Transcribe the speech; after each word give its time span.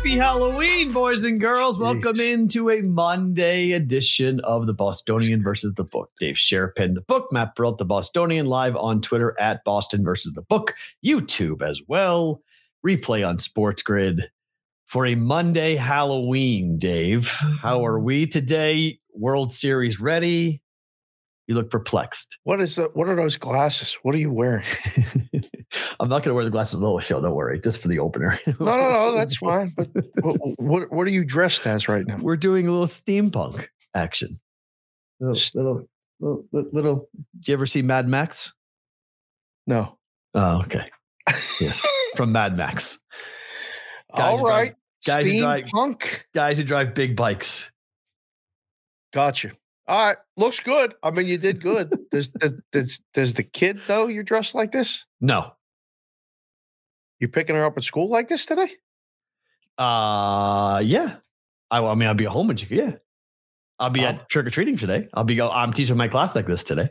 Happy 0.00 0.16
Halloween, 0.16 0.92
boys 0.92 1.24
and 1.24 1.38
girls. 1.38 1.78
Welcome 1.78 2.20
into 2.20 2.70
a 2.70 2.80
Monday 2.80 3.72
edition 3.72 4.40
of 4.40 4.66
the 4.66 4.72
Bostonian 4.72 5.42
versus 5.42 5.74
the 5.74 5.84
Book. 5.84 6.10
Dave 6.18 6.36
Sharapan, 6.36 6.94
the 6.94 7.02
book, 7.02 7.30
Matt 7.30 7.54
Perrault, 7.54 7.76
the 7.76 7.84
Bostonian, 7.84 8.46
live 8.46 8.76
on 8.76 9.02
Twitter 9.02 9.38
at 9.38 9.62
Boston 9.62 10.02
versus 10.02 10.32
the 10.32 10.40
Book, 10.40 10.72
YouTube 11.04 11.60
as 11.60 11.82
well. 11.86 12.40
Replay 12.84 13.28
on 13.28 13.38
Sports 13.38 13.82
Grid 13.82 14.30
for 14.86 15.04
a 15.04 15.16
Monday 15.16 15.76
Halloween. 15.76 16.78
Dave, 16.78 17.28
how 17.28 17.84
are 17.84 17.98
mm-hmm. 17.98 18.06
we 18.06 18.26
today? 18.26 18.98
World 19.12 19.52
Series 19.52 20.00
ready? 20.00 20.62
You 21.46 21.56
look 21.56 21.68
perplexed. 21.68 22.38
What 22.44 22.62
is 22.62 22.76
that? 22.76 22.96
What 22.96 23.10
are 23.10 23.16
those 23.16 23.36
glasses? 23.36 23.98
What 24.02 24.14
are 24.14 24.18
you 24.18 24.32
wearing? 24.32 24.64
I'm 26.00 26.08
not 26.08 26.22
going 26.24 26.30
to 26.30 26.34
wear 26.34 26.44
the 26.44 26.50
glasses 26.50 26.80
the 26.80 26.86
whole 26.86 26.98
show. 27.00 27.20
Don't 27.20 27.34
worry, 27.34 27.60
just 27.60 27.80
for 27.80 27.88
the 27.88 27.98
opener. 27.98 28.38
No, 28.46 28.54
no, 28.58 28.90
no, 28.90 29.14
that's 29.14 29.36
fine. 29.38 29.72
But 29.76 29.88
what, 30.58 30.90
what, 30.90 31.06
are 31.06 31.10
you 31.10 31.24
dressed 31.24 31.66
as 31.66 31.88
right 31.88 32.06
now? 32.06 32.18
We're 32.20 32.36
doing 32.36 32.66
a 32.66 32.72
little 32.72 32.86
steampunk 32.86 33.66
action. 33.94 34.40
Little, 35.20 35.86
little, 36.20 36.44
little, 36.52 36.70
little. 36.72 37.08
Did 37.38 37.48
you 37.48 37.54
ever 37.54 37.66
see 37.66 37.82
Mad 37.82 38.08
Max? 38.08 38.52
No. 39.66 39.98
Oh, 40.34 40.60
okay. 40.60 40.90
Yes, 41.60 41.86
from 42.16 42.32
Mad 42.32 42.56
Max. 42.56 42.98
Guys 44.16 44.30
All 44.30 44.38
drive- 44.38 44.50
right. 44.50 44.74
guys 45.06 45.26
who 45.26 45.40
drive- 45.40 45.66
Steampunk. 45.66 46.20
Guys 46.34 46.56
who 46.56 46.64
drive 46.64 46.94
big 46.94 47.14
bikes. 47.14 47.70
Gotcha. 49.12 49.52
All 49.86 50.06
right. 50.06 50.16
Looks 50.36 50.60
good. 50.60 50.94
I 51.02 51.10
mean, 51.10 51.26
you 51.26 51.36
did 51.36 51.60
good. 51.60 51.92
Does, 52.10 52.28
does, 52.28 52.54
does, 52.72 53.00
does 53.12 53.34
the 53.34 53.42
kid 53.42 53.78
know 53.88 54.06
you're 54.06 54.22
dressed 54.22 54.54
like 54.54 54.72
this? 54.72 55.04
No. 55.20 55.52
You 57.20 57.28
picking 57.28 57.54
her 57.54 57.64
up 57.64 57.76
at 57.76 57.84
school 57.84 58.08
like 58.08 58.28
this 58.28 58.46
today? 58.46 58.70
Uh, 59.78 60.80
yeah. 60.84 61.16
I, 61.70 61.78
I 61.84 61.94
mean, 61.94 62.08
I'll 62.08 62.14
be 62.14 62.24
at 62.26 62.32
home 62.32 62.50
you. 62.50 62.66
Yeah. 62.70 62.92
I'll 63.78 63.90
be 63.90 64.00
Oh. 64.04 64.08
at 64.08 64.28
trick 64.28 64.46
or 64.46 64.50
treating 64.50 64.76
today. 64.76 65.08
I'll 65.14 65.24
be. 65.24 65.36
Go, 65.36 65.48
I'm 65.50 65.72
teaching 65.72 65.96
my 65.96 66.08
class 66.08 66.34
like 66.34 66.46
this 66.46 66.64
today. 66.64 66.88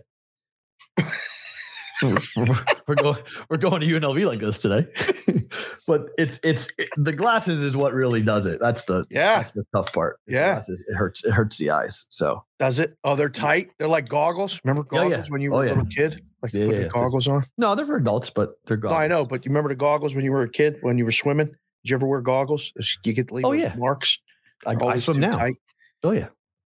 we're, 2.01 2.95
going. 2.95 3.17
We're 3.49 3.57
going 3.57 3.81
to 3.81 3.87
UNLV 3.87 4.25
like 4.25 4.39
this 4.39 4.59
today. 4.61 4.87
but 5.87 6.05
it's 6.17 6.39
it's 6.43 6.67
it- 6.77 6.89
the 6.97 7.11
glasses 7.11 7.59
is 7.61 7.75
what 7.75 7.93
really 7.93 8.21
does 8.21 8.45
it. 8.45 8.59
That's 8.61 8.85
the 8.85 9.05
Yeah. 9.09 9.39
That's 9.41 9.53
the 9.53 9.65
tough 9.75 9.91
part. 9.93 10.19
Yeah. 10.27 10.53
glasses. 10.53 10.83
It 10.87 10.93
hurts. 10.95 11.25
It 11.25 11.31
hurts 11.31 11.57
the 11.57 11.71
eyes. 11.71 12.05
So 12.09 12.43
Does 12.59 12.79
it? 12.79 12.95
Oh, 13.03 13.15
they're 13.15 13.29
tight. 13.29 13.71
They're 13.77 13.87
like 13.87 14.07
goggles. 14.07 14.59
Remember 14.63 14.87
Yeah, 14.91 14.99
goggles 15.03 15.27
yeah. 15.27 15.31
when 15.31 15.41
you 15.41 15.53
Oh, 15.53 15.57
were 15.57 15.63
a 15.63 15.67
yeah. 15.67 15.73
little 15.73 15.89
kid? 15.89 16.23
Like 16.41 16.53
you 16.53 16.59
Yeah, 16.61 16.65
put 16.67 16.71
yeah, 16.73 16.79
the 16.79 16.85
yeah. 16.85 16.91
goggles 16.93 17.27
on? 17.27 17.45
no, 17.57 17.75
they're 17.75 17.85
for 17.85 17.97
adults, 17.97 18.29
but 18.29 18.51
they're 18.65 18.77
gone. 18.77 18.91
No, 18.91 18.97
I 18.97 19.07
know, 19.07 19.25
but 19.25 19.45
you 19.45 19.49
remember 19.49 19.69
the 19.69 19.75
goggles 19.75 20.15
when 20.15 20.23
you 20.23 20.31
were 20.31 20.43
a 20.43 20.49
kid 20.49 20.77
when 20.81 20.97
you 20.97 21.05
were 21.05 21.11
swimming? 21.11 21.47
Did 21.47 21.91
you 21.91 21.95
ever 21.95 22.07
wear 22.07 22.21
goggles? 22.21 22.71
You 23.03 23.13
get 23.13 23.31
leave 23.31 23.45
Oh, 23.45 23.51
yeah. 23.53 23.73
marks. 23.77 24.19
I, 24.65 24.75
I 24.81 24.95
swim 24.97 25.19
now. 25.19 25.31
tight. 25.37 25.55
Oh 26.03 26.11
yeah. 26.11 26.27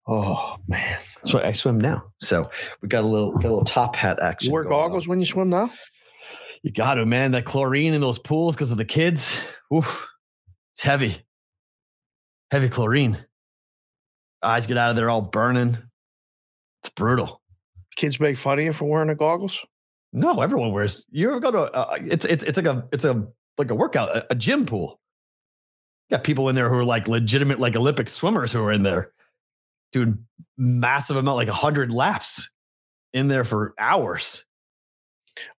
Oh 0.08 0.56
man. 0.68 1.00
That's 1.18 1.34
why 1.34 1.44
I 1.44 1.52
swim 1.52 1.80
now. 1.80 2.04
So 2.20 2.50
we 2.82 2.88
got 2.88 3.04
a 3.04 3.08
little 3.08 3.32
got 3.34 3.46
a 3.46 3.50
little 3.50 3.66
top 3.66 3.96
hat 3.96 4.20
action. 4.22 4.48
You 4.50 4.54
wear 4.54 4.64
going 4.64 4.76
on. 4.76 4.82
goggles 4.88 5.08
when 5.08 5.20
you 5.20 5.26
swim 5.26 5.50
now? 5.50 5.72
You 6.64 6.72
got 6.72 6.96
to, 6.96 7.06
man. 7.06 7.32
That 7.32 7.46
chlorine 7.46 7.94
in 7.94 8.02
those 8.02 8.20
pools 8.20 8.56
because 8.56 8.72
of 8.72 8.78
the 8.78 8.86
kids. 8.86 9.36
Oof, 9.74 10.08
it's 10.74 10.82
heavy. 10.82 11.18
Heavy 12.52 12.70
chlorine. 12.70 13.18
Eyes 14.42 14.66
get 14.66 14.78
out 14.78 14.90
of 14.90 14.96
there 14.96 15.10
all 15.10 15.22
burning. 15.22 15.78
It's 16.84 16.90
brutal. 16.90 17.42
Kids 17.98 18.20
make 18.20 18.38
fun 18.38 18.60
of 18.60 18.66
you 18.66 18.74
for 18.74 18.86
wearing 18.86 19.08
the 19.08 19.16
goggles? 19.16 19.66
No, 20.14 20.42
everyone 20.42 20.72
wears. 20.72 21.04
You 21.10 21.30
ever 21.32 21.40
go 21.40 21.52
to? 21.52 21.60
Uh, 21.64 21.98
it's 22.06 22.26
it's 22.26 22.44
it's 22.44 22.56
like 22.56 22.68
a 22.68 22.88
it's 22.92 23.06
a 23.06 23.28
like 23.58 23.72
a 23.72 23.76
workout, 23.76 24.16
a, 24.16 24.28
a 24.30 24.36
gym 24.36 24.68
pool. 24.68 25.00
Got 26.12 26.24
people 26.24 26.48
in 26.48 26.56
there 26.56 26.70
who 26.70 26.78
are 26.78 26.86
like 26.86 27.08
legitimate, 27.08 27.60
like 27.60 27.76
Olympic 27.76 28.08
swimmers 28.10 28.52
who 28.54 28.62
are 28.62 28.72
in 28.72 28.84
there 28.84 29.12
doing 29.92 30.20
massive 30.58 31.18
amount, 31.18 31.38
like 31.38 31.50
hundred 31.50 31.92
laps 31.92 32.50
in 33.14 33.28
there 33.28 33.44
for 33.44 33.74
hours. 33.80 34.46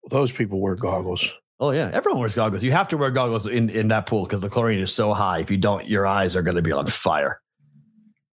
Those 0.09 0.31
people 0.31 0.60
wear 0.60 0.77
goggles. 0.77 1.28
Oh 1.59 1.72
yeah, 1.72 1.91
everyone 1.93 2.21
wears 2.21 2.37
goggles. 2.37 2.62
You 2.62 2.71
have 2.71 2.87
to 2.88 2.97
wear 2.97 3.10
goggles 3.10 3.47
in 3.47 3.69
in 3.69 3.88
that 3.88 4.06
pool 4.06 4.22
because 4.25 4.43
the 4.43 4.48
chlorine 4.48 4.78
is 4.78 4.94
so 4.94 5.12
high. 5.12 5.41
If 5.41 5.50
you 5.50 5.56
don't, 5.56 5.88
your 5.88 6.06
eyes 6.06 6.37
are 6.37 6.43
going 6.43 6.56
to 6.56 6.62
be 6.62 6.72
on 6.72 6.87
fire. 6.87 7.41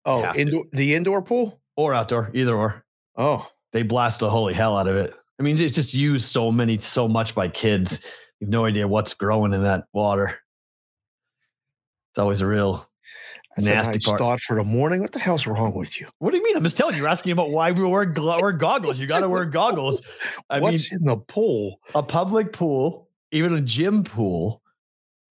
Oh, 0.04 0.30
to. 0.30 0.38
indoor 0.38 0.64
the 0.72 0.94
indoor 0.94 1.22
pool? 1.22 1.58
Or 1.74 1.94
outdoor, 1.94 2.30
either 2.34 2.54
or. 2.54 2.84
Oh, 3.16 3.48
They 3.74 3.82
blast 3.82 4.20
the 4.20 4.30
holy 4.30 4.54
hell 4.54 4.78
out 4.78 4.86
of 4.86 4.94
it. 4.94 5.12
I 5.38 5.42
mean, 5.42 5.60
it's 5.60 5.74
just 5.74 5.94
used 5.94 6.26
so 6.26 6.52
many, 6.52 6.78
so 6.78 7.08
much 7.08 7.34
by 7.34 7.48
kids. 7.48 8.04
You 8.38 8.46
have 8.46 8.50
no 8.50 8.64
idea 8.64 8.86
what's 8.86 9.14
growing 9.14 9.52
in 9.52 9.64
that 9.64 9.84
water. 9.92 10.38
It's 12.12 12.20
always 12.20 12.40
a 12.40 12.46
real 12.46 12.88
that's 13.56 13.66
a 13.66 13.74
nasty 13.74 13.92
nice 13.94 14.04
part. 14.04 14.18
thought 14.18 14.40
for 14.40 14.54
the 14.54 14.62
morning. 14.62 15.00
What 15.00 15.10
the 15.10 15.18
hell's 15.18 15.48
wrong 15.48 15.74
with 15.74 16.00
you? 16.00 16.06
What 16.20 16.30
do 16.30 16.36
you 16.36 16.44
mean? 16.44 16.56
I'm 16.56 16.62
just 16.62 16.76
telling 16.76 16.94
you. 16.94 17.00
You're 17.00 17.10
asking 17.10 17.32
about 17.32 17.50
why 17.50 17.72
we 17.72 17.82
wear, 17.82 18.04
glo- 18.04 18.40
wear 18.40 18.52
goggles. 18.52 18.96
You 18.96 19.08
got 19.08 19.20
to 19.20 19.28
wear 19.28 19.44
goggles. 19.44 20.02
I 20.50 20.60
What's 20.60 20.92
in 20.92 21.04
the 21.04 21.16
pool? 21.16 21.80
a 21.96 22.02
public 22.02 22.52
pool, 22.52 23.08
even 23.32 23.54
a 23.54 23.60
gym 23.60 24.04
pool, 24.04 24.62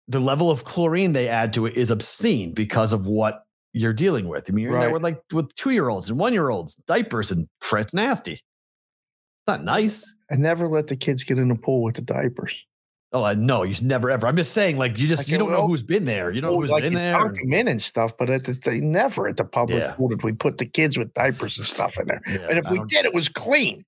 the 0.08 0.20
level 0.20 0.50
of 0.50 0.64
chlorine 0.64 1.14
they 1.14 1.26
add 1.28 1.54
to 1.54 1.64
it 1.64 1.74
is 1.74 1.90
obscene 1.90 2.52
because 2.52 2.92
of 2.92 3.06
what 3.06 3.45
you're 3.76 3.92
dealing 3.92 4.28
with. 4.28 4.44
I 4.48 4.52
mean, 4.52 4.64
you're 4.64 4.74
Right. 4.74 4.90
with 4.92 5.02
like 5.02 5.20
with 5.32 5.54
two 5.54 5.70
year 5.70 5.88
olds 5.88 6.08
and 6.10 6.18
one 6.18 6.32
year 6.32 6.48
olds, 6.50 6.74
diapers 6.86 7.30
and 7.30 7.46
fr- 7.60 7.78
it's 7.78 7.94
nasty. 7.94 8.32
It's 8.32 8.42
not 9.46 9.62
nice. 9.64 10.12
I 10.30 10.34
never 10.36 10.66
let 10.68 10.86
the 10.88 10.96
kids 10.96 11.22
get 11.24 11.38
in 11.38 11.48
the 11.48 11.54
pool 11.54 11.82
with 11.82 11.94
the 11.96 12.02
diapers. 12.02 12.64
Oh, 13.12 13.22
I 13.22 13.34
know 13.34 13.62
you 13.62 13.72
should 13.72 13.86
never 13.86 14.10
ever. 14.10 14.26
I'm 14.26 14.36
just 14.36 14.52
saying, 14.52 14.76
like 14.78 14.98
you 14.98 15.06
just 15.06 15.20
Like, 15.22 15.28
you 15.28 15.38
don't 15.38 15.52
know 15.52 15.66
who's 15.66 15.82
been 15.82 16.04
there. 16.04 16.32
You 16.32 16.40
don't 16.40 16.50
know 16.50 16.56
Oh, 16.56 16.60
who's 16.60 16.70
like 16.70 16.82
been 16.82 16.94
there. 16.94 17.12
dunk 17.12 17.38
'em 17.40 17.52
in 17.52 17.68
and 17.68 17.80
stuff, 17.80 18.16
but 18.18 18.28
at 18.28 18.44
the, 18.44 18.52
they 18.52 18.80
never 18.80 19.28
at 19.28 19.36
the 19.36 19.44
public 19.44 19.78
Yeah. 19.78 19.92
pool 19.92 20.08
did 20.08 20.22
we 20.24 20.32
put 20.32 20.58
the 20.58 20.66
kids 20.66 20.98
with 20.98 21.14
diapers 21.14 21.56
and 21.56 21.66
stuff 21.66 21.98
in 21.98 22.08
there. 22.08 22.20
Yeah, 22.26 22.48
and 22.50 22.58
if 22.58 22.66
I 22.66 22.72
we 22.72 22.80
did, 22.88 23.04
it 23.06 23.14
was 23.14 23.28
clean. 23.28 23.84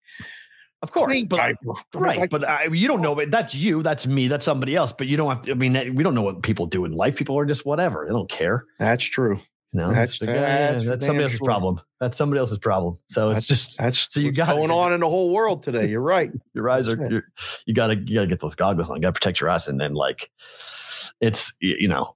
of 0.82 0.92
course, 0.92 1.10
clean 1.10 1.26
but 1.26 1.40
right, 1.94 2.16
like, 2.16 2.30
but 2.30 2.48
I, 2.48 2.66
you 2.66 2.86
don't 2.86 3.00
know. 3.02 3.16
But 3.16 3.32
that's 3.32 3.52
you. 3.54 3.82
That's 3.82 4.06
me. 4.06 4.28
That's 4.28 4.44
somebody 4.44 4.76
else. 4.76 4.92
But 4.92 5.08
you 5.08 5.16
don't 5.16 5.28
have 5.28 5.42
to. 5.42 5.50
I 5.50 5.54
mean, 5.54 5.72
we 5.96 6.04
don't 6.04 6.14
know 6.14 6.22
what 6.22 6.42
people 6.44 6.66
do 6.66 6.84
in 6.84 6.92
life. 6.92 7.16
People 7.16 7.36
are 7.38 7.44
just 7.44 7.66
whatever. 7.66 8.04
They 8.06 8.12
don't 8.12 8.30
care. 8.30 8.64
that's 8.78 9.04
true. 9.04 9.40
You 9.72 9.80
know, 9.80 9.88
That's- 9.88 10.12
It's 10.14 10.20
like, 10.22 10.30
that's 10.30 10.82
eh, 10.82 10.84
for 10.84 10.90
that's 10.90 11.04
somebody 11.06 11.24
else's 11.24 11.38
sure. 11.38 11.44
problem. 11.44 11.80
That's 12.00 12.16
somebody 12.16 12.40
else's 12.40 12.58
problem. 12.58 12.94
So 13.08 13.30
it's 13.30 13.46
That's- 13.46 13.64
just 13.66 13.78
That's 13.78 14.12
So 14.14 14.20
you 14.20 14.32
gotta- 14.32 14.54
going 14.54 14.70
on 14.70 14.92
in 14.94 15.00
the 15.00 15.08
whole 15.08 15.30
world 15.32 15.62
today. 15.62 15.86
You're 15.90 16.00
right. 16.00 16.30
your 16.54 16.68
eyes 16.70 16.88
are. 16.88 16.96
That's 16.96 17.12
you 17.66 17.74
gotta 17.74 17.96
you 17.96 18.14
gotta 18.14 18.26
get 18.26 18.40
those 18.40 18.54
goggles 18.54 18.88
on. 18.88 18.96
You 18.96 19.02
gotta 19.02 19.12
protect 19.12 19.40
your 19.40 19.50
eyes. 19.50 19.68
And 19.68 19.78
then 19.80 19.92
like, 19.94 20.30
it's 21.20 21.52
you 21.60 21.88
know, 21.88 22.14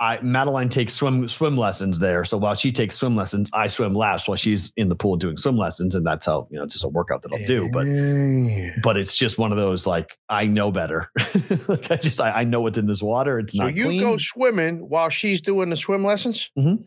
I 0.00 0.18
Madeline 0.22 0.70
takes 0.70 0.94
swim 0.94 1.28
swim 1.28 1.56
lessons 1.58 1.98
there. 1.98 2.24
So 2.24 2.38
while 2.38 2.54
she 2.54 2.72
takes 2.72 2.96
swim 2.96 3.14
lessons, 3.16 3.50
I 3.52 3.66
swim 3.66 3.94
laps 3.94 4.26
while 4.26 4.36
she's 4.38 4.72
in 4.76 4.88
the 4.88 4.96
pool 4.96 5.16
doing 5.16 5.36
swim 5.36 5.56
lessons, 5.58 5.94
and 5.94 6.06
that's 6.06 6.24
how 6.26 6.48
you 6.50 6.56
know 6.58 6.64
it's 6.64 6.74
just 6.74 6.84
a 6.84 6.88
workout 6.88 7.22
that 7.22 7.32
I'll 7.32 7.46
do. 7.46 7.68
But 7.70 7.86
Yeah. 7.86 8.76
but 8.82 8.96
it's 8.96 9.14
just 9.16 9.36
one 9.38 9.52
of 9.52 9.58
those 9.58 9.86
like 9.86 10.16
I 10.28 10.46
know 10.46 10.72
better. 10.72 11.10
like 11.68 11.90
I 11.90 11.96
just 11.96 12.20
I, 12.20 12.30
I 12.40 12.44
know 12.44 12.62
what's 12.62 12.78
in 12.78 12.86
this 12.86 13.02
water. 13.02 13.38
It's 13.38 13.52
so 13.54 13.64
not 13.64 13.76
you 13.76 13.84
clean. 13.84 14.00
go 14.00 14.16
swimming 14.16 14.88
while 14.88 15.10
she's 15.10 15.40
doing 15.42 15.68
the 15.70 15.76
swim 15.76 16.02
lessons. 16.02 16.50
Mhm. 16.58 16.84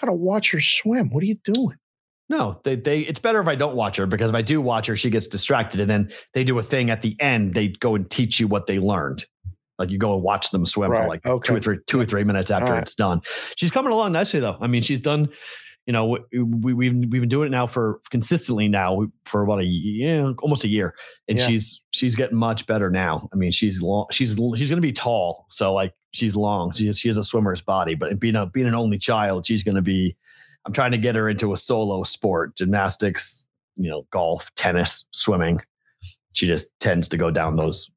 Gotta 0.00 0.12
watch 0.12 0.50
her 0.50 0.60
swim. 0.60 1.10
What 1.10 1.22
are 1.22 1.26
you 1.26 1.36
doing? 1.44 1.76
No, 2.28 2.60
they 2.64 2.76
they 2.76 3.00
it's 3.00 3.20
better 3.20 3.40
if 3.40 3.46
I 3.46 3.54
don't 3.54 3.76
watch 3.76 3.96
her 3.96 4.06
because 4.06 4.30
if 4.30 4.34
I 4.36 4.42
do 4.42 4.60
watch 4.60 4.86
her, 4.88 4.96
she 4.96 5.10
gets 5.10 5.28
distracted, 5.28 5.80
and 5.80 5.88
then 5.88 6.12
they 6.34 6.44
do 6.44 6.58
a 6.58 6.62
thing 6.62 6.90
at 6.90 7.02
the 7.02 7.16
end. 7.20 7.54
They 7.54 7.68
go 7.68 7.94
and 7.94 8.10
teach 8.10 8.38
you 8.40 8.48
what 8.48 8.66
they 8.66 8.78
learned. 8.78 9.24
Like 9.78 9.90
you 9.90 9.98
go 9.98 10.14
and 10.14 10.22
watch 10.22 10.50
them 10.50 10.64
swim 10.66 10.90
for 10.90 11.06
like 11.06 11.24
okay. 11.24 11.46
two 11.46 11.56
or 11.56 11.60
three 11.60 11.78
two 11.86 12.00
or 12.00 12.04
three 12.04 12.24
minutes 12.24 12.50
after 12.50 12.72
right. 12.72 12.82
it's 12.82 12.94
done. 12.94 13.20
She's 13.56 13.70
coming 13.70 13.92
along 13.92 14.12
nicely 14.12 14.40
though. 14.40 14.56
I 14.60 14.66
mean, 14.66 14.82
she's 14.82 15.00
done. 15.00 15.28
you 15.86 15.92
know, 15.92 16.04
we, 16.06 16.42
we 16.42 16.74
we've 16.74 16.94
we've 16.94 17.22
been 17.22 17.28
doing 17.28 17.46
it 17.46 17.50
now 17.50 17.66
for 17.66 18.00
consistently 18.10 18.68
now 18.68 19.06
for 19.24 19.42
about 19.42 19.60
a 19.60 19.64
year, 19.64 20.34
almost 20.42 20.64
a 20.64 20.68
year, 20.68 20.94
and 21.28 21.38
Yeah. 21.38 21.46
she's 21.46 21.80
she's 21.92 22.14
getting 22.14 22.36
much 22.36 22.66
better 22.66 22.90
now. 22.90 23.28
I 23.32 23.36
mean, 23.36 23.52
she's 23.52 23.80
long, 23.80 24.06
she's 24.10 24.36
she's 24.56 24.68
gonna 24.68 24.82
be 24.82 24.92
tall, 24.92 25.46
so 25.48 25.72
like 25.72 25.94
she's 26.12 26.36
long. 26.36 26.72
She 26.72 26.86
has, 26.86 26.98
she 26.98 27.08
has 27.08 27.16
a 27.16 27.24
swimmer's 27.24 27.62
body, 27.62 27.94
but 27.94 28.18
being 28.20 28.36
a 28.36 28.46
being 28.46 28.66
an 28.66 28.74
only 28.74 28.98
child, 28.98 29.46
she's 29.46 29.62
gonna 29.62 29.80
be. 29.82 30.14
I'm 30.66 30.72
trying 30.74 30.90
to 30.90 30.98
get 30.98 31.14
her 31.14 31.30
into 31.30 31.52
a 31.52 31.56
solo 31.56 32.02
sport, 32.02 32.54
gymnastics, 32.56 33.46
you 33.76 33.88
know, 33.88 34.06
golf, 34.10 34.54
tennis, 34.56 35.06
swimming. 35.12 35.60
She 36.34 36.46
just 36.46 36.68
tends 36.80 37.08
to 37.08 37.16
go 37.16 37.30
down 37.30 37.56
those 37.56 37.90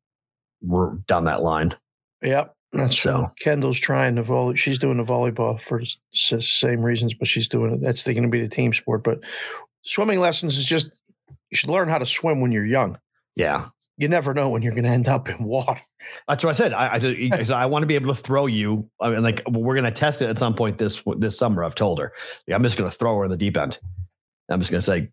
down 1.07 1.25
that 1.25 1.41
line. 1.41 1.73
Yep. 2.21 2.55
That's 2.73 2.97
So- 2.99 3.27
Kendall's 3.39 3.79
trying 3.79 4.15
to 4.15 4.23
volley. 4.23 4.55
She's 4.57 4.79
doing 4.79 4.97
the 4.97 5.03
volleyball 5.03 5.61
for 5.61 5.81
the 5.81 6.41
same 6.41 6.81
reasons, 6.85 7.13
but 7.13 7.27
she's 7.27 7.47
doing 7.49 7.73
it. 7.73 7.81
That's 7.81 8.03
going 8.03 8.21
to 8.23 8.29
be 8.29 8.41
the 8.41 8.47
team 8.47 8.73
sport. 8.73 9.03
But 9.03 9.19
swimming 9.83 10.19
lessons 10.19 10.57
is 10.57 10.65
just 10.65 10.89
you 11.49 11.57
should 11.57 11.69
learn 11.69 11.89
how 11.89 11.97
to 11.97 12.05
swim 12.05 12.39
when 12.39 12.51
you're 12.51 12.65
young. 12.65 12.97
Yeah, 13.35 13.65
You 13.97 14.07
never 14.07 14.33
know 14.33 14.49
when 14.49 14.61
you're 14.61 14.73
going 14.73 14.83
to 14.85 14.89
end 14.89 15.07
up 15.07 15.27
in 15.29 15.43
water. 15.43 15.81
That's 16.27 16.43
what 16.43 16.49
I 16.51 16.53
said. 16.53 16.73
I 16.73 16.93
I, 16.95 16.99
said- 16.99 17.51
I, 17.51 17.65
want 17.65 17.83
to 17.83 17.87
be 17.87 17.95
able 17.95 18.13
to 18.15 18.21
throw 18.21 18.45
you. 18.45 18.89
I 19.01 19.09
mean, 19.09 19.21
like 19.23 19.41
we're 19.49 19.75
going 19.75 19.85
to 19.85 19.91
test 19.91 20.21
it 20.21 20.29
at 20.29 20.37
some 20.37 20.53
point 20.55 20.77
this 20.77 21.03
this 21.17 21.37
summer. 21.37 21.63
I've 21.63 21.75
told 21.75 21.99
her. 21.99 22.13
I'm 22.51 22.63
just 22.63 22.77
going 22.77 22.89
to 22.89 22.95
throw 22.97 23.17
her 23.17 23.25
in 23.25 23.31
the 23.31 23.37
deep 23.37 23.57
end. 23.57 23.77
I'm 24.49 24.59
just 24.59 24.71
going 24.71 24.79
to 24.81 24.85
say, 24.85 25.09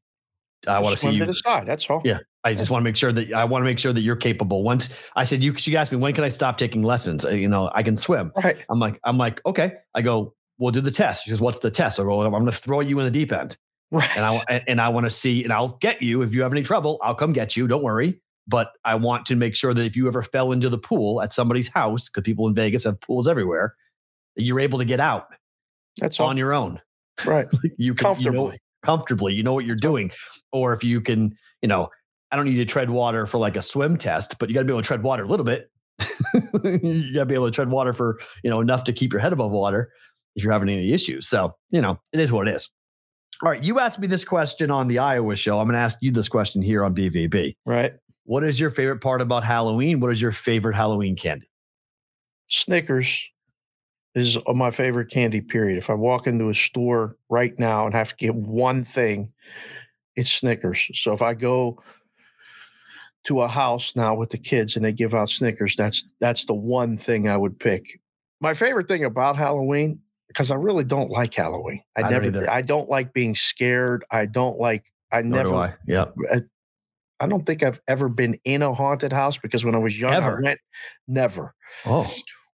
I 0.66 0.80
want 0.80 0.94
to 0.94 1.00
see 1.00 1.10
you. 1.10 1.20
to 1.20 1.26
the 1.26 1.34
side. 1.34 1.66
That's 1.66 1.88
all. 1.90 2.02
Yeah. 2.04 2.18
I 2.44 2.54
just 2.54 2.70
want 2.70 2.82
to 2.82 2.84
make 2.84 2.96
sure 2.96 3.12
that 3.12 3.32
I 3.32 3.44
want 3.44 3.62
to 3.62 3.64
make 3.64 3.78
sure 3.78 3.92
that 3.92 4.00
you're 4.00 4.16
capable. 4.16 4.62
Once 4.62 4.88
I 5.16 5.24
said 5.24 5.42
you, 5.42 5.56
she 5.56 5.76
asked 5.76 5.90
me 5.92 5.98
when 5.98 6.12
can 6.14 6.24
I 6.24 6.28
stop 6.28 6.56
taking 6.56 6.82
lessons. 6.82 7.24
Uh, 7.24 7.30
You 7.30 7.48
know, 7.48 7.70
I 7.74 7.82
can 7.82 7.96
swim. 7.96 8.32
Right. 8.42 8.58
I'm 8.70 8.78
like, 8.78 9.00
I'm 9.04 9.18
like, 9.18 9.44
okay. 9.44 9.72
I 9.94 10.02
go, 10.02 10.34
we'll 10.58 10.70
do 10.70 10.80
the 10.80 10.90
test. 10.90 11.24
She 11.24 11.30
goes, 11.30 11.40
what's 11.40 11.58
the 11.58 11.70
test? 11.70 11.98
I 11.98 12.04
go, 12.04 12.22
I'm 12.22 12.30
going 12.30 12.46
to 12.46 12.52
throw 12.52 12.80
you 12.80 12.98
in 13.00 13.04
the 13.04 13.10
deep 13.10 13.32
end, 13.32 13.56
Right. 13.90 14.08
and 14.16 14.24
I 14.24 14.62
and- 14.68 14.80
I 14.80 14.88
want 14.88 15.04
to 15.04 15.10
see, 15.10 15.42
and 15.44 15.52
I'll 15.52 15.76
get 15.80 16.00
you 16.02 16.22
if 16.22 16.32
you 16.32 16.42
have 16.42 16.52
any 16.52 16.62
trouble. 16.62 16.98
I'll 17.02 17.14
come 17.14 17.32
get 17.32 17.56
you. 17.56 17.66
Don't 17.66 17.82
worry. 17.82 18.20
But 18.46 18.70
I 18.84 18.94
want 18.94 19.26
to 19.26 19.36
make 19.36 19.54
sure 19.54 19.74
that 19.74 19.84
if 19.84 19.94
you 19.94 20.06
ever 20.08 20.22
fell 20.22 20.52
into 20.52 20.70
the 20.70 20.78
pool 20.78 21.20
at 21.20 21.32
somebody's 21.34 21.68
house, 21.68 22.08
because 22.08 22.22
people 22.24 22.48
in 22.48 22.54
Vegas 22.54 22.84
have 22.84 22.98
pools 23.00 23.28
everywhere, 23.28 23.74
that 24.36 24.42
you're 24.44 24.60
able 24.60 24.78
to 24.78 24.86
get 24.86 25.00
out 25.00 25.26
That's 25.98 26.18
all. 26.18 26.28
on 26.28 26.36
your 26.38 26.54
own. 26.54 26.80
right. 27.26 27.46
You 27.76 27.94
can, 27.94 28.14
You 28.20 28.30
know, 28.30 28.38
Comfortably. 28.44 28.58
comfortably. 28.84 29.34
You 29.34 29.42
know 29.42 29.52
what 29.52 29.66
you're 29.66 29.76
doing. 29.76 30.12
Or 30.52 30.72
if 30.72 30.82
you 30.82 31.00
can, 31.02 31.36
you 31.60 31.68
know, 31.68 31.90
I 32.30 32.36
don't 32.36 32.44
need 32.46 32.56
to 32.56 32.64
tread 32.64 32.90
water 32.90 33.26
for 33.26 33.38
like 33.38 33.56
a 33.56 33.62
swim 33.62 33.96
test, 33.96 34.38
but 34.38 34.48
you 34.48 34.54
got 34.54 34.60
to 34.60 34.64
be 34.66 34.72
able 34.72 34.82
to 34.82 34.86
tread 34.86 35.02
water 35.02 35.24
a 35.24 35.26
little 35.26 35.44
bit. 35.44 35.70
you 36.64 37.12
got 37.14 37.20
to 37.20 37.26
be 37.26 37.34
able 37.34 37.46
to 37.46 37.50
tread 37.50 37.70
water 37.70 37.92
for, 37.92 38.18
you 38.42 38.50
know, 38.50 38.60
enough 38.60 38.84
to 38.84 38.92
keep 38.92 39.12
your 39.12 39.20
head 39.20 39.32
above 39.32 39.50
water 39.50 39.90
if 40.36 40.44
you're 40.44 40.52
having 40.52 40.68
any 40.68 40.92
issues. 40.92 41.28
So, 41.28 41.54
you 41.70 41.80
know, 41.80 41.98
it 42.12 42.20
is 42.20 42.30
what 42.30 42.48
it 42.48 42.54
is. 42.54 42.68
All 43.42 43.50
right. 43.50 43.62
You 43.62 43.78
asked 43.78 43.98
me 43.98 44.06
this 44.06 44.24
question 44.24 44.70
on 44.70 44.88
the 44.88 44.98
Iowa 44.98 45.36
show. 45.36 45.60
I'm 45.60 45.66
going 45.66 45.74
to 45.74 45.80
ask 45.80 45.96
you 46.00 46.10
this 46.10 46.28
question 46.28 46.60
here 46.60 46.84
on 46.84 46.94
BVB. 46.94 47.56
Right. 47.64 47.92
What 48.24 48.44
is 48.44 48.60
your 48.60 48.70
favorite 48.70 49.00
part 49.00 49.20
about 49.20 49.44
Halloween? 49.44 50.00
What 50.00 50.12
is 50.12 50.20
your 50.20 50.32
favorite 50.32 50.74
Halloween 50.74 51.16
candy? 51.16 51.48
Snickers 52.48 53.24
is 54.14 54.36
my 54.48 54.70
favorite 54.70 55.10
candy, 55.10 55.40
period. 55.40 55.78
If 55.78 55.88
I 55.88 55.94
walk 55.94 56.26
into 56.26 56.48
a 56.50 56.54
store 56.54 57.16
right 57.30 57.56
now 57.58 57.86
and 57.86 57.94
have 57.94 58.10
to 58.10 58.16
get 58.16 58.34
one 58.34 58.84
thing, 58.84 59.32
it's 60.16 60.32
Snickers. 60.32 60.90
So 60.94 61.12
if 61.12 61.22
I 61.22 61.34
go 61.34 61.80
to 63.24 63.42
a 63.42 63.48
house 63.48 63.94
now 63.94 64.14
with 64.14 64.30
the 64.30 64.38
kids 64.38 64.76
and 64.76 64.84
they 64.84 64.92
give 64.92 65.14
out 65.14 65.30
Snickers, 65.30 65.76
that's 65.76 66.14
that's 66.20 66.44
the 66.44 66.54
one 66.54 66.96
thing 66.96 67.28
I 67.28 67.36
would 67.36 67.58
pick. 67.58 68.00
My 68.40 68.54
favorite 68.54 68.88
thing 68.88 69.04
about 69.04 69.36
Halloween, 69.36 70.00
because 70.28 70.50
I 70.50 70.54
really 70.54 70.84
don't 70.84 71.10
like 71.10 71.34
Halloween. 71.34 71.82
I, 71.96 72.02
I 72.02 72.10
don't 72.10 72.32
never. 72.32 72.50
I 72.50 72.62
don't 72.62 72.88
like 72.88 73.12
being 73.12 73.34
scared. 73.34 74.04
I 74.10 74.26
don't 74.26 74.58
like 74.58 74.84
I 75.12 75.22
Nor 75.22 75.44
never 75.44 75.54
I. 75.56 75.74
Yeah. 75.86 76.06
I 77.20 77.26
don't 77.26 77.44
think 77.44 77.62
I've 77.62 77.80
ever 77.88 78.08
been 78.08 78.38
in 78.44 78.62
a 78.62 78.72
haunted 78.72 79.12
house 79.12 79.38
because 79.38 79.64
when 79.64 79.74
I 79.74 79.78
was 79.78 79.98
young, 79.98 80.14
Ever? 80.14 80.38
I 80.38 80.42
went 80.42 80.60
never 81.08 81.54
Oh, 81.84 82.10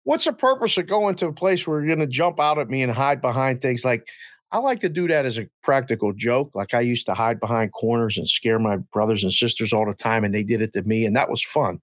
what's 0.04 0.24
the 0.24 0.32
purpose 0.32 0.76
of 0.78 0.86
going 0.86 1.16
to 1.16 1.26
a 1.26 1.32
place 1.32 1.66
where 1.66 1.80
you're 1.80 1.94
going 1.94 2.06
to 2.06 2.12
jump 2.12 2.40
out 2.40 2.58
at 2.58 2.68
me 2.68 2.82
and 2.82 2.92
hide 2.92 3.20
behind 3.20 3.60
things 3.60 3.84
like 3.84 4.06
I 4.52 4.58
like 4.58 4.80
to 4.80 4.90
do 4.90 5.08
that 5.08 5.24
as 5.24 5.38
a 5.38 5.48
practical 5.62 6.12
joke. 6.12 6.50
Like 6.54 6.74
I 6.74 6.80
used 6.80 7.06
to 7.06 7.14
hide 7.14 7.40
behind 7.40 7.72
corners 7.72 8.18
and 8.18 8.28
scare 8.28 8.58
my 8.58 8.76
brothers 8.76 9.24
and 9.24 9.32
sisters 9.32 9.72
all 9.72 9.86
the 9.86 9.94
time, 9.94 10.24
and 10.24 10.34
they 10.34 10.42
did 10.42 10.60
it 10.60 10.74
to 10.74 10.82
me, 10.82 11.06
and 11.06 11.16
that 11.16 11.30
was 11.30 11.42
fun. 11.42 11.80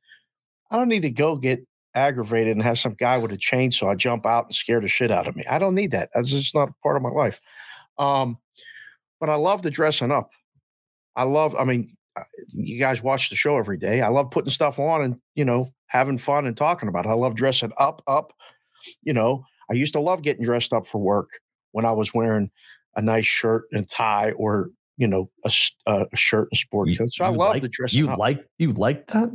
I 0.69 0.77
don't 0.77 0.87
need 0.87 1.01
to 1.01 1.09
go 1.09 1.35
get 1.35 1.65
aggravated 1.95 2.55
and 2.55 2.63
have 2.63 2.77
some 2.77 2.93
guy 2.93 3.17
with 3.17 3.31
a 3.31 3.37
chainsaw 3.37 3.97
jump 3.97 4.25
out 4.25 4.45
and 4.45 4.55
scare 4.55 4.79
the 4.79 4.87
shit 4.87 5.09
out 5.09 5.27
of 5.27 5.35
me. 5.35 5.43
I 5.49 5.57
don't 5.57 5.73
need 5.73 5.91
that. 5.91 6.11
That's 6.13 6.29
just 6.29 6.53
not 6.53 6.69
part 6.83 6.95
of 6.95 7.01
my 7.01 7.09
life. 7.09 7.41
Um, 7.97 8.37
but 9.19 9.29
I 9.29 9.35
love 9.35 9.63
the 9.63 9.71
dressing 9.71 10.11
up. 10.11 10.29
I 11.15 11.23
love, 11.23 11.55
I 11.55 11.63
mean, 11.63 11.97
uh, 12.15 12.23
you 12.49 12.79
guys 12.79 13.01
watch 13.01 13.29
the 13.29 13.35
show 13.35 13.57
every 13.57 13.77
day. 13.77 14.01
I 14.01 14.09
love 14.09 14.29
putting 14.29 14.51
stuff 14.51 14.77
on 14.77 15.01
and, 15.01 15.19
you 15.33 15.43
know, 15.43 15.73
having 15.87 16.19
fun 16.19 16.45
and 16.45 16.55
talking 16.55 16.87
about 16.87 17.05
it. 17.05 17.09
I 17.09 17.13
love 17.13 17.33
dressing 17.33 17.73
up, 17.77 18.03
up. 18.07 18.31
You 19.01 19.13
know, 19.13 19.43
I 19.69 19.73
used 19.73 19.93
to 19.93 19.99
love 19.99 20.21
getting 20.21 20.45
dressed 20.45 20.71
up 20.71 20.85
for 20.85 21.01
work 21.01 21.29
when 21.71 21.85
I 21.85 21.91
was 21.91 22.13
wearing 22.13 22.51
a 22.95 23.01
nice 23.01 23.25
shirt 23.25 23.63
and 23.71 23.89
tie 23.89 24.31
or, 24.31 24.69
you 24.97 25.07
know, 25.07 25.29
a, 25.45 25.51
uh, 25.87 26.05
a 26.11 26.17
shirt 26.17 26.49
and 26.51 26.57
sport 26.57 26.89
coat. 26.97 27.13
So 27.13 27.25
I 27.25 27.29
love 27.29 27.53
like- 27.53 27.61
the 27.61 27.69
dressing 27.69 27.99
You 27.99 28.09
up. 28.09 28.19
like 28.19 28.45
you 28.57 28.73
like 28.73 29.07
that? 29.07 29.29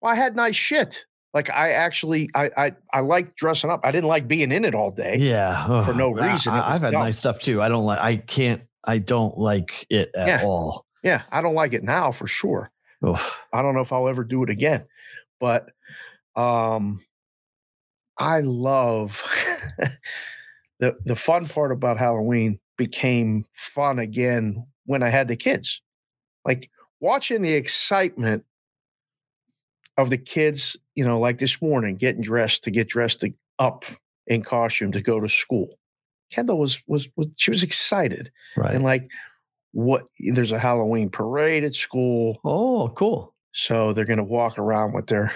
Well, 0.00 0.12
I 0.12 0.14
had 0.14 0.36
nice 0.36 0.56
shit. 0.56 1.04
Like 1.34 1.50
I 1.50 1.72
actually, 1.72 2.30
I, 2.34 2.50
I, 2.56 2.72
I 2.94 3.00
like 3.00 3.34
dressing 3.36 3.68
up. 3.68 3.80
I 3.84 3.90
didn't 3.92 4.08
like 4.08 4.26
being 4.26 4.52
in 4.52 4.64
it 4.64 4.74
all 4.74 4.90
day. 4.90 5.16
Yeah, 5.16 5.84
for 5.84 5.92
no 5.92 6.10
reason. 6.10 6.52
I, 6.54 6.72
have 6.72 6.80
had 6.82 6.92
dumb. 6.92 7.02
nice 7.02 7.18
stuff 7.18 7.40
too. 7.40 7.60
I 7.60 7.68
don't 7.68 7.84
like. 7.84 7.98
I 7.98 8.16
can't. 8.16 8.62
I 8.84 8.98
don't 8.98 9.36
like 9.36 9.86
it 9.90 10.10
at 10.16 10.28
Yeah. 10.28 10.42
all. 10.44 10.86
Yeah, 11.02 11.22
I 11.30 11.42
don't 11.42 11.54
like 11.54 11.74
it 11.74 11.82
now 11.84 12.10
for 12.12 12.26
sure. 12.26 12.70
Ugh. 13.04 13.20
I 13.52 13.60
don't 13.60 13.74
know 13.74 13.80
if 13.82 13.92
I'll 13.92 14.08
ever 14.08 14.24
do 14.24 14.42
it 14.44 14.50
again. 14.50 14.84
But 15.40 15.68
um 16.36 17.04
I 18.18 18.40
love 18.40 19.22
the 20.80 20.96
the 21.04 21.16
fun 21.16 21.46
part 21.46 21.72
about 21.72 21.98
Halloween 21.98 22.58
became 22.76 23.44
fun 23.52 23.98
again 23.98 24.66
when 24.84 25.02
I 25.02 25.08
had 25.08 25.28
the 25.28 25.36
kids. 25.36 25.80
Like 26.44 26.70
watching 27.00 27.42
the 27.42 27.54
excitement 27.54 28.44
of 29.96 30.10
the 30.10 30.18
kids, 30.18 30.76
you 30.94 31.04
know, 31.04 31.18
like 31.18 31.38
this 31.38 31.60
morning 31.62 31.96
getting 31.96 32.20
dressed 32.22 32.64
to 32.64 32.70
get 32.70 32.88
dressed 32.88 33.20
to, 33.22 33.32
up 33.58 33.84
in 34.26 34.42
costume 34.42 34.92
to 34.92 35.00
go 35.00 35.20
to 35.20 35.28
school. 35.28 35.78
Kendall 36.30 36.58
was 36.58 36.82
was, 36.86 37.08
was 37.16 37.28
she 37.36 37.50
was 37.50 37.62
excited 37.62 38.30
Right. 38.56 38.74
and 38.74 38.84
like 38.84 39.08
what 39.72 40.02
there's 40.18 40.52
a 40.52 40.58
Halloween 40.58 41.08
parade 41.10 41.64
at 41.64 41.74
school. 41.74 42.40
oh, 42.44 42.88
cool. 42.96 43.34
So 43.52 43.92
they're 43.92 44.04
going 44.04 44.18
to 44.18 44.24
walk 44.24 44.58
around 44.58 44.92
with 44.92 45.06
their, 45.06 45.32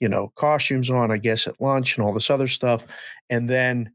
you 0.00 0.08
know, 0.08 0.32
costumes 0.36 0.88
on, 0.90 1.10
I 1.10 1.18
guess, 1.18 1.46
at 1.46 1.60
lunch 1.60 1.96
and 1.96 2.04
all 2.06 2.12
this 2.14 2.30
other 2.30 2.48
stuff. 2.48 2.84
And 3.28 3.48
then 3.48 3.92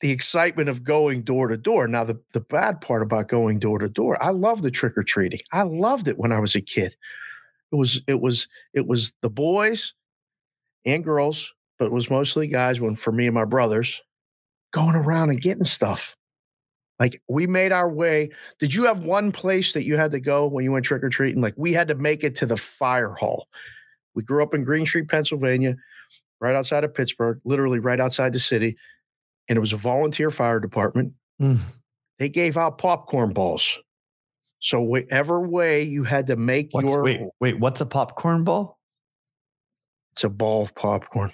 the 0.00 0.10
excitement 0.10 0.68
of 0.68 0.84
going 0.84 1.22
door 1.22 1.48
to 1.48 1.56
door. 1.56 1.88
Now, 1.88 2.04
the, 2.04 2.20
the 2.32 2.40
bad 2.40 2.80
part 2.80 3.02
about 3.02 3.28
going 3.28 3.58
door 3.58 3.78
to 3.78 3.88
door, 3.88 4.22
I 4.22 4.30
love 4.30 4.62
the 4.62 4.70
trick 4.70 4.96
or 4.96 5.02
treating. 5.02 5.40
I 5.52 5.62
loved 5.62 6.08
it 6.08 6.18
when 6.18 6.32
I 6.32 6.38
was 6.38 6.54
a 6.54 6.60
kid. 6.60 6.96
It 7.72 7.76
was, 7.76 8.00
it 8.06 8.20
was, 8.20 8.48
it 8.72 8.86
was 8.86 9.12
the 9.22 9.30
boys 9.30 9.94
and 10.84 11.04
girls, 11.04 11.52
but 11.78 11.86
it 11.86 11.92
was 11.92 12.10
mostly 12.10 12.46
guys 12.46 12.80
when 12.80 12.94
for 12.94 13.12
me 13.12 13.26
and 13.26 13.34
my 13.34 13.44
brothers 13.44 14.00
going 14.72 14.94
around 14.94 15.30
and 15.30 15.40
getting 15.40 15.64
stuff. 15.64 16.16
Like 16.98 17.22
we 17.28 17.46
made 17.46 17.72
our 17.72 17.88
way. 17.88 18.30
Did 18.58 18.74
you 18.74 18.84
have 18.86 19.04
one 19.04 19.30
place 19.30 19.72
that 19.72 19.84
you 19.84 19.96
had 19.96 20.10
to 20.12 20.20
go 20.20 20.46
when 20.46 20.64
you 20.64 20.72
went 20.72 20.84
trick 20.84 21.02
or 21.04 21.08
treating? 21.08 21.40
Like 21.40 21.54
we 21.56 21.72
had 21.72 21.88
to 21.88 21.94
make 21.94 22.24
it 22.24 22.34
to 22.36 22.46
the 22.46 22.56
fire 22.56 23.12
hall. 23.14 23.48
We 24.14 24.22
grew 24.24 24.42
up 24.42 24.54
in 24.54 24.64
Green 24.64 24.84
Street, 24.84 25.08
Pennsylvania, 25.08 25.76
right 26.40 26.56
outside 26.56 26.84
of 26.84 26.94
Pittsburgh, 26.94 27.40
literally 27.44 27.78
right 27.78 28.00
outside 28.00 28.32
the 28.32 28.40
city. 28.40 28.76
And 29.48 29.56
it 29.56 29.60
was 29.60 29.72
a 29.72 29.76
volunteer 29.78 30.30
fire 30.30 30.60
department. 30.60 31.12
Mm. 31.40 31.58
They 32.18 32.28
gave 32.28 32.56
out 32.56 32.78
popcorn 32.78 33.32
balls. 33.32 33.78
So 34.60 34.80
whatever 34.82 35.40
way 35.40 35.82
you 35.84 36.04
had 36.04 36.26
to 36.26 36.36
make 36.36 36.68
What's, 36.72 36.92
your 36.92 37.02
wait, 37.02 37.20
wait. 37.40 37.58
What's 37.60 37.80
a 37.80 37.86
popcorn 37.86 38.44
ball? 38.44 38.76
it's 40.12 40.24
a 40.24 40.28
ball 40.28 40.62
of 40.62 40.74
popcorn. 40.74 41.32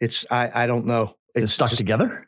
It's 0.00 0.26
I 0.30 0.64
I 0.64 0.66
don't 0.66 0.86
know. 0.86 1.14
It's 1.36 1.44
It's 1.44 1.52
stuck 1.52 1.68
just- 1.70 1.78
together. 1.78 2.26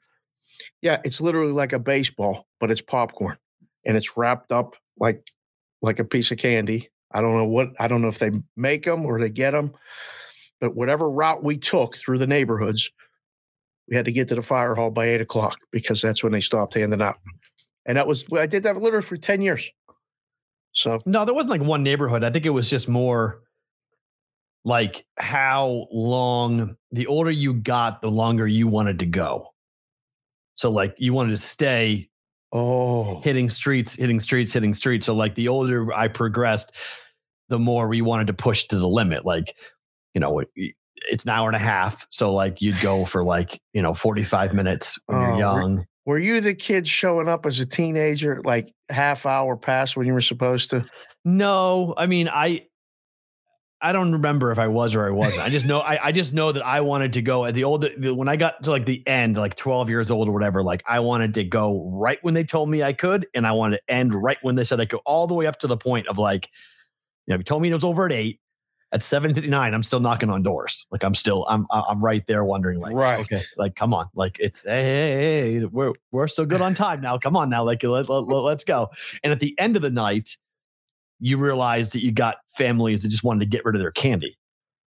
Yeah, 0.82 1.00
it's 1.04 1.20
literally 1.20 1.52
like 1.52 1.72
a 1.72 1.78
baseball, 1.80 2.46
but 2.60 2.70
it's 2.70 2.80
popcorn, 2.80 3.36
and 3.84 3.96
it's 3.96 4.16
wrapped 4.16 4.52
up 4.52 4.76
like 4.98 5.22
like 5.82 5.98
a 5.98 6.04
piece 6.04 6.30
of 6.30 6.38
candy. 6.38 6.90
I 7.12 7.20
don't 7.20 7.36
know 7.36 7.44
what 7.46 7.70
I 7.80 7.88
don't 7.88 8.02
know 8.02 8.08
if 8.08 8.20
they 8.20 8.30
make 8.56 8.84
them 8.84 9.04
or 9.04 9.18
they 9.20 9.30
get 9.30 9.50
them, 9.50 9.72
but 10.60 10.76
whatever 10.76 11.10
route 11.10 11.42
we 11.42 11.58
took 11.58 11.96
through 11.96 12.18
the 12.18 12.26
neighborhoods, 12.26 12.90
we 13.90 13.97
had 13.97 14.04
to 14.04 14.12
get 14.12 14.28
to 14.28 14.37
the 14.37 14.42
fire 14.42 14.75
hall 14.75 14.90
by 14.90 15.06
eight 15.06 15.20
o'clock 15.20 15.59
because 15.73 16.00
that's 16.00 16.23
when 16.23 16.32
they 16.32 16.40
stopped 16.40 16.75
handing 16.75 17.02
out. 17.02 17.16
And 17.87 17.99
that 17.99 18.06
was 18.06 18.25
I 18.32 18.47
did 18.47 18.62
that 18.62 18.76
literally 18.76 19.02
for 19.02 19.16
ten 19.16 19.42
years. 19.42 19.68
So 20.73 21.00
No, 21.04 21.25
there 21.25 21.35
wasn't 21.35 21.50
like 21.50 21.62
one 21.62 21.82
neighborhood. 21.82 22.23
I 22.23 22.30
think 22.30 22.47
it 22.47 22.50
was 22.50 22.70
just 22.70 22.88
more 22.88 23.42
like 24.64 25.04
how 25.18 25.88
long 25.90 26.76
the 26.92 27.06
older 27.06 27.30
you 27.30 27.54
got, 27.54 28.00
the 28.00 28.11
longer 28.11 28.47
you 28.47 28.68
wanted 28.68 28.99
to 29.00 29.06
go. 29.06 29.49
So 30.54 30.70
like 30.70 30.94
you 30.99 31.12
wanted 31.12 31.30
to 31.30 31.38
stay 31.38 32.11
Oh, 32.52 33.20
hitting 33.20 33.49
streets, 33.49 33.94
hitting 33.94 34.18
streets, 34.18 34.52
hitting 34.52 34.75
streets. 34.75 35.06
So 35.06 35.14
like 35.14 35.37
the 35.37 35.47
older 35.47 35.92
I 35.92 36.09
progressed, 36.09 36.73
the 37.49 37.61
more 37.61 37.87
we 37.87 38.02
wanted 38.02 38.26
to 38.26 38.32
push 38.32 38.64
to 38.64 38.78
the 38.78 38.88
limit. 38.88 39.25
Like, 39.25 39.54
you 40.14 40.20
know, 40.20 40.42
it's 41.09 41.25
an 41.25 41.30
hour 41.30 41.49
and 41.49 41.57
a 41.57 41.61
half. 41.61 42.07
So 42.11 42.33
like 42.33 42.61
you'd 42.61 42.80
go 42.80 43.04
for 43.04 43.25
like, 43.25 43.61
you 43.73 43.83
know, 43.83 43.95
45 43.95 44.52
minutes 44.54 44.99
when 45.07 45.19
Oh, 45.19 45.23
you're 45.23 45.33
re- 45.33 45.38
young. 45.38 45.87
were 46.07 46.19
you 46.19 46.40
the 46.40 46.54
kid 46.54 46.87
showing 46.88 47.28
up 47.28 47.47
as 47.47 47.61
a 47.61 47.66
teenager, 47.66 48.40
like 48.45 48.73
half 48.88 49.26
hour 49.26 49.57
past 49.57 49.97
when 49.97 50.07
you 50.07 50.12
were 50.12 50.21
supposed 50.21 50.71
to? 50.71 50.85
No, 51.25 51.95
I 51.97 52.07
mean, 52.07 52.28
I 52.28 52.66
I 53.83 53.92
don't 53.92 54.12
remember 54.12 54.50
if 54.52 54.59
I 54.59 54.69
was 54.69 54.95
or 54.95 55.07
I 55.07 55.11
wasn't. 55.11 55.42
I 55.42 55.49
just 55.49 55.64
know 55.64 55.80
I, 55.80 56.09
I 56.09 56.12
just 56.12 56.35
know 56.35 56.52
that 56.52 56.64
I 56.64 56.83
wanted 56.83 57.14
to 57.14 57.23
go 57.23 57.47
at 57.47 57.54
the 57.54 57.64
old 57.64 57.87
the, 57.99 58.14
when 58.14 58.28
I 58.28 58.37
got 58.37 58.62
to 58.64 58.71
like 58.71 58.85
the 58.85 59.02
end, 59.07 59.38
like 59.38 59.54
12 59.57 59.88
years 59.88 60.11
old 60.11 60.28
or 60.28 60.33
whatever, 60.33 60.62
like 60.62 60.83
I 60.87 61.00
wanted 61.00 61.33
to 61.35 61.45
go 61.45 61.90
right 61.95 62.19
when 62.21 62.35
they 62.35 62.45
told 62.45 62.69
me 62.69 62.83
I 62.83 62.92
could, 62.92 63.26
and 63.35 63.47
I 63.47 63.52
wanted 63.52 63.78
to 63.78 63.92
end 63.95 64.14
right 64.14 64.37
when 64.42 64.54
they 64.54 64.64
said 64.64 64.80
I 64.80 64.85
could, 64.85 65.00
all 65.07 65.26
the 65.26 65.33
way 65.35 65.47
up 65.47 65.59
to 65.61 65.66
the 65.66 65.78
point 65.78 66.09
of 66.09 66.19
like, 66.19 66.50
you 67.26 67.33
know, 67.33 67.38
you 67.38 67.42
told 67.45 67.62
me 67.62 67.71
it 67.71 67.75
was 67.75 67.85
over 67.85 68.04
at 68.04 68.12
eight. 68.12 68.38
At 68.92 69.00
7:59, 69.02 69.52
I'm 69.73 69.82
still 69.85 70.00
knocking 70.00 70.30
on 70.30 70.42
doors. 70.42 70.85
Like 70.90 71.04
I'm 71.04 71.14
still, 71.14 71.47
I'm, 71.49 71.64
I'm 71.70 72.02
right 72.02 72.26
there 72.26 72.44
wondering, 72.44 72.80
like, 72.80 72.92
Right. 72.94 73.20
okay, 73.20 73.40
like, 73.56 73.76
come 73.76 73.94
on, 73.94 74.09
like 74.14 74.37
it's, 74.40 74.64
hey, 74.64 74.82
hey, 74.82 75.52
hey, 75.61 75.64
we're, 75.66 75.92
we're 76.11 76.26
still 76.26 76.44
good 76.47 76.61
on 76.61 76.75
time 76.75 77.00
now. 77.00 77.16
Come 77.16 77.37
on 77.37 77.49
now, 77.50 77.62
like, 77.62 77.82
let, 77.85 78.09
let, 78.09 78.25
let, 78.26 78.37
let's 78.42 78.64
go. 78.64 78.88
And 79.23 79.32
at 79.32 79.38
the 79.38 79.56
end 79.61 79.76
of 79.76 79.82
the 79.82 79.90
night, 79.90 80.37
you 81.20 81.37
realize 81.38 81.90
that 81.90 82.02
you 82.02 82.11
got 82.11 82.38
families 82.56 83.02
that 83.04 83.11
just 83.11 83.23
wanted 83.23 83.40
to 83.40 83.47
get 83.47 83.64
rid 83.64 83.76
of 83.76 83.80
their 83.80 83.92
candy. 83.92 84.37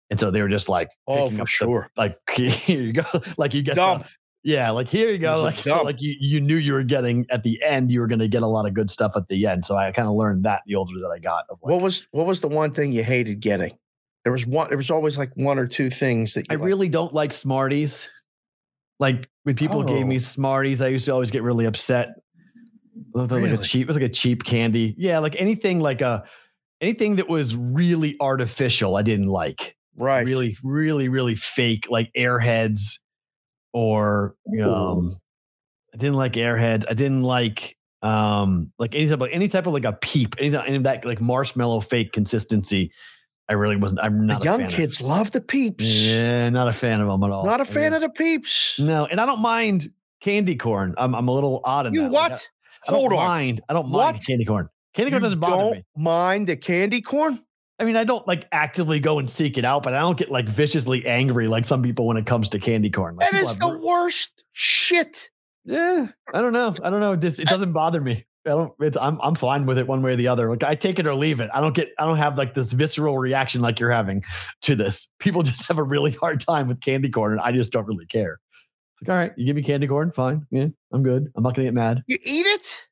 And 0.08 0.18
so 0.18 0.30
they 0.30 0.40
were 0.40 0.48
just 0.48 0.68
like, 0.70 0.88
Oh, 1.06 1.28
for 1.28 1.34
up 1.34 1.40
the- 1.40 1.46
sure. 1.46 1.90
like, 1.96 2.18
here 2.30 2.80
you 2.80 2.92
go. 2.94 3.04
like 3.36 3.52
you 3.52 3.62
get 3.62 3.74
the- 3.74 4.06
yeah, 4.42 4.70
like 4.70 4.88
here 4.88 5.10
you 5.10 5.18
go. 5.18 5.42
Like, 5.42 5.58
so 5.58 5.82
like 5.82 6.00
you, 6.00 6.14
you 6.18 6.40
knew 6.40 6.56
you 6.56 6.72
were 6.72 6.82
getting 6.84 7.26
at 7.30 7.42
the 7.42 7.62
end, 7.62 7.92
you 7.92 8.00
were 8.00 8.06
going 8.06 8.20
to 8.20 8.28
get 8.28 8.42
a 8.42 8.46
lot 8.46 8.64
of 8.66 8.72
good 8.72 8.88
stuff 8.88 9.12
at 9.14 9.28
the 9.28 9.46
end. 9.46 9.66
So 9.66 9.76
I 9.76 9.92
kind 9.92 10.08
of 10.08 10.14
learned 10.14 10.44
that 10.46 10.62
the 10.66 10.76
older 10.76 10.92
that 11.02 11.10
I 11.14 11.18
got. 11.18 11.44
Of 11.50 11.58
like, 11.62 11.70
What 11.72 11.82
was 11.82 12.06
what 12.12 12.26
was 12.26 12.40
the 12.40 12.48
one 12.48 12.72
thing 12.72 12.92
you 12.92 13.04
hated 13.04 13.40
getting? 13.40 13.76
There 14.24 14.32
was 14.32 14.46
one. 14.46 14.68
There 14.68 14.76
was 14.76 14.90
always 14.90 15.16
like 15.18 15.30
one 15.34 15.58
or 15.58 15.66
two 15.66 15.90
things 15.90 16.34
that 16.34 16.40
you 16.42 16.46
I 16.50 16.54
like- 16.56 16.64
really 16.66 16.88
don't 16.88 17.12
like 17.14 17.32
Smarties. 17.32 18.10
Like 18.98 19.28
when 19.44 19.54
people 19.54 19.82
gave 19.82 20.06
me 20.06 20.16
Oh. 20.16 20.18
Smarties, 20.18 20.82
I 20.82 20.88
used 20.88 21.06
to 21.06 21.12
always 21.12 21.30
get 21.30 21.42
really 21.42 21.64
upset. 21.64 22.08
They're 23.14 23.24
Like 23.24 23.58
a 23.58 23.62
cheap, 23.62 23.82
it 23.82 23.86
was 23.86 23.96
like 23.96 24.04
a 24.04 24.10
cheap 24.10 24.44
candy. 24.44 24.94
Yeah, 24.98 25.20
like 25.20 25.40
anything 25.40 25.80
like 25.80 26.02
a 26.02 26.24
anything 26.82 27.16
that 27.16 27.28
was 27.28 27.56
really 27.56 28.16
artificial, 28.20 28.96
I 28.96 29.02
didn't 29.02 29.28
like. 29.28 29.74
right. 29.96 30.24
Really, 30.26 30.56
really, 30.62 31.08
really 31.08 31.34
fake, 31.34 31.86
like 31.88 32.10
airheads 32.16 32.98
or 33.72 34.34
um 34.62 35.16
I 35.94 35.96
didn't 35.96 36.16
like 36.16 36.32
airheads. 36.34 36.84
I 36.88 36.92
didn't 36.94 37.22
like 37.22 37.76
um 38.02 38.72
like 38.78 38.94
any 38.94 39.08
type 39.08 39.20
of 39.20 39.28
any 39.32 39.48
type 39.48 39.66
of 39.66 39.72
like 39.72 39.84
a 39.84 39.92
peep, 39.94 40.34
any, 40.38 40.54
any 40.56 40.76
of 40.76 40.82
that 40.82 41.04
like 41.06 41.20
marshmallow 41.22 41.80
fake 41.80 42.12
consistency. 42.12 42.92
I 43.50 43.54
really 43.54 43.76
wasn't. 43.76 44.00
I'm 44.02 44.20
The 44.20 44.26
not 44.26 44.40
a 44.42 44.44
young 44.44 44.58
fan 44.60 44.66
of. 44.68 44.72
kids 44.72 45.02
love 45.02 45.30
the 45.32 45.40
peeps. 45.40 45.84
Yeah, 45.84 46.48
not 46.50 46.68
a 46.68 46.72
fan 46.72 47.00
of 47.00 47.08
them 47.08 47.22
at 47.24 47.30
all. 47.30 47.44
Not 47.44 47.60
a 47.60 47.64
fan 47.66 47.92
mean, 47.92 47.94
of 47.94 48.00
the 48.02 48.08
peeps. 48.10 48.78
No, 48.78 49.04
and 49.06 49.20
I 49.20 49.26
don't 49.26 49.40
mind 49.40 49.90
candy 50.20 50.56
corn. 50.56 50.94
I'm 50.96 51.14
I'm 51.14 51.28
a 51.28 51.32
little 51.32 51.60
odd 51.64 51.86
in 51.86 51.94
You 51.94 52.02
that. 52.02 52.12
Like, 52.12 52.30
what? 52.30 52.48
I, 52.88 52.92
I 52.92 52.94
Hold 52.96 53.12
on. 53.12 53.18
mind. 53.18 53.60
I 53.68 53.72
don't 53.74 53.90
mind 53.90 54.16
What? 54.16 54.26
candy 54.26 54.44
corn. 54.44 54.68
Candy 54.94 55.10
corn 55.10 55.20
You 55.22 55.26
doesn't 55.26 55.40
bother 55.40 55.56
don't 55.62 55.72
me. 55.72 55.84
mind 55.96 56.46
the 56.46 56.56
candy 56.56 57.00
corn? 57.02 57.44
I 57.78 57.84
mean, 57.84 57.96
I 57.96 58.04
don't 58.04 58.26
like 58.28 58.46
actively 58.52 59.00
go 59.00 59.18
and 59.18 59.30
seek 59.30 59.56
it 59.58 59.64
out, 59.64 59.82
but 59.82 59.94
I 59.94 60.00
don't 60.00 60.16
get 60.18 60.30
like 60.30 60.48
viciously 60.48 61.06
angry 61.06 61.48
like 61.48 61.64
some 61.64 61.82
people 61.82 62.06
when 62.06 62.16
it 62.18 62.26
comes 62.26 62.50
to 62.50 62.58
candy 62.58 62.90
corn. 62.90 63.16
Like, 63.16 63.30
That 63.30 63.40
is 63.42 63.56
the 63.56 63.78
worst 63.78 64.44
shit. 64.52 65.30
yeah. 65.64 66.08
I 66.32 66.40
don't 66.42 66.52
know. 66.52 66.74
I 66.84 66.90
don't 66.90 67.00
know. 67.00 67.12
It 67.14 67.20
just 67.20 67.40
it 67.40 67.48
doesn't 67.48 67.72
bother 67.72 68.00
me. 68.00 68.26
I 68.46 68.50
don't. 68.50 68.72
It's 68.80 68.96
I'm 68.96 69.20
I'm 69.22 69.34
fine 69.34 69.66
with 69.66 69.76
it 69.78 69.86
one 69.86 70.02
way 70.02 70.12
or 70.12 70.16
the 70.16 70.28
other. 70.28 70.48
Like 70.50 70.62
I 70.62 70.74
take 70.74 70.98
it 70.98 71.06
or 71.06 71.14
leave 71.14 71.40
it. 71.40 71.50
I 71.52 71.60
don't 71.60 71.74
get. 71.74 71.90
I 71.98 72.04
don't 72.06 72.16
have 72.16 72.38
like 72.38 72.54
this 72.54 72.72
visceral 72.72 73.18
reaction 73.18 73.60
like 73.60 73.78
you're 73.78 73.90
having 73.90 74.22
to 74.62 74.74
this. 74.74 75.08
People 75.18 75.42
just 75.44 75.66
have 75.66 75.78
a 75.78 75.82
really 75.82 76.12
hard 76.12 76.40
time 76.40 76.66
with 76.68 76.80
candy 76.80 77.10
corn, 77.10 77.32
and 77.32 77.40
I 77.40 77.52
just 77.52 77.70
don't 77.72 77.86
really 77.86 78.06
care. 78.06 78.38
It's 78.94 79.02
like, 79.08 79.12
all 79.14 79.20
right, 79.20 79.32
you 79.36 79.44
give 79.46 79.56
me 79.56 79.62
candy 79.62 79.86
corn, 79.86 80.10
fine. 80.10 80.46
Yeah, 80.50 80.68
I'm 80.92 81.02
good. 81.02 81.30
I'm 81.36 81.42
not 81.42 81.54
gonna 81.54 81.66
get 81.68 81.74
mad. 81.74 82.02
You 82.06 82.16
eat 82.24 82.46
it? 82.46 82.86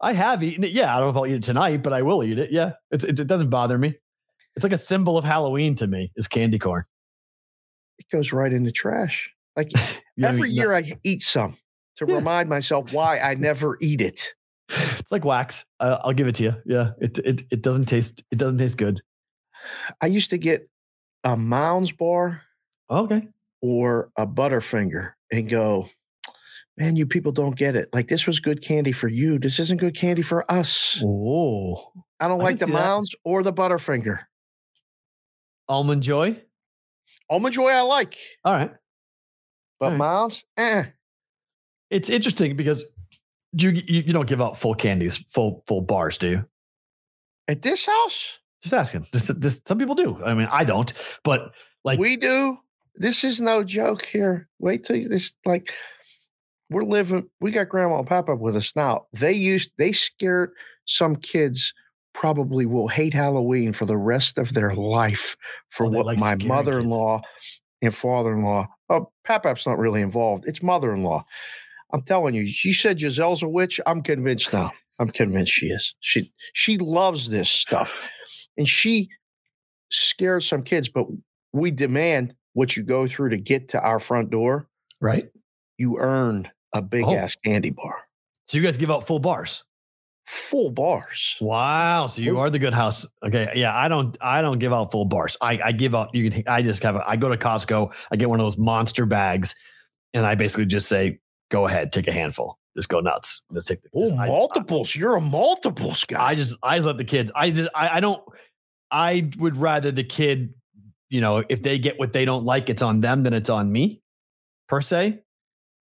I 0.00 0.12
have 0.12 0.42
eaten 0.42 0.64
it. 0.64 0.70
Yeah, 0.72 0.94
I 0.94 0.98
don't 1.00 1.06
know 1.06 1.10
if 1.10 1.16
I'll 1.16 1.26
eat 1.26 1.34
it 1.34 1.42
tonight, 1.42 1.82
but 1.82 1.92
I 1.92 2.02
will 2.02 2.22
eat 2.24 2.38
it. 2.38 2.50
Yeah, 2.52 2.72
it's, 2.92 3.02
it, 3.04 3.18
it 3.18 3.26
doesn't 3.26 3.50
bother 3.50 3.78
me. 3.78 3.94
It's 4.56 4.62
like 4.64 4.72
a 4.72 4.78
symbol 4.78 5.16
of 5.18 5.24
Halloween 5.24 5.74
to 5.76 5.86
me. 5.86 6.10
Is 6.16 6.26
candy 6.28 6.58
corn. 6.58 6.82
It 7.98 8.06
goes 8.10 8.32
right 8.32 8.52
in 8.52 8.64
the 8.64 8.72
trash. 8.72 9.30
Like 9.56 9.70
every 10.22 10.48
eaten 10.50 10.56
year 10.56 10.74
I 10.74 10.92
eat 11.04 11.22
some 11.22 11.56
to 11.96 12.06
Yeah. 12.08 12.16
remind 12.16 12.48
myself 12.48 12.92
why 12.92 13.18
I 13.18 13.34
never 13.38 13.76
eat 13.80 14.00
it. 14.00 14.34
It's 14.98 15.10
like 15.12 15.24
wax. 15.24 15.64
Uh, 15.80 15.98
I'll 16.02 16.12
give 16.12 16.26
it 16.26 16.34
to 16.36 16.42
you. 16.42 16.54
Yeah, 16.66 16.90
it 17.00 17.18
it 17.18 17.42
it 17.50 17.62
doesn't 17.62 17.86
taste. 17.86 18.22
It 18.30 18.38
doesn't 18.38 18.58
taste 18.58 18.76
good. 18.76 19.00
I 20.00 20.06
used 20.06 20.30
to 20.30 20.38
get 20.38 20.68
a 21.24 21.36
Mounds 21.36 21.92
bar 21.92 22.42
Okay. 22.90 23.26
or 23.60 24.10
a 24.16 24.26
Butterfinger 24.26 25.12
and 25.32 25.48
go, 25.48 25.88
man, 26.76 26.96
you 26.96 27.06
people 27.06 27.32
don't 27.32 27.56
get 27.56 27.76
it. 27.76 27.88
Like 27.92 28.08
this 28.08 28.26
was 28.26 28.40
good 28.40 28.62
candy 28.62 28.92
for 28.92 29.08
you. 29.08 29.38
This 29.38 29.58
isn't 29.58 29.80
good 29.80 29.96
candy 29.96 30.22
for 30.22 30.50
us. 30.50 31.02
Oh, 31.04 31.92
I 32.20 32.28
don't 32.28 32.40
I 32.40 32.44
like 32.44 32.58
the 32.58 32.66
see 32.66 32.72
that. 32.72 32.78
Mounds 32.78 33.14
or 33.24 33.42
the 33.42 33.52
Butterfinger. 33.52 34.20
almond 35.68 36.02
joy. 36.02 36.40
Almond 37.30 37.54
Joy 37.54 37.68
I 37.68 37.80
like, 37.82 38.16
All 38.44 38.52
right. 38.54 38.70
but 39.78 39.86
Alright. 39.86 39.98
Mounds, 39.98 40.44
eh. 40.56 40.84
It's 41.90 42.08
interesting 42.08 42.56
because 42.56 42.84
you, 43.52 43.70
you 43.70 44.02
you 44.06 44.12
don't 44.12 44.28
give 44.28 44.40
out 44.40 44.58
full 44.58 44.74
candies, 44.74 45.16
full 45.16 45.64
full 45.66 45.80
bars, 45.80 46.18
do 46.18 46.28
you? 46.28 46.44
At 47.48 47.62
this 47.62 47.86
house, 47.86 48.38
Just 48.62 48.74
asking. 48.74 49.06
Just, 49.12 49.40
just 49.40 49.66
some 49.66 49.78
people 49.78 49.94
do. 49.94 50.22
I 50.24 50.34
mean, 50.34 50.48
I 50.50 50.64
don't, 50.64 50.92
but 51.24 51.52
like 51.84 51.98
we 51.98 52.16
do. 52.16 52.58
This 52.94 53.24
is 53.24 53.40
no 53.40 53.62
joke 53.62 54.04
here. 54.04 54.48
Wait 54.58 54.84
till 54.84 54.96
you, 54.96 55.08
this 55.08 55.32
like 55.46 55.72
we're 56.68 56.84
living. 56.84 57.28
We 57.40 57.50
got 57.50 57.68
Grandma 57.68 57.98
and 57.98 58.06
Papa 58.06 58.34
with 58.36 58.56
us 58.56 58.74
now. 58.76 59.06
They 59.12 59.32
used 59.32 59.70
they 59.78 59.92
scared 59.92 60.52
some 60.84 61.16
kids. 61.16 61.72
Probably 62.14 62.66
will 62.66 62.88
hate 62.88 63.14
Halloween 63.14 63.72
for 63.72 63.86
the 63.86 63.96
rest 63.96 64.38
of 64.38 64.52
their 64.52 64.74
life 64.74 65.36
for 65.70 65.86
Oh, 65.86 65.90
what 65.90 66.06
like 66.06 66.18
my 66.18 66.34
mother-in-law 66.34 67.20
and 67.80 67.94
father-in-law. 67.94 68.66
Oh, 68.90 69.12
Papap's 69.24 69.66
not 69.66 69.78
really 69.78 70.02
involved. 70.02 70.48
It's 70.48 70.62
mother-in-law. 70.62 71.24
I'm 71.92 72.02
telling 72.02 72.34
you. 72.34 72.42
You 72.42 72.74
said 72.74 72.98
Giselle's 73.00 73.42
a 73.42 73.48
witch. 73.48 73.80
I'm 73.86 74.02
convinced 74.02 74.52
now. 74.52 74.72
I'm 75.00 75.08
convinced 75.08 75.52
she 75.52 75.66
is. 75.68 75.94
She 76.00 76.32
she 76.52 76.76
loves 76.78 77.30
this 77.30 77.48
stuff, 77.50 78.08
and 78.56 78.68
she 78.68 79.08
scares 79.90 80.46
some 80.46 80.62
kids. 80.62 80.88
But 80.88 81.06
we 81.52 81.70
demand 81.70 82.34
what 82.52 82.76
you 82.76 82.82
go 82.82 83.06
through 83.06 83.30
to 83.30 83.38
get 83.38 83.68
to 83.70 83.80
our 83.80 83.98
front 83.98 84.30
door. 84.30 84.68
right. 85.00 85.28
You 85.78 85.98
earned 85.98 86.50
a 86.72 86.82
big 86.82 87.04
Oh. 87.04 87.14
ass 87.14 87.36
candy 87.36 87.70
bar, 87.70 87.94
So 88.48 88.58
you 88.58 88.64
guys 88.64 88.76
give 88.76 88.90
out 88.90 89.06
full 89.06 89.20
bars. 89.20 89.64
full 90.26 90.70
bars. 90.70 91.36
Wow. 91.40 92.08
So 92.08 92.20
you 92.20 92.38
are 92.38 92.50
the 92.50 92.58
good 92.58 92.74
house. 92.74 93.06
Okay. 93.24 93.48
Yeah. 93.54 93.74
I 93.74 93.86
don't, 93.88 94.18
I 94.20 94.42
don't 94.42 94.58
give 94.58 94.72
out 94.72 94.90
full 94.90 95.04
bars. 95.04 95.36
I, 95.40 95.58
I 95.66 95.72
give 95.72 95.94
out, 95.94 96.12
you 96.14 96.30
can, 96.30 96.42
I 96.48 96.60
just 96.62 96.82
have, 96.82 96.96
a, 96.96 97.08
I 97.08 97.14
go 97.16 97.28
to 97.30 97.36
Costco, 97.36 97.92
I 98.10 98.16
get 98.16 98.28
one 98.28 98.40
of 98.40 98.44
those 98.44 98.58
monster 98.58 99.06
bags 99.06 99.54
and 100.12 100.26
I 100.26 100.34
basically 100.34 100.66
just 100.66 100.88
say, 100.88 101.20
go 101.50 101.66
ahead, 101.66 101.92
take 101.92 102.08
a 102.08 102.12
handful. 102.12 102.58
Just 102.76 102.88
go 102.88 103.00
nuts. 103.00 103.42
Let's 103.50 103.66
take 103.66 103.82
the, 103.82 103.88
Oh, 103.94 104.08
just- 104.08 104.20
I- 104.20 104.26
multiples! 104.28 104.94
You're 104.94 105.16
a 105.16 105.20
multiples 105.20 106.04
guy. 106.04 106.24
I 106.28 106.34
just, 106.34 106.56
I 106.62 106.78
let 106.78 106.96
the 106.98 107.04
kids, 107.04 107.30
I 107.34 107.50
just, 107.50 107.68
I, 107.74 107.96
I 107.96 108.00
don't, 108.00 108.22
I 108.90 109.30
would 109.38 109.56
rather 109.56 109.90
the 109.90 110.04
kid, 110.04 110.54
you 111.10 111.20
know, 111.20 111.42
if 111.48 111.62
they 111.62 111.78
get 111.78 111.98
what 111.98 112.12
they 112.12 112.24
don't 112.24 112.44
like, 112.44 112.70
it's 112.70 112.82
on 112.82 113.00
them 113.00 113.22
than 113.22 113.32
it's 113.34 113.50
on 113.50 113.70
me 113.72 114.00
per 114.68 114.80
se. 114.80 115.20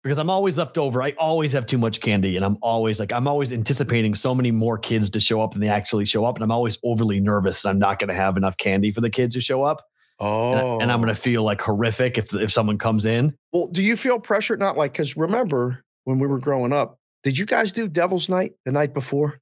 Because 0.03 0.19
I'm 0.19 0.31
always 0.31 0.57
left 0.57 0.79
over. 0.79 1.03
I 1.03 1.13
always 1.19 1.53
have 1.53 1.67
too 1.67 1.79
much 1.79 2.01
candy. 2.01 2.37
And 2.37 2.45
I'm 2.45 2.59
always 2.63 3.01
like, 3.01 3.13
I'm 3.13 3.27
always 3.27 3.53
anticipating 3.53 4.15
so 4.15 4.37
many 4.37 4.53
more 4.53 4.79
kids 4.79 5.11
to 5.11 5.19
show 5.19 5.41
up 5.41 5.51
than 5.53 5.61
they 5.61 5.69
actually 5.69 6.05
show 6.05 6.25
up. 6.25 6.37
And 6.37 6.45
I'm 6.45 6.53
always 6.53 6.79
overly 6.85 7.19
nervous 7.19 7.63
that 7.63 7.71
I'm 7.71 7.81
not 7.81 7.99
going 7.99 8.11
to 8.11 8.15
have 8.15 8.37
enough 8.37 8.57
candy 8.57 8.93
for 8.93 9.01
the 9.01 9.11
kids 9.11 9.35
who 9.35 9.41
show 9.41 9.65
up. 9.65 9.85
Oh, 10.19 10.79
And, 10.81 10.91
I- 10.91 10.95
I'm 10.95 11.01
going 11.01 11.13
to 11.15 11.19
oh. 11.19 11.23
feel 11.23 11.43
like 11.43 11.61
horrific 11.61 12.19
if, 12.19 12.33
if 12.35 12.53
someone 12.53 12.79
comes 12.79 13.05
in. 13.05 13.35
Well, 13.53 13.69
do 13.69 13.83
you 13.83 13.97
feel 13.97 14.19
pressure? 14.19 14.57
Not 14.57 14.77
like 14.77 14.93
because 14.93 15.17
remember 15.17 15.85
when 16.05 16.19
we 16.19 16.27
were 16.27 16.39
growing 16.39 16.73
up, 16.73 16.99
did 17.23 17.39
you 17.39 17.47
guys 17.47 17.73
do 17.73 17.89
Devil's 17.89 18.29
Night 18.29 18.53
the 18.65 18.73
night 18.73 18.95
before? 18.95 19.41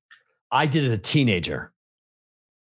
I 0.51 0.67
did 0.67 0.85
it 0.85 0.89
as 0.89 0.93
a 0.93 0.99
teenager. 0.99 1.73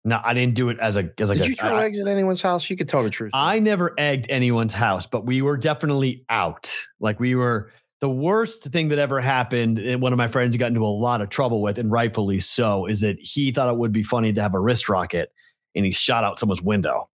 No, 0.03 0.20
I 0.24 0.34
didn't 0.34 0.56
do 0.56 0.70
it 0.70 0.80
as 0.80 0.98
a, 0.98 1.12
as 1.20 1.30
like 1.30 1.38
did 1.38 1.46
a, 1.46 1.50
you 1.50 1.56
throw 1.56 1.75
I- 1.75 1.84
eggs 1.84 2.00
at 2.00 2.08
anyone's 2.08 2.41
house? 2.41 2.70
You 2.70 2.75
could 2.75 2.89
tell 2.89 3.03
the 3.03 3.10
truth. 3.10 3.32
I 3.34 3.60
never 3.60 3.94
egged 4.00 4.25
anyone's 4.30 4.74
house, 4.74 5.06
but 5.06 5.25
we 5.25 5.41
were 5.44 5.58
definitely 5.58 6.25
out. 6.30 6.75
Like 7.00 7.20
we 7.20 7.36
were 7.36 7.72
the 8.00 8.10
worst 8.10 8.63
thing 8.63 8.89
that 8.89 8.98
ever 8.98 9.22
happened. 9.22 9.77
And 9.77 10.01
one 10.01 10.12
of 10.12 10.18
my 10.18 10.27
friends 10.27 10.58
got 10.58 10.68
into 10.68 10.84
a 10.84 10.88
lot 10.88 11.22
of 11.22 11.30
trouble 11.30 11.62
with, 11.62 11.77
and 11.77 11.91
rightfully 11.91 12.39
so, 12.39 12.88
is 12.88 13.01
that 13.01 13.20
he 13.20 13.51
thought 13.51 13.70
it 13.70 13.77
would 13.77 13.91
be 13.91 14.01
funny 14.01 14.34
to 14.34 14.41
have 14.41 14.56
a 14.56 14.60
wrist 14.60 14.89
rocket 14.89 15.32
and 15.75 15.86
he 15.86 15.91
shot 15.91 16.24
out 16.24 16.39
someone's 16.39 16.63
window. 16.63 17.08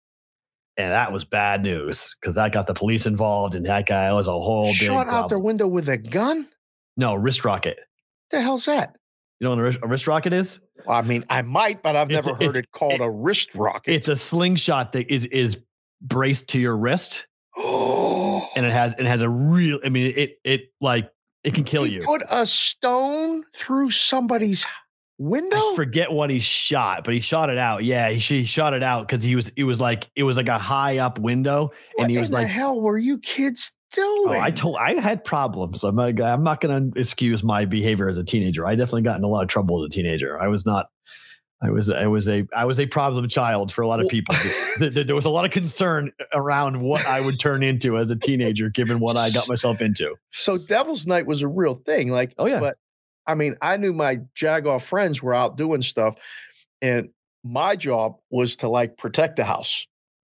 And 0.76 0.90
that 0.90 1.12
was 1.12 1.24
bad 1.24 1.62
news 1.62 2.16
because 2.20 2.34
that 2.34 2.52
got 2.52 2.66
the 2.66 2.74
police 2.74 3.06
involved, 3.06 3.54
and 3.54 3.64
that 3.66 3.86
guy 3.86 4.12
was 4.12 4.26
a 4.26 4.32
whole 4.32 4.66
big 4.66 4.74
shot 4.74 5.08
out 5.08 5.28
their 5.28 5.38
window 5.38 5.68
with 5.68 5.88
a 5.88 5.96
gun. 5.96 6.48
No 6.96 7.14
wrist 7.14 7.44
rocket. 7.44 7.78
the 8.30 8.40
hell's 8.40 8.64
that? 8.66 8.96
You 9.40 9.44
know 9.44 9.50
what 9.56 9.76
a 9.82 9.86
wrist, 9.88 10.06
rocket 10.06 10.32
is? 10.32 10.60
I 10.88 11.02
mean, 11.02 11.24
I 11.28 11.42
might, 11.42 11.82
but 11.82 11.94
I've 11.96 12.10
It's- 12.10 12.26
never 12.26 12.36
heard 12.44 12.56
it 12.56 12.70
called 12.72 13.00
a 13.00 13.10
wrist 13.10 13.54
rocket. 13.54 13.92
It's 13.92 14.08
a 14.08 14.16
slingshot 14.16 14.92
that 14.92 15.12
is 15.12 15.26
is 15.26 15.58
braced 16.00 16.48
to 16.50 16.60
your 16.60 16.76
wrist, 16.76 17.26
oh, 17.56 18.48
and 18.56 18.64
it 18.66 18.72
has 18.72 18.94
it 18.98 19.06
has 19.06 19.20
a 19.22 19.28
real. 19.28 19.78
I 19.84 19.88
mean, 19.90 20.12
it 20.16 20.38
it 20.44 20.72
like 20.80 21.10
it 21.44 21.54
can 21.54 21.64
kill 21.64 21.84
he 21.84 21.94
you. 21.94 22.02
put 22.02 22.22
a 22.30 22.46
stone 22.46 23.44
through 23.54 23.90
somebody's 23.90 24.64
window. 25.18 25.56
I 25.56 25.72
forget 25.76 26.12
what 26.12 26.30
he 26.30 26.40
shot, 26.40 27.04
but 27.04 27.14
he 27.14 27.20
shot 27.20 27.50
it 27.50 27.58
out. 27.58 27.84
Yeah, 27.84 28.10
he, 28.10 28.18
he 28.18 28.44
shot 28.44 28.74
it 28.74 28.82
out 28.82 29.06
because 29.06 29.22
he 29.22 29.36
was 29.36 29.50
it 29.56 29.64
was 29.64 29.80
like 29.80 30.10
it 30.16 30.22
was 30.22 30.36
like 30.36 30.48
a 30.48 30.58
high 30.58 30.98
up 30.98 31.18
window, 31.18 31.70
what 31.94 32.04
and 32.04 32.10
he 32.10 32.18
was 32.18 32.30
the 32.30 32.36
like, 32.36 32.48
hell 32.48 32.80
were 32.80 32.98
you 32.98 33.18
kids 33.18 33.72
doing? 33.92 34.08
"Oh, 34.36 34.40
I 34.40 34.50
told 34.50 34.76
I 34.76 35.00
had 35.00 35.24
problems. 35.24 35.84
I'm 35.84 35.96
not, 35.96 36.20
I'm 36.20 36.42
not 36.42 36.60
going 36.60 36.92
to 36.92 37.00
excuse 37.00 37.42
my 37.44 37.64
behavior 37.64 38.08
as 38.08 38.18
a 38.18 38.24
teenager. 38.24 38.66
I 38.66 38.74
definitely 38.74 39.02
got 39.02 39.18
in 39.18 39.24
a 39.24 39.28
lot 39.28 39.42
of 39.42 39.48
trouble 39.48 39.82
as 39.84 39.86
a 39.86 39.90
teenager. 39.90 40.40
I 40.40 40.48
was 40.48 40.66
not." 40.66 40.86
I 41.62 41.70
was 41.70 41.88
I 41.88 42.06
was 42.08 42.28
a 42.28 42.46
I 42.54 42.66
was 42.66 42.78
a 42.78 42.84
problem 42.84 43.26
child 43.26 43.72
for 43.72 43.80
a 43.80 43.86
lot 43.86 43.98
of 43.98 44.08
people. 44.08 44.34
Th- 44.78 44.92
th- 44.92 45.06
there 45.06 45.14
was 45.16 45.24
a 45.24 45.30
lot 45.30 45.46
of 45.46 45.50
concern 45.50 46.12
around 46.34 46.82
what 46.82 47.06
I 47.06 47.22
would 47.22 47.40
turn 47.40 47.62
into 47.62 47.96
as 47.96 48.10
a 48.10 48.16
teenager, 48.16 48.68
given 48.68 48.98
what 49.00 49.16
I 49.16 49.30
got 49.30 49.48
myself 49.48 49.80
into. 49.80 50.14
so 50.30 50.58
Devil's 50.58 51.06
Night 51.06 51.24
was 51.26 51.40
a 51.40 51.48
real 51.48 51.74
thing. 51.74 52.10
Like, 52.10 52.34
Oh, 52.36 52.44
yeah. 52.46 52.60
But 52.60 52.76
I 53.26 53.34
mean, 53.34 53.56
I 53.62 53.76
knew 53.76 53.92
my 53.92 54.16
Jagoff 54.36 54.82
friends 54.82 55.22
were 55.22 55.34
out 55.34 55.56
doing 55.56 55.82
stuff, 55.82 56.16
and 56.82 57.10
my 57.42 57.76
job 57.76 58.16
was 58.30 58.56
to 58.56 58.68
like 58.68 58.96
protect 58.96 59.36
the 59.36 59.44
house. 59.44 59.86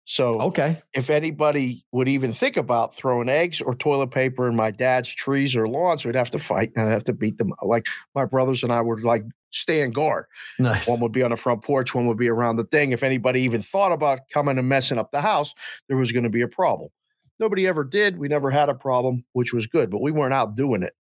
So 0.05 0.41
Okay, 0.41 0.81
if 0.93 1.09
anybody 1.09 1.85
would 1.93 2.09
even 2.09 2.33
think 2.33 2.57
about 2.57 2.95
throwing 2.95 3.29
eggs 3.29 3.61
or 3.61 3.73
toilet 3.73 4.11
paper 4.11 4.49
in 4.49 4.55
my 4.55 4.69
dad's 4.69 5.13
trees 5.13 5.55
or 5.55 5.67
lawns, 5.67 6.05
we'd 6.05 6.15
have 6.15 6.31
to 6.31 6.39
fight 6.39 6.71
and 6.75 6.87
I'd 6.87 6.91
have 6.91 7.05
to 7.05 7.13
beat 7.13 7.37
them. 7.37 7.53
Like 7.61 7.87
my 8.13 8.25
brothers 8.25 8.63
and 8.63 8.73
I 8.73 8.81
would 8.81 9.03
like 9.03 9.23
stand 9.51 9.95
guard. 9.95 10.25
nice. 10.59 10.89
One 10.89 10.99
would 10.99 11.13
be 11.13 11.23
on 11.23 11.31
the 11.31 11.37
front 11.37 11.63
porch, 11.63 11.95
one 11.95 12.07
would 12.07 12.17
be 12.17 12.27
around 12.27 12.57
the 12.57 12.65
thing. 12.65 12.91
If 12.91 13.01
anybody 13.01 13.43
even 13.43 13.61
thought 13.61 13.93
about 13.93 14.19
coming 14.29 14.57
and 14.57 14.67
messing 14.67 14.97
up 14.97 15.11
the 15.11 15.21
house, 15.21 15.53
there 15.87 15.97
was 15.97 16.11
going 16.11 16.23
to 16.23 16.29
be 16.29 16.41
a 16.41 16.47
problem. 16.49 16.89
Nobody 17.39 17.67
ever 17.67 17.83
did. 17.83 18.17
We 18.17 18.27
never 18.27 18.51
had 18.51 18.69
a 18.69 18.75
problem, 18.75 19.23
which 19.33 19.53
was 19.53 19.67
good, 19.67 19.89
but 19.89 20.01
we 20.01 20.11
weren't 20.11 20.33
out 20.33 20.55
doing 20.55 20.83
it. 20.83 20.93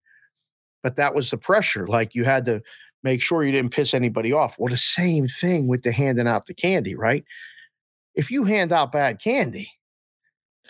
But 0.82 0.96
that 0.96 1.14
was 1.14 1.30
the 1.30 1.38
pressure. 1.38 1.86
Like 1.86 2.14
you 2.14 2.24
had 2.24 2.44
to 2.46 2.62
make 3.02 3.20
sure 3.20 3.44
you 3.44 3.52
didn't 3.52 3.72
piss 3.72 3.94
anybody 3.94 4.32
off. 4.32 4.56
Well, 4.58 4.70
the 4.70 4.76
same 4.76 5.28
thing 5.28 5.68
with 5.68 5.82
the 5.82 5.92
handing 5.92 6.26
out 6.28 6.46
the 6.46 6.54
candy, 6.54 6.94
right? 6.94 7.24
If 8.14 8.30
you 8.30 8.44
hand 8.44 8.72
out 8.72 8.92
bad 8.92 9.20
candy, 9.22 9.70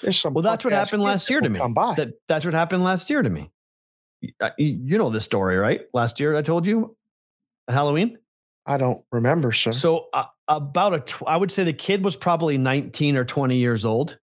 there's 0.02 0.18
some. 0.18 0.34
Well, 0.34 0.42
that's 0.42 0.64
what 0.64 0.72
happened 0.72 1.02
last 1.02 1.28
year 1.30 1.40
to 1.40 1.48
me. 1.48 1.58
Come 1.58 1.74
by. 1.74 1.94
That 1.94 2.14
that's 2.28 2.44
what 2.44 2.54
happened 2.54 2.84
last 2.84 3.10
year 3.10 3.22
to 3.22 3.30
me. 3.30 3.50
Uh, 4.40 4.50
You 4.58 4.98
know 4.98 5.10
this 5.10 5.24
story, 5.24 5.56
right? 5.56 5.82
Last 5.92 6.20
year, 6.20 6.36
I 6.36 6.42
told 6.42 6.66
you 6.66 6.96
Halloween. 7.68 8.18
I 8.66 8.76
don't 8.76 9.04
remember, 9.10 9.50
sir. 9.50 9.72
So 9.72 10.06
uh, 10.12 10.24
about 10.46 10.94
a, 10.94 11.00
tw- 11.00 11.26
I 11.26 11.36
would 11.36 11.50
say 11.50 11.64
the 11.64 11.72
kid 11.72 12.04
was 12.04 12.14
probably 12.14 12.56
19 12.56 13.16
or 13.16 13.24
20 13.24 13.56
years 13.56 13.84
old. 13.84 14.18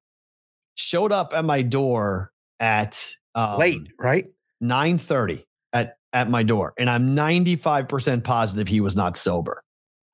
Showed 0.75 1.11
up 1.11 1.33
at 1.35 1.43
my 1.43 1.61
door 1.61 2.31
at 2.61 3.13
um, 3.35 3.59
Late, 3.59 3.87
right? 3.99 4.27
9:30 4.63 5.43
at 5.73 5.97
at 6.13 6.29
my 6.29 6.43
door, 6.43 6.73
and 6.77 6.89
I'm 6.89 7.15
95% 7.15 8.23
positive 8.23 8.67
he 8.67 8.81
was 8.81 8.95
not 8.95 9.15
sober. 9.15 9.63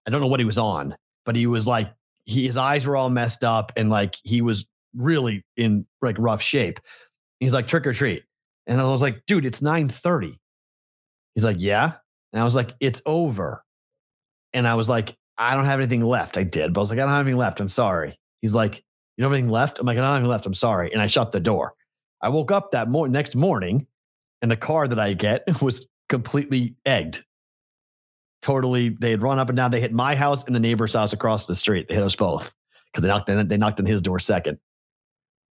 I 0.06 0.12
don't 0.12 0.22
know 0.22 0.28
what 0.28 0.40
he 0.40 0.46
was 0.46 0.58
on, 0.58 0.96
but 1.26 1.36
he 1.36 1.48
was 1.48 1.66
like 1.66 1.92
he, 2.26 2.46
his 2.46 2.58
eyes 2.58 2.86
were 2.86 2.96
all 2.96 3.10
messed 3.10 3.44
up, 3.44 3.72
and 3.76 3.90
like 3.90 4.16
he 4.24 4.42
was 4.42 4.66
really 4.96 5.44
in 5.58 5.86
like 6.02 6.18
rough 6.20 6.42
shape. 6.42 6.80
He's 7.40 7.54
like 7.54 7.68
trick 7.68 7.88
or 7.88 7.94
treat, 7.94 8.24
and 8.68 8.80
I 8.80 8.90
was 8.90 9.02
like, 9.02 9.26
dude, 9.26 9.46
it's 9.46 9.62
9:30. 9.62 10.38
He's 11.36 11.46
like, 11.46 11.58
yeah, 11.60 11.94
and 12.34 12.42
I 12.42 12.44
was 12.44 12.56
like, 12.56 12.74
it's 12.80 13.02
over, 13.06 13.64
and 14.54 14.68
I 14.68 14.76
was 14.76 14.90
like, 14.90 15.16
I 15.38 15.56
don't 15.56 15.66
have 15.66 15.80
anything 15.80 16.04
left. 16.04 16.38
I 16.38 16.44
did, 16.44 16.74
but 16.74 16.82
I 16.82 16.84
was 16.84 16.90
like, 16.90 17.00
I 17.00 17.04
don't 17.04 17.12
have 17.12 17.26
anything 17.26 17.38
left. 17.38 17.60
I'm 17.60 17.70
sorry. 17.70 18.18
He's 18.42 18.54
like, 18.54 18.84
you 19.18 19.22
don't 19.22 19.32
have 19.32 19.38
anything 19.38 19.52
left. 19.52 19.80
I'm 19.80 19.86
like, 19.86 19.98
I 19.98 20.02
don't 20.02 20.08
have 20.08 20.16
anything 20.16 20.30
left. 20.30 20.46
I'm 20.46 20.54
sorry, 20.54 20.92
and 20.92 21.02
I 21.02 21.08
shut 21.08 21.32
the 21.32 21.40
door. 21.40 21.74
I 22.22 22.30
woke 22.30 22.52
up 22.52 22.72
that 22.72 22.90
mor- 22.90 23.08
next 23.08 23.36
morning 23.36 23.88
and 24.42 24.50
the 24.52 24.58
car 24.58 24.88
that 24.88 25.00
I 25.00 25.14
get 25.14 25.44
was 25.62 25.88
completely 26.10 26.76
egged. 26.86 27.24
Totally, 28.42 28.90
they 28.90 29.10
had 29.12 29.22
run 29.22 29.40
up 29.40 29.50
and 29.50 29.58
down. 29.58 29.72
They 29.72 29.82
hit 29.82 29.92
my 29.92 30.16
house 30.16 30.44
and 30.44 30.56
the 30.56 30.60
neighbor's 30.60 30.94
house 30.94 31.14
across 31.14 31.46
the 31.46 31.56
street. 31.56 31.88
They 31.88 31.96
hit 31.96 32.04
us 32.04 32.16
both 32.16 32.54
because 32.92 33.02
they 33.02 33.08
knocked. 33.08 33.28
in, 33.30 33.48
They 33.48 33.58
knocked 33.58 33.80
on 33.80 33.86
his 33.86 34.02
door 34.02 34.20
second. 34.20 34.60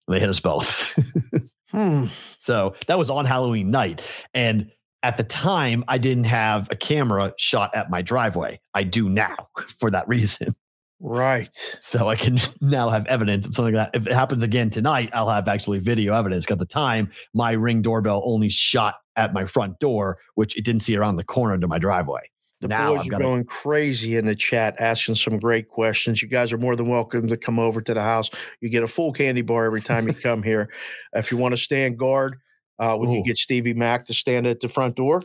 They 0.08 0.20
hit 0.20 0.30
us 0.30 0.40
both. 0.40 0.98
Hmm. 1.72 2.06
so 2.40 2.74
that 2.88 2.98
was 2.98 3.12
on 3.12 3.26
Halloween 3.26 3.70
night, 3.70 4.02
and 4.34 4.72
at 5.04 5.18
the 5.18 5.24
time, 5.24 5.84
I 5.88 6.00
didn't 6.00 6.24
have 6.24 6.68
a 6.72 6.76
camera 6.76 7.32
shot 7.38 7.76
at 7.76 7.92
my 7.92 8.02
driveway. 8.02 8.60
I 8.74 8.84
do 8.86 9.08
now 9.08 9.36
for 9.80 9.92
that 9.92 10.08
reason. 10.08 10.56
Right. 11.00 11.50
So 11.80 12.10
I 12.10 12.16
can 12.16 12.40
now 12.62 12.90
have 12.90 13.06
evidence 13.08 13.46
of 13.48 13.56
something 13.56 13.74
like 13.74 13.92
that. 13.94 14.00
If 14.00 14.08
it 14.08 14.14
happens 14.14 14.44
again 14.44 14.70
tonight, 14.70 15.10
I'll 15.14 15.30
have 15.30 15.48
actually 15.48 15.80
video 15.80 16.14
evidence. 16.14 16.50
At 16.50 16.60
the 16.60 16.66
time, 16.66 17.12
my 17.34 17.52
ring 17.52 17.82
doorbell 17.82 18.22
only 18.26 18.50
shot 18.50 18.96
at 19.16 19.34
my 19.34 19.46
front 19.46 19.80
door, 19.80 20.18
which 20.36 20.58
it 20.58 20.66
didn't 20.66 20.82
see 20.82 20.96
around 20.96 21.16
the 21.18 21.24
corner 21.24 21.58
to 21.58 21.68
my 21.68 21.78
driveway. 21.80 22.22
The 22.62 22.68
Now 22.68 22.92
boys 22.92 23.02
I've 23.08 23.14
are 23.14 23.20
going 23.20 23.46
crazy 23.46 24.18
in 24.18 24.26
the 24.26 24.36
chat, 24.36 24.76
asking 24.80 25.16
some 25.16 25.40
great 25.40 25.70
questions. 25.70 26.22
You 26.22 26.28
guys 26.28 26.52
are 26.52 26.58
more 26.58 26.76
than 26.76 26.90
welcome 26.90 27.28
to 27.30 27.38
come 27.38 27.58
over 27.58 27.82
to 27.82 27.94
the 27.94 28.02
house. 28.02 28.30
You 28.60 28.68
get 28.68 28.84
a 28.84 28.88
full 28.88 29.14
candy 29.14 29.42
bar 29.42 29.64
every 29.66 29.82
time 29.82 30.08
you 30.08 30.14
come 30.14 30.44
here. 30.44 30.70
If 31.14 31.32
you 31.32 31.38
want 31.38 31.54
to 31.54 31.58
stand 31.58 31.98
guard, 31.98 32.36
uh, 32.78 32.98
we 33.00 33.08
Ooh. 33.08 33.14
can 33.14 33.24
get 33.24 33.38
Stevie 33.38 33.74
Mac 33.74 34.06
to 34.08 34.14
stand 34.14 34.46
at 34.46 34.60
the 34.60 34.68
front 34.68 34.98
door. 34.98 35.24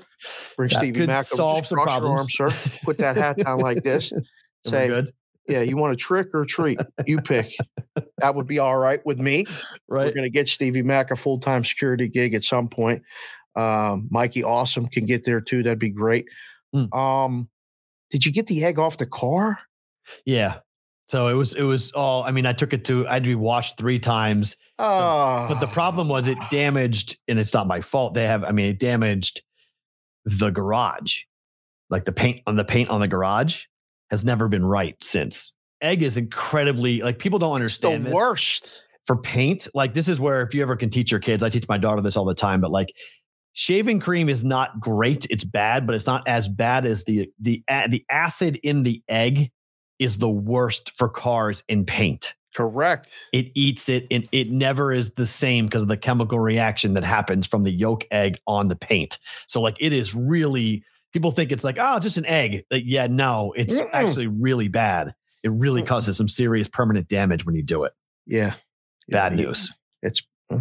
Bring 0.57 0.69
That 0.71 0.79
Stevie 0.79 1.01
could 1.01 1.09
Mac 1.09 1.19
over. 1.19 1.37
solve 1.37 1.59
Just 1.59 1.71
some 1.71 1.79
your 1.79 1.87
problems. 1.87 2.19
arms, 2.41 2.55
sir. 2.55 2.71
Put 2.85 2.99
that 2.99 3.17
hat 3.17 3.39
down 3.39 3.59
like 3.59 3.83
this. 3.83 4.13
Say, 4.67 4.87
good? 4.87 5.11
Yeah, 5.49 5.61
you 5.61 5.77
want 5.77 5.93
a 5.93 5.97
trick 5.97 6.29
or 6.35 6.43
a 6.43 6.47
treat? 6.47 6.79
You 7.07 7.21
pick. 7.21 7.51
that 8.19 8.35
would 8.35 8.47
be 8.47 8.59
all 8.59 8.77
right 8.77 9.05
with 9.05 9.19
me. 9.19 9.47
Right. 9.89 10.07
We're 10.07 10.13
going 10.13 10.25
to 10.25 10.31
get 10.31 10.49
Stevie 10.49 10.83
Mac 10.83 11.11
a 11.11 11.17
full 11.17 11.39
time 11.39 11.65
security 11.65 12.09
gig 12.09 12.35
at 12.35 12.45
some 12.45 12.69
point. 12.69 13.03
Um, 13.57 14.09
Mikey 14.11 14.43
Awesome 14.43 14.87
can 14.89 15.07
get 15.07 15.25
there 15.25 15.41
too. 15.41 15.63
That'd 15.63 15.79
be 15.79 15.91
great. 15.91 16.27
Mm. 16.75 16.93
Um, 16.97 17.49
did 18.11 18.27
you 18.27 18.33
get 18.33 18.47
the 18.47 18.65
egg 18.65 18.79
off 18.79 18.99
the 18.99 19.07
car? 19.07 19.59
Yeah. 20.25 20.59
So 21.09 21.29
it 21.29 21.35
was, 21.35 21.55
it 21.55 21.63
was 21.63 21.93
all, 21.93 22.23
I 22.25 22.31
mean, 22.31 22.47
I 22.47 22.53
took 22.53 22.73
it 22.73 22.85
to, 22.87 23.07
I 23.07 23.15
had 23.15 23.25
to 23.25 23.29
be 23.29 23.35
washed 23.35 23.77
three 23.77 23.99
times. 23.99 24.57
Oh, 24.79 25.47
But 25.49 25.61
the 25.61 25.67
problem 25.67 26.09
was 26.09 26.27
it 26.27 26.39
damaged, 26.51 27.19
and 27.29 27.39
it's 27.39 27.53
not 27.53 27.67
my 27.67 27.81
fault. 27.81 28.15
They 28.15 28.27
have, 28.27 28.43
I 28.43 28.53
mean, 28.53 28.71
it 28.71 28.79
damaged 28.81 29.43
the 30.25 30.51
garage. 30.51 31.23
Like 31.91 32.07
the 32.07 32.13
paint 32.13 32.41
on 32.47 32.57
the 32.57 32.65
paint 32.65 32.89
on 32.89 33.01
the 33.01 33.07
garage 33.07 33.65
has 34.15 34.25
never 34.25 34.47
been 34.47 34.65
right 34.65 34.97
since. 35.03 35.53
Egg 35.83 36.03
is 36.05 36.17
incredibly 36.17 37.03
like 37.03 37.19
people 37.19 37.41
don't 37.41 37.55
understand 37.55 37.95
it's 37.95 38.05
the 38.05 38.09
this. 38.11 38.15
worst. 38.15 38.85
for 39.07 39.17
paint. 39.17 39.67
Like 39.75 39.93
this 39.93 40.09
is 40.09 40.21
where 40.21 40.41
if 40.43 40.55
you 40.55 40.63
ever 40.63 40.77
can 40.77 40.89
teach 40.89 41.11
your 41.11 41.21
kids, 41.21 41.43
I 41.43 41.49
teach 41.49 41.67
my 41.69 41.79
daughter 41.79 42.01
this 42.01 42.17
all 42.17 42.25
the 42.25 42.35
time, 42.35 42.61
but 42.61 42.71
like 42.71 42.95
shaving 43.55 43.99
cream 43.99 44.29
is 44.29 44.45
not 44.45 44.79
great. 44.79 45.27
It's 45.31 45.45
bad, 45.45 45.85
but 45.87 45.97
it's 45.97 46.07
not 46.07 46.27
as 46.29 46.49
bad 46.49 46.87
as 46.87 47.05
the 47.05 47.29
the 47.41 47.63
the 47.89 48.05
acid 48.09 48.61
in 48.63 48.85
the 48.85 49.03
egg 49.09 49.51
is 49.99 50.19
the 50.19 50.31
worst 50.31 50.93
for 50.97 51.09
cars 51.09 51.65
in 51.69 51.85
paint. 51.85 52.35
Correct. 52.55 53.11
It 53.33 53.51
eats 53.57 53.89
it 53.89 54.07
and 54.13 54.29
it 54.31 54.51
never 54.53 54.93
is 54.93 55.11
the 55.15 55.27
same 55.27 55.67
because 55.67 55.83
of 55.83 55.89
the 55.89 55.97
chemical 55.97 56.39
reaction 56.39 56.95
that 56.95 57.03
happens 57.03 57.49
from 57.49 57.65
the 57.65 57.73
yolk 57.73 58.05
egg 58.13 58.39
on 58.47 58.69
the 58.69 58.77
paint. 58.77 59.19
So 59.49 59.61
like 59.61 59.77
it 59.81 59.93
is 59.93 60.15
really 60.15 60.85
people 61.15 61.31
think 61.31 61.51
it's 61.53 61.65
like, 61.65 61.77
oh, 61.81 61.99
just 61.99 62.19
an 62.19 62.27
egg. 62.27 62.65
Like, 62.71 62.83
yeah, 62.85 63.07
no, 63.07 63.55
it's 63.57 63.79
Mm-mm. 63.79 63.89
actually 63.95 64.27
really 64.27 64.69
bad. 64.69 65.15
It 65.43 65.51
really 65.53 65.83
Mm-mm. 65.83 65.87
causes 65.87 66.19
some 66.19 66.29
serious 66.29 66.69
permanent 66.69 67.09
damage 67.09 67.47
when 67.47 67.55
you 67.55 67.63
do 67.63 67.85
it. 67.85 67.93
Yeah. 68.27 68.55
Bad 69.09 69.39
Yeah, 69.39 69.45
news. 69.47 69.73
It's 70.03 70.23
uh, 70.53 70.59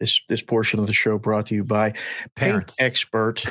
this 0.00 0.20
this 0.28 0.42
portion 0.42 0.80
of 0.80 0.86
the 0.88 0.92
show 0.92 1.18
brought 1.18 1.46
to 1.46 1.54
you 1.54 1.64
by 1.64 1.94
Parents. 2.36 2.74
paint 2.74 2.86
expert 2.86 3.44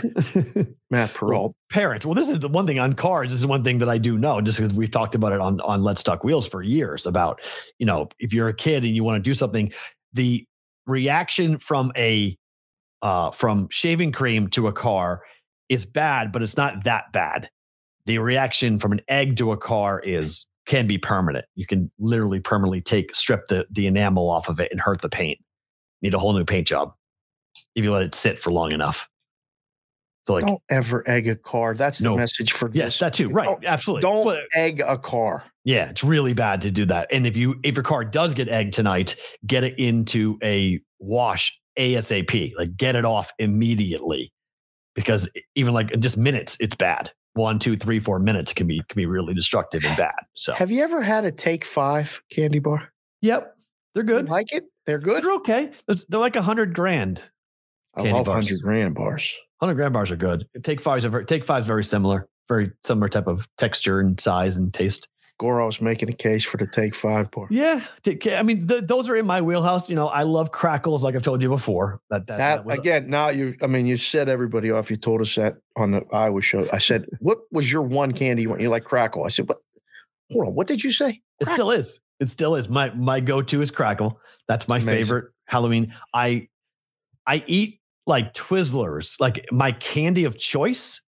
Matt 0.92 1.14
Perrault. 1.14 1.56
parents. 1.70 2.06
Well, 2.06 2.16
this 2.16 2.30
is 2.30 2.40
the 2.40 2.50
one 2.50 2.68
thing 2.68 2.80
on 2.80 2.94
cars. 2.94 3.30
This 3.32 3.40
is 3.40 3.46
one 3.48 3.64
thing 3.64 3.80
that 3.80 3.90
I 3.90 3.98
do 3.98 4.18
know, 4.18 4.42
just 4.42 4.60
because 4.60 4.74
we've 4.74 4.92
talked 4.92 5.16
about 5.16 5.32
it 5.32 5.40
on 5.40 5.60
on 5.62 5.84
Let's 5.84 6.04
Talk 6.04 6.24
Wheels 6.24 6.48
for 6.48 6.62
years. 6.62 7.06
About 7.08 7.42
you 7.80 7.86
know, 7.86 8.10
if 8.20 8.34
you're 8.34 8.50
a 8.50 8.54
kid 8.54 8.84
and 8.84 8.94
you 8.96 9.04
want 9.04 9.24
to 9.24 9.28
do 9.28 9.34
something, 9.34 9.72
the 10.12 10.46
reaction 10.86 11.58
from 11.60 11.92
a 11.98 12.38
uh, 13.02 13.32
from 13.32 13.70
shaving 13.70 14.12
cream 14.12 14.50
to 14.50 14.68
a 14.68 14.74
car 14.74 15.22
is 15.74 15.86
bad, 15.86 16.32
but 16.32 16.42
it's 16.44 16.58
not 16.58 16.84
that 16.84 17.12
bad. 17.12 17.50
The 18.06 18.18
reaction 18.20 18.80
from 18.80 18.92
an 18.92 19.02
egg 19.08 19.38
to 19.38 19.52
a 19.52 19.58
car 19.58 20.00
is 20.00 20.46
can 20.66 20.88
be 20.88 20.98
permanent. 20.98 21.46
You 21.56 21.66
can 21.66 21.92
literally 22.00 22.40
permanently 22.40 22.82
take 22.82 23.16
strip 23.16 23.46
the 23.48 23.66
the 23.72 23.88
enamel 23.88 24.30
off 24.30 24.50
of 24.50 24.60
it 24.60 24.72
and 24.72 24.80
hurt 24.80 25.02
the 25.02 25.10
paint. 25.10 25.40
Need 26.02 26.14
a 26.14 26.20
whole 26.20 26.34
new 26.34 26.46
paint 26.46 26.68
job 26.68 26.94
if 27.76 27.84
you 27.84 27.92
let 27.92 28.04
it 28.04 28.16
sit 28.16 28.40
for 28.40 28.52
long 28.52 28.72
enough. 28.72 29.08
So 30.26 30.34
like 30.36 30.46
Don't 30.46 30.62
ever 30.70 31.08
egg 31.10 31.28
a 31.28 31.36
car. 31.36 31.74
That's 31.76 32.00
the 32.00 32.16
message 32.16 32.52
for 32.54 32.70
Yes, 32.74 32.88
this. 32.94 33.00
that 33.00 33.14
too. 33.14 33.30
Right. 33.30 33.46
Don't- 33.46 33.66
Absolutely. 33.66 34.02
Don't 34.02 34.24
But, 34.26 34.40
egg 34.56 34.82
a 34.86 34.98
car. 34.98 35.44
yeah, 35.66 35.90
it's 35.90 36.04
really 36.04 36.34
bad 36.34 36.62
to 36.62 36.72
do 36.72 36.86
that. 36.86 37.08
And 37.12 37.28
if 37.28 37.36
you 37.38 37.56
if 37.64 37.76
your 37.76 37.84
car 37.84 38.04
does 38.06 38.34
get 38.34 38.48
egged 38.50 38.74
tonight, 38.74 39.16
get 39.48 39.64
it 39.64 39.78
into 39.80 40.38
a 40.44 40.80
wash 41.00 41.58
ASAP. 41.78 42.54
Like 42.58 42.76
get 42.76 42.96
it 42.98 43.06
off 43.06 43.32
immediately. 43.40 44.33
Because 44.96 45.30
even 45.56 45.74
like 45.74 45.92
in 45.92 46.02
just 46.02 46.18
minutes, 46.18 46.58
it's 46.60 46.76
bad. 46.76 47.12
One, 47.34 47.58
two, 47.58 47.76
three, 47.76 48.00
four 48.00 48.20
minutes 48.20 48.54
can 48.54 48.68
be 48.68 48.82
can 48.90 48.96
be 48.96 49.06
really 49.06 49.34
destructive 49.34 49.84
and 49.86 49.98
bad. 49.98 50.14
So 50.36 50.54
Have 50.54 50.70
you 50.72 50.84
ever 50.84 51.02
had 51.02 51.26
a 51.26 51.32
take 51.32 51.66
five 51.66 52.22
candy 52.32 52.60
bar? 52.60 52.92
yep, 53.22 53.56
they're 53.96 54.04
You 54.04 54.08
good. 54.08 54.30
like 54.30 54.54
it? 54.54 54.66
They're 54.86 55.00
good. 55.00 55.24
They're 55.24 55.34
okay. 55.36 55.72
They're, 55.88 55.96
they're 56.10 56.20
like 56.20 56.36
a 56.36 56.42
hundred 56.42 56.74
grand. 56.76 57.24
I 57.96 58.02
love 58.04 58.28
hundred 58.28 58.62
grand 58.62 58.96
bars. 58.96 59.34
Hundred 59.60 59.76
grand 59.76 59.94
bars 59.94 60.12
are 60.12 60.16
good. 60.16 60.46
Take 60.64 60.82
fives 60.82 61.06
are 61.06 61.10
very, 61.10 61.26
take 61.26 61.44
fives 61.46 61.66
very 61.66 61.84
similar, 61.84 62.28
very 62.50 62.72
similar 62.84 63.08
type 63.10 63.28
of 63.28 63.48
texture 63.58 64.00
and 64.00 64.20
size 64.20 64.58
and 64.58 64.74
taste. 64.74 65.08
Goro's 65.40 65.82
making 65.82 66.10
a 66.10 66.14
case 66.14 66.46
for 66.46 66.58
the 66.58 66.68
take 66.68 66.94
five 66.96 67.30
bar. 67.32 67.48
Yeah, 67.50 67.84
I 68.28 68.44
mean 68.44 68.68
th- 68.68 68.84
those 68.86 69.10
are 69.10 69.16
in 69.16 69.26
my 69.26 69.42
wheelhouse. 69.42 69.90
You 69.90 69.96
know, 69.96 70.08
I 70.08 70.24
love 70.24 70.52
Krackels, 70.52 71.02
like 71.02 71.16
I've 71.16 71.22
told 71.24 71.42
you 71.42 71.50
before. 71.50 72.00
That 72.10 72.28
that, 72.28 72.38
That 72.38 72.66
was- 72.66 72.78
again, 72.78 73.10
now 73.10 73.30
you 73.30 73.56
I 73.62 73.68
mean, 73.68 73.86
you 73.86 73.98
set 73.98 74.30
everybody 74.30 74.72
off. 74.72 74.90
You 74.92 74.98
told 74.98 75.22
us 75.22 75.36
that 75.36 75.56
on 75.76 75.92
the 75.92 76.02
Iowa 76.14 76.42
show. 76.42 76.68
I 76.72 76.78
said, 76.78 77.06
What 77.20 77.40
was 77.52 77.72
your 77.72 77.82
one 77.82 78.12
candy 78.12 78.44
you 78.44 78.50
want? 78.50 78.62
You 78.62 78.70
like 78.70 78.84
Krackel. 78.86 79.26
I 79.26 79.30
said, 79.30 79.50
What 79.50 79.58
hold 80.32 80.48
on, 80.48 80.54
what 80.56 80.68
did 80.68 80.84
you 80.84 80.92
say? 80.92 81.22
It 81.40 81.48
still 81.50 81.72
is. 81.72 82.00
It 82.20 82.30
still 82.30 82.56
is. 82.56 82.70
My 82.70 82.94
my 82.94 83.20
go-to 83.20 83.62
is 83.62 83.72
Krackel. 83.72 84.14
That's 84.48 84.68
my 84.68 84.78
Amazing. 84.78 84.94
favorite 84.94 85.26
Halloween. 85.48 85.94
I 86.14 86.48
I 87.28 87.44
eat 87.48 87.80
like 88.06 88.34
Twizzlers. 88.34 89.20
Like 89.20 89.46
my 89.52 89.72
candy 89.74 90.26
of 90.26 90.38
choice 90.38 91.02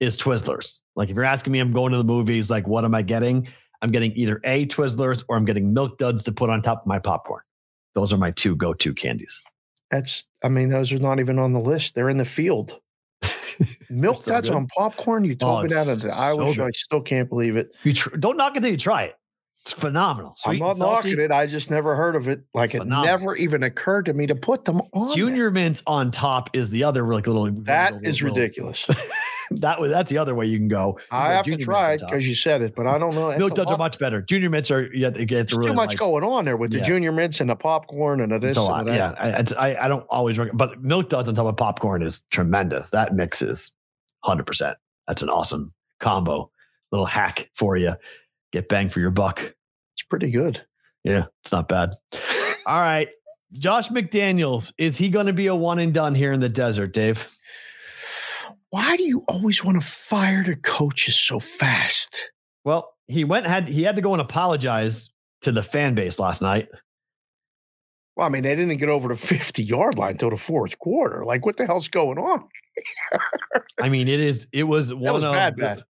is 0.00 0.16
Twizzlers. 0.16 0.80
Like 0.98 1.08
if 1.08 1.14
you're 1.16 1.24
asking 1.24 1.52
me, 1.52 1.60
I'm 1.60 1.72
going 1.72 1.92
to 1.92 1.98
the 1.98 2.04
movies. 2.04 2.50
Like 2.50 2.66
what 2.66 2.84
am 2.84 2.94
I 2.94 3.02
getting? 3.02 3.48
I'm 3.80 3.92
getting 3.92 4.12
either 4.16 4.40
a 4.44 4.66
Twizzlers 4.66 5.24
or 5.28 5.36
I'm 5.36 5.44
getting 5.44 5.72
Milk 5.72 5.96
Duds 5.96 6.24
to 6.24 6.32
put 6.32 6.50
on 6.50 6.60
top 6.60 6.82
of 6.82 6.86
my 6.88 6.98
popcorn. 6.98 7.42
Those 7.94 8.12
are 8.12 8.16
my 8.18 8.32
two 8.32 8.56
go-to 8.56 8.92
candies. 8.92 9.40
That's 9.92 10.26
I 10.44 10.48
mean, 10.48 10.68
those 10.70 10.92
are 10.92 10.98
not 10.98 11.20
even 11.20 11.38
on 11.38 11.52
the 11.52 11.60
list. 11.60 11.94
They're 11.94 12.10
in 12.10 12.18
the 12.18 12.24
field. 12.24 12.76
Milk 13.90 14.20
so 14.22 14.32
duds 14.32 14.48
good. 14.48 14.56
on 14.56 14.66
popcorn. 14.76 15.24
You 15.24 15.34
told 15.36 15.66
Oh, 15.66 15.68
that 15.68 15.86
it's 15.88 16.02
on 16.04 16.10
the 16.10 16.16
Iowa 16.16 16.48
so 16.48 16.52
show. 16.52 16.66
I 16.66 16.70
still 16.72 17.00
can't 17.00 17.28
believe 17.28 17.56
it. 17.56 17.74
You 17.84 17.92
tr- 17.94 18.16
don't 18.16 18.36
knock 18.36 18.52
it 18.52 18.58
until 18.58 18.72
you 18.72 18.76
try 18.76 19.04
it. 19.04 19.14
It's 19.70 19.78
phenomenal. 19.78 20.34
I'm 20.46 20.58
not 20.58 20.78
knocking 20.78 21.20
it. 21.20 21.30
I 21.30 21.46
just 21.46 21.70
never 21.70 21.94
heard 21.94 22.16
of 22.16 22.26
it. 22.26 22.42
Like 22.54 22.66
It's 22.70 22.76
it 22.76 22.78
phenomenal. 22.78 23.18
never 23.18 23.36
even 23.36 23.62
occurred 23.64 24.06
to 24.06 24.14
me 24.14 24.26
to 24.26 24.34
put 24.34 24.64
them 24.64 24.80
on. 24.94 25.08
there. 25.08 25.16
Junior 25.16 25.50
mints 25.50 25.82
on 25.86 26.10
top 26.10 26.48
is 26.54 26.70
the 26.70 26.84
other 26.84 27.02
like 27.12 27.26
little. 27.26 27.50
That 27.64 27.92
little- 27.94 28.08
is 28.08 28.22
little- 28.22 28.34
ridiculous. 28.36 28.86
that 29.50 29.78
was 29.78 29.90
that's 29.90 30.08
the 30.10 30.16
other 30.16 30.34
way 30.34 30.46
you 30.46 30.56
can 30.58 30.68
go. 30.68 30.96
You 31.12 31.18
I 31.18 31.32
have 31.32 31.44
to 31.44 31.56
try 31.58 31.92
it 31.92 32.00
because 32.00 32.26
you 32.26 32.34
said 32.34 32.62
it, 32.62 32.74
but 32.74 32.86
I 32.86 32.96
don't 32.98 33.14
know. 33.14 33.36
Milk 33.36 33.54
duds 33.54 33.70
are 33.70 33.76
much 33.76 33.98
better. 33.98 34.22
Junior 34.22 34.48
mints 34.48 34.70
are 34.70 34.88
yeah, 34.94 35.10
gets 35.10 35.50
There's 35.52 35.58
really 35.58 35.68
too 35.70 35.74
much 35.74 35.90
like, 35.90 35.98
going 35.98 36.24
on 36.24 36.46
there 36.46 36.56
with 36.56 36.70
the 36.72 36.78
Yeah. 36.78 36.84
junior 36.84 37.12
mints 37.12 37.40
and 37.40 37.50
the 37.50 37.56
popcorn 37.56 38.20
and 38.22 38.32
the 38.32 38.38
this 38.38 38.50
It's 38.50 38.58
a 38.58 38.62
and 38.72 38.86
lot. 38.86 38.94
Yeah. 38.94 39.14
I, 39.18 39.28
it's, 39.40 39.52
I 39.52 39.74
I 39.76 39.88
don't 39.88 40.06
always 40.08 40.38
recommend, 40.38 40.56
but 40.58 40.82
milk 40.82 41.10
duds 41.10 41.28
on 41.28 41.34
top 41.34 41.46
of 41.46 41.56
popcorn 41.58 42.02
is 42.02 42.20
tremendous. 42.30 42.88
That 42.90 43.14
mix 43.14 43.42
is 43.42 43.72
hundred 44.24 44.46
percent. 44.46 44.78
That's 45.06 45.20
an 45.20 45.28
awesome 45.28 45.74
combo. 46.00 46.50
Little 46.90 47.04
hack 47.06 47.50
for 47.54 47.76
you. 47.76 47.94
Get 48.50 48.70
bang 48.70 48.88
for 48.88 49.00
your 49.00 49.10
buck. 49.10 49.52
It's 49.98 50.04
pretty 50.04 50.30
good. 50.30 50.64
Yeah, 51.02 51.24
it's 51.42 51.50
not 51.50 51.68
bad. 51.68 51.90
All 52.66 52.80
right, 52.80 53.08
Josh 53.52 53.88
McDaniels 53.88 54.72
is 54.78 54.96
he 54.96 55.08
going 55.08 55.26
to 55.26 55.32
be 55.32 55.48
a 55.48 55.54
one 55.56 55.80
and 55.80 55.92
done 55.92 56.14
here 56.14 56.32
in 56.32 56.38
the 56.38 56.48
desert, 56.48 56.92
Dave? 56.92 57.28
Why 58.70 58.96
do 58.96 59.02
you 59.02 59.24
always 59.26 59.64
want 59.64 59.82
to 59.82 59.86
fire 59.86 60.44
the 60.44 60.54
coaches 60.54 61.16
so 61.16 61.40
fast? 61.40 62.30
Well, 62.64 62.94
he 63.08 63.24
went 63.24 63.46
had 63.46 63.68
he 63.68 63.82
had 63.82 63.96
to 63.96 64.02
go 64.02 64.12
and 64.12 64.20
apologize 64.20 65.10
to 65.40 65.50
the 65.50 65.64
fan 65.64 65.96
base 65.96 66.20
last 66.20 66.42
night. 66.42 66.68
Well, 68.14 68.26
I 68.26 68.30
mean, 68.30 68.42
they 68.42 68.54
didn't 68.54 68.76
get 68.76 68.88
over 68.88 69.08
the 69.08 69.16
50 69.16 69.64
yard 69.64 69.98
line 69.98 70.12
until 70.12 70.30
the 70.30 70.36
fourth 70.36 70.78
quarter. 70.78 71.24
Like, 71.24 71.44
what 71.44 71.56
the 71.56 71.66
hell's 71.66 71.88
going 71.88 72.18
on? 72.18 72.46
I 73.80 73.88
mean, 73.88 74.06
it 74.06 74.20
is 74.20 74.46
it 74.52 74.64
was 74.64 74.94
one 74.94 75.14
was 75.14 75.24
of 75.24 75.32
bad, 75.32 75.56
bad. 75.56 75.84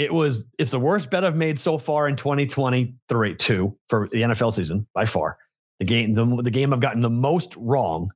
It 0.00 0.14
was 0.14 0.46
it's 0.58 0.70
the 0.70 0.80
worst 0.80 1.10
bet 1.10 1.24
I've 1.24 1.36
made 1.36 1.58
so 1.58 1.76
far 1.76 2.08
in 2.08 2.16
2023 2.16 3.34
two 3.36 3.76
for 3.90 4.08
the 4.08 4.22
NFL 4.22 4.54
season 4.54 4.86
by 4.94 5.04
far. 5.04 5.36
The 5.78 5.84
game 5.84 6.14
the, 6.14 6.24
the 6.42 6.50
game 6.50 6.72
I've 6.72 6.80
gotten 6.80 7.02
the 7.02 7.10
most 7.10 7.54
wrong. 7.56 8.10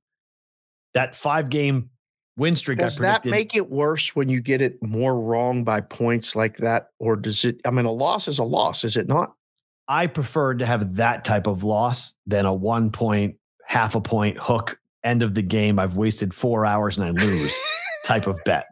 That 0.95 1.15
five 1.15 1.51
game 1.51 1.91
win 2.37 2.57
streak 2.57 2.79
Does 2.79 2.99
that 2.99 3.25
make 3.25 3.55
it 3.55 3.71
worse 3.71 4.17
when 4.17 4.29
you 4.29 4.41
get 4.41 4.63
it 4.63 4.83
more 4.83 5.21
wrong 5.21 5.63
by 5.63 5.83
points 5.83 6.35
like 6.35 6.57
that? 6.59 6.89
Or 6.99 7.17
does 7.17 7.45
it, 7.45 7.61
I 7.65 7.71
mean, 7.71 7.85
a 7.85 7.93
loss 7.93 8.29
is 8.29 8.39
a 8.39 8.45
loss, 8.45 8.85
is 8.85 8.97
it 8.97 9.07
not? 9.07 9.35
I 9.87 10.07
preferred 10.07 10.61
to 10.61 10.67
have 10.67 10.97
that 10.97 11.25
type 11.25 11.47
of 11.47 11.65
loss 11.65 12.15
than 12.27 12.47
a 12.47 12.55
one 12.55 12.91
point, 12.91 13.37
half 13.67 13.95
a 13.95 14.01
point 14.01 14.39
hook 14.39 14.79
end 15.05 15.23
of 15.23 15.35
the 15.35 15.43
game. 15.43 15.79
I've 15.79 15.97
wasted 15.97 16.33
four 16.33 16.65
hours 16.65 16.97
and 16.97 17.07
I 17.07 17.11
lose 17.25 17.59
type 18.05 18.27
of 18.27 18.39
bet. 18.45 18.67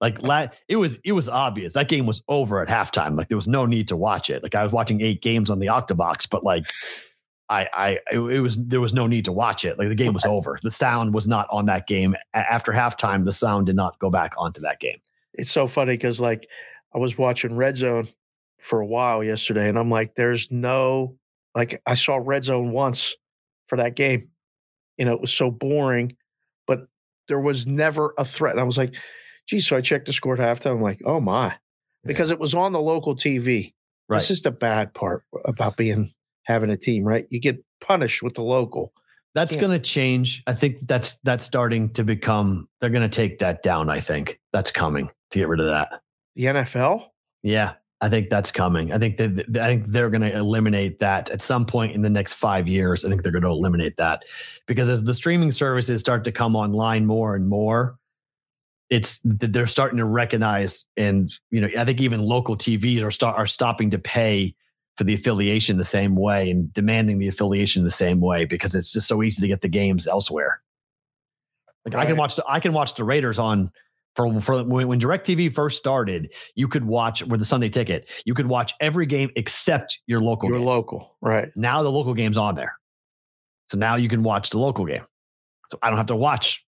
Like 0.00 0.22
la- 0.22 0.48
it 0.68 0.76
was, 0.76 0.98
it 1.04 1.12
was 1.12 1.28
obvious 1.28 1.72
that 1.74 1.88
game 1.88 2.06
was 2.06 2.22
over 2.28 2.60
at 2.60 2.68
halftime. 2.68 3.16
Like 3.16 3.28
there 3.28 3.36
was 3.36 3.48
no 3.48 3.64
need 3.64 3.88
to 3.88 3.96
watch 3.96 4.30
it. 4.30 4.42
Like 4.42 4.54
I 4.54 4.62
was 4.62 4.72
watching 4.72 5.00
eight 5.00 5.22
games 5.22 5.50
on 5.50 5.58
the 5.58 5.66
Octobox, 5.66 6.28
but 6.28 6.44
like 6.44 6.64
I, 7.48 7.68
I, 7.72 7.98
it, 8.12 8.18
was 8.18 8.56
there 8.56 8.80
was 8.80 8.92
no 8.92 9.06
need 9.06 9.24
to 9.26 9.32
watch 9.32 9.64
it. 9.64 9.78
Like 9.78 9.88
the 9.88 9.94
game 9.94 10.12
was 10.12 10.24
over. 10.24 10.58
The 10.62 10.70
sound 10.70 11.14
was 11.14 11.28
not 11.28 11.46
on 11.50 11.66
that 11.66 11.86
game 11.86 12.16
after 12.34 12.72
halftime. 12.72 13.24
The 13.24 13.32
sound 13.32 13.66
did 13.66 13.76
not 13.76 13.98
go 13.98 14.10
back 14.10 14.34
onto 14.36 14.60
that 14.62 14.80
game. 14.80 14.96
It's 15.34 15.52
so 15.52 15.66
funny 15.66 15.92
because, 15.92 16.20
like, 16.20 16.48
I 16.94 16.98
was 16.98 17.18
watching 17.18 17.54
Red 17.54 17.76
Zone 17.76 18.08
for 18.58 18.80
a 18.80 18.86
while 18.86 19.22
yesterday, 19.22 19.68
and 19.68 19.78
I'm 19.78 19.90
like, 19.90 20.14
there's 20.14 20.50
no, 20.50 21.16
like, 21.54 21.80
I 21.86 21.94
saw 21.94 22.16
Red 22.16 22.42
Zone 22.44 22.72
once 22.72 23.14
for 23.68 23.76
that 23.76 23.96
game. 23.96 24.28
You 24.96 25.04
know, 25.04 25.12
it 25.12 25.20
was 25.20 25.32
so 25.32 25.50
boring, 25.50 26.16
but 26.66 26.88
there 27.28 27.40
was 27.40 27.66
never 27.66 28.14
a 28.16 28.24
threat. 28.24 28.52
And 28.52 28.60
I 28.60 28.64
was 28.64 28.78
like, 28.78 28.94
geez, 29.46 29.66
so 29.66 29.76
I 29.76 29.80
checked 29.80 30.06
the 30.06 30.12
score 30.12 30.40
at 30.40 30.60
halftime. 30.60 30.72
I'm 30.72 30.80
like, 30.80 31.00
oh 31.04 31.20
my, 31.20 31.54
because 32.04 32.30
it 32.30 32.38
was 32.38 32.54
on 32.54 32.72
the 32.72 32.80
local 32.80 33.14
TV. 33.14 33.72
Right. 34.08 34.18
This 34.18 34.30
is 34.30 34.42
the 34.42 34.52
bad 34.52 34.94
part 34.94 35.24
about 35.44 35.76
being 35.76 36.12
having 36.44 36.70
a 36.70 36.76
team, 36.76 37.04
right? 37.04 37.26
You 37.30 37.40
get 37.40 37.62
punished 37.80 38.22
with 38.22 38.34
the 38.34 38.42
local. 38.42 38.92
That's 39.34 39.54
going 39.54 39.72
to 39.72 39.78
change. 39.78 40.42
I 40.46 40.54
think 40.54 40.86
that's 40.86 41.16
that's 41.22 41.44
starting 41.44 41.90
to 41.90 42.04
become. 42.04 42.68
They're 42.80 42.90
going 42.90 43.08
to 43.08 43.14
take 43.14 43.40
that 43.40 43.62
down. 43.62 43.90
I 43.90 44.00
think 44.00 44.40
that's 44.52 44.70
coming 44.70 45.10
to 45.30 45.38
get 45.38 45.48
rid 45.48 45.60
of 45.60 45.66
that. 45.66 46.00
The 46.36 46.44
NFL, 46.44 47.08
Yeah, 47.42 47.74
I 48.00 48.08
think 48.08 48.30
that's 48.30 48.50
coming. 48.50 48.92
I 48.92 48.98
think 48.98 49.18
that 49.18 49.44
I 49.60 49.66
think 49.66 49.88
they're 49.88 50.08
going 50.08 50.22
to 50.22 50.34
eliminate 50.34 51.00
that 51.00 51.28
at 51.30 51.42
some 51.42 51.66
point 51.66 51.94
in 51.94 52.00
the 52.00 52.10
next 52.10 52.34
five 52.34 52.66
years. 52.66 53.04
I 53.04 53.08
think 53.08 53.22
they're 53.22 53.32
going 53.32 53.42
to 53.42 53.50
eliminate 53.50 53.96
that 53.98 54.24
because 54.66 54.88
as 54.88 55.04
the 55.04 55.14
streaming 55.14 55.52
services 55.52 56.00
start 56.00 56.24
to 56.24 56.32
come 56.32 56.56
online 56.56 57.04
more 57.04 57.34
and 57.34 57.48
more, 57.48 57.98
it's 58.90 59.20
th- 59.20 59.52
they're 59.52 59.66
starting 59.66 59.98
to 59.98 60.04
recognize 60.04 60.86
and 60.96 61.32
you 61.50 61.60
know 61.60 61.68
I 61.76 61.84
think 61.84 62.00
even 62.00 62.22
local 62.22 62.56
TVs 62.56 63.02
are 63.02 63.10
start 63.10 63.36
are 63.36 63.46
stopping 63.46 63.90
to 63.90 63.98
pay 63.98 64.54
for 64.96 65.04
the 65.04 65.14
affiliation 65.14 65.76
the 65.76 65.84
same 65.84 66.16
way 66.16 66.50
and 66.50 66.72
demanding 66.72 67.18
the 67.18 67.28
affiliation 67.28 67.84
the 67.84 67.90
same 67.90 68.20
way 68.20 68.44
because 68.44 68.74
it's 68.74 68.92
just 68.92 69.06
so 69.06 69.22
easy 69.22 69.42
to 69.42 69.48
get 69.48 69.60
the 69.60 69.68
games 69.68 70.06
elsewhere. 70.06 70.62
Like 71.84 71.94
I 71.94 72.06
can 72.06 72.16
watch 72.16 72.36
the 72.36 72.44
I 72.48 72.60
can 72.60 72.72
watch 72.72 72.94
the 72.94 73.04
Raiders 73.04 73.38
on 73.38 73.70
for 74.16 74.40
for 74.40 74.64
when, 74.64 74.88
when 74.88 75.00
DirecTV 75.00 75.54
first 75.54 75.78
started, 75.78 76.32
you 76.54 76.66
could 76.66 76.84
watch 76.84 77.22
with 77.24 77.40
the 77.40 77.46
Sunday 77.46 77.68
ticket, 77.68 78.08
you 78.24 78.34
could 78.34 78.46
watch 78.46 78.72
every 78.80 79.06
game 79.06 79.30
except 79.36 80.00
your 80.06 80.20
local 80.20 80.48
you're 80.48 80.58
game. 80.58 80.66
local, 80.66 81.16
right? 81.20 81.48
now 81.54 81.82
the 81.82 81.90
local 81.90 82.14
game's 82.14 82.38
on 82.38 82.54
there. 82.54 82.76
So 83.68 83.78
now 83.78 83.96
you 83.96 84.08
can 84.08 84.22
watch 84.22 84.50
the 84.50 84.58
local 84.58 84.86
game. 84.86 85.04
So 85.68 85.78
I 85.82 85.88
don't 85.88 85.96
have 85.96 86.06
to 86.06 86.16
watch 86.16 86.65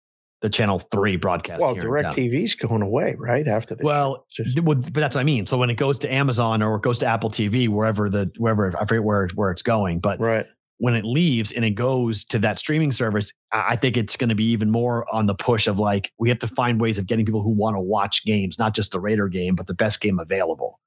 the 0.46 0.50
channel 0.50 0.78
three 0.78 1.16
broadcast. 1.16 1.60
Well, 1.60 1.74
direct. 1.74 2.16
TV's 2.16 2.54
going 2.54 2.80
away, 2.80 3.16
right? 3.18 3.48
After 3.48 3.74
this. 3.74 3.82
Well, 3.84 4.24
Just- 4.30 4.64
but 4.64 4.94
that's 4.94 5.16
what 5.16 5.20
I 5.20 5.24
mean. 5.24 5.44
So 5.46 5.58
when 5.58 5.70
it 5.70 5.74
goes 5.74 5.98
to 6.00 6.12
Amazon 6.12 6.62
or 6.62 6.76
it 6.76 6.82
goes 6.82 7.00
to 7.00 7.06
Apple 7.06 7.30
TV, 7.30 7.68
wherever 7.68 8.08
the 8.08 8.30
wherever 8.38 8.72
I 8.76 8.84
forget 8.86 9.02
where 9.02 9.26
where 9.34 9.50
it's 9.50 9.62
going, 9.62 9.98
but 9.98 10.20
right. 10.20 10.46
when 10.78 10.94
it 10.94 11.04
leaves 11.04 11.50
and 11.50 11.64
it 11.64 11.72
goes 11.72 12.24
to 12.26 12.38
that 12.38 12.60
streaming 12.60 12.92
service, 12.92 13.32
I 13.50 13.64
I 13.70 13.76
think 13.76 13.96
it's 13.96 14.16
going 14.16 14.28
to 14.28 14.36
be 14.36 14.44
even 14.50 14.70
more 14.70 15.04
on 15.12 15.26
the 15.26 15.34
push 15.34 15.66
of 15.66 15.80
like 15.80 16.12
we 16.20 16.28
have 16.28 16.38
to 16.38 16.48
find 16.48 16.80
ways 16.80 16.96
of 17.00 17.06
getting 17.08 17.26
people 17.26 17.42
who 17.42 17.50
want 17.50 17.74
to 17.74 17.80
watch 17.80 18.24
games, 18.24 18.56
not 18.56 18.72
just 18.72 18.92
the 18.92 19.00
Raider 19.00 19.26
game, 19.28 19.56
but 19.56 19.66
the 19.66 19.74
best 19.74 20.00
game 20.00 20.20
available, 20.20 20.78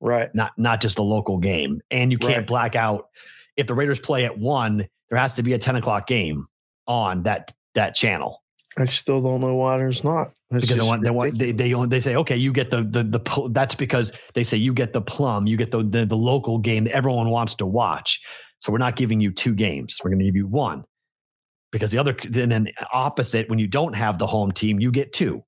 Right. 0.00 0.34
not 0.34 0.50
not 0.58 0.80
just 0.80 0.98
a 0.98 1.02
local 1.02 1.38
game. 1.38 1.80
And 1.92 2.10
you 2.10 2.18
can't 2.18 2.38
Right. 2.38 2.46
black 2.48 2.74
out 2.74 3.08
if 3.56 3.68
the 3.68 3.74
Raiders 3.74 4.00
play 4.00 4.24
at 4.24 4.36
one. 4.36 4.88
There 5.10 5.18
has 5.18 5.34
to 5.34 5.44
be 5.44 5.52
a 5.52 5.58
ten 5.58 5.76
o'clock 5.76 6.08
game 6.08 6.46
on 6.88 7.22
that 7.22 7.52
that 7.76 7.94
channel 7.94 8.42
I 8.78 8.84
still 8.84 9.22
don't 9.22 9.40
know 9.40 9.54
why 9.54 9.78
there's 9.78 10.04
not. 10.04 10.32
It's 10.50 10.64
because 10.64 10.78
they 10.78 10.84
want 10.84 11.02
they 11.02 11.10
want 11.10 11.38
they 11.38 11.52
they, 11.52 11.74
only, 11.74 11.88
they 11.88 11.98
say 12.00 12.14
okay 12.16 12.36
you 12.36 12.52
get 12.52 12.70
the 12.70 12.82
the 12.82 13.02
the 13.02 13.48
that's 13.50 13.74
because 13.74 14.12
they 14.34 14.44
say 14.44 14.56
you 14.56 14.72
get 14.72 14.92
the 14.92 15.00
plum 15.00 15.46
you 15.46 15.56
get 15.56 15.70
the 15.70 15.82
the, 15.82 16.06
the 16.06 16.16
local 16.16 16.58
game 16.58 16.84
that 16.84 16.92
everyone 16.92 17.30
wants 17.30 17.54
to 17.56 17.66
watch 17.66 18.20
so 18.60 18.70
we're 18.70 18.78
not 18.78 18.94
giving 18.94 19.20
you 19.20 19.32
two 19.32 19.54
games 19.54 19.98
we're 20.04 20.10
going 20.10 20.20
to 20.20 20.24
give 20.24 20.36
you 20.36 20.46
one 20.46 20.84
because 21.72 21.90
the 21.90 21.98
other 21.98 22.14
and 22.22 22.52
then 22.52 22.68
opposite 22.92 23.48
when 23.48 23.58
you 23.58 23.66
don't 23.66 23.94
have 23.94 24.18
the 24.18 24.26
home 24.26 24.52
team 24.52 24.78
you 24.78 24.92
get 24.92 25.12
two 25.12 25.42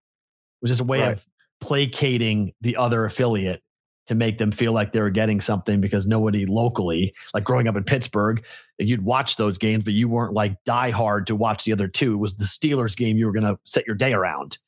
which 0.61 0.73
is 0.73 0.81
a 0.81 0.85
way 0.85 1.01
Right. 1.01 1.13
of 1.13 1.25
placating 1.61 2.53
the 2.61 2.77
other 2.77 3.05
affiliate 3.05 3.63
to 4.09 4.15
make 4.15 4.39
them 4.39 4.51
feel 4.51 4.73
like 4.73 4.93
they 4.93 5.01
were 5.01 5.11
getting 5.11 5.41
something 5.41 5.81
because 5.81 6.07
nobody 6.07 6.45
locally 6.47 7.15
like 7.35 7.45
growing 7.45 7.69
up 7.69 7.77
in 7.77 7.85
Pittsburgh 7.85 8.45
you'd 8.79 9.05
watch 9.05 9.37
those 9.37 9.57
games 9.59 9.85
but 9.85 9.93
you 9.93 10.09
weren't 10.09 10.33
like 10.35 10.57
die 10.65 10.91
hard 10.91 11.27
to 11.29 11.37
watch 11.37 11.65
the 11.65 11.73
other 11.73 11.87
two 11.89 12.15
it 12.15 12.17
was 12.17 12.35
the 12.37 12.45
Steelers 12.45 12.97
game 12.97 13.17
you 13.17 13.27
were 13.27 13.33
going 13.33 13.45
to 13.45 13.59
set 13.65 13.87
your 13.87 13.97
day 13.97 14.13
around 14.13 14.59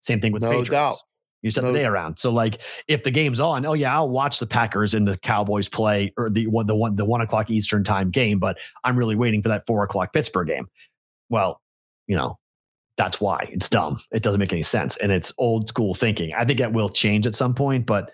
Same 0.00 0.20
thing 0.20 0.32
with 0.32 0.42
No 0.42 0.48
Patriots. 0.50 0.70
doubt. 0.70 0.96
You 1.42 1.50
set 1.50 1.62
No- 1.64 1.72
the 1.72 1.78
day 1.78 1.84
around. 1.84 2.18
So 2.18 2.30
like 2.32 2.60
if 2.88 3.02
the 3.04 3.10
game's 3.10 3.38
on, 3.40 3.66
oh 3.66 3.74
yeah, 3.74 3.94
I'll 3.94 4.08
watch 4.08 4.38
the 4.40 4.46
Packers 4.46 4.94
and 4.94 5.06
the 5.06 5.16
Cowboys 5.18 5.68
play 5.68 6.12
or 6.16 6.30
the 6.30 6.46
one 6.48 6.66
the 6.66 6.74
one 6.74 6.96
the 6.96 7.04
one 7.04 7.20
o'clock 7.20 7.50
Eastern 7.50 7.84
time 7.84 8.10
game, 8.10 8.38
but 8.38 8.58
I'm 8.84 8.96
really 8.96 9.14
waiting 9.16 9.42
for 9.42 9.48
that 9.50 9.66
four 9.66 9.84
o'clock 9.84 10.12
Pittsburgh 10.12 10.48
game. 10.48 10.66
Well, 11.28 11.60
you 12.06 12.16
know, 12.16 12.38
that's 12.96 13.20
why 13.20 13.48
it's 13.52 13.68
dumb. 13.68 14.00
It 14.10 14.22
doesn't 14.22 14.40
make 14.40 14.52
any 14.52 14.62
sense. 14.62 14.96
And 14.96 15.12
it's 15.12 15.32
old 15.38 15.68
school 15.68 15.92
thinking. 15.94 16.32
I 16.34 16.44
think 16.44 16.58
that 16.60 16.72
will 16.72 16.88
change 16.88 17.26
at 17.26 17.34
some 17.34 17.54
point, 17.54 17.84
but 17.86 18.10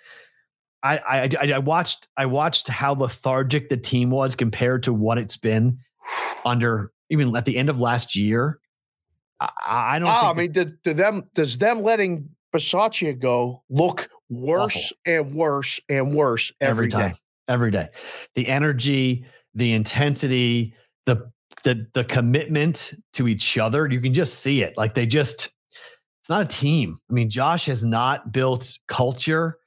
I 0.82 0.98
I 0.98 1.28
I, 1.40 1.52
I 1.54 1.58
watched 1.58 2.08
I 2.16 2.26
watched 2.26 2.68
how 2.68 2.94
lethargic 2.94 3.68
the 3.68 3.76
team 3.76 4.10
was 4.10 4.34
compared 4.34 4.82
to 4.84 4.92
what 4.92 5.18
it's 5.18 5.36
been 5.36 5.78
under 6.44 6.92
even 7.10 7.34
at 7.36 7.44
the 7.44 7.56
end 7.56 7.68
of 7.68 7.80
last 7.80 8.16
year. 8.16 8.58
I, 9.40 9.48
I 9.66 9.98
don't 9.98 10.08
Ah, 10.08 10.30
I 10.30 10.34
mean, 10.34 10.52
did, 10.52 10.82
did 10.82 10.96
them 10.96 11.28
does 11.34 11.58
them 11.58 11.82
letting 11.82 12.30
Bisaccia 12.54 13.18
go 13.18 13.62
look 13.68 14.08
worse 14.28 14.92
and 15.04 15.34
worse 15.34 15.80
and 15.88 16.14
worse 16.14 16.52
every 16.60 16.86
every 16.86 16.88
day? 16.88 16.98
time. 16.98 17.14
Every 17.48 17.70
day. 17.70 17.88
The 18.34 18.48
energy 18.48 19.26
the 19.54 19.72
intensity 19.72 20.74
the 21.06 21.30
the 21.64 21.86
the 21.92 22.04
commitment 22.04 22.94
to 23.12 23.28
each 23.28 23.58
other 23.58 23.86
you 23.86 24.00
can 24.00 24.14
just 24.14 24.40
see 24.40 24.62
it. 24.62 24.74
Like 24.76 24.94
they 24.94 25.06
just 25.06 25.50
it's 26.20 26.28
not 26.28 26.42
a 26.42 26.46
team. 26.46 26.98
I 27.10 27.12
mean 27.12 27.30
josh 27.30 27.66
has 27.66 27.84
not 27.84 28.32
built 28.32 28.78
culture 28.88 29.58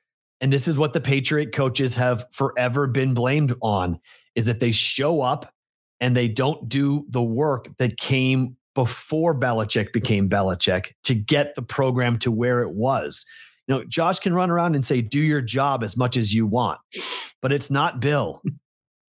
and 0.42 0.52
this 0.52 0.68
is 0.68 0.78
what 0.78 0.94
the 0.94 1.02
patriot 1.02 1.54
coaches 1.54 1.96
have 1.96 2.26
forever 2.32 2.88
been 2.88 3.14
blamed 3.14 3.56
on 3.62 4.00
is 4.36 4.46
that 4.46 4.60
they 4.60 4.72
show 4.72 5.22
up 5.22 5.52
and 6.00 6.16
they 6.16 6.28
don't 6.28 6.68
do 6.68 7.06
the 7.10 7.24
work 7.24 7.70
that 7.78 7.98
came 7.98 8.58
before 8.74 9.34
Belichick 9.34 9.94
became 9.94 10.30
Belichick 10.30 10.92
to 11.06 11.16
get 11.16 11.56
the 11.56 11.62
program 11.62 12.20
to 12.20 12.32
where 12.32 12.62
it 12.62 12.72
was. 12.72 13.26
You 13.68 13.76
know, 13.76 13.84
Josh 13.86 14.20
can 14.20 14.34
run 14.34 14.52
around 14.52 14.76
and 14.76 14.86
say, 14.86 15.02
do 15.02 15.20
your 15.20 15.42
job 15.42 15.84
as 15.84 15.98
much 15.98 16.18
as 16.18 16.36
you 16.36 16.46
want, 16.46 16.80
but 17.42 17.52
it's 17.52 17.72
not 17.72 18.00
Bill. 18.00 18.42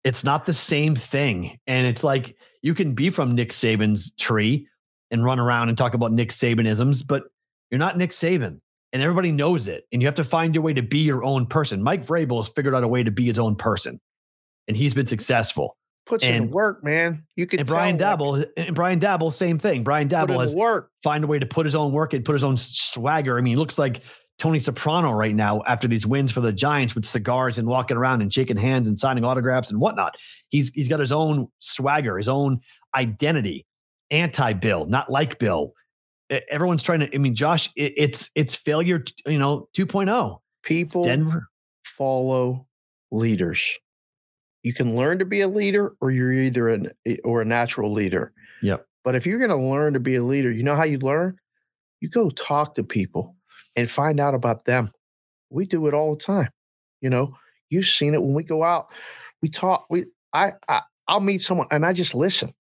It's 0.04 0.24
not 0.24 0.46
the 0.46 0.54
same 0.54 0.94
thing. 0.94 1.59
And 1.66 1.87
it's 1.87 2.04
like 2.04 2.37
you 2.62 2.74
can 2.74 2.94
be 2.94 3.11
from 3.11 3.35
Nick 3.35 3.50
Saban's 3.50 4.12
tree 4.14 4.68
and 5.11 5.24
run 5.24 5.40
around 5.40 5.68
and 5.68 5.76
talk 5.76 5.94
about 5.94 6.12
Nick 6.12 6.31
Sabanisms, 6.31 7.07
but 7.07 7.24
you're 7.70 7.78
not 7.78 7.98
Nick 7.98 8.11
Saban. 8.11 8.61
And 8.92 9.03
everybody 9.03 9.33
knows 9.33 9.68
it. 9.68 9.85
And 9.92 10.01
you 10.01 10.09
have 10.09 10.14
to 10.16 10.24
find 10.24 10.55
your 10.55 10.62
way 10.64 10.72
to 10.72 10.83
be 10.83 10.98
your 10.98 11.22
own 11.24 11.46
person. 11.46 11.83
Mike 11.83 12.07
Vrabel 12.07 12.38
has 12.38 12.48
figured 12.48 12.74
out 12.74 12.85
a 12.85 12.88
way 12.88 13.03
to 13.03 13.11
be 13.11 13.27
his 13.27 13.38
own 13.38 13.55
person. 13.55 14.01
And 14.66 14.77
he's 14.77 14.94
been 14.94 15.07
successful. 15.07 15.77
Puts 16.07 16.24
in 16.24 16.35
And- 16.35 16.48
the 16.48 16.55
work, 16.55 16.83
man. 16.83 17.27
You 17.37 17.46
can 17.46 17.61
And 17.61 17.68
Brian 17.68 17.98
Daboll, 17.98 18.46
and 18.57 18.74
Brian 18.74 18.98
Daboll, 18.98 19.31
same 19.33 19.59
thing. 19.59 19.85
Brian 19.85 20.09
Daboll 20.09 20.40
has 20.40 20.55
work. 20.55 20.90
find 21.03 21.22
a 21.22 21.27
way 21.27 21.38
to 21.38 21.44
put 21.46 21.66
his 21.66 21.74
own 21.74 21.92
work 21.92 22.14
and 22.14 22.24
put 22.24 22.33
his 22.33 22.44
own 22.44 22.57
swagger. 22.57 23.37
I 23.37 23.42
mean, 23.42 23.53
he 23.53 23.57
looks 23.57 23.77
like 23.79 24.01
Tony 24.38 24.59
Soprano 24.59 25.12
right 25.12 25.35
now 25.35 25.62
after 25.66 25.87
these 25.87 26.07
wins 26.07 26.33
for 26.33 26.40
the 26.40 26.53
Giants 26.53 26.94
with 26.94 27.05
cigars 27.05 27.59
and 27.59 27.68
walking 27.68 27.96
around 27.96 28.22
and 28.22 28.33
shaking 28.33 28.57
hands 28.57 28.88
and 28.88 28.98
signing 28.98 29.22
autographs 29.24 29.70
and 29.70 29.81
whatnot. 29.81 30.14
He's 30.48 30.72
he's 30.72 30.88
got 30.88 31.01
his 31.01 31.12
own 31.12 31.48
swagger, 31.59 32.16
his 32.16 32.29
own 32.29 32.61
identity. 32.94 33.66
Anti-Bill, 34.11 34.87
not 34.87 35.11
like 35.11 35.38
Bill. 35.38 35.74
Everyone's 36.30 36.82
trying 36.82 37.00
to. 37.00 37.14
I 37.14 37.18
mean, 37.18 37.34
Josh, 37.34 37.70
it, 37.76 37.94
it's 37.96 38.30
it's 38.34 38.54
failure. 38.54 39.04
You 39.26 39.38
know, 39.38 39.68
2.0. 39.76 40.38
People 40.62 41.02
Denver. 41.02 41.48
follow 41.84 42.66
leaders. 43.10 43.78
You 44.62 44.74
can 44.74 44.96
learn 44.96 45.18
to 45.20 45.24
be 45.24 45.40
a 45.40 45.48
leader, 45.48 45.94
or 46.00 46.10
you're 46.10 46.32
either 46.32 46.68
an 46.68 46.90
or 47.24 47.40
a 47.40 47.44
natural 47.44 47.92
leader. 47.92 48.32
Yep. 48.62 48.86
But 49.04 49.14
if 49.14 49.26
you're 49.26 49.38
going 49.38 49.50
to 49.50 49.56
learn 49.56 49.94
to 49.94 50.00
be 50.00 50.16
a 50.16 50.22
leader, 50.22 50.50
you 50.50 50.62
know 50.62 50.76
how 50.76 50.84
you 50.84 50.98
learn? 50.98 51.36
You 52.00 52.08
go 52.08 52.30
talk 52.30 52.74
to 52.74 52.84
people 52.84 53.36
and 53.76 53.90
find 53.90 54.20
out 54.20 54.34
about 54.34 54.64
them. 54.64 54.92
We 55.50 55.64
do 55.64 55.86
it 55.86 55.94
all 55.94 56.14
the 56.14 56.20
time. 56.20 56.50
You 57.00 57.10
know, 57.10 57.34
you've 57.70 57.86
seen 57.86 58.14
it 58.14 58.22
when 58.22 58.34
we 58.34 58.42
go 58.42 58.62
out. 58.64 58.88
We 59.40 59.48
talk. 59.48 59.86
We 59.88 60.06
I, 60.32 60.52
I 60.68 60.82
I'll 61.06 61.20
meet 61.20 61.40
someone 61.40 61.68
and 61.70 61.86
I 61.86 61.92
just 61.92 62.14
listen, 62.14 62.52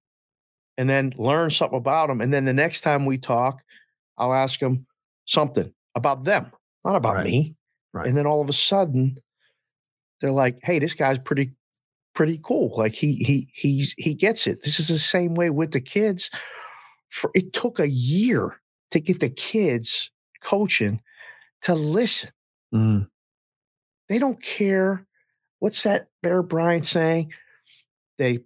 and 0.78 0.90
then 0.90 1.14
learn 1.18 1.50
something 1.50 1.78
about 1.78 2.08
them. 2.08 2.22
And 2.22 2.34
then 2.34 2.46
the 2.46 2.54
next 2.54 2.82
time 2.82 3.06
we 3.06 3.18
talk, 3.18 3.62
I'll 4.18 4.34
ask 4.34 4.60
them 4.60 4.86
something 5.26 5.72
about 5.96 6.24
them, 6.24 6.52
not 6.86 6.96
about 6.96 7.16
Right. 7.16 7.26
me. 7.26 7.56
Right. 7.94 8.08
And 8.08 8.16
then 8.18 8.26
all 8.28 8.42
of 8.42 8.50
a 8.50 8.54
sudden, 8.54 9.18
they're 10.22 10.32
like, 10.32 10.60
"Hey, 10.64 10.80
this 10.80 10.94
guy's 10.94 11.20
pretty, 11.20 11.52
pretty 12.16 12.40
cool. 12.44 12.76
Like 12.78 12.94
he 12.94 13.16
he 13.16 13.48
he's 13.54 13.94
he 13.98 14.14
gets 14.16 14.48
it." 14.48 14.62
This 14.64 14.80
is 14.80 14.88
the 14.88 15.00
same 15.00 15.36
way 15.36 15.50
with 15.50 15.72
the 15.72 15.82
kids. 15.82 16.30
For 17.10 17.32
it 17.34 17.54
took 17.54 17.80
a 17.80 17.90
year 17.90 18.60
to 18.92 19.00
get 19.00 19.20
the 19.20 19.30
kids 19.30 20.12
coaching 20.42 21.02
to 21.62 21.74
listen. 21.76 22.30
Mm, 22.74 23.08
They 24.10 24.20
don't 24.20 24.42
care. 24.44 25.06
What's 25.60 25.84
that 25.84 26.08
Bear 26.22 26.44
Bryant 26.44 26.86
saying? 26.86 27.32
They 28.18 28.40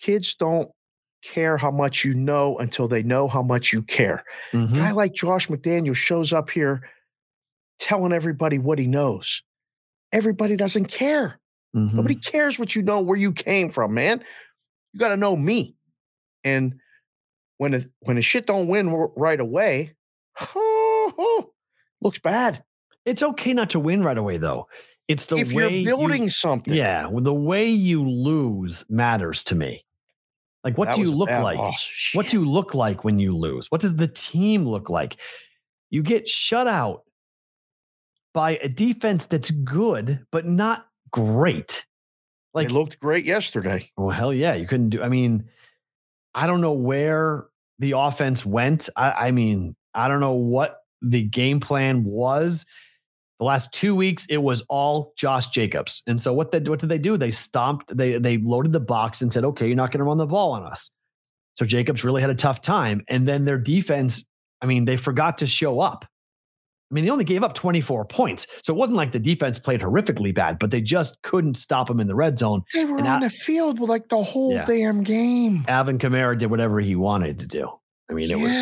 kids 0.00 0.34
don't 0.34 0.70
care 1.22 1.56
how 1.56 1.70
much 1.70 2.04
you 2.04 2.14
know 2.14 2.56
until 2.58 2.88
they 2.88 3.02
know 3.02 3.26
how 3.28 3.42
much 3.42 3.72
you 3.72 3.82
care. 3.82 4.24
mhm. 4.52 4.74
guy 4.74 4.92
like 4.92 5.12
Josh 5.14 5.48
McDaniel 5.48 5.94
shows 5.94 6.32
up 6.32 6.50
here 6.50 6.88
telling 7.78 8.12
everybody 8.12 8.58
what 8.58 8.78
he 8.78 8.86
knows. 8.86 9.42
Everybody 10.12 10.56
doesn't 10.56 10.86
care. 10.86 11.38
Mhm. 11.76 11.92
Nobody 11.94 12.14
cares 12.14 12.58
what 12.58 12.74
you 12.74 12.82
know, 12.82 13.00
where 13.00 13.16
you 13.16 13.32
came 13.32 13.70
from, 13.70 13.94
man. 13.94 14.22
You 14.92 15.00
got 15.00 15.08
to 15.08 15.16
know 15.16 15.36
me. 15.36 15.74
And 16.44 16.76
when 17.58 17.72
the, 17.72 17.90
when 18.00 18.16
the 18.16 18.22
shit 18.22 18.46
don't 18.46 18.68
win 18.68 18.90
right 19.16 19.38
away, 19.40 19.94
looks 22.00 22.18
bad. 22.22 22.62
It's 23.04 23.22
okay 23.22 23.52
not 23.54 23.70
to 23.70 23.80
win 23.80 24.02
right 24.02 24.18
away, 24.18 24.36
though. 24.38 24.66
It's 25.08 25.26
the 25.26 25.36
if 25.36 25.48
way 25.52 25.62
you're 25.62 25.70
you- 25.70 25.86
building 25.86 26.28
something, 26.28 26.74
Yeah, 26.74 27.08
the 27.12 27.34
way 27.34 27.68
you 27.68 28.06
lose 28.08 28.84
matters 28.88 29.42
to 29.44 29.54
me. 29.54 29.84
Like, 30.64 30.76
what 30.76 30.86
that 30.86 30.96
do 30.96 31.02
you 31.02 31.12
look 31.12 31.28
bad 31.28 31.42
like? 31.42 31.58
loss. 31.58 32.10
What 32.14 32.28
do 32.28 32.38
you 32.38 32.44
look 32.44 32.74
like 32.74 33.04
when 33.04 33.18
you 33.18 33.36
lose? 33.36 33.70
What 33.70 33.80
does 33.80 33.96
the 33.96 34.08
team 34.08 34.66
look 34.66 34.90
like? 34.90 35.16
You 35.90 36.02
get 36.02 36.28
shut 36.28 36.66
out 36.66 37.04
by 38.34 38.58
a 38.62 38.68
defense 38.68 39.26
that's 39.26 39.50
good, 39.50 40.24
but 40.30 40.46
not 40.46 40.86
great. 41.10 41.86
Like, 42.54 42.68
they 42.68 42.74
looked 42.74 42.98
great 42.98 43.24
yesterday. 43.24 43.90
well, 43.96 44.10
hell 44.10 44.34
yeah, 44.34 44.54
you 44.54 44.66
couldn't 44.66 44.90
do. 44.90 45.02
I 45.02 45.08
mean, 45.08 45.48
I 46.34 46.46
don't 46.46 46.60
know 46.60 46.72
where 46.72 47.46
the 47.78 47.92
offense 47.92 48.44
went. 48.44 48.88
I, 48.96 49.28
I 49.28 49.30
mean, 49.30 49.76
I 49.94 50.08
don't 50.08 50.20
know 50.20 50.34
what 50.34 50.80
the 51.02 51.22
game 51.22 51.60
plan 51.60 52.04
was. 52.04 52.66
The 53.38 53.44
last 53.44 53.72
two 53.72 53.94
weeks, 53.94 54.26
it 54.28 54.38
was 54.38 54.62
all 54.68 55.12
Josh 55.16 55.48
Jacobs. 55.48 56.02
And 56.08 56.20
so 56.20 56.32
what 56.32 56.50
they 56.50 56.58
what 56.60 56.80
did 56.80 56.88
they 56.88 56.98
do? 56.98 57.16
They 57.16 57.30
stomped, 57.30 57.96
they 57.96 58.18
they 58.18 58.38
loaded 58.38 58.72
the 58.72 58.80
box 58.80 59.22
and 59.22 59.32
said, 59.32 59.44
okay, 59.44 59.66
you're 59.66 59.76
not 59.76 59.92
going 59.92 59.98
to 60.00 60.04
run 60.04 60.18
the 60.18 60.26
ball 60.26 60.52
on 60.52 60.64
us. 60.64 60.90
So 61.54 61.64
Jacobs 61.64 62.04
really 62.04 62.20
had 62.20 62.30
a 62.30 62.34
tough 62.34 62.60
time. 62.62 63.02
And 63.08 63.26
then 63.28 63.44
their 63.44 63.58
defense, 63.58 64.24
I 64.62 64.66
mean, 64.66 64.84
they 64.84 64.96
forgot 64.96 65.38
to 65.38 65.46
show 65.46 65.80
up. 65.80 66.04
I 66.90 66.94
mean, 66.94 67.04
they 67.04 67.10
only 67.10 67.24
gave 67.24 67.42
up 67.44 67.52
24 67.54 68.06
points. 68.06 68.46
So 68.62 68.72
it 68.72 68.76
wasn't 68.76 68.96
like 68.96 69.12
the 69.12 69.18
defense 69.18 69.58
played 69.58 69.80
horrifically 69.80 70.34
bad, 70.34 70.58
but 70.58 70.70
they 70.70 70.80
just 70.80 71.20
couldn't 71.22 71.56
stop 71.58 71.90
him 71.90 72.00
in 72.00 72.06
the 72.06 72.14
red 72.14 72.38
zone. 72.38 72.62
They 72.72 72.86
were 72.86 72.96
And 72.98 73.06
on 73.06 73.20
the 73.20 73.28
field 73.30 73.78
with 73.78 73.90
like 73.90 74.08
the 74.08 74.22
whole 74.22 74.54
Yeah. 74.54 74.64
damn 74.64 75.02
game. 75.02 75.64
Alvin 75.68 75.98
Kamara 75.98 76.38
did 76.38 76.46
whatever 76.50 76.80
he 76.80 76.96
wanted 76.96 77.40
to 77.40 77.46
do. 77.46 77.68
I 78.10 78.14
mean, 78.14 78.30
it 78.30 78.38
was. 78.38 78.52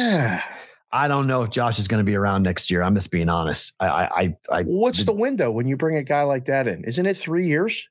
I 0.92 1.08
don't 1.08 1.26
know 1.26 1.42
if 1.42 1.50
Josh 1.50 1.78
is 1.78 1.88
going 1.88 2.00
to 2.00 2.04
be 2.04 2.14
around 2.14 2.42
next 2.44 2.70
year. 2.70 2.82
I'm 2.82 2.94
just 2.94 3.10
being 3.10 3.28
honest. 3.28 3.72
I, 3.80 3.86
I, 3.88 4.36
I, 4.50 4.62
What's 4.62 5.04
the- 5.04 5.12
window 5.12 5.50
when 5.50 5.66
you 5.66 5.76
bring 5.76 5.96
a 5.96 6.02
guy 6.02 6.22
like 6.22 6.44
that 6.46 6.66
in? 6.68 6.84
Isn't 6.84 7.06
it 7.06 7.16
three 7.16 7.46
years? 7.46 7.88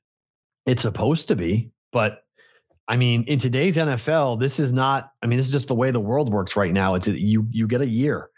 it's 0.66 0.82
supposed 0.82 1.28
to 1.28 1.36
be, 1.36 1.70
but 1.92 2.24
I 2.88 2.96
mean, 2.96 3.22
in 3.24 3.38
today's 3.38 3.76
NFL, 3.76 4.40
this 4.40 4.58
is 4.58 4.72
not. 4.72 5.12
I 5.22 5.26
mean, 5.26 5.36
this 5.38 5.46
is 5.46 5.52
just 5.52 5.68
the 5.68 5.74
way 5.76 5.92
the 5.92 6.00
world 6.00 6.32
works 6.32 6.56
right 6.56 6.72
now. 6.72 6.94
It's 6.96 7.06
you, 7.06 7.46
you 7.50 7.68
get 7.68 7.80
a 7.80 7.86
year, 7.86 8.30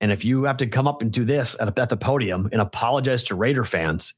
and 0.00 0.12
if 0.12 0.22
you 0.24 0.44
have 0.44 0.58
to 0.58 0.66
come 0.66 0.86
up 0.86 1.00
and 1.00 1.10
do 1.10 1.24
this 1.24 1.56
at, 1.58 1.68
a, 1.68 1.80
at 1.80 1.88
the 1.88 1.96
podium 1.96 2.48
and 2.52 2.60
apologize 2.60 3.24
to 3.24 3.34
Raider 3.34 3.64
fans, 3.64 4.12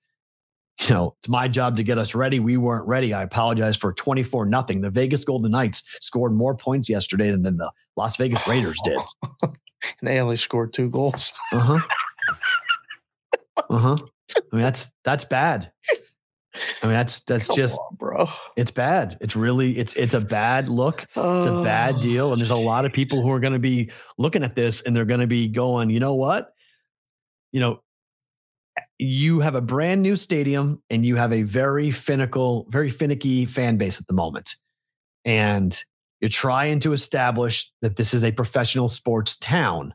you 0.88 0.90
know, 0.90 1.14
it's 1.20 1.28
my 1.28 1.48
job 1.48 1.76
to 1.76 1.82
get 1.82 1.98
us 1.98 2.14
ready. 2.14 2.40
We 2.40 2.56
weren't 2.56 2.86
ready. 2.86 3.12
I 3.14 3.22
apologize 3.22 3.76
for 3.76 3.92
24 3.92 4.46
nothing. 4.46 4.80
The 4.80 4.90
Vegas 4.90 5.24
Golden 5.24 5.50
Knights 5.52 5.82
scored 6.00 6.32
more 6.32 6.56
points 6.56 6.88
yesterday 6.88 7.30
than, 7.30 7.42
than 7.42 7.56
the 7.58 7.70
Las 7.96 8.16
Vegas 8.16 8.46
Raiders 8.46 8.78
did. 8.84 8.98
And 10.00 10.08
they 10.08 10.20
only 10.20 10.36
scored 10.36 10.72
two 10.72 10.88
goals. 10.88 11.32
Uh 11.50 11.58
huh. 11.58 11.78
Uh 13.68 13.78
huh. 13.78 13.96
I 14.52 14.56
mean, 14.56 14.62
that's 14.62 14.90
that's 15.04 15.24
bad. 15.24 15.70
I 16.82 16.86
mean, 16.86 16.92
that's 16.94 17.20
that's 17.20 17.46
Come 17.48 17.56
just 17.56 17.78
on, 17.78 17.96
bro. 17.96 18.28
it's 18.56 18.70
bad. 18.70 19.16
It's 19.20 19.34
really 19.36 19.76
it's 19.78 19.94
it's 19.94 20.14
a 20.14 20.20
bad 20.20 20.68
look. 20.68 21.02
It's 21.02 21.16
a 21.16 21.60
bad 21.64 21.96
Oh, 21.96 22.00
deal, 22.00 22.32
and 22.32 22.40
there's 22.40 22.50
a 22.50 22.56
lot 22.56 22.84
of 22.84 22.92
people 22.92 23.22
who 23.22 23.30
are 23.30 23.40
going 23.40 23.52
to 23.54 23.58
be 23.58 23.90
looking 24.18 24.42
at 24.44 24.54
this 24.54 24.82
and 24.82 24.94
they're 24.94 25.04
going 25.04 25.20
to 25.20 25.26
be 25.26 25.48
going, 25.48 25.90
you 25.90 26.00
know 26.00 26.14
what? 26.14 26.52
You 27.50 27.60
know, 27.60 27.82
you 29.02 29.40
have 29.40 29.54
a 29.54 29.60
brand 29.60 30.02
new 30.02 30.16
stadium 30.16 30.82
and 30.90 31.04
you 31.04 31.16
have 31.16 31.32
a 31.32 31.42
very 31.42 31.88
finical, 31.90 32.70
very 32.70 32.90
finicky 32.90 33.46
fan 33.46 33.76
base 33.76 34.00
at 34.00 34.06
the 34.06 34.12
moment, 34.12 34.56
and 35.24 35.82
you're 36.20 36.28
trying 36.28 36.78
to 36.80 36.92
establish 36.92 37.72
that 37.82 37.96
this 37.96 38.14
is 38.14 38.22
a 38.22 38.30
professional 38.32 38.88
sports 38.88 39.36
town. 39.38 39.92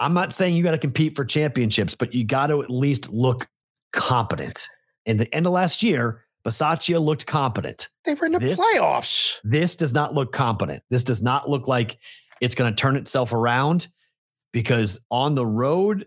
I'm 0.00 0.14
not 0.14 0.32
saying 0.32 0.54
you 0.54 0.62
got 0.62 0.72
to 0.72 0.78
compete 0.78 1.16
for 1.16 1.24
championships, 1.24 1.94
but 1.94 2.14
you 2.14 2.24
got 2.24 2.48
to 2.48 2.62
at 2.62 2.70
least 2.70 3.08
look 3.10 3.48
competent. 3.92 4.68
In 5.06 5.16
the 5.16 5.34
end 5.34 5.46
of 5.46 5.52
last 5.52 5.82
year, 5.82 6.24
Bisaccia 6.44 7.02
looked 7.02 7.26
competent. 7.26 7.88
They 8.04 8.14
were 8.14 8.26
in 8.26 8.32
the 8.32 8.38
This- 8.38 8.58
playoffs. 8.58 9.36
This 9.42 9.74
does 9.74 9.94
not 9.94 10.14
look 10.14 10.32
competent. 10.32 10.82
This 10.90 11.02
does 11.02 11.22
not 11.22 11.48
look 11.48 11.66
like 11.66 11.98
it's 12.40 12.54
going 12.54 12.70
to 12.72 12.76
turn 12.80 12.96
itself 12.96 13.32
around 13.32 13.88
because 14.52 15.00
on 15.10 15.34
the 15.34 15.46
road, 15.46 16.06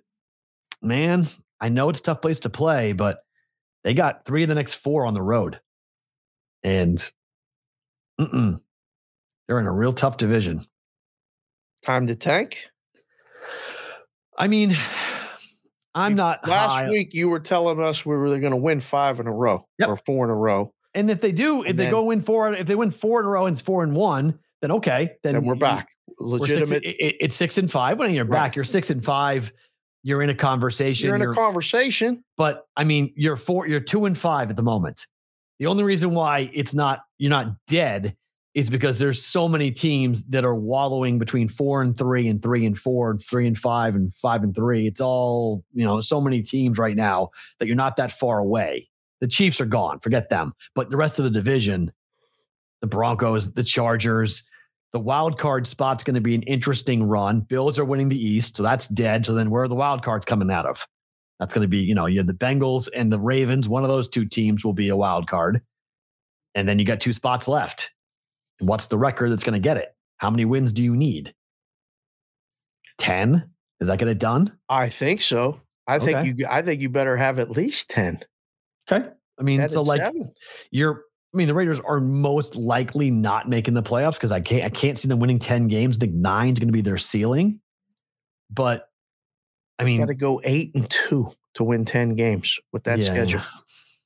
man, 0.81 1.27
I 1.61 1.69
know 1.69 1.89
it's 1.89 1.99
a 1.99 2.03
tough 2.03 2.21
place 2.21 2.39
to 2.41 2.49
play, 2.49 2.91
but 2.93 3.19
they 3.83 3.93
got 3.93 4.25
three 4.25 4.43
of 4.43 4.49
the 4.49 4.55
next 4.55 4.73
four 4.75 5.05
on 5.05 5.13
the 5.13 5.21
road. 5.21 5.59
And 6.63 6.97
they're 8.17 9.59
in 9.59 9.65
a 9.67 9.71
real 9.71 9.93
tough 9.93 10.17
division. 10.17 10.61
Time 11.83 12.07
to 12.07 12.15
tank. 12.15 12.57
I 14.37 14.47
mean, 14.47 14.75
I'm 15.93 16.15
not 16.15 16.47
Last 16.47 16.81
high- 16.83 16.89
week, 16.89 17.13
you 17.13 17.29
were 17.29 17.39
telling 17.39 17.79
us 17.79 18.05
we 18.05 18.15
were 18.15 18.27
going 18.39 18.51
to 18.51 18.57
win 18.57 18.79
five 18.79 19.19
in 19.19 19.27
a 19.27 19.33
row 19.33 19.67
Yep. 19.79 19.89
or 19.89 19.97
four 19.97 20.25
in 20.25 20.31
a 20.31 20.35
row. 20.35 20.73
And 20.93 21.09
if 21.09 21.21
they 21.21 21.31
do, 21.31 21.63
if 21.63 21.69
And 21.71 21.79
they 21.79 21.85
then- 21.85 21.91
go 21.91 22.03
win 22.03 22.21
four, 22.21 22.53
if 22.53 22.67
they 22.67 22.75
win 22.75 22.91
four 22.91 23.19
in 23.21 23.25
a 23.25 23.29
row 23.29 23.45
and 23.45 23.53
it's 23.55 23.61
four 23.61 23.83
and 23.83 23.95
one, 23.95 24.39
then 24.61 24.71
okay, 24.71 25.11
then 25.23 25.33
Then 25.35 25.45
we're 25.45 25.55
back. 25.55 25.89
six- 25.89 26.19
Legitimate. 26.19 26.83
it- 26.83 26.95
it- 26.99 27.15
it's 27.19 27.35
six 27.35 27.57
and 27.57 27.69
five. 27.71 27.97
When 27.97 28.13
you're 28.13 28.25
Right. 28.25 28.31
back, 28.47 28.55
you're 28.55 28.65
six 28.65 28.89
and 28.89 29.03
five. 29.03 29.51
You're 30.03 30.21
in 30.21 30.29
a 30.29 30.35
conversation. 30.35 31.07
You're 31.07 31.15
in 31.15 31.21
a 31.21 31.25
you're- 31.25 31.35
conversation. 31.35 32.23
but 32.37 32.65
I 32.75 32.83
mean, 32.83 33.13
you're 33.15 33.37
four, 33.37 33.67
you're 33.67 33.79
two 33.79 34.05
and 34.05 34.17
five 34.17 34.49
at 34.49 34.55
the 34.55 34.63
moment. 34.63 35.05
The 35.59 35.67
only 35.67 35.83
reason 35.83 36.11
why 36.11 36.49
it's 36.53 36.73
not 36.73 37.01
you're 37.19 37.29
not 37.29 37.53
dead 37.67 38.15
is 38.53 38.69
because 38.69 38.99
there's 38.99 39.23
so 39.23 39.47
many 39.47 39.71
teams 39.71 40.23
that 40.25 40.43
are 40.43 40.55
wallowing 40.55 41.17
between 41.19 41.47
four 41.47 41.81
and 41.81 41.97
three 41.97 42.27
and 42.27 42.41
three 42.41 42.65
and 42.65 42.77
four 42.77 43.11
and 43.11 43.23
three 43.23 43.47
and 43.47 43.57
five 43.57 43.95
and 43.95 44.13
five 44.15 44.43
and 44.43 44.53
three. 44.55 44.87
It's 44.87 44.99
all 44.99 45.63
you 45.73 45.85
know, 45.85 46.01
so 46.01 46.19
many 46.19 46.41
teams 46.41 46.77
right 46.77 46.95
now 46.95 47.29
that 47.59 47.67
you're 47.67 47.75
not 47.77 47.95
that 47.97 48.11
far 48.11 48.39
away. 48.39 48.89
The 49.21 49.27
Chiefs 49.27 49.61
are 49.61 49.65
gone, 49.67 49.99
forget 49.99 50.29
them. 50.29 50.53
But 50.73 50.89
the 50.89 50.97
rest 50.97 51.19
of 51.19 51.25
the 51.25 51.31
division, 51.31 51.91
the 52.81 52.87
Broncos, 52.87 53.51
the 53.51 53.63
Chargers, 53.63 54.43
the 54.93 54.99
wild 54.99 55.39
card 55.39 55.67
spot's 55.67 56.03
going 56.03 56.15
to 56.15 56.21
be 56.21 56.35
an 56.35 56.43
interesting 56.43 57.03
run. 57.03 57.41
Bills 57.41 57.79
are 57.79 57.85
winning 57.85 58.09
the 58.09 58.23
East, 58.23 58.57
so 58.57 58.63
that's 58.63 58.87
dead. 58.87 59.25
So 59.25 59.33
then 59.33 59.49
where 59.49 59.63
are 59.63 59.67
the 59.67 59.75
wild 59.75 60.03
cards 60.03 60.25
coming 60.25 60.51
out 60.51 60.65
of? 60.65 60.85
That's 61.39 61.53
going 61.53 61.63
to 61.63 61.67
be, 61.67 61.79
you 61.79 61.95
know, 61.95 62.05
you 62.05 62.19
have 62.19 62.27
the 62.27 62.33
Bengals 62.33 62.87
and 62.93 63.11
the 63.11 63.19
Ravens. 63.19 63.67
One 63.67 63.83
of 63.83 63.89
those 63.89 64.07
two 64.07 64.25
teams 64.25 64.63
will 64.63 64.73
be 64.73 64.89
a 64.89 64.95
wild 64.95 65.27
card. 65.27 65.61
And 66.53 66.67
then 66.67 66.77
you 66.77 66.85
got 66.85 66.99
two 66.99 67.13
spots 67.13 67.47
left. 67.47 67.91
And 68.59 68.67
what's 68.67 68.87
the 68.87 68.97
record 68.97 69.31
that's 69.31 69.43
going 69.43 69.53
to 69.53 69.59
get 69.59 69.77
it? 69.77 69.95
How 70.17 70.29
many 70.29 70.45
wins 70.45 70.73
do 70.73 70.83
you 70.83 70.95
need? 70.95 71.33
10? 72.99 73.49
Is 73.79 73.87
that 73.87 73.97
get 73.97 74.07
it 74.07 74.19
done? 74.19 74.55
I 74.69 74.89
think 74.89 75.21
so. 75.21 75.59
I 75.87 75.97
think 75.99 76.37
you. 76.37 76.45
I 76.47 76.61
think 76.61 76.81
you 76.81 76.89
better 76.89 77.17
have 77.17 77.39
at 77.39 77.49
least 77.49 77.89
ten. 77.89 78.19
Okay. 78.89 79.09
I 79.39 79.43
mean, 79.43 79.59
10 79.59 79.69
so 79.69 79.81
like 79.81 79.99
seven. 79.99 80.31
you're 80.69 81.03
I 81.33 81.37
mean, 81.37 81.47
the 81.47 81.53
Raiders 81.53 81.79
are 81.79 82.01
most 82.01 82.55
likely 82.55 83.09
not 83.09 83.47
making 83.47 83.73
the 83.73 83.83
playoffs 83.83 84.15
because 84.15 84.31
I 84.31 84.41
can't 84.41 84.65
I 84.65 84.69
can't 84.69 84.99
see 84.99 85.07
them 85.07 85.19
winning 85.19 85.39
10 85.39 85.67
games. 85.67 85.97
I 85.97 85.99
think 85.99 86.13
nine's 86.13 86.59
gonna 86.59 86.71
be 86.71 86.81
their 86.81 86.97
ceiling. 86.97 87.61
But 88.49 88.89
I 89.79 89.85
mean 89.85 89.99
got 89.99 90.07
to 90.07 90.13
go 90.13 90.41
eight 90.43 90.75
and 90.75 90.89
two 90.89 91.31
to 91.55 91.63
win 91.63 91.85
ten 91.85 92.15
games 92.15 92.59
with 92.73 92.83
that 92.83 92.99
yeah, 92.99 93.05
schedule. 93.05 93.41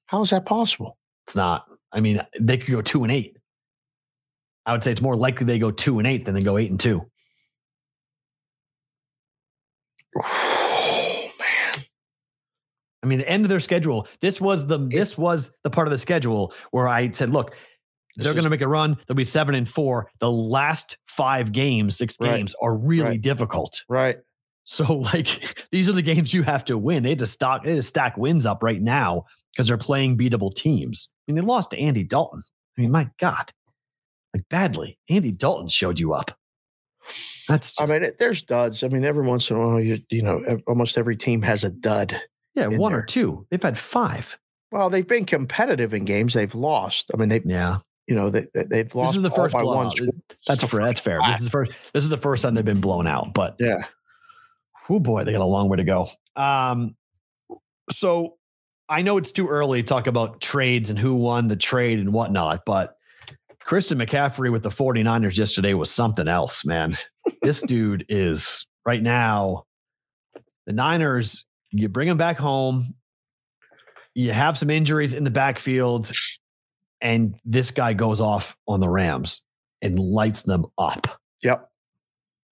How 0.06 0.22
is 0.22 0.30
that 0.30 0.46
possible? 0.46 0.98
It's 1.26 1.36
not. 1.36 1.66
I 1.92 2.00
mean, 2.00 2.22
they 2.40 2.58
could 2.58 2.72
go 2.72 2.82
two 2.82 3.04
and 3.04 3.12
eight. 3.12 3.38
I 4.66 4.72
would 4.72 4.84
say 4.84 4.92
it's 4.92 5.02
more 5.02 5.16
likely 5.16 5.46
they 5.46 5.60
go 5.60 5.72
two 5.72 5.98
and 6.00 6.08
eight 6.08 6.26
than 6.26 6.36
they 6.36 6.44
go 6.44 6.58
eight 6.58 6.70
and 6.70 6.80
two. 6.80 7.06
I 13.06 13.08
mean, 13.08 13.20
the 13.20 13.30
end 13.30 13.46
of 13.46 13.50
their 13.50 13.60
schedule. 13.60 14.08
This 14.20 14.42
was 14.42 14.66
the 14.66 14.80
this 14.80 15.16
was 15.18 15.52
the 15.64 15.70
part 15.70 15.88
of 15.88 15.92
the 15.92 15.98
schedule 16.00 16.54
where 16.72 16.88
I 16.88 17.12
said, 17.12 17.30
look, 17.30 17.54
they're 18.18 18.34
going 18.34 18.46
to 18.46 18.50
make 18.50 18.62
a 18.62 18.68
run. 18.68 18.98
They'll 19.08 19.16
be 19.16 19.26
seven 19.26 19.54
and 19.56 19.70
four. 19.70 20.10
The 20.20 20.32
last 20.32 20.98
five 21.08 21.52
games, 21.52 21.98
six 21.98 22.16
Right. 22.20 22.38
games, 22.38 22.56
are 22.62 22.76
really 22.76 23.04
Right. 23.10 23.22
difficult. 23.22 23.84
right? 23.90 24.18
So, 24.64 24.92
like, 25.14 25.64
these 25.72 25.88
are 25.90 25.94
the 25.94 26.02
games 26.02 26.34
you 26.34 26.42
have 26.44 26.66
to 26.66 26.78
win. 26.78 27.04
They 27.04 27.10
had 27.10 27.20
to 27.20 27.28
stock, 27.28 27.64
they 27.64 27.72
had 27.72 27.76
to 27.78 27.84
stack 27.84 28.18
wins 28.18 28.46
up 28.48 28.64
right 28.64 28.82
now 28.82 29.26
because 29.54 29.68
they're 29.68 29.78
playing 29.78 30.18
beatable 30.18 30.52
teams. 30.54 31.10
I 31.28 31.32
mean, 31.32 31.36
they 31.44 31.48
lost 31.48 31.70
to 31.72 31.78
Andy 31.78 32.04
Dalton. 32.04 32.42
I 32.78 32.82
mean, 32.82 32.92
my 32.92 33.10
God, 33.20 33.52
like 34.34 34.50
badly. 34.50 34.98
Andy 35.10 35.32
Dalton 35.32 35.68
showed 35.68 36.00
you 36.00 36.14
up. 36.14 36.32
That's 37.48 37.76
just, 37.76 37.82
I 37.82 37.86
mean, 37.94 38.04
it, 38.04 38.18
there's 38.18 38.42
duds. 38.42 38.82
I 38.84 38.88
mean, 38.88 39.06
every 39.06 39.28
once 39.28 39.52
in 39.52 39.58
a 39.58 39.60
while, 39.60 39.80
you 39.80 40.00
you 40.10 40.24
know, 40.24 40.60
almost 40.68 40.98
every 40.98 41.16
team 41.16 41.44
has 41.44 41.64
a 41.64 41.70
dud. 41.70 42.20
Yeah, 42.56 42.68
one 42.68 42.94
or 42.94 43.04
two. 43.04 43.46
They've 43.50 43.62
had 43.62 43.78
five. 43.78 44.38
Well, 44.72 44.90
they've 44.90 45.08
been 45.08 45.26
competitive 45.26 45.94
in 45.94 46.06
games. 46.06 46.34
They've 46.34 46.54
lost. 46.56 47.12
I 47.14 47.18
mean, 47.18 47.30
they 47.30 47.42
Yeah, 47.46 47.80
you 48.08 48.16
know 48.16 48.30
they, 48.30 48.48
they 48.54 48.64
they've 48.64 48.96
lost 48.96 49.12
this 49.12 49.18
is 49.18 49.24
the 49.24 49.32
first 49.32 49.54
by 49.54 49.64
one 49.64 49.88
blowout. 49.88 50.14
That's 50.48 50.64
fair. 50.64 50.82
That's 50.82 51.00
fair. 51.00 51.20
This 51.28 51.40
is 51.40 51.46
the 51.46 51.52
first. 51.52 51.72
This 51.94 52.04
is 52.04 52.10
the 52.10 52.18
first 52.18 52.44
time 52.44 52.56
they've 52.56 52.66
been 52.66 52.82
blown 52.82 53.08
out. 53.08 53.34
But 53.34 53.56
Yeah, 53.60 53.86
oh 54.90 55.00
boy, 55.00 55.24
they 55.24 55.32
got 55.32 55.42
a 55.42 55.46
long 55.46 55.70
way 55.70 55.78
to 55.78 55.84
go. 55.84 56.08
Um, 56.36 56.96
so 57.92 58.38
I 58.90 59.02
know 59.02 59.18
it's 59.18 59.32
too 59.32 59.48
early 59.48 59.82
to 59.82 59.88
talk 59.88 60.08
about 60.08 60.42
trades 60.42 60.90
and 60.90 61.00
who 61.00 61.16
won 61.16 61.48
the 61.48 61.56
trade 61.56 62.00
and 62.00 62.14
whatnot, 62.14 62.64
but 62.66 62.98
Christian 63.60 63.98
McCaffrey 63.98 64.52
with 64.52 64.62
the 64.62 64.70
49ers 64.70 65.38
yesterday 65.38 65.74
was 65.74 65.90
something 65.90 66.28
else, 66.28 66.66
man. 66.66 66.98
this 67.42 67.62
dude 67.62 68.06
is 68.10 68.68
right 68.86 69.02
now. 69.02 69.64
The 70.68 70.74
Niners, 70.74 71.46
you 71.80 71.90
bring 71.90 72.08
him 72.08 72.18
back 72.18 72.38
home. 72.38 72.96
You 74.14 74.32
have 74.32 74.58
some 74.58 74.70
injuries 74.70 75.14
in 75.14 75.24
the 75.24 75.32
backfield, 75.32 76.12
and 77.02 77.36
this 77.44 77.72
guy 77.72 77.94
goes 77.94 78.22
off 78.22 78.56
on 78.68 78.80
the 78.80 78.90
Rams 78.90 79.42
and 79.82 80.00
lights 80.00 80.44
them 80.44 80.66
up. 80.78 81.08
yep. 81.44 81.70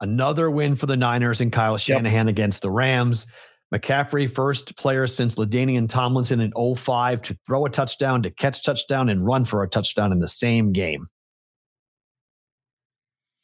Another 0.01 0.51
win 0.51 0.75
for 0.75 0.85
the 0.85 0.97
Niners 0.97 1.39
and 1.39 1.51
Kyle 1.51 1.77
Shanahan 1.77 2.27
against 2.27 2.61
the 2.61 2.69
Rams. 2.69 3.25
McCaffrey, 3.73 4.29
first 4.29 4.75
player 4.75 5.07
since 5.07 5.35
LaDainian 5.35 5.87
Tomlinson 5.87 6.41
in 6.41 6.51
05 6.75 7.21
to 7.23 7.37
throw 7.47 7.65
a 7.65 7.69
touchdown, 7.69 8.21
to 8.23 8.29
catch 8.29 8.63
touchdown, 8.63 9.07
and 9.07 9.25
run 9.25 9.45
for 9.45 9.63
a 9.63 9.69
touchdown 9.69 10.11
in 10.11 10.19
the 10.19 10.27
same 10.27 10.73
game. 10.73 11.07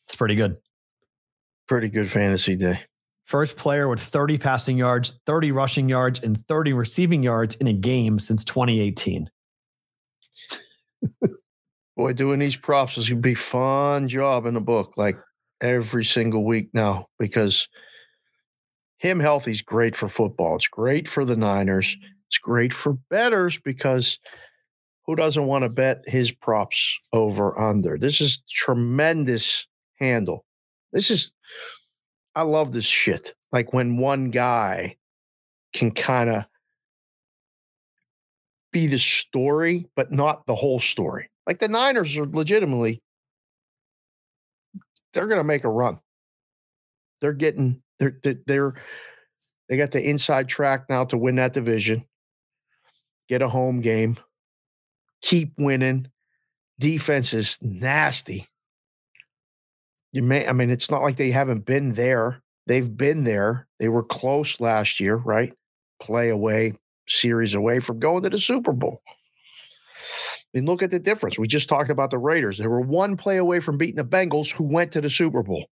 It's 0.06 0.16
pretty 0.16 0.36
good. 0.36 0.58
Pretty 1.68 1.90
good 1.90 2.12
fantasy 2.12 2.56
day. 2.56 2.82
First 3.30 3.58
player 3.58 3.88
with 3.88 4.02
30 4.02 4.40
passing 4.40 4.76
yards, 4.76 5.20
30 5.28 5.52
rushing 5.52 5.88
yards, 5.88 6.20
and 6.20 6.44
30 6.48 6.74
receiving 6.74 7.22
yards 7.22 7.56
in 7.58 7.68
a 7.68 7.74
game 7.74 8.18
since 8.18 8.44
2018. 8.44 9.30
Boy, 11.96 12.14
doing 12.14 12.40
these 12.40 12.58
props 12.58 12.98
is 12.98 13.08
gonna 13.08 13.22
be 13.22 13.36
fun 13.36 14.08
job 14.08 14.48
in 14.48 14.56
the 14.56 14.60
book, 14.60 14.94
like 14.98 15.16
every 15.62 16.04
single 16.04 16.44
week 16.44 16.70
now, 16.74 17.06
because 17.20 17.68
him 18.98 19.20
healthy 19.20 19.52
is 19.52 19.62
great 19.62 19.96
for 19.96 20.08
football. 20.10 20.56
It's 20.56 20.68
great 20.68 21.08
for 21.08 21.24
the 21.24 21.36
Niners. 21.36 21.96
It's 22.30 22.40
great 22.40 22.74
for 22.74 22.94
betters 23.12 23.60
because 23.60 24.18
who 25.06 25.16
doesn't 25.16 25.46
want 25.46 25.66
to 25.66 25.70
bet 25.70 26.02
his 26.08 26.32
props 26.32 26.98
over 27.14 27.60
under? 27.60 27.96
This 27.96 28.22
is 28.22 28.42
tremendous 28.50 29.68
handle. 30.00 30.46
This 30.92 31.12
is 31.12 31.32
I 32.36 32.44
love 32.44 32.72
this 32.72 32.86
shit. 32.86 33.34
Like 33.52 33.74
when 33.74 33.98
one 33.98 34.30
guy 34.30 34.98
can 35.74 35.92
kind 35.92 36.30
of 36.30 36.46
be 38.72 38.88
the 38.88 39.00
story, 39.00 39.88
but 39.96 40.12
not 40.12 40.46
the 40.46 40.56
whole 40.56 40.80
story. 40.80 41.30
Like 41.48 41.60
the 41.60 41.68
Niners 41.68 42.18
are 42.18 42.26
legitimately, 42.28 43.02
they're 45.14 45.28
going 45.28 45.40
to 45.40 45.44
make 45.44 45.64
a 45.64 45.70
run. 45.70 46.00
They're 47.22 47.34
getting, 47.34 47.82
they're, 48.00 48.20
they're- 48.46 48.76
they 49.68 49.78
got 49.78 49.92
the 49.92 50.02
inside 50.02 50.50
track 50.50 50.86
now 50.90 51.06
to 51.06 51.18
win 51.18 51.36
that 51.36 51.54
division, 51.54 52.04
get 53.28 53.44
a 53.44 53.48
home 53.48 53.82
game, 53.82 54.18
keep 55.22 55.54
winning. 55.60 56.10
Defense 56.80 57.36
is 57.36 57.60
nasty. 57.62 58.48
You 60.12 60.24
may, 60.24 60.48
I 60.48 60.54
mean, 60.54 60.70
it's 60.70 60.90
not 60.90 61.02
like 61.02 61.18
they 61.18 61.32
haven't 61.32 61.66
been 61.66 61.94
there. 61.94 62.42
They've 62.66 62.96
been 62.98 63.24
there. 63.24 63.68
They 63.80 63.90
were 63.90 64.04
close 64.04 64.60
last 64.60 65.00
year, 65.00 65.16
right? 65.16 65.54
Play 66.02 66.30
away, 66.30 66.74
series 67.08 67.54
away 67.54 67.80
from 67.80 68.00
going 68.00 68.24
to 68.24 68.30
the 68.30 68.40
Super 68.40 68.74
Bowl. 68.74 69.02
I 69.08 70.58
mean, 70.58 70.66
look 70.66 70.82
at 70.82 70.90
the 70.90 71.00
difference. 71.00 71.38
We 71.38 71.48
just 71.48 71.70
talked 71.70 71.92
about 71.92 72.10
the 72.10 72.18
Raiders. 72.18 72.58
They 72.58 72.68
were 72.68 72.82
one 72.82 73.18
play 73.18 73.38
away 73.38 73.60
from 73.60 73.78
beating 73.78 73.98
the 73.98 74.04
Bengals, 74.04 74.52
who 74.52 74.72
went 74.72 74.92
to 74.94 75.02
the 75.02 75.10
Super 75.10 75.44
Bowl. 75.44 75.68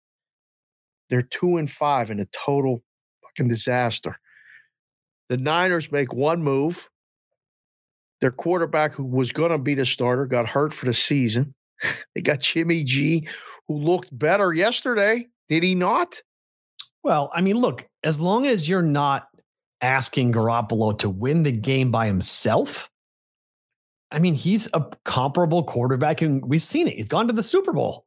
They're 1.10 1.24
two 1.24 1.58
and 1.58 1.70
five 1.70 2.12
in 2.12 2.20
a 2.20 2.26
total 2.26 2.84
fucking 3.24 3.48
disaster. 3.48 4.20
The 5.30 5.38
Niners 5.38 5.92
make 5.92 6.14
one 6.14 6.44
move. 6.44 6.90
Their 8.22 8.32
quarterback, 8.32 8.94
who 8.94 9.06
was 9.06 9.32
going 9.32 9.52
to 9.52 9.58
be 9.58 9.76
the 9.76 9.86
starter, 9.86 10.26
got 10.26 10.48
hurt 10.48 10.74
for 10.74 10.86
the 10.86 10.94
season. 10.94 11.54
They 12.16 12.22
got 12.22 12.40
Jimmy 12.40 12.84
G, 12.84 13.28
who 13.68 13.76
looked 13.76 14.18
better 14.18 14.54
yesterday. 14.54 15.28
Did 15.50 15.64
he 15.64 15.76
not? 15.76 16.22
Well, 17.04 17.30
I 17.34 17.42
mean, 17.42 17.58
look, 17.58 17.88
as 18.04 18.20
long 18.20 18.48
as 18.48 18.68
you're 18.68 18.82
not 18.82 19.28
asking 19.82 20.34
Garoppolo 20.34 20.98
to 21.00 21.10
win 21.10 21.44
the 21.44 21.52
game 21.52 21.92
by 21.92 22.08
himself, 22.08 22.90
I 24.12 24.20
mean, 24.20 24.34
he's 24.34 24.68
a 24.74 24.86
comparable 25.06 25.64
quarterback, 25.64 26.22
and 26.22 26.44
we've 26.48 26.64
seen 26.64 26.88
it. 26.88 26.96
He's 26.96 27.08
gone 27.08 27.28
to 27.28 27.34
the 27.34 27.44
Super 27.44 27.74
Bowl. 27.74 28.06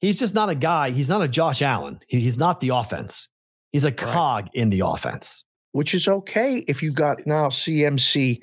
He's 0.00 0.18
just 0.18 0.34
not 0.34 0.50
a 0.50 0.54
guy. 0.54 0.90
He's 0.90 1.08
not 1.08 1.22
a 1.22 1.28
Josh 1.28 1.62
Allen. 1.62 2.00
He, 2.08 2.20
he's 2.20 2.38
not 2.38 2.60
the 2.60 2.70
offense. 2.70 3.28
He's 3.70 3.84
a 3.84 3.92
cog 3.92 4.44
right. 4.44 4.50
in 4.54 4.70
the 4.70 4.80
offense. 4.80 5.44
Which 5.70 5.94
is 5.94 6.06
okay 6.06 6.64
if 6.68 6.82
you 6.82 6.92
got 6.92 7.26
now 7.26 7.46
CMC. 7.48 8.40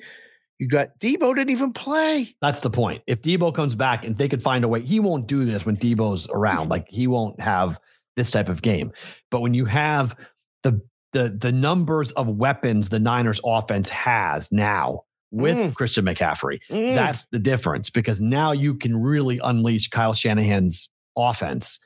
You 0.60 0.68
got 0.68 0.98
Debo 1.00 1.34
didn't 1.34 1.48
even 1.48 1.72
play. 1.72 2.36
That's 2.42 2.60
the 2.60 2.68
point. 2.68 3.02
If 3.06 3.22
Debo 3.22 3.54
comes 3.54 3.74
back 3.74 4.04
and 4.04 4.14
they 4.14 4.28
could 4.28 4.42
find 4.42 4.62
a 4.62 4.68
way, 4.68 4.82
he 4.82 5.00
won't 5.00 5.26
do 5.26 5.46
this 5.46 5.64
when 5.64 5.78
Debo's 5.78 6.28
around. 6.28 6.68
Like 6.68 6.86
he 6.86 7.06
won't 7.06 7.40
have 7.40 7.80
this 8.18 8.30
type 8.30 8.50
of 8.50 8.60
game. 8.60 8.92
But 9.30 9.40
when 9.40 9.54
you 9.54 9.64
have 9.64 10.14
the 10.62 10.82
the 11.14 11.30
the 11.30 11.50
numbers 11.50 12.12
of 12.12 12.28
weapons 12.28 12.90
the 12.90 12.98
Niners 12.98 13.40
offense 13.42 13.88
has 13.88 14.52
now 14.52 15.04
with 15.30 15.56
mm. 15.56 15.74
Christian 15.74 16.04
McCaffrey, 16.04 16.60
mm. 16.68 16.94
that's 16.94 17.24
the 17.32 17.38
difference 17.38 17.88
because 17.88 18.20
now 18.20 18.52
you 18.52 18.74
can 18.74 19.00
really 19.00 19.40
unleash 19.42 19.88
Kyle 19.88 20.12
Shanahan's 20.12 20.90
offense. 21.16 21.80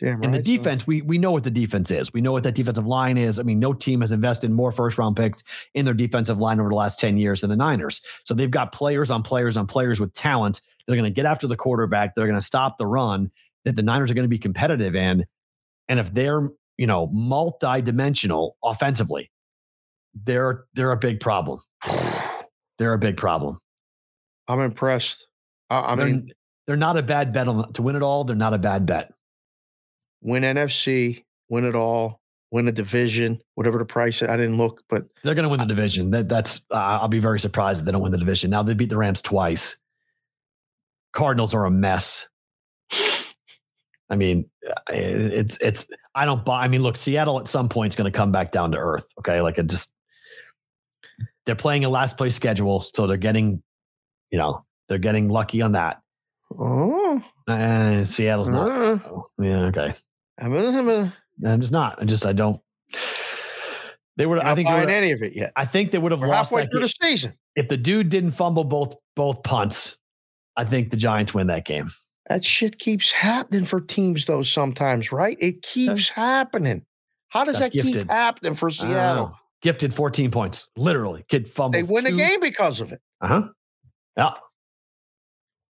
Damn 0.00 0.22
and 0.22 0.34
the 0.34 0.40
defense, 0.40 0.82
so. 0.82 0.86
we 0.88 1.02
we 1.02 1.18
know 1.18 1.30
what 1.30 1.44
the 1.44 1.50
defense 1.50 1.90
is. 1.90 2.12
We 2.12 2.22
know 2.22 2.32
what 2.32 2.42
that 2.44 2.54
defensive 2.54 2.86
line 2.86 3.18
is. 3.18 3.38
I 3.38 3.42
mean, 3.42 3.58
no 3.58 3.74
team 3.74 4.00
has 4.00 4.12
invested 4.12 4.50
more 4.50 4.72
first 4.72 4.96
round 4.96 5.14
picks 5.14 5.44
in 5.74 5.84
their 5.84 5.94
defensive 5.94 6.38
line 6.38 6.58
over 6.58 6.70
the 6.70 6.74
last 6.74 6.98
10 6.98 7.18
years 7.18 7.42
than 7.42 7.50
the 7.50 7.56
Niners. 7.56 8.00
So 8.24 8.32
they've 8.32 8.50
got 8.50 8.72
players 8.72 9.10
on 9.10 9.22
players 9.22 9.58
on 9.58 9.66
players 9.66 10.00
with 10.00 10.14
talent. 10.14 10.62
They're 10.86 10.96
going 10.96 11.04
to 11.04 11.14
get 11.14 11.26
after 11.26 11.46
the 11.46 11.56
quarterback. 11.56 12.14
They're 12.14 12.26
going 12.26 12.38
to 12.38 12.44
stop 12.44 12.78
the 12.78 12.86
run 12.86 13.30
that 13.64 13.76
the 13.76 13.82
Niners 13.82 14.10
are 14.10 14.14
going 14.14 14.24
to 14.24 14.28
be 14.28 14.38
competitive 14.38 14.94
in. 14.94 15.26
And 15.88 16.00
if 16.00 16.12
they're, 16.14 16.48
you 16.78 16.86
know, 16.86 17.06
multi-dimensional 17.08 18.56
offensively, 18.64 19.30
they're 20.24 20.64
they're 20.72 20.92
a 20.92 20.96
big 20.96 21.20
problem. 21.20 21.60
They're 22.78 22.94
a 22.94 22.98
big 22.98 23.18
problem. 23.18 23.58
I'm 24.48 24.60
impressed. 24.60 25.26
I, 25.68 25.92
I 25.92 25.94
they're, 25.96 26.06
mean, 26.06 26.32
they're 26.66 26.76
not 26.76 26.96
a 26.96 27.02
bad 27.02 27.30
bet 27.30 27.46
on, 27.46 27.70
to 27.74 27.82
win 27.82 27.94
it 27.94 28.02
all. 28.02 28.24
They're 28.24 28.34
not 28.34 28.54
a 28.54 28.58
bad 28.58 28.86
bet. 28.86 29.12
Win 30.22 30.42
NFC, 30.42 31.24
win 31.48 31.64
it 31.64 31.74
all, 31.74 32.20
win 32.50 32.68
a 32.68 32.72
division, 32.72 33.40
whatever 33.54 33.78
the 33.78 33.84
price. 33.84 34.22
I 34.22 34.36
didn't 34.36 34.56
look, 34.56 34.82
but 34.88 35.04
they're 35.24 35.34
going 35.34 35.44
to 35.44 35.48
win 35.48 35.60
the 35.60 35.66
division. 35.66 36.10
That 36.10 36.28
that's. 36.28 36.64
Uh, 36.70 36.98
I'll 37.00 37.08
be 37.08 37.18
very 37.18 37.40
surprised 37.40 37.80
if 37.80 37.86
they 37.86 37.92
don't 37.92 38.02
win 38.02 38.12
the 38.12 38.18
division. 38.18 38.50
Now 38.50 38.62
they 38.62 38.74
beat 38.74 38.90
the 38.90 38.96
Rams 38.96 39.22
twice. 39.22 39.76
Cardinals 41.12 41.54
are 41.54 41.64
a 41.64 41.70
mess. 41.70 42.28
I 44.10 44.16
mean, 44.16 44.50
it's 44.88 45.58
it's. 45.60 45.86
I 46.14 46.24
don't 46.24 46.44
buy. 46.44 46.64
I 46.64 46.68
mean, 46.68 46.82
look, 46.82 46.96
Seattle 46.96 47.38
at 47.38 47.48
some 47.48 47.68
point 47.68 47.92
is 47.92 47.96
going 47.96 48.10
to 48.10 48.16
come 48.16 48.32
back 48.32 48.52
down 48.52 48.72
to 48.72 48.78
earth. 48.78 49.06
Okay, 49.20 49.40
like 49.40 49.58
it 49.58 49.68
just. 49.68 49.92
They're 51.46 51.56
playing 51.56 51.84
a 51.84 51.88
last 51.88 52.16
place 52.16 52.36
schedule, 52.36 52.82
so 52.82 53.06
they're 53.06 53.16
getting, 53.16 53.62
you 54.30 54.38
know, 54.38 54.64
they're 54.88 54.98
getting 54.98 55.28
lucky 55.28 55.62
on 55.62 55.72
that. 55.72 56.00
Oh, 56.56 57.22
uh, 57.48 58.04
Seattle's 58.04 58.50
not. 58.50 58.70
Uh, 58.70 58.98
yeah, 59.38 59.64
okay. 59.66 59.94
I'm, 61.44 61.60
just 61.60 61.72
not. 61.72 62.00
I 62.00 62.04
just 62.04 62.24
I 62.26 62.32
don't. 62.32 62.60
They 64.16 64.26
would. 64.26 64.38
I 64.40 64.54
think 64.54 64.68
buying 64.68 64.90
any 64.90 65.12
of 65.12 65.22
it 65.22 65.34
yet. 65.34 65.52
I 65.56 65.64
think 65.64 65.92
they 65.92 65.98
would 65.98 66.12
have 66.12 66.20
We're 66.20 66.28
lost 66.28 66.50
halfway 66.50 66.66
through 66.66 66.80
the 66.80 66.94
season 67.02 67.34
if 67.56 67.68
the 67.68 67.76
dude 67.76 68.08
didn't 68.08 68.32
fumble 68.32 68.64
both 68.64 68.94
both 69.16 69.42
punts. 69.42 69.96
I 70.56 70.64
think 70.64 70.90
the 70.90 70.96
Giants 70.96 71.32
win 71.32 71.46
that 71.46 71.64
game. 71.64 71.90
That 72.28 72.44
shit 72.44 72.78
keeps 72.78 73.10
happening 73.10 73.64
for 73.64 73.80
teams, 73.80 74.26
though, 74.26 74.42
sometimes, 74.42 75.10
right? 75.10 75.36
It 75.40 75.62
keeps 75.62 76.08
happening. 76.08 76.84
How 77.28 77.44
does 77.44 77.58
that 77.58 77.72
gifted. 77.72 77.94
keep 77.94 78.10
happening 78.10 78.54
for 78.54 78.70
Seattle? 78.70 79.34
Gifted 79.62 79.94
14 79.94 80.30
points, 80.30 80.68
literally. 80.76 81.24
Kid 81.28 81.50
fumble. 81.50 81.72
They 81.72 81.82
win 81.82 82.04
two. 82.04 82.14
a 82.14 82.16
game 82.16 82.40
because 82.40 82.80
of 82.80 82.92
it. 82.92 83.00
Uh 83.20 83.26
huh. 83.26 83.42
Yeah. 84.16 84.30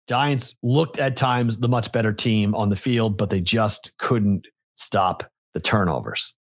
Giants 0.08 0.54
looked 0.62 0.98
at 0.98 1.16
times 1.16 1.58
the 1.58 1.68
much 1.68 1.92
better 1.92 2.12
team 2.12 2.54
on 2.54 2.68
the 2.68 2.76
field, 2.76 3.16
but 3.18 3.30
they 3.30 3.40
just 3.40 3.92
couldn't 3.98 4.46
stop 4.76 5.24
the 5.54 5.60
turnovers. 5.60 6.34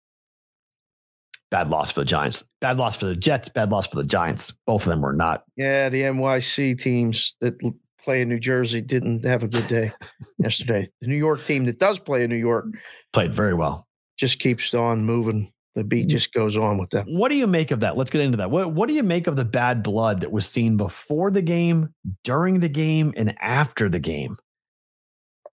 Bad 1.51 1.69
loss 1.69 1.91
for 1.91 2.01
the 2.01 2.05
Giants. 2.05 2.43
Bad 2.59 2.77
loss 2.77 2.95
for 2.95 3.05
the 3.05 3.15
Jets. 3.15 3.49
Bad 3.49 3.71
loss 3.71 3.87
for 3.87 3.95
the 3.95 4.03
Giants. 4.03 4.51
Both 4.65 4.83
of 4.83 4.89
them 4.89 5.01
were 5.01 5.13
not. 5.13 5.43
Yeah, 5.55 5.89
the 5.89 6.01
NYC 6.01 6.79
teams 6.79 7.35
that 7.41 7.59
play 8.03 8.21
in 8.21 8.29
New 8.29 8.39
Jersey 8.39 8.81
didn't 8.81 9.25
have 9.25 9.43
a 9.43 9.47
good 9.47 9.67
day 9.67 9.91
yesterday. 10.37 10.89
The 11.01 11.07
New 11.07 11.15
York 11.15 11.45
team 11.45 11.65
that 11.65 11.79
does 11.79 11.99
play 11.99 12.23
in 12.23 12.29
New 12.29 12.35
York 12.35 12.65
played 13.13 13.33
very 13.33 13.53
well. 13.53 13.87
Just 14.17 14.39
keeps 14.39 14.73
on 14.73 15.05
moving. 15.05 15.51
The 15.75 15.83
beat 15.83 16.07
just 16.07 16.33
goes 16.33 16.55
on 16.55 16.77
with 16.77 16.89
them. 16.91 17.05
What 17.07 17.29
do 17.29 17.35
you 17.35 17.47
make 17.47 17.71
of 17.71 17.81
that? 17.81 17.97
Let's 17.97 18.09
get 18.09 18.21
into 18.21 18.37
that. 18.37 18.49
What 18.49 18.71
What 18.71 18.87
do 18.87 18.93
you 18.93 19.03
make 19.03 19.27
of 19.27 19.35
the 19.35 19.43
bad 19.43 19.83
blood 19.83 20.21
that 20.21 20.31
was 20.31 20.47
seen 20.47 20.77
before 20.77 21.31
the 21.31 21.41
game, 21.41 21.93
during 22.23 22.61
the 22.61 22.69
game, 22.69 23.13
and 23.17 23.35
after 23.41 23.89
the 23.89 23.99
game? 23.99 24.37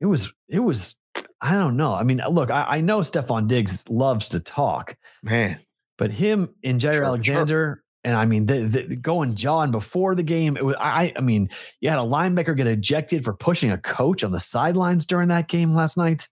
It 0.01 0.07
was. 0.07 0.33
It 0.49 0.59
was. 0.59 0.97
I 1.41 1.53
don't 1.53 1.77
know. 1.77 1.93
I 1.93 2.03
mean, 2.03 2.21
look, 2.29 2.51
I, 2.51 2.65
I 2.67 2.81
know 2.81 2.99
Stefon 2.99 3.47
Diggs 3.47 3.87
loves 3.89 4.29
to 4.29 4.39
talk, 4.39 4.95
man, 5.23 5.59
but 5.97 6.11
him 6.11 6.49
and 6.63 6.81
Jaire 6.81 6.93
sure, 6.93 7.03
Alexander 7.05 7.75
sure. 7.75 7.83
And 8.05 8.15
I 8.15 8.25
mean, 8.25 8.45
the, 8.45 8.59
the, 8.61 8.95
going 8.95 9.35
John 9.35 9.71
before 9.71 10.15
the 10.15 10.23
game, 10.23 10.55
it 10.55 10.63
was, 10.63 10.75
I, 10.79 11.11
I 11.17 11.19
mean, 11.19 11.49
you 11.81 11.89
had 11.89 11.99
a 11.99 12.03
linebacker 12.03 12.55
get 12.55 12.65
ejected 12.65 13.25
for 13.25 13.33
pushing 13.33 13.71
a 13.71 13.77
coach 13.77 14.23
on 14.23 14.31
the 14.31 14.39
sidelines 14.39 15.05
during 15.05 15.27
that 15.29 15.49
game 15.49 15.73
last 15.73 15.97
night. 15.97 16.27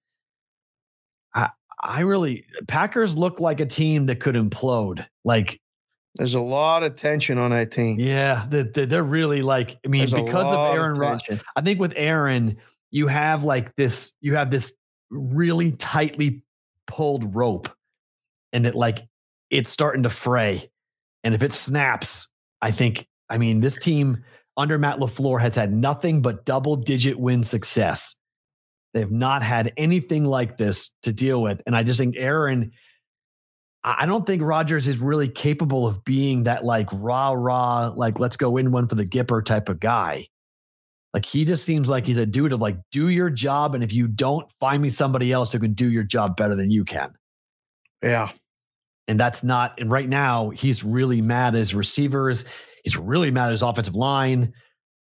I, 1.35 1.49
I 1.83 2.01
really, 2.01 2.45
Packers 2.69 3.17
look 3.17 3.41
like 3.41 3.59
a 3.59 3.65
team 3.65 4.05
that 4.05 4.21
could 4.21 4.35
implode. 4.35 5.05
Like, 5.25 5.59
there's 6.15 6.35
a 6.35 6.41
lot 6.41 6.83
of 6.83 6.95
tension 6.95 7.37
on 7.37 7.51
that 7.51 7.71
team. 7.71 7.99
Yeah, 7.99 8.45
they, 8.49 8.63
they're 8.63 9.03
really 9.03 9.41
like, 9.41 9.77
I 9.85 9.89
mean, 9.89 9.99
There's 9.99 10.13
because 10.13 10.47
of 10.47 10.73
Aaron 10.73 10.97
Rodgers, 10.97 11.41
I 11.57 11.61
think 11.61 11.81
with 11.81 11.93
Aaron, 11.97 12.57
you 12.91 13.07
have 13.07 13.43
like 13.43 13.75
this, 13.75 14.13
you 14.21 14.35
have 14.35 14.51
this 14.51 14.73
really 15.09 15.71
tightly 15.73 16.43
pulled 16.85 17.35
rope, 17.35 17.69
and 18.53 18.65
it 18.65 18.75
like 18.75 19.07
it's 19.49 19.69
starting 19.69 20.03
to 20.03 20.09
fray 20.09 20.69
and 21.27 21.35
if 21.35 21.43
it 21.43 21.51
snaps, 21.51 22.29
I 22.61 22.71
think, 22.71 23.05
I 23.29 23.37
mean, 23.37 23.59
this 23.59 23.77
team 23.77 24.23
under 24.55 24.77
Matt 24.77 24.99
LaFleur 24.99 25.41
has 25.41 25.55
had 25.55 25.73
nothing 25.73 26.21
but 26.21 26.45
double 26.45 26.77
digit 26.77 27.19
win 27.19 27.43
success. 27.43 28.15
They've 28.93 29.11
not 29.11 29.43
had 29.43 29.73
anything 29.75 30.23
like 30.23 30.57
this 30.57 30.91
to 31.03 31.11
deal 31.11 31.41
with. 31.41 31.61
And 31.65 31.75
I 31.75 31.83
just 31.83 31.99
think 31.99 32.15
Aaron, 32.17 32.71
I 33.83 34.05
don't 34.05 34.25
think 34.25 34.41
Rodgers 34.41 34.87
is 34.87 34.99
really 34.99 35.27
capable 35.27 35.85
of 35.85 36.05
being 36.05 36.43
that 36.43 36.63
like 36.63 36.87
rah 36.93 37.31
rah, 37.31 37.91
like 37.93 38.19
let's 38.19 38.37
go 38.37 38.55
in 38.55 38.71
one 38.71 38.87
for 38.87 38.95
the 38.95 39.05
Gipper 39.05 39.43
type 39.43 39.67
of 39.67 39.81
guy. 39.81 40.27
Like 41.17 41.25
he 41.25 41.45
just 41.45 41.65
seems 41.65 41.89
like 41.89 42.05
he's 42.05 42.19
a 42.19 42.27
dude 42.27 42.53
of 42.53 42.61
like, 42.61 42.77
do 42.91 43.09
your 43.09 43.31
job. 43.31 43.73
And 43.73 43.83
if 43.83 43.91
you 43.91 44.07
don't, 44.07 44.45
find 44.59 44.83
me 44.83 44.91
somebody 44.91 45.31
else 45.31 45.51
who 45.51 45.57
can 45.57 45.73
do 45.73 45.89
your 45.89 46.03
job 46.03 46.37
better 46.37 46.53
than 46.53 46.69
you 46.69 46.85
can. 46.85 47.11
Yeah. 48.03 48.29
And 49.07 49.19
that's 49.19 49.43
not, 49.43 49.73
and 49.79 49.89
right 49.89 50.07
now 50.07 50.51
he's 50.51 50.83
really 50.83 51.21
mad 51.21 51.55
at 51.55 51.57
his 51.57 51.73
receivers. 51.73 52.45
He's 52.83 52.97
really 52.97 53.31
mad 53.31 53.47
at 53.47 53.53
his 53.53 53.63
offensive 53.63 53.95
line. 53.95 54.53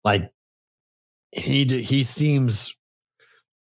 Like 0.03 0.31
he 1.33 1.67
he 1.67 2.03
seems 2.03 2.75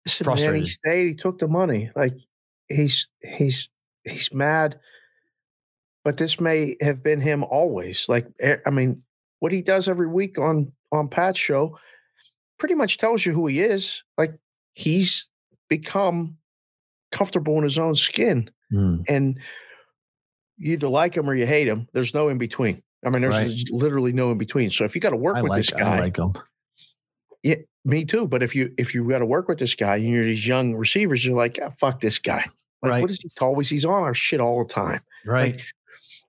Listen, 0.06 0.26
frustrated. 0.26 0.56
Man, 0.56 0.62
he 0.64 0.68
stayed, 0.68 1.08
he 1.08 1.16
took 1.16 1.40
the 1.40 1.48
money. 1.48 1.90
Like 1.96 2.18
he's 2.68 3.08
he's 3.22 3.70
he's 4.04 4.34
mad. 4.34 4.78
But 6.04 6.18
this 6.18 6.42
may 6.42 6.76
have 6.82 7.02
been 7.02 7.22
him 7.22 7.46
always. 7.46 8.10
Like 8.10 8.28
eh, 8.42 8.58
I 8.66 8.72
mean, 8.72 9.04
what 9.40 9.54
he 9.54 9.62
does 9.62 9.88
every 9.88 10.08
week 10.08 10.38
on 10.38 10.74
on 10.92 11.08
Pat's 11.08 11.40
show 11.40 11.78
pretty 12.58 12.76
much 12.76 12.98
tells 12.98 13.26
you 13.26 13.34
who 13.34 13.48
he 13.48 13.62
is. 13.62 14.04
Like 14.18 14.34
he's 14.74 15.30
become 15.70 16.38
comfortable 17.12 17.58
in 17.58 17.64
his 17.64 17.78
own 17.78 17.96
skin. 17.96 18.50
Mm. 18.72 19.06
And 19.08 19.40
you 20.58 20.74
either 20.74 20.88
like 20.88 21.16
him 21.16 21.30
or 21.30 21.36
you 21.36 21.46
hate 21.46 21.68
him. 21.68 21.88
There's 21.94 22.14
no 22.14 22.30
in 22.30 22.38
between. 22.38 22.82
I 23.06 23.10
mean, 23.10 23.22
there's 23.22 23.36
right. 23.36 23.72
literally 23.72 24.14
no 24.14 24.32
in 24.32 24.38
between. 24.38 24.72
So 24.72 24.84
if 24.84 24.96
you 24.96 25.02
got 25.02 25.12
to 25.12 25.18
work 25.18 25.38
I 25.38 25.42
with 25.42 25.52
like, 25.52 25.60
this 25.60 25.70
guy, 25.70 25.98
I 25.98 26.00
like 26.00 26.18
him. 26.18 26.34
Yeah, 27.44 27.58
me 27.84 28.04
too. 28.06 28.28
But 28.28 28.42
if 28.42 28.56
you 28.56 28.74
if 28.78 28.96
you 28.96 29.08
got 29.08 29.20
to 29.20 29.26
work 29.26 29.48
with 29.48 29.60
this 29.60 29.76
guy 29.76 29.98
and 29.98 30.10
you're 30.10 30.26
these 30.26 30.48
young 30.48 30.76
receivers, 30.76 31.24
you're 31.24 31.38
like, 31.38 31.60
oh, 31.62 31.72
fuck 31.78 32.02
this 32.02 32.18
guy. 32.18 32.46
Like, 32.82 32.92
right. 32.92 33.02
what 33.02 33.12
is 33.12 33.20
he 33.20 33.30
always? 33.40 33.70
He's 33.70 33.86
on 33.86 34.04
our 34.04 34.16
shit 34.16 34.40
all 34.40 34.64
the 34.64 34.74
time. 34.74 35.00
Right. 35.26 35.54
Like, 35.54 35.66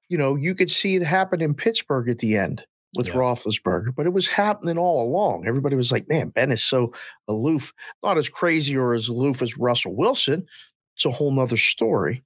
you 0.09 0.19
know, 0.19 0.37
you 0.37 0.55
could 0.55 0.71
see 0.71 0.97
it 0.97 1.03
happen 1.03 1.41
in 1.41 1.55
Pittsburgh 1.55 2.09
at 2.09 2.19
the 2.19 2.37
end 2.37 2.65
with 2.95 3.09
yeah. 3.09 3.15
Roethlisberger, 3.15 3.95
but 3.95 4.07
it 4.07 4.13
was 4.13 4.29
happening 4.29 4.79
all 4.79 5.03
along. 5.03 5.47
Everybody 5.47 5.77
was 5.77 5.93
like, 5.93 6.09
man, 6.09 6.31
Ben 6.31 6.53
is 6.53 6.63
so 6.63 6.93
aloof, 7.29 7.73
not 8.03 8.17
as 8.17 8.29
crazy 8.29 8.77
or 8.77 8.95
as 8.95 9.09
aloof 9.09 9.43
as 9.43 9.59
Russell 9.59 9.95
Wilson. 9.95 10.47
It's 10.95 11.05
a 11.05 11.11
whole 11.11 11.31
nother 11.31 11.59
story 11.59 12.25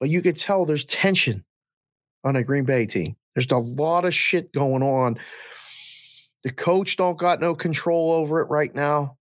but 0.00 0.10
you 0.10 0.22
could 0.22 0.36
tell 0.36 0.64
there's 0.64 0.84
tension 0.84 1.44
on 2.24 2.36
a 2.36 2.44
Green 2.44 2.64
Bay 2.64 2.86
team. 2.86 3.16
There's 3.34 3.50
a 3.50 3.58
lot 3.58 4.04
of 4.04 4.14
shit 4.14 4.52
going 4.52 4.82
on. 4.82 5.18
The 6.44 6.52
coach 6.52 6.96
don't 6.96 7.18
got 7.18 7.40
no 7.40 7.54
control 7.54 8.12
over 8.12 8.40
it 8.40 8.48
right 8.48 8.74
now 8.74 9.16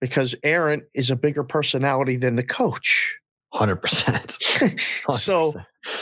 because 0.00 0.34
Aaron 0.42 0.86
is 0.94 1.10
a 1.10 1.16
bigger 1.16 1.44
personality 1.44 2.16
than 2.16 2.36
the 2.36 2.42
coach. 2.42 3.16
Hundred 3.52 3.76
percent. 3.76 4.36
So 5.18 5.52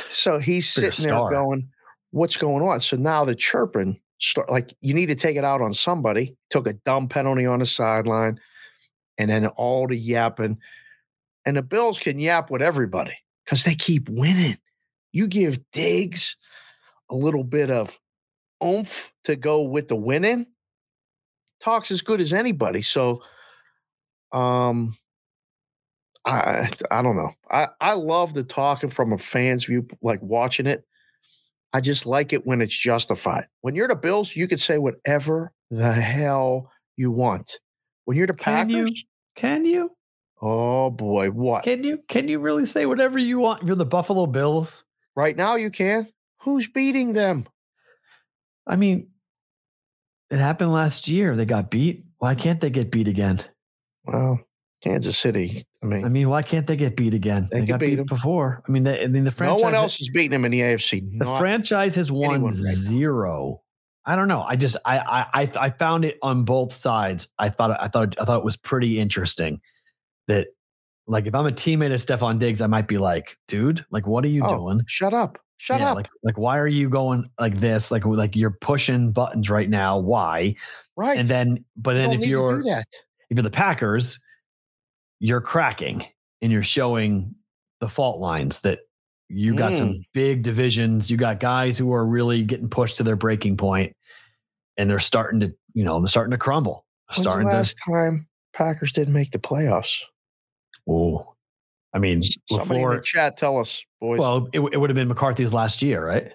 so 0.08 0.38
he's 0.38 0.68
sitting 0.68 1.04
there 1.04 1.28
going, 1.28 1.68
What's 2.14 2.36
going 2.36 2.62
on? 2.62 2.80
So 2.80 2.96
now 2.96 3.24
the 3.24 3.34
chirping 3.34 3.98
start 4.20 4.48
like 4.48 4.72
you 4.80 4.94
need 4.94 5.06
to 5.06 5.16
take 5.16 5.36
it 5.36 5.44
out 5.44 5.60
on 5.60 5.74
somebody. 5.74 6.36
Took 6.48 6.68
a 6.68 6.74
dumb 6.74 7.08
penalty 7.08 7.44
on 7.44 7.58
the 7.58 7.66
sideline, 7.66 8.38
and 9.18 9.30
then 9.30 9.46
all 9.48 9.88
the 9.88 9.96
yapping. 9.96 10.58
And 11.44 11.56
the 11.56 11.62
Bills 11.62 11.98
can 11.98 12.20
yap 12.20 12.52
with 12.52 12.62
everybody 12.62 13.16
because 13.44 13.64
they 13.64 13.74
keep 13.74 14.08
winning. 14.08 14.58
You 15.10 15.26
give 15.26 15.58
Diggs 15.72 16.36
a 17.10 17.16
little 17.16 17.42
bit 17.42 17.72
of 17.72 17.98
oomph 18.62 19.12
to 19.24 19.34
go 19.34 19.62
with 19.62 19.88
the 19.88 19.96
winning, 19.96 20.46
talks 21.60 21.90
as 21.90 22.00
good 22.00 22.20
as 22.20 22.32
anybody. 22.32 22.82
So 22.82 23.22
um 24.30 24.96
I 26.24 26.70
I 26.92 27.02
don't 27.02 27.16
know. 27.16 27.32
I 27.50 27.70
I 27.80 27.94
love 27.94 28.34
the 28.34 28.44
talking 28.44 28.90
from 28.90 29.12
a 29.12 29.18
fan's 29.18 29.64
view, 29.64 29.88
like 30.00 30.22
watching 30.22 30.68
it. 30.68 30.86
I 31.74 31.80
just 31.80 32.06
like 32.06 32.32
it 32.32 32.46
when 32.46 32.62
it's 32.62 32.76
justified. 32.76 33.48
When 33.62 33.74
you're 33.74 33.88
the 33.88 33.96
Bills, 33.96 34.36
you 34.36 34.46
can 34.46 34.58
say 34.58 34.78
whatever 34.78 35.52
the 35.70 35.92
hell 35.92 36.70
you 36.96 37.10
want. 37.10 37.58
When 38.04 38.16
you're 38.16 38.28
the 38.28 38.32
Can 38.34 38.70
you? 38.70 38.84
Packers, 38.84 39.04
Can 39.34 39.64
you? 39.64 39.90
oh 40.40 40.90
boy, 40.90 41.30
what? 41.30 41.64
Can 41.64 41.82
you? 41.82 41.98
Can 42.08 42.28
you 42.28 42.38
really 42.38 42.64
say 42.64 42.86
whatever 42.86 43.18
you 43.18 43.40
want? 43.40 43.64
You're 43.66 43.76
the 43.76 43.84
Buffalo 43.84 44.26
Bills. 44.26 44.84
Right 45.16 45.36
now 45.36 45.56
you 45.56 45.70
can. 45.70 46.08
Who's 46.42 46.68
beating 46.68 47.12
them? 47.12 47.46
I 48.66 48.76
mean, 48.76 49.08
it 50.30 50.38
happened 50.38 50.72
last 50.72 51.08
year. 51.08 51.34
They 51.34 51.44
got 51.44 51.70
beat. 51.70 52.04
Why 52.18 52.34
can't 52.36 52.60
they 52.60 52.70
get 52.70 52.90
beat 52.92 53.08
again? 53.08 53.40
Well, 54.04 54.40
Kansas 54.84 55.18
City. 55.18 55.62
I 55.82 55.86
mean, 55.86 56.04
I 56.04 56.08
mean, 56.08 56.28
why 56.28 56.42
can't 56.42 56.66
they 56.66 56.76
get 56.76 56.94
beat 56.96 57.14
again? 57.14 57.48
They 57.50 57.60
They, 57.60 57.66
got 57.66 57.80
beat 57.80 57.90
beat 57.90 57.98
'em. 58.00 58.06
before. 58.06 58.62
I 58.68 58.70
mean, 58.70 58.84
they, 58.84 59.02
I 59.02 59.06
mean, 59.08 59.24
the 59.24 59.30
franchise. 59.32 59.58
no 59.60 59.64
one 59.64 59.74
else 59.74 60.00
is 60.00 60.10
beating 60.10 60.30
them 60.32 60.44
in 60.44 60.52
the 60.52 60.60
AFC. 60.60 61.02
The 61.18 61.24
franchise 61.38 61.94
has 61.94 62.12
won 62.12 62.44
right 62.44 62.52
zero. 62.54 63.62
I 64.06 64.16
don't 64.16 64.28
know. 64.28 64.42
I 64.42 64.56
just 64.56 64.76
I 64.84 64.98
I 64.98 65.26
I 65.42 65.50
I 65.56 65.70
found 65.70 66.04
it 66.04 66.18
on 66.22 66.44
both 66.44 66.74
sides. 66.74 67.28
I 67.38 67.48
thought 67.48 67.76
I 67.80 67.88
thought 67.88 68.14
I 68.20 68.24
thought 68.26 68.38
it 68.38 68.44
was 68.44 68.56
pretty 68.56 68.98
interesting 68.98 69.60
that 70.28 70.48
like 71.06 71.26
if 71.26 71.34
I'm 71.34 71.46
a 71.46 71.50
teammate 71.52 71.92
of 71.94 72.00
Stefon 72.00 72.38
Diggs, 72.38 72.60
I 72.60 72.66
might 72.66 72.86
be 72.86 72.98
like, 72.98 73.36
dude, 73.48 73.84
like 73.90 74.06
what 74.06 74.24
are 74.24 74.28
you 74.28 74.44
Oh, 74.44 74.56
doing? 74.58 74.82
shut 74.86 75.14
up. 75.14 75.38
Shut 75.56 75.80
Yeah, 75.80 75.90
up. 75.90 75.96
Like 75.96 76.08
like 76.22 76.36
why 76.36 76.58
are 76.58 76.66
you 76.68 76.90
going 76.90 77.30
like 77.40 77.56
this? 77.56 77.90
Like 77.90 78.04
like 78.04 78.36
you're 78.36 78.50
pushing 78.60 79.12
buttons 79.12 79.48
right 79.48 79.70
now. 79.70 79.98
Why? 79.98 80.54
right. 80.96 81.18
And 81.18 81.26
then 81.28 81.64
but 81.76 81.94
then 81.94 82.12
if 82.12 82.26
you're 82.26 82.60
if 82.60 82.84
you're 83.30 83.42
the 83.42 83.50
Packers, 83.50 84.20
you're 85.24 85.40
cracking 85.40 86.04
and 86.42 86.52
you're 86.52 86.62
showing 86.62 87.34
the 87.80 87.88
fault 87.88 88.20
lines 88.20 88.60
that 88.60 88.80
you 89.30 89.54
got 89.54 89.74
some 89.74 89.88
Mm. 89.94 90.02
big 90.12 90.42
divisions. 90.42 91.10
You 91.10 91.16
got 91.16 91.40
guys 91.40 91.78
who 91.78 91.94
are 91.94 92.04
really 92.06 92.42
getting 92.42 92.68
pushed 92.68 92.98
to 92.98 93.02
their 93.04 93.16
breaking 93.16 93.56
point, 93.56 93.96
and 94.76 94.88
they're 94.90 94.98
starting 94.98 95.40
to, 95.40 95.54
you 95.72 95.82
know, 95.82 95.98
they're 95.98 96.08
starting 96.08 96.32
to 96.32 96.36
crumble. 96.38 96.84
When's 97.08 97.22
starting 97.22 97.46
the 97.46 97.52
to. 97.52 97.56
last 97.56 97.78
time 97.88 98.28
Packers 98.52 98.92
didn't 98.92 99.14
make 99.14 99.30
the 99.30 99.38
playoffs? 99.38 100.02
Oh, 100.86 101.34
I 101.94 101.98
mean, 102.00 102.20
Somebody 102.50 102.82
in 102.82 102.90
the 102.90 103.00
chat, 103.00 103.38
tell 103.38 103.58
us, 103.58 103.82
boys. 104.02 104.18
Well, 104.20 104.48
it, 104.52 104.60
it 104.60 104.76
would 104.78 104.90
have 104.90 104.94
been 104.94 105.08
McCarthy's 105.08 105.54
last 105.54 105.80
year, 105.80 106.06
right? 106.06 106.34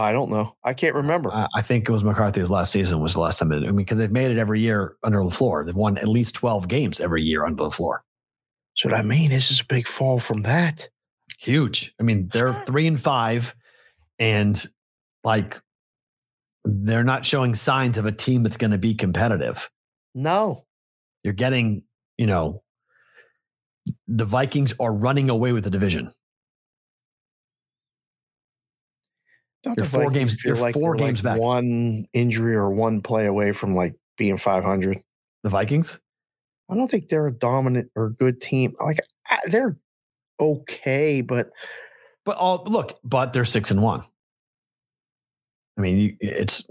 I 0.00 0.12
don't 0.12 0.30
know. 0.30 0.56
I 0.64 0.74
can't 0.74 0.94
remember. 0.94 1.30
I, 1.32 1.46
I 1.54 1.62
think 1.62 1.88
it 1.88 1.92
was 1.92 2.02
McCarthy's 2.02 2.50
last 2.50 2.72
season 2.72 3.00
was 3.00 3.12
the 3.12 3.20
last 3.20 3.38
time. 3.38 3.52
It, 3.52 3.58
I 3.58 3.66
mean, 3.66 3.76
because 3.76 3.98
they've 3.98 4.10
made 4.10 4.30
it 4.30 4.38
every 4.38 4.60
year 4.60 4.96
under 5.02 5.18
LaFleur. 5.18 5.64
They've 5.66 5.74
won 5.74 5.98
at 5.98 6.08
least 6.08 6.34
twelve 6.34 6.66
games 6.68 7.00
every 7.00 7.22
year 7.22 7.44
under 7.44 7.64
LaFleur. 7.64 7.98
so 8.74 8.88
what 8.88 8.98
I 8.98 9.02
mean, 9.02 9.30
this 9.30 9.50
is 9.50 9.60
a 9.60 9.64
big 9.64 9.86
fall 9.86 10.18
from 10.18 10.42
that. 10.42 10.88
huge. 11.38 11.94
I 12.00 12.02
mean, 12.02 12.28
they're 12.32 12.64
three 12.66 12.86
and 12.86 13.00
five, 13.00 13.54
and 14.18 14.62
like 15.24 15.60
they're 16.64 17.04
not 17.04 17.24
showing 17.24 17.54
signs 17.54 17.96
of 17.98 18.06
a 18.06 18.12
team 18.12 18.42
that's 18.42 18.56
going 18.56 18.72
to 18.72 18.78
be 18.78 18.94
competitive. 18.94 19.70
No, 20.14 20.66
You're 21.22 21.32
getting, 21.32 21.84
you 22.18 22.26
know, 22.26 22.62
the 24.08 24.24
Vikings 24.26 24.74
are 24.80 24.92
running 24.92 25.30
away 25.30 25.52
with 25.52 25.64
the 25.64 25.70
division. 25.70 26.10
Don't 29.62 29.76
You're 29.76 29.86
four 29.86 30.10
games- 30.10 30.42
you're 30.44 30.56
like 30.56 30.74
four 30.74 30.94
games 30.94 31.22
like 31.24 31.34
back. 31.34 31.40
One 31.40 32.06
injury 32.12 32.54
or 32.54 32.70
one 32.70 33.02
play 33.02 33.26
away 33.26 33.52
from 33.52 33.74
like 33.74 33.94
being 34.16 34.36
500. 34.36 35.02
The 35.42 35.48
Vikings, 35.50 35.98
I 36.70 36.74
don't 36.74 36.90
think 36.90 37.08
they're 37.08 37.26
a 37.26 37.32
dominant 37.32 37.90
or 37.96 38.10
good 38.10 38.40
team. 38.40 38.74
Like 38.80 39.00
they're 39.46 39.78
okay, 40.38 41.20
but 41.22 41.50
but 42.24 42.36
all 42.36 42.62
look, 42.66 42.98
but 43.04 43.32
they're 43.32 43.44
six 43.46 43.70
and 43.70 43.82
one. 43.82 44.02
I 45.78 45.80
mean, 45.82 45.96
you, 45.96 46.16
it's 46.20 46.62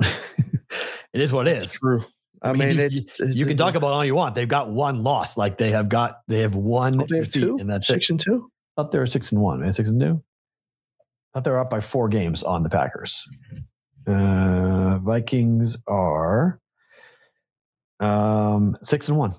it 1.13 1.21
is 1.21 1.31
what 1.33 1.47
it's 1.47 1.79
true. 1.79 2.03
I, 2.41 2.49
I 2.49 2.53
mean, 2.53 2.59
mean, 2.77 2.77
you- 2.77 2.83
it's, 2.85 3.19
it's 3.19 3.35
You 3.35 3.45
can 3.45 3.57
talk 3.57 3.75
about 3.75 3.91
all 3.91 4.05
you 4.05 4.15
want. 4.15 4.35
They've 4.35 4.47
got 4.47 4.69
one 4.69 5.03
loss. 5.03 5.35
Like 5.37 5.57
they 5.57 5.71
have 5.71 5.89
got, 5.89 6.21
they 6.27 6.39
have 6.41 6.55
one 6.55 7.01
Oh, 7.01 7.05
they 7.09 7.17
have 7.17 7.31
two, 7.31 7.57
and 7.59 7.69
that's 7.69 7.89
it. 7.89 7.93
six 7.93 8.09
and 8.11 8.19
two. 8.21 8.49
they 8.91 8.97
were 8.99 9.07
six 9.07 9.31
and 9.31 9.41
one, 9.41 9.59
man. 9.61 9.73
Six 9.73 9.89
and 9.89 9.99
two. 9.99 10.23
Thought 11.33 11.43
they 11.43 11.51
were 11.51 11.59
up 11.59 11.69
by 11.69 11.81
four 11.81 12.09
games 12.09 12.43
on 12.43 12.63
the 12.63 12.69
Packers. 12.69 13.27
Uh, 14.07 14.99
Vikings 14.99 15.77
are 15.87 16.59
um, 17.99 18.77
six 18.83 19.07
and 19.09 19.17
one. 19.17 19.33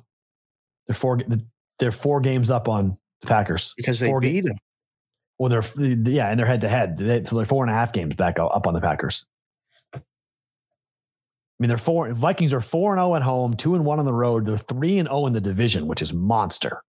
They're 0.87 0.95
four. 0.95 1.19
They're 1.79 1.93
four 1.93 2.21
games 2.21 2.51
up 2.51 2.69
on 2.69 2.97
the 3.23 3.27
Packers 3.27 3.75
because 3.77 4.01
they 4.01 4.09
Four 4.09 4.21
beat 4.21 4.45
them. 4.45 4.57
Well, 5.39 5.49
they're 5.49 5.65
yeah, 5.87 6.29
and 6.31 6.39
they're 6.39 6.47
head 6.47 6.61
to 6.61 6.69
head. 6.69 7.27
So 7.27 7.37
they're 7.37 7.47
four 7.47 7.65
and 7.65 7.71
a 7.71 7.75
half 7.75 7.93
games 7.93 8.15
back 8.15 8.39
up 8.39 8.67
on 8.67 8.75
the 8.75 8.81
Packers. 8.81 9.27
I 9.95 9.99
mean, 11.59 11.69
they're 11.69 11.79
four. 11.79 12.13
Vikings 12.13 12.53
are 12.53 12.61
four 12.61 12.93
and 12.93 13.01
zero 13.01 13.17
at 13.17 13.23
home, 13.23 13.55
two 13.55 13.75
and 13.75 13.85
one 13.85 13.99
on 13.99 14.05
the 14.05 14.15
road. 14.15 14.47
They're 14.47 14.59
three 14.59 14.99
and 14.99 15.09
zero 15.09 15.27
in 15.27 15.33
the 15.33 15.41
division, 15.41 15.87
which 15.87 16.03
is 16.03 16.13
monster. 16.13 16.83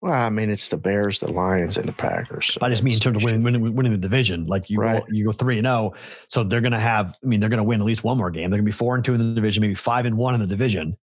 Well, 0.00 0.12
I 0.12 0.30
mean, 0.30 0.48
it's 0.48 0.68
the 0.68 0.76
Bears, 0.76 1.18
the 1.18 1.30
Lions, 1.30 1.76
and 1.76 1.88
the 1.88 1.92
Packers. 1.92 2.54
so 2.54 2.60
I 2.62 2.68
just 2.70 2.84
mean 2.84 2.94
in 2.94 3.00
terms 3.00 3.16
of 3.16 3.24
winning, 3.24 3.42
winning, 3.42 3.74
winning 3.74 3.90
the 3.92 3.98
division. 3.98 4.46
Like 4.46 4.70
you, 4.70 4.78
Right. 4.78 5.00
go, 5.04 5.06
you 5.12 5.24
go 5.24 5.32
three 5.32 5.58
and 5.58 5.66
zero, 5.66 5.94
so 6.28 6.44
they're 6.44 6.60
going 6.60 6.72
to 6.72 6.78
have. 6.78 7.16
I 7.22 7.26
mean, 7.26 7.40
they're 7.40 7.48
going 7.48 7.58
to 7.58 7.64
win 7.64 7.80
at 7.80 7.86
least 7.86 8.04
one 8.04 8.16
more 8.16 8.30
game. 8.30 8.50
They're 8.50 8.58
going 8.58 8.64
to 8.66 8.72
be 8.72 8.76
four 8.76 8.94
and 8.94 9.04
two 9.04 9.14
in 9.14 9.18
the 9.18 9.34
division, 9.34 9.60
maybe 9.60 9.74
five 9.74 10.06
and 10.06 10.16
one 10.16 10.34
in 10.34 10.40
the 10.40 10.46
division. 10.46 10.96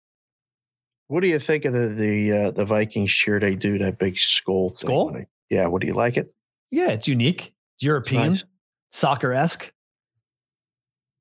What 1.09 1.23
do 1.23 1.29
you 1.29 1.39
think 1.39 1.65
of 1.65 1.73
the 1.73 1.89
the 1.89 2.33
uh, 2.33 2.51
the 2.51 2.65
Vikings 2.67 3.11
cheer 3.13 3.41
they 3.41 3.55
do 3.55 3.79
that 3.79 3.99
big 3.99 4.19
skull? 4.19 4.69
thing 4.71 4.77
Skull? 4.89 5.17
yeah. 5.49 5.67
What 5.67 5.81
do 5.81 5.87
you 5.87 5.95
like 5.95 6.17
it? 6.19 6.35
Yeah, 6.71 6.89
it's 6.89 7.09
unique. 7.09 7.55
It's 7.77 7.85
European, 7.85 8.29
nice. 8.31 8.45
soccer 8.91 9.33
esque. 9.33 9.73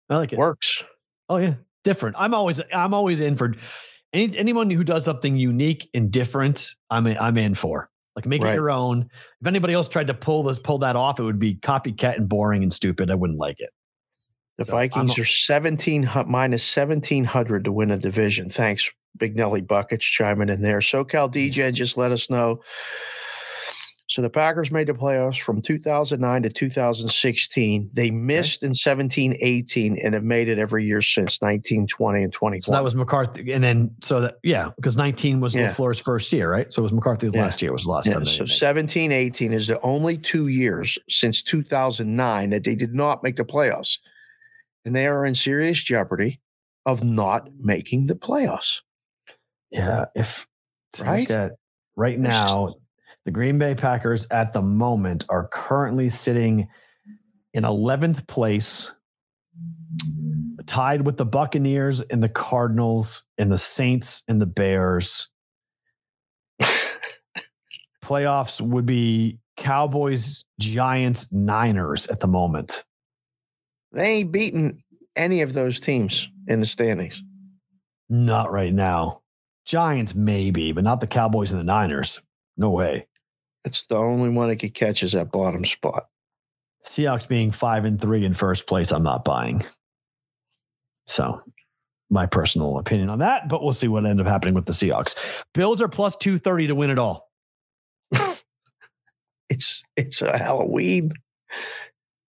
I 0.10 0.18
like 0.18 0.34
it. 0.34 0.38
Works. 0.40 0.84
Oh 1.30 1.38
yeah, 1.38 1.54
different. 1.86 2.18
I'm 2.20 2.34
always 2.34 2.60
I'm 2.74 2.94
always 2.94 3.22
in 3.22 3.38
for 3.38 3.54
any 4.14 4.38
anyone 4.38 4.70
who 4.70 4.84
does 4.84 5.06
something 5.06 5.36
unique 5.36 5.90
and 5.94 6.12
different. 6.12 6.76
I'm 6.90 7.08
in, 7.08 7.18
I'm 7.18 7.38
in 7.38 7.56
for 7.56 7.90
like 8.16 8.26
make 8.26 8.44
Right. 8.44 8.52
it 8.52 8.56
your 8.56 8.70
own. 8.72 9.10
If 9.40 9.48
anybody 9.48 9.74
else 9.74 9.88
tried 9.88 10.08
to 10.08 10.14
pull 10.14 10.44
this 10.44 10.60
pull 10.60 10.80
that 10.80 10.96
off, 10.96 11.20
it 11.20 11.24
would 11.24 11.40
be 11.40 11.56
copycat 11.56 12.18
and 12.18 12.28
boring 12.28 12.64
and 12.64 12.74
stupid. 12.74 13.10
I 13.10 13.16
wouldn't 13.16 13.40
like 13.40 13.60
it. 13.60 13.70
The 14.58 14.66
So, 14.66 14.74
I'm 14.74 14.90
Vikings 14.90 15.18
are 15.18 15.26
seventeen 15.26 16.10
minus 16.28 16.64
seventeen 16.64 17.24
hundred 17.24 17.64
to 17.66 17.72
win 17.72 17.92
a 17.92 17.98
division. 17.98 18.50
Thanks, 18.50 18.90
Big 19.18 19.36
Nelly 19.36 19.62
Buckets 19.62 20.06
chiming 20.06 20.50
in 20.50 20.62
there. 20.62 20.80
SoCal 20.80 21.32
DJ 21.32 21.72
just 21.74 21.98
let 21.98 22.12
us 22.12 22.30
know. 22.30 22.62
So 24.12 24.22
the 24.22 24.30
Packers 24.30 24.72
made 24.72 24.88
the 24.88 24.94
playoffs 24.94 25.40
from 25.42 25.62
2009 25.62 26.44
to 26.44 26.50
2016. 26.50 27.92
They 27.94 28.12
missed 28.12 28.62
in 28.62 28.74
17, 28.74 29.38
18, 29.40 29.98
and 30.04 30.14
have 30.14 30.24
made 30.26 30.50
it 30.50 30.60
every 30.60 30.84
year 30.84 31.02
since 31.02 31.42
19, 31.42 31.88
20, 31.88 32.24
and 32.24 32.34
20. 32.34 32.60
So 32.60 32.74
that 32.74 32.84
was 32.84 32.94
McCarthy, 32.94 33.54
and 33.54 33.64
then 33.64 33.96
so 34.04 34.20
that 34.20 34.36
yeah, 34.44 34.72
because 34.76 34.98
19 34.98 35.40
was 35.40 35.56
Yeah. 35.56 35.72
LaFleur's 35.72 36.02
first 36.02 36.34
year, 36.34 36.52
right? 36.52 36.72
So 36.74 36.82
it 36.82 36.84
was 36.84 36.92
McCarthy's 36.92 37.32
Yeah. 37.34 37.42
last 37.44 37.62
year 37.62 37.72
was 37.72 37.84
the 37.86 37.92
last 37.92 38.06
Yeah, 38.08 38.16
time. 38.16 38.26
so 38.26 38.44
made 38.44 38.50
17, 38.50 39.14
18 39.14 39.54
is 39.54 39.68
the 39.68 39.80
only 39.80 40.18
two 40.18 40.50
years 40.50 41.00
since 41.10 41.42
2009 41.42 42.50
that 42.50 42.66
they 42.66 42.76
did 42.76 42.94
not 42.94 43.24
make 43.24 43.38
the 43.38 43.46
playoffs. 43.46 43.98
And 44.84 44.94
they 44.94 45.08
are 45.08 45.26
in 45.26 45.36
serious 45.36 45.82
jeopardy 45.82 46.42
of 46.86 47.02
not 47.02 47.48
making 47.58 48.08
the 48.08 48.16
playoffs. 48.16 48.82
Yeah, 49.70 50.06
if 50.16 50.48
Right? 51.00 51.32
at 51.32 51.54
right 51.96 52.20
now, 52.20 52.74
the 53.26 53.32
Green 53.32 53.58
Bay 53.58 53.76
Packers 53.76 54.26
at 54.32 54.54
the 54.54 54.62
moment 54.62 55.26
are 55.30 55.48
currently 55.48 56.10
sitting 56.10 56.68
in 57.54 57.64
11th 57.64 58.28
place, 58.28 58.94
tied 60.66 61.06
with 61.06 61.18
the 61.18 61.26
Buccaneers 61.26 62.02
and 62.02 62.24
the 62.24 62.30
Cardinals 62.30 63.24
and 63.38 63.52
the 63.52 63.58
Saints 63.58 64.24
and 64.28 64.42
the 64.42 64.46
Bears. 64.46 65.28
Playoffs 68.04 68.62
would 68.62 68.86
be 68.86 69.40
Cowboys, 69.58 70.44
Giants, 70.60 71.28
Niners 71.32 72.08
at 72.08 72.20
the 72.20 72.28
moment. 72.28 72.84
They 73.92 74.08
ain't 74.08 74.32
beaten 74.32 74.84
any 75.16 75.42
of 75.42 75.54
those 75.54 75.80
teams 75.80 76.28
in 76.48 76.60
the 76.60 76.66
standings. 76.66 77.22
Not 78.10 78.52
right 78.52 78.74
now. 78.74 79.22
Giants, 79.66 80.16
maybe, 80.16 80.72
but 80.72 80.84
not 80.84 81.00
the 81.00 81.08
Cowboys 81.08 81.52
and 81.52 81.60
the 81.60 81.66
Niners. 81.66 82.22
No 82.58 82.70
way. 82.70 83.08
It's 83.66 83.84
the 83.86 83.96
only 83.98 84.30
one 84.30 84.50
that 84.50 84.58
could 84.58 84.74
catch 84.74 85.04
is 85.04 85.12
that 85.12 85.32
bottom 85.32 85.66
spot. 85.66 86.08
Seahawks 86.84 87.28
being 87.28 87.52
five 87.52 87.86
and 87.86 88.02
three 88.02 88.26
in 88.26 88.34
first 88.34 88.66
place, 88.66 88.92
I'm 88.92 89.04
not 89.04 89.24
buying. 89.24 89.64
So, 91.06 91.42
my 92.10 92.26
personal 92.26 92.78
opinion 92.80 93.10
on 93.10 93.20
that, 93.20 93.48
but 93.50 93.64
we'll 93.64 93.74
see 93.74 93.88
what 93.88 94.06
ends 94.06 94.20
up 94.22 94.28
happening 94.28 94.54
with 94.56 94.66
the 94.66 94.72
Seahawks. 94.74 95.16
Bills 95.54 95.82
are 95.82 95.88
plus 95.88 96.16
230 96.18 96.68
to 96.68 96.76
win 96.76 96.90
it 96.90 97.00
all. 97.00 97.30
It's 99.50 99.84
it's 99.98 100.22
a 100.22 100.38
Halloween. 100.38 101.12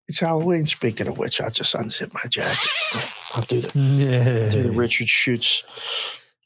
It's 0.08 0.20
Halloween. 0.22 0.66
Speaking 0.66 1.08
of 1.08 1.18
which, 1.18 1.42
I'll 1.42 1.52
just 1.52 1.76
unzip 1.76 2.14
my 2.14 2.24
jacket. 2.30 2.70
I'll 3.36 3.42
do 3.44 3.60
the 3.60 3.78
Yeah. 3.78 4.50
do 4.50 4.64
the 4.64 4.72
Richard 4.72 5.10
Shoots 5.10 5.64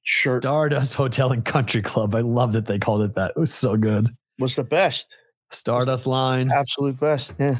shirt. 0.02 0.42
Stardust 0.42 0.96
Hotel 0.96 1.32
and 1.32 1.46
Country 1.46 1.84
Club. 1.84 2.16
I 2.16 2.22
love 2.22 2.54
that 2.54 2.66
they 2.66 2.80
called 2.80 3.04
it 3.04 3.14
that. 3.14 3.34
It 3.36 3.40
was 3.40 3.54
so 3.54 3.78
good. 3.78 4.10
Was 4.40 4.56
the 4.56 4.64
best. 4.64 5.18
Stardust 5.50 6.08
line. 6.08 6.52
Absolute 6.52 7.00
best. 7.00 7.34
Yeah. 7.40 7.60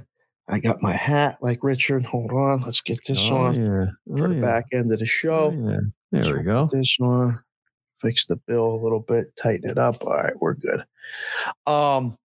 I 0.50 0.60
got 0.60 0.82
my 0.82 0.94
hat 0.94 1.38
like 1.42 1.64
Richard. 1.64 2.04
Hold 2.06 2.32
on. 2.32 2.62
Let's 2.64 2.82
get 2.82 3.00
this 3.08 3.30
Oh, 3.32 3.36
on 3.38 3.56
yeah. 3.56 3.86
for 4.18 4.26
Oh, 4.26 4.28
the 4.30 4.36
yeah. 4.36 4.42
back 4.42 4.66
end 4.74 4.92
of 4.92 5.00
the 5.00 5.06
Oh, 5.06 5.08
show. 5.08 5.52
yeah. 5.52 5.78
There 6.12 6.24
So 6.24 6.34
we 6.38 6.44
go. 6.44 6.70
This 6.72 6.96
one. 7.00 7.40
Fix 8.02 8.26
the 8.26 8.36
bill 8.36 8.66
a 8.76 8.82
little 8.84 9.00
bit, 9.00 9.34
tighten 9.42 9.70
it 9.70 9.78
up. 9.78 10.04
All 10.04 10.14
right, 10.14 10.34
we're 10.42 10.56
good. 10.56 10.84
Um 11.66 12.18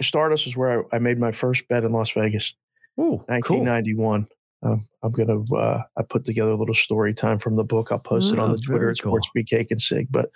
Stardust 0.00 0.46
is 0.46 0.56
where 0.56 0.84
I, 0.92 0.96
I 0.96 0.98
made 0.98 1.18
my 1.18 1.32
first 1.32 1.66
bet 1.68 1.84
in 1.84 1.92
Las 1.92 2.10
Vegas. 2.12 2.54
Ooh, 2.98 3.24
cool. 3.44 3.58
1991. 3.64 4.26
Um, 4.62 4.86
I'm 5.02 5.12
gonna. 5.12 5.42
Uh, 5.54 5.82
I 5.98 6.02
put 6.02 6.24
together 6.24 6.50
a 6.52 6.56
little 6.56 6.74
story 6.74 7.14
time 7.14 7.38
from 7.38 7.56
the 7.56 7.64
book. 7.64 7.92
I'll 7.92 7.98
post 7.98 8.32
it 8.32 8.38
on 8.38 8.50
Oh, 8.50 8.52
the 8.54 8.58
Twitter 8.60 8.94
cool. 8.94 9.18
Sports 9.22 9.30
Cake 9.48 9.70
and 9.70 9.80
Sig. 9.80 10.08
But 10.10 10.30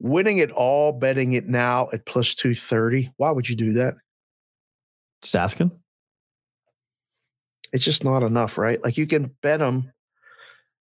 winning 0.00 0.38
it 0.38 0.50
all, 0.50 0.92
betting 0.92 1.32
it 1.32 1.46
now 1.46 1.88
at 1.92 2.06
plus 2.06 2.34
two 2.34 2.54
thirty. 2.54 3.12
Why 3.16 3.30
would 3.30 3.48
you 3.48 3.56
do 3.56 3.72
that? 3.74 3.94
Just 5.22 5.36
asking. 5.36 5.72
It's 7.72 7.84
just 7.84 8.04
not 8.04 8.22
enough, 8.22 8.56
right? 8.56 8.82
Like 8.82 8.96
you 8.96 9.06
can 9.06 9.34
bet 9.42 9.60
them 9.60 9.92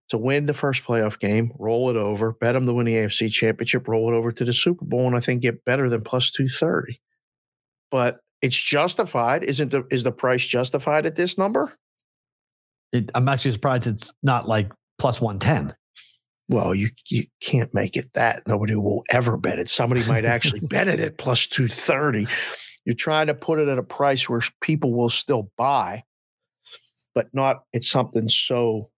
to 0.10 0.18
win 0.18 0.46
the 0.46 0.54
first 0.54 0.84
playoff 0.84 1.20
game, 1.20 1.52
roll 1.58 1.90
it 1.90 1.96
over, 1.96 2.34
bet 2.34 2.54
them 2.54 2.68
to 2.68 2.74
win 2.74 2.86
the 2.86 2.94
AFC 2.94 3.32
Championship, 3.32 3.88
roll 3.88 4.14
it 4.14 4.16
over 4.16 4.32
to 4.32 4.46
the 4.46 4.54
Super 4.54 4.86
Bowl, 4.86 5.08
and 5.08 5.16
I 5.16 5.20
think 5.20 5.42
get 5.42 5.66
better 5.66 5.90
than 5.90 6.02
plus 6.02 6.32
two 6.32 6.48
thirty. 6.48 7.02
But 7.92 8.20
it's 8.42 8.56
justified. 8.56 9.44
Isn't 9.44 9.72
the 9.72 9.86
is 9.90 10.04
the 10.04 10.12
price 10.12 10.46
justified 10.46 11.06
at 11.06 11.16
this 11.16 11.38
number? 11.38 11.74
It, 12.92 13.12
I'm 13.16 13.28
actually 13.28 13.52
surprised 13.52 13.88
it's 13.88 14.14
not 14.24 14.48
like 14.48 14.72
plus 15.00 15.20
110. 15.20 15.76
Well, 16.48 16.76
you 16.76 16.90
you 17.10 17.26
can't 17.42 17.74
make 17.74 17.96
it 17.98 18.12
that. 18.14 18.48
Nobody 18.48 18.76
will 18.76 19.04
ever 19.10 19.36
bet 19.38 19.58
it. 19.60 19.70
Somebody 19.70 20.06
might 20.06 20.26
actually 20.26 20.60
bet 20.62 20.88
it 20.88 21.00
at 21.00 21.18
plus 21.18 21.48
230. 21.48 22.28
You're 22.86 22.96
trying 22.96 23.28
to 23.28 23.34
put 23.34 23.58
it 23.60 23.68
at 23.68 23.80
a 23.80 23.84
price 23.84 24.30
where 24.30 24.42
people 24.62 24.94
will 24.94 25.10
still 25.10 25.52
buy, 25.58 26.04
but 27.16 27.30
not 27.34 27.64
at 27.74 27.84
something 27.84 28.30
so 28.30 28.90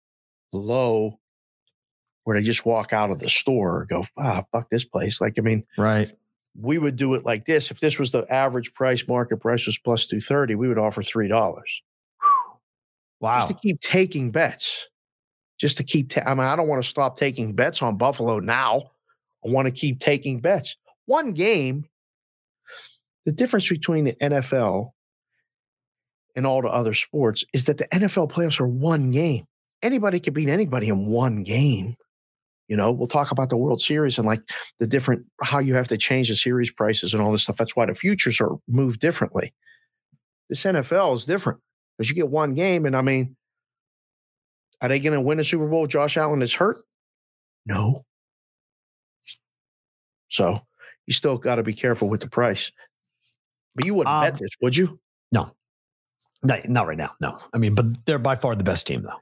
low 0.51 1.19
where 2.25 2.37
they 2.37 2.43
just 2.45 2.65
walk 2.65 2.91
out 2.91 3.09
of 3.11 3.19
the 3.19 3.29
store 3.29 3.77
or 3.77 3.85
go, 3.85 4.03
ah, 4.17 4.43
fuck 4.51 4.69
this 4.69 4.83
place. 4.83 5.21
Like, 5.21 5.35
I 5.37 5.41
mean, 5.41 5.63
Right. 5.77 6.11
we 6.59 6.77
would 6.77 6.97
do 6.97 7.13
it 7.13 7.23
like 7.23 7.45
this. 7.45 7.71
If 7.71 7.79
this 7.79 7.97
was 7.97 8.11
the 8.11 8.25
average 8.29 8.73
price, 8.73 9.07
market 9.07 9.37
price 9.37 9.65
was 9.65 9.77
plus 9.77 10.05
230, 10.07 10.55
we 10.55 10.67
would 10.67 10.77
offer 10.77 11.01
$3 11.01 11.29
Wow. 13.21 13.37
just 13.37 13.47
to 13.47 13.53
keep 13.53 13.79
taking 13.79 14.31
bets. 14.31 14.87
Just 15.59 15.77
to 15.77 15.83
keep, 15.83 16.11
ta- 16.11 16.23
I 16.25 16.33
mean, 16.33 16.45
I 16.45 16.55
don't 16.55 16.67
want 16.67 16.81
to 16.81 16.87
stop 16.87 17.17
taking 17.17 17.53
bets 17.53 17.81
on 17.81 17.97
Buffalo 17.97 18.39
now. 18.39 18.91
I 19.45 19.49
want 19.49 19.65
to 19.65 19.71
keep 19.71 19.99
taking 19.99 20.39
bets. 20.39 20.75
One 21.05 21.31
game, 21.31 21.85
the 23.25 23.31
difference 23.31 23.69
between 23.69 24.05
the 24.05 24.13
NFL 24.13 24.91
and 26.35 26.45
all 26.45 26.61
the 26.61 26.69
other 26.69 26.93
sports 26.93 27.43
is 27.53 27.65
that 27.65 27.77
the 27.77 27.87
NFL 27.87 28.31
playoffs 28.31 28.59
are 28.59 28.67
one 28.67 29.11
game. 29.11 29.45
Anybody 29.81 30.19
could 30.19 30.33
beat 30.33 30.49
anybody 30.49 30.89
in 30.89 31.07
one 31.07 31.43
game. 31.43 31.95
You 32.67 32.75
know, 32.75 32.91
we'll 32.91 33.07
talk 33.07 33.31
about 33.31 33.49
the 33.49 33.57
World 33.57 33.81
Series 33.81 34.17
and 34.17 34.27
like 34.27 34.41
the 34.79 34.87
different 34.87 35.25
how 35.41 35.59
you 35.59 35.73
have 35.75 35.87
to 35.87 35.97
change 35.97 36.29
the 36.29 36.35
series 36.35 36.69
prices 36.69 37.13
and 37.13 37.23
all 37.23 37.31
this 37.31 37.43
stuff. 37.43 37.57
That's 37.57 37.75
why 37.75 37.85
the 37.85 37.95
futures 37.95 38.41
are 38.41 38.57
moved 38.67 38.99
differently. 38.99 39.53
This 40.49 40.63
NFL 40.63 41.15
is 41.15 41.25
different 41.25 41.59
because 41.97 42.09
you 42.09 42.15
get 42.15 42.29
one 42.29 42.53
game, 42.53 42.85
and 42.85 42.95
I 42.95 43.01
mean, 43.01 43.35
are 44.81 44.89
they 44.89 44.99
going 44.99 45.13
to 45.13 45.21
win 45.21 45.39
a 45.39 45.43
Super 45.43 45.67
Bowl? 45.67 45.85
if 45.85 45.89
Josh 45.89 46.17
Allen 46.17 46.41
is 46.41 46.53
hurt? 46.53 46.77
No. 47.65 48.05
So 50.29 50.59
you 51.05 51.13
still 51.13 51.37
got 51.37 51.55
to 51.55 51.63
be 51.63 51.73
careful 51.73 52.09
with 52.09 52.21
the 52.21 52.29
price. 52.29 52.71
But 53.75 53.85
you 53.85 53.93
wouldn't 53.95 54.13
Um, 54.13 54.23
bet 54.23 54.37
this, 54.39 54.51
would 54.61 54.75
you? 54.75 54.99
No, 55.31 55.51
not 56.43 56.87
right 56.87 56.97
now. 56.97 57.11
No. 57.19 57.37
I 57.53 57.57
mean, 57.57 57.75
but 57.75 58.05
they're 58.05 58.19
by 58.19 58.35
far 58.35 58.55
the 58.55 58.63
best 58.63 58.87
team, 58.87 59.01
though. 59.03 59.19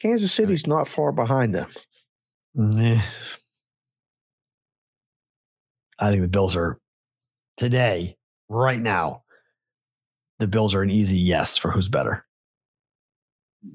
Kansas 0.00 0.32
City's 0.32 0.66
not 0.66 0.88
far 0.88 1.12
behind 1.12 1.54
them. 1.54 1.68
Nah. 2.54 3.00
I 5.98 6.10
think 6.10 6.22
the 6.22 6.28
Bills 6.28 6.54
are 6.54 6.78
today, 7.56 8.16
right 8.48 8.80
now, 8.80 9.22
the 10.38 10.46
Bills 10.46 10.74
are 10.74 10.82
an 10.82 10.90
easy 10.90 11.18
yes 11.18 11.56
for 11.56 11.70
who's 11.70 11.88
better 11.88 12.24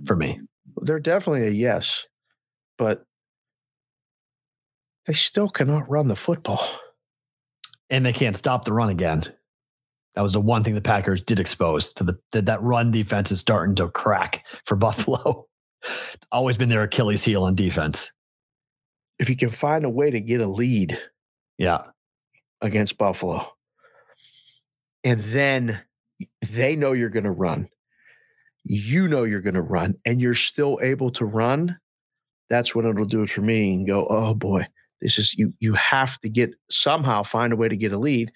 for 0.06 0.16
me. 0.16 0.40
They're 0.82 1.00
definitely 1.00 1.48
a 1.48 1.52
yes, 1.52 2.06
but 2.78 3.04
they 5.06 5.14
still 5.14 5.50
cannot 5.50 5.90
run 5.90 6.08
the 6.08 6.16
football. 6.16 6.64
And 7.90 8.06
they 8.06 8.14
can't 8.14 8.38
stop 8.38 8.66
the 8.66 8.74
run 8.74 8.90
again. 8.90 9.24
That 10.16 10.22
was 10.22 10.34
the 10.34 10.42
one 10.42 10.64
thing 10.64 10.76
the 10.76 10.82
Packers 10.82 11.24
did 11.24 11.40
expose 11.40 11.94
to 11.96 12.04
the 12.04 12.20
that, 12.32 12.46
that 12.48 12.62
run 12.62 12.92
defense 12.92 13.32
is 13.32 13.40
starting 13.40 13.76
to 13.76 13.88
crack 13.90 14.46
for 14.66 14.76
Buffalo. 14.78 15.46
It's 16.14 16.28
always 16.32 16.58
been 16.58 16.70
their 16.70 16.84
Achilles 16.84 17.24
heel 17.24 17.44
on 17.44 17.56
defense. 17.56 18.12
If 19.20 19.30
you 19.30 19.36
can 19.38 19.50
find 19.50 19.86
a 19.86 19.90
way 19.90 20.12
to 20.12 20.20
get 20.20 20.42
a 20.42 20.48
lead 20.48 21.00
Yeah. 21.58 21.84
against 22.62 22.98
Buffalo, 22.98 23.48
and 25.04 25.22
then 25.22 25.82
they 26.52 26.76
know 26.76 26.92
you're 26.92 27.10
going 27.10 27.24
to 27.24 27.32
run, 27.32 27.68
you 28.64 29.08
know 29.08 29.24
you're 29.24 29.42
going 29.42 29.56
to 29.56 29.62
run, 29.62 29.96
and 30.06 30.22
you're 30.22 30.34
still 30.36 30.80
able 30.82 31.10
to 31.12 31.26
run, 31.26 31.78
that's 32.50 32.76
what 32.76 32.86
it'll 32.86 33.06
do 33.06 33.24
it 33.24 33.30
for 33.30 33.42
me 33.42 33.74
and 33.74 33.88
go, 33.88 34.06
oh 34.08 34.34
boy, 34.34 34.68
this 35.02 35.18
is 35.18 35.34
you. 35.36 35.54
You 35.60 35.74
have 35.74 36.20
to 36.22 36.30
get 36.30 36.52
somehow 36.70 37.24
find 37.24 37.54
a 37.54 37.56
way 37.56 37.70
to 37.70 37.78
get 37.78 37.92
a 37.92 37.98
lead. 37.98 38.32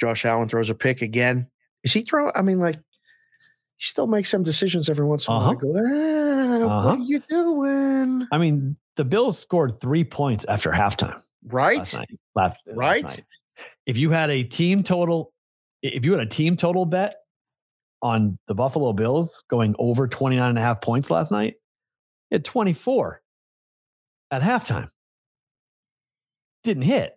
Josh 0.00 0.24
Allen 0.24 0.48
throws 0.48 0.70
a 0.70 0.74
pick 0.74 1.02
again. 1.02 1.48
Is 1.84 1.92
he 1.92 2.02
throw? 2.02 2.30
I 2.34 2.42
mean, 2.42 2.58
like 2.58 2.76
he 2.76 3.84
still 3.86 4.06
makes 4.06 4.28
some 4.30 4.42
decisions 4.42 4.88
every 4.88 5.04
once 5.06 5.28
in 5.28 5.34
a 5.34 5.36
while. 5.36 5.48
I 5.48 5.52
Uh-huh. 5.52 5.58
go, 5.60 5.74
ah, 5.76 6.78
Uh-huh. 6.78 6.88
what 6.90 6.98
are 7.00 7.02
you 7.02 7.20
doing? 7.28 8.26
I 8.32 8.38
mean, 8.38 8.76
the 8.96 9.04
Bills 9.04 9.38
scored 9.38 9.80
three 9.80 10.04
points 10.04 10.44
after 10.46 10.70
halftime 10.70 11.22
Right? 11.46 11.78
last 11.78 11.94
night. 11.94 12.10
Last, 12.34 12.56
last 12.66 12.76
Right? 12.76 13.04
night. 13.04 13.24
If 13.86 13.96
you 13.98 14.10
had 14.10 14.30
a 14.30 14.42
team 14.42 14.82
total, 14.82 15.32
if 15.82 16.04
you 16.04 16.12
had 16.12 16.20
a 16.20 16.26
team 16.26 16.56
total 16.56 16.84
bet 16.86 17.16
on 18.02 18.38
the 18.48 18.54
Buffalo 18.54 18.92
Bills 18.92 19.44
going 19.48 19.74
over 19.78 20.08
29 20.08 20.48
and 20.48 20.58
a 20.58 20.60
half 20.60 20.80
points 20.80 21.08
last 21.10 21.30
night, 21.30 21.54
you 22.30 22.36
had 22.36 22.44
24 22.44 23.22
at 24.32 24.42
halftime. 24.42 24.88
Didn't 26.64 26.82
hit. 26.84 27.16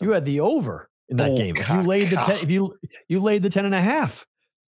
You 0.00 0.12
had 0.12 0.24
the 0.24 0.40
over 0.40 0.88
in 1.08 1.18
that 1.18 1.32
Oh, 1.32 1.36
game. 1.36 1.54
If 1.56 1.68
you 1.68 1.82
laid 1.82 2.08
the 2.10 2.16
ten, 2.16 2.38
if 2.42 2.50
you 2.50 2.74
you 3.08 3.20
laid 3.20 3.42
the 3.42 3.50
10 3.50 3.66
and 3.66 3.74
a 3.74 3.80
half. 3.80 4.26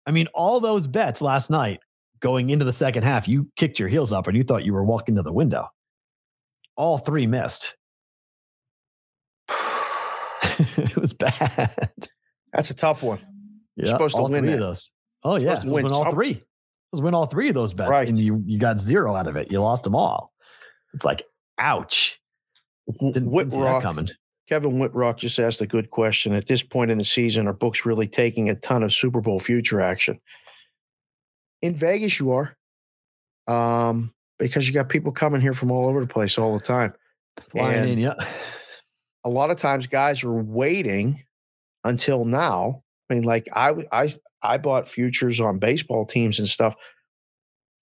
I 0.06 0.10
mean, 0.10 0.26
all 0.34 0.60
those 0.60 0.86
bets 0.86 1.20
last 1.22 1.50
night 1.50 1.80
going 2.20 2.50
into 2.50 2.64
the 2.64 2.72
second 2.72 3.02
half, 3.04 3.26
you 3.28 3.48
kicked 3.56 3.78
your 3.78 3.88
heels 3.88 4.12
up 4.12 4.26
and 4.26 4.36
you 4.36 4.42
thought 4.42 4.64
you 4.64 4.72
were 4.72 4.84
walking 4.84 5.16
to 5.16 5.22
the 5.22 5.32
window. 5.32 5.68
All 6.76 6.98
three 6.98 7.26
missed. 7.26 7.76
it 10.76 10.96
was 10.96 11.12
bad. 11.12 11.70
That's 12.52 12.70
a 12.70 12.74
tough 12.74 13.02
one. 13.02 13.18
Yeah, 13.76 13.86
You're 13.86 13.86
supposed 13.86 14.16
to 14.16 14.22
win 14.22 14.42
three 14.44 14.52
that. 14.52 14.62
of 14.62 14.68
those. 14.70 14.90
Oh 15.24 15.36
yeah, 15.36 15.62
win 15.64 15.86
all 15.86 16.04
some. 16.04 16.12
three. 16.14 16.42
To 16.94 17.00
win 17.02 17.14
all 17.14 17.26
three 17.26 17.48
of 17.48 17.54
those 17.54 17.74
bets, 17.74 17.90
Right. 17.90 18.08
and 18.08 18.16
you 18.18 18.42
you 18.46 18.58
got 18.58 18.78
zero 18.78 19.14
out 19.14 19.26
of 19.26 19.36
it. 19.36 19.50
You 19.50 19.60
lost 19.60 19.84
them 19.84 19.96
all. 19.96 20.32
It's 20.92 21.04
like, 21.04 21.24
ouch! 21.58 22.20
Didn't, 23.00 23.12
didn't 23.32 23.48
that 23.50 23.82
coming. 23.82 24.08
Kevin 24.48 24.72
Whitrock 24.72 25.16
just 25.16 25.38
asked 25.38 25.60
a 25.62 25.66
good 25.66 25.90
question. 25.90 26.34
At 26.34 26.46
this 26.46 26.62
point 26.62 26.90
in 26.90 26.98
the 26.98 27.04
season, 27.04 27.48
are 27.48 27.54
books 27.54 27.86
really 27.86 28.06
taking 28.06 28.50
a 28.50 28.54
ton 28.54 28.82
of 28.82 28.92
Super 28.92 29.20
Bowl 29.22 29.40
future 29.40 29.80
action? 29.80 30.20
In 31.62 31.74
Vegas, 31.74 32.20
you 32.20 32.30
are. 32.32 32.54
Um, 33.48 34.12
because 34.38 34.68
you 34.68 34.74
got 34.74 34.88
people 34.90 35.12
coming 35.12 35.40
here 35.40 35.54
from 35.54 35.70
all 35.70 35.88
over 35.88 36.00
the 36.00 36.06
place 36.06 36.36
all 36.38 36.52
the 36.58 36.64
time. 36.64 36.92
Flying 37.50 37.80
And 37.80 37.90
in, 37.90 37.98
yeah. 37.98 38.14
a 39.24 39.30
lot 39.30 39.50
of 39.50 39.56
times 39.56 39.86
guys 39.86 40.22
are 40.22 40.32
waiting 40.32 41.22
until 41.84 42.24
now. 42.26 42.82
I 43.10 43.14
mean, 43.14 43.22
like 43.24 43.48
I 43.54 43.72
I 43.90 44.10
I 44.44 44.58
bought 44.58 44.88
futures 44.88 45.40
on 45.40 45.58
baseball 45.58 46.06
teams 46.06 46.38
and 46.38 46.46
stuff 46.46 46.76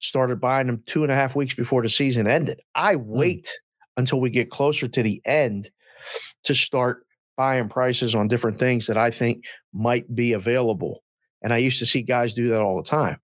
started 0.02 0.40
buying 0.40 0.66
them 0.66 0.82
two 0.86 1.02
and 1.02 1.12
a 1.12 1.14
half 1.14 1.34
weeks 1.34 1.54
before 1.54 1.82
the 1.82 1.88
season 1.88 2.26
ended. 2.26 2.60
I 2.74 2.96
mm. 2.96 3.04
wait 3.04 3.48
until 3.96 4.20
we 4.20 4.30
get 4.30 4.50
closer 4.50 4.88
to 4.88 5.02
the 5.02 5.22
end 5.24 5.70
to 6.44 6.54
start 6.54 7.06
buying 7.36 7.68
prices 7.68 8.14
on 8.14 8.28
different 8.28 8.58
things 8.58 8.86
that 8.86 8.96
I 8.96 9.10
think 9.10 9.44
might 9.72 10.12
be 10.14 10.32
available. 10.32 11.02
And 11.42 11.52
I 11.52 11.58
used 11.58 11.78
to 11.78 11.86
see 11.86 12.02
guys 12.02 12.34
do 12.34 12.48
that 12.48 12.62
all 12.62 12.76
the 12.76 12.88
time. 12.88 13.18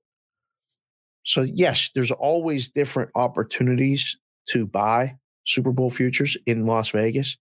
So, 1.24 1.42
yes, 1.42 1.90
there's 1.94 2.10
always 2.10 2.70
different 2.70 3.10
opportunities 3.14 4.16
to 4.50 4.66
buy 4.66 5.16
Super 5.46 5.72
Bowl 5.72 5.90
futures 5.90 6.36
in 6.46 6.66
Las 6.66 6.90
Vegas. 6.90 7.36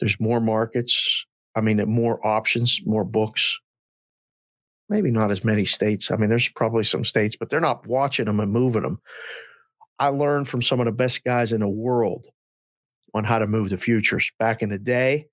There's 0.00 0.18
more 0.18 0.40
markets. 0.40 1.26
I 1.54 1.60
mean, 1.60 1.82
more 1.88 2.24
options, 2.26 2.80
more 2.84 3.04
books. 3.04 3.58
Maybe 4.88 5.10
not 5.10 5.30
as 5.30 5.44
many 5.44 5.64
states. 5.64 6.10
I 6.10 6.16
mean, 6.16 6.30
there's 6.30 6.48
probably 6.48 6.84
some 6.84 7.04
states, 7.04 7.36
but 7.36 7.50
they're 7.50 7.60
not 7.60 7.86
watching 7.86 8.26
them 8.26 8.40
and 8.40 8.52
moving 8.52 8.82
them. 8.82 9.00
I 9.98 10.08
learned 10.08 10.48
from 10.48 10.62
some 10.62 10.80
of 10.80 10.86
the 10.86 10.92
best 10.92 11.24
guys 11.24 11.52
in 11.52 11.60
the 11.60 11.68
world 11.68 12.26
on 13.14 13.24
how 13.24 13.38
to 13.38 13.46
move 13.46 13.70
the 13.70 13.78
futures 13.78 14.30
back 14.38 14.62
in 14.62 14.68
the 14.68 14.78
day 14.78 15.26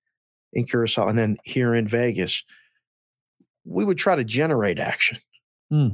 in 0.52 0.64
Curacao 0.64 1.08
and 1.08 1.18
then 1.18 1.36
here 1.44 1.74
in 1.74 1.86
Vegas. 1.86 2.42
We 3.64 3.84
would 3.84 3.98
try 3.98 4.16
to 4.16 4.24
generate 4.24 4.78
action. 4.78 5.18
Hmm. 5.70 5.88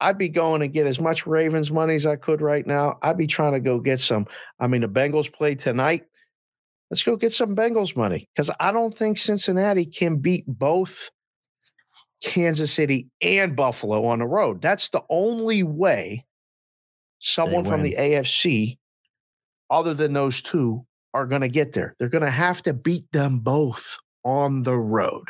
I'd 0.00 0.18
be 0.18 0.28
going 0.28 0.60
to 0.60 0.68
get 0.68 0.86
as 0.86 1.00
much 1.00 1.26
Ravens 1.26 1.70
money 1.70 1.94
as 1.94 2.04
I 2.04 2.16
could 2.16 2.42
right 2.42 2.66
now. 2.66 2.98
I'd 3.02 3.16
be 3.16 3.26
trying 3.26 3.54
to 3.54 3.60
go 3.60 3.80
get 3.80 3.98
some. 3.98 4.26
I 4.60 4.66
mean, 4.66 4.82
the 4.82 4.88
Bengals 4.88 5.32
play 5.32 5.54
tonight. 5.54 6.04
Let's 6.90 7.02
go 7.02 7.16
get 7.16 7.32
some 7.32 7.56
Bengals 7.56 7.96
money 7.96 8.28
because 8.34 8.50
I 8.60 8.72
don't 8.72 8.96
think 8.96 9.16
Cincinnati 9.16 9.86
can 9.86 10.16
beat 10.18 10.44
both 10.46 11.10
Kansas 12.22 12.72
City 12.72 13.08
and 13.20 13.56
Buffalo 13.56 14.04
on 14.06 14.18
the 14.20 14.26
road. 14.26 14.62
That's 14.62 14.88
the 14.88 15.02
only 15.08 15.62
way 15.62 16.24
someone 17.18 17.64
from 17.64 17.82
the 17.82 17.96
AFC, 17.98 18.78
other 19.70 19.94
than 19.94 20.12
those 20.12 20.42
two, 20.42 20.86
are 21.14 21.26
going 21.26 21.40
to 21.40 21.48
get 21.48 21.72
there. 21.72 21.94
They're 21.98 22.08
going 22.08 22.24
to 22.24 22.30
have 22.30 22.62
to 22.62 22.72
beat 22.72 23.10
them 23.12 23.38
both 23.38 23.98
on 24.24 24.62
the 24.62 24.76
road. 24.76 25.24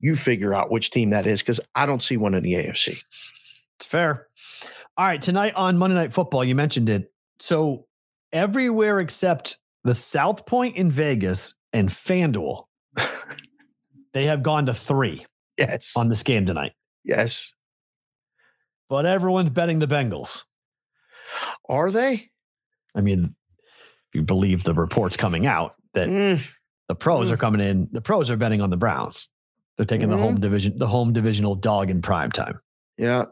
You 0.00 0.16
figure 0.16 0.54
out 0.54 0.70
which 0.70 0.90
team 0.90 1.10
that 1.10 1.26
is 1.26 1.40
because 1.42 1.60
I 1.74 1.86
don't 1.86 2.02
see 2.02 2.16
one 2.16 2.34
in 2.34 2.42
the 2.42 2.54
AFC. 2.54 3.02
It's 3.78 3.86
fair. 3.86 4.28
All 4.96 5.06
right. 5.06 5.20
Tonight 5.20 5.54
on 5.54 5.78
Monday 5.78 5.96
Night 5.96 6.12
Football, 6.12 6.44
you 6.44 6.54
mentioned 6.54 6.88
it. 6.88 7.12
So 7.38 7.86
everywhere 8.32 9.00
except 9.00 9.58
the 9.84 9.94
South 9.94 10.46
Point 10.46 10.76
in 10.76 10.90
Vegas 10.90 11.54
and 11.72 11.88
FanDuel, 11.88 12.64
they 14.12 14.26
have 14.26 14.42
gone 14.42 14.66
to 14.66 14.74
three 14.74 15.26
Yes. 15.60 15.96
on 15.96 16.08
this 16.08 16.22
game 16.22 16.46
tonight. 16.46 16.72
yes. 17.04 17.52
But 18.88 19.06
everyone's 19.06 19.50
betting 19.50 19.78
the 19.78 19.86
Bengals. 19.86 20.42
Are 21.68 21.90
they? 21.92 22.30
I 22.94 23.00
mean, 23.02 23.36
if 24.08 24.14
you 24.14 24.22
believe 24.22 24.64
the 24.64 24.74
reports 24.74 25.16
coming 25.16 25.46
out 25.46 25.76
that 25.94 26.08
Mm, 26.08 26.44
the 26.88 26.96
pros 26.96 27.30
Mm. 27.30 27.34
are 27.34 27.36
coming 27.36 27.60
in, 27.60 27.88
the 27.92 28.00
pros 28.00 28.30
are 28.30 28.36
betting 28.36 28.60
on 28.60 28.70
the 28.70 28.76
Browns. 28.76 29.30
They're 29.76 29.86
taking 29.86 30.08
the 30.08 30.16
home 30.16 30.40
division, 30.40 30.76
the 30.76 30.88
home 30.88 31.12
divisional 31.12 31.54
dog 31.54 31.88
in 31.90 32.02
prime 32.02 32.32
time. 32.32 32.60
yeah. 32.96 33.26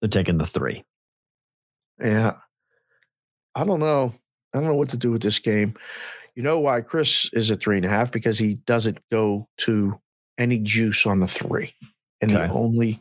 They're 0.00 0.08
taking 0.08 0.38
the 0.38 0.46
three. 0.46 0.84
Yeah. 2.02 2.36
I 3.54 3.64
don't 3.64 3.78
know. 3.80 4.14
I 4.54 4.58
don't 4.58 4.66
know 4.68 4.74
what 4.74 4.88
to 4.90 4.96
do 4.96 5.10
with 5.12 5.22
this 5.22 5.38
game. 5.38 5.74
You 6.34 6.42
know 6.42 6.58
why 6.60 6.80
Chris 6.80 7.28
is 7.32 7.50
at 7.50 7.60
three 7.60 7.76
and 7.76 7.84
a 7.86 7.88
half? 7.88 8.10
Because 8.10 8.38
he 8.38 8.54
doesn't 8.54 8.98
go 9.10 9.48
to 9.58 10.00
any 10.38 10.58
juice 10.58 11.06
on 11.06 11.20
the 11.20 11.28
three. 11.28 11.74
And 12.20 12.30
the 12.30 12.48
only 12.50 13.00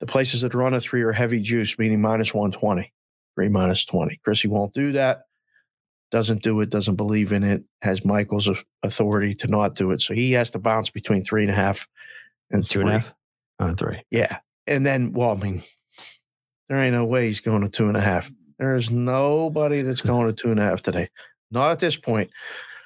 the 0.00 0.06
places 0.06 0.40
that 0.40 0.54
are 0.54 0.64
on 0.64 0.74
a 0.74 0.80
three 0.80 1.02
are 1.02 1.12
heavy 1.12 1.40
juice, 1.40 1.78
meaning 1.78 2.00
minus 2.00 2.34
120, 2.34 2.92
three 3.36 3.48
minus 3.48 3.84
20. 3.84 4.20
Chrissy 4.24 4.48
won't 4.48 4.74
do 4.74 4.92
that. 4.92 5.22
Doesn't 6.10 6.42
do 6.42 6.60
it, 6.60 6.70
doesn't 6.70 6.96
believe 6.96 7.32
in 7.32 7.42
it, 7.42 7.62
has 7.82 8.04
Michael's 8.04 8.48
authority 8.82 9.34
to 9.36 9.46
not 9.46 9.74
do 9.74 9.90
it. 9.92 10.00
So 10.00 10.14
he 10.14 10.32
has 10.32 10.50
to 10.50 10.58
bounce 10.58 10.90
between 10.90 11.24
three 11.24 11.42
and 11.42 11.50
a 11.50 11.54
half 11.54 11.88
and 12.50 12.64
Two 12.64 12.80
and 12.80 12.88
a 12.88 12.92
three. 12.92 13.00
half? 13.00 13.14
Uh, 13.60 13.74
three. 13.74 14.02
Yeah. 14.10 14.38
And 14.66 14.84
then, 14.84 15.12
well, 15.12 15.30
I 15.30 15.34
mean, 15.36 15.62
there 16.68 16.82
ain't 16.82 16.94
no 16.94 17.04
way 17.04 17.26
he's 17.26 17.40
going 17.40 17.62
to 17.62 17.68
two 17.68 17.88
and 17.88 17.96
a 17.96 18.00
half. 18.00 18.30
There 18.58 18.74
is 18.74 18.90
nobody 18.90 19.82
that's 19.82 20.00
going 20.00 20.26
to 20.26 20.32
two 20.32 20.50
and 20.50 20.60
a 20.60 20.64
half 20.64 20.82
today. 20.82 21.08
Not 21.50 21.70
at 21.70 21.80
this 21.80 21.96
point. 21.96 22.30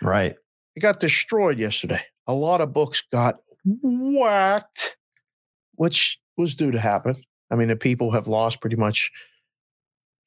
Right. 0.03 0.37
It 0.77 0.81
got 0.81 1.01
destroyed 1.01 1.59
yesterday. 1.59 2.01
A 2.27 2.33
lot 2.33 2.61
of 2.61 2.73
books 2.73 3.03
got 3.13 3.41
whacked, 3.83 4.97
which 5.75 6.19
was 6.37 6.55
due 6.55 6.71
to 6.71 6.79
happen. 6.79 7.17
I 7.51 7.57
mean, 7.57 7.69
the 7.69 7.77
people 7.77 8.13
have 8.13 8.29
lost 8.29 8.61
pretty 8.61 8.77
much. 8.77 9.11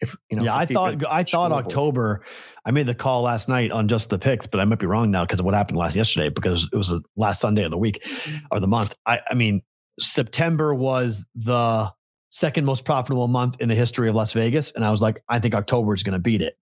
If 0.02 0.16
you 0.32 0.38
know, 0.38 0.44
yeah, 0.44 0.56
I 0.56 0.66
thought 0.66 1.06
I 1.06 1.24
thought. 1.24 1.52
October. 1.52 2.26
I 2.66 2.72
made 2.72 2.88
the 2.88 2.96
call 2.96 3.22
last 3.24 3.48
night 3.48 3.72
on 3.72 3.88
just 3.88 4.10
the 4.10 4.18
picks, 4.18 4.48
but 4.48 4.60
I 4.60 4.66
might 4.66 4.80
be 4.80 4.88
wrong 4.88 5.12
now 5.12 5.26
because 5.26 5.39
of 5.39 5.46
what 5.46 5.54
happened 5.54 5.78
last 5.78 5.96
yesterday 5.96 6.30
because 6.30 6.68
it 6.72 6.76
was 6.76 6.89
the 6.89 7.02
last 7.16 7.39
Sunday 7.39 7.64
of 7.64 7.72
the 7.72 7.78
week 7.78 8.04
mm-hmm. 8.04 8.38
or 8.52 8.60
the 8.60 8.68
month. 8.68 8.96
I, 9.06 9.20
I 9.30 9.36
mean, 9.36 9.62
September 10.00 10.74
was 10.74 11.26
the 11.36 11.92
second 12.32 12.66
most 12.66 12.84
profitable 12.84 13.28
month 13.28 13.58
in 13.60 13.70
the 13.70 13.76
history 13.76 14.10
of 14.10 14.16
Las 14.16 14.34
Vegas, 14.34 14.72
and 14.72 14.84
I 14.84 14.89
was 14.89 15.02
like, 15.02 15.24
I 15.30 15.39
think 15.39 15.54
October 15.54 15.94
is 15.94 16.02
going 16.02 16.14
to 16.14 16.20
beat 16.20 16.42
it 16.42 16.58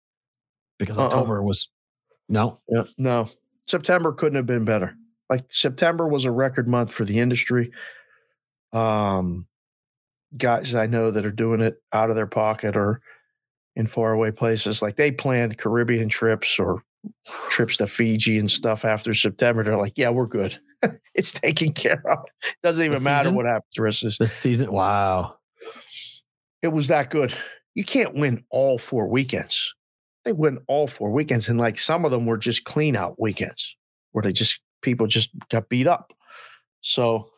because 0.78 0.98
Uh-uh. 0.98 1.08
October 1.08 1.42
was 1.42 1.70
no. 2.28 2.60
Yeah, 2.68 2.84
no, 2.98 3.30
September 3.68 4.12
couldn't 4.12 4.36
have 4.36 4.46
been 4.46 4.66
better. 4.66 4.96
Like 5.30 5.46
September 5.50 6.08
was 6.08 6.26
a 6.26 6.32
record 6.32 6.68
month 6.68 6.92
for 6.92 7.06
the 7.06 7.20
industry. 7.20 7.72
Um, 8.74 9.48
guys 10.38 10.76
I 10.76 10.88
know 10.88 11.12
that 11.12 11.26
are 11.26 11.32
doing 11.32 11.62
it 11.62 11.82
out 11.94 12.10
of 12.10 12.16
their 12.16 12.28
pocket 12.28 12.76
or 12.76 13.02
in 13.76 13.88
faraway 13.88 14.32
places, 14.32 14.82
like 14.82 14.96
they 14.96 15.12
planned 15.12 15.58
Caribbean 15.58 16.10
trips 16.10 16.60
or 16.60 16.84
trips 17.50 17.78
to 17.78 17.88
Fiji 17.88 18.38
and 18.38 18.50
stuff 18.50 18.86
after 18.86 19.14
September. 19.14 19.64
They're 19.64 19.78
like, 19.78 19.98
yeah, 19.98 20.10
we're 20.10 20.28
good. 20.28 20.60
it's 21.14 21.32
taken 21.32 21.74
care 21.74 22.02
of. 22.06 22.26
It 22.44 22.56
Doesn't 22.64 22.84
even 22.84 23.04
matter 23.04 23.26
season? 23.26 23.36
what 23.36 23.46
happens 23.46 23.74
the 23.76 23.82
rest 23.82 24.04
of 24.04 24.08
this. 24.08 24.18
The 24.18 24.28
season, 24.28 24.72
wow. 24.72 25.36
It 26.62 26.70
was 26.70 26.88
that 26.88 27.10
good. 27.10 27.34
You 27.76 27.84
can't 27.84 28.16
win 28.16 28.44
all 28.50 28.78
four 28.78 29.08
weekends. 29.08 29.74
They 30.26 30.34
win 30.34 30.60
all 30.68 30.88
four 30.88 31.12
weekends, 31.12 31.48
and 31.48 31.58
like 31.58 31.78
some 31.78 32.04
of 32.04 32.12
them 32.12 32.26
were 32.26 32.38
just 32.38 32.66
clean 32.66 32.96
out 32.98 33.20
weekends 33.20 33.76
where 34.12 34.22
they 34.22 34.34
just 34.34 34.60
people 34.82 35.08
just 35.08 35.30
got 35.50 35.70
beat 35.70 35.88
up. 35.88 36.14
So, 36.82 37.30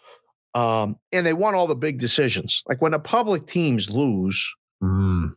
um, 0.54 0.98
and 1.12 1.26
they 1.26 1.34
won 1.34 1.56
all 1.56 1.68
the 1.68 1.76
big 1.76 2.00
decisions. 2.00 2.64
Like 2.68 2.82
when 2.82 2.92
the 2.92 3.00
public 3.00 3.48
teams 3.48 3.90
lose, 3.90 4.52
Mm. 4.84 5.36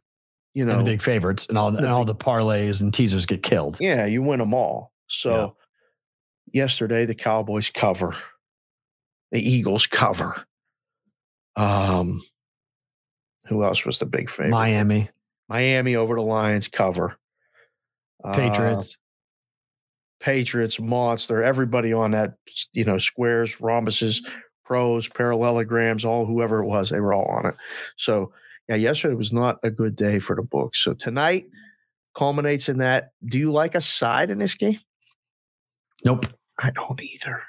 you 0.55 0.63
And 0.63 0.73
know, 0.73 0.79
the 0.79 0.85
big 0.85 1.03
favorites 1.03 1.47
and 1.49 1.59
all 1.59 1.71
the, 1.71 1.79
and 1.79 1.87
all 1.89 2.05
the 2.07 2.15
parlays 2.15 2.81
and 2.81 2.93
teasers 2.95 3.27
get 3.27 3.43
killed. 3.43 3.77
yeah, 3.81 4.07
you 4.07 4.23
win 4.23 4.39
them 4.39 4.55
all. 4.55 4.93
So, 5.07 5.57
yesterday 6.53 7.05
the 7.05 7.15
Cowboys 7.15 7.69
cover, 7.71 8.17
the 9.33 9.41
Eagles 9.41 9.87
cover. 9.87 10.47
Um, 11.57 12.23
who 13.47 13.63
else 13.65 13.85
was 13.85 13.99
the 13.99 14.07
big 14.07 14.31
favorite? 14.31 14.51
Miami, 14.51 15.11
Miami 15.49 15.95
over 15.97 16.15
the 16.15 16.23
Lions 16.23 16.69
cover. 16.69 17.17
Uh, 18.25 18.33
Patriots. 18.35 18.97
Patriots, 20.25 20.81
monster, 20.81 21.43
everybody 21.43 21.93
on 21.93 22.13
that, 22.13 22.37
you 22.73 22.83
know, 22.83 22.97
squares, 22.97 23.57
rhombuses, 23.57 24.25
pros, 24.65 25.07
parallelograms, 25.07 26.03
all 26.03 26.25
whoever 26.25 26.63
it 26.63 26.67
was, 26.67 26.89
they 26.89 26.99
were 26.99 27.13
all 27.13 27.27
on 27.27 27.45
it. 27.45 27.55
So, 27.99 28.33
yeah, 28.67 28.77
yesterday 28.77 29.15
was 29.15 29.35
not 29.35 29.59
a 29.63 29.71
good 29.71 29.95
day 29.95 30.21
for 30.21 30.35
the 30.35 30.43
books. 30.43 30.83
So 30.83 30.95
tonight 30.95 31.45
culminates 32.17 32.71
in 32.71 32.79
that. 32.79 33.11
Do 33.27 33.39
you 33.39 33.53
like 33.53 33.75
a 33.75 33.83
side 33.83 34.31
in 34.31 34.39
this 34.39 34.55
game? 34.55 34.81
nope. 36.07 36.27
I 36.59 36.71
don't 36.71 37.03
either. 37.03 37.43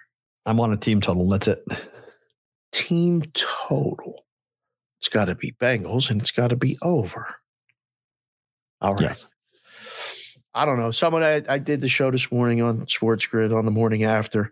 I'm 0.46 0.60
on 0.60 0.74
a 0.74 0.78
team 0.78 1.00
total. 1.00 1.30
That's 1.30 1.48
it. 1.48 1.64
Team 2.74 3.24
total. 3.34 4.26
It's 5.00 5.08
got 5.08 5.26
to 5.26 5.36
be 5.36 5.54
Bengals 5.54 6.10
and 6.10 6.20
it's 6.20 6.32
got 6.32 6.48
to 6.48 6.56
be 6.56 6.78
over. 6.82 7.36
All 8.82 8.92
right. 8.92 9.02
Yes. 9.02 9.28
I 10.56 10.66
don't 10.66 10.80
know. 10.80 10.92
Someone 10.92 11.22
I, 11.22 11.44
I 11.50 11.58
did 11.58 11.82
the 11.82 11.90
show 11.90 12.10
this 12.10 12.32
morning 12.32 12.62
on 12.62 12.88
Sports 12.88 13.26
Grid 13.26 13.52
on 13.52 13.66
the 13.66 13.72
morning 13.72 14.06
after, 14.06 14.52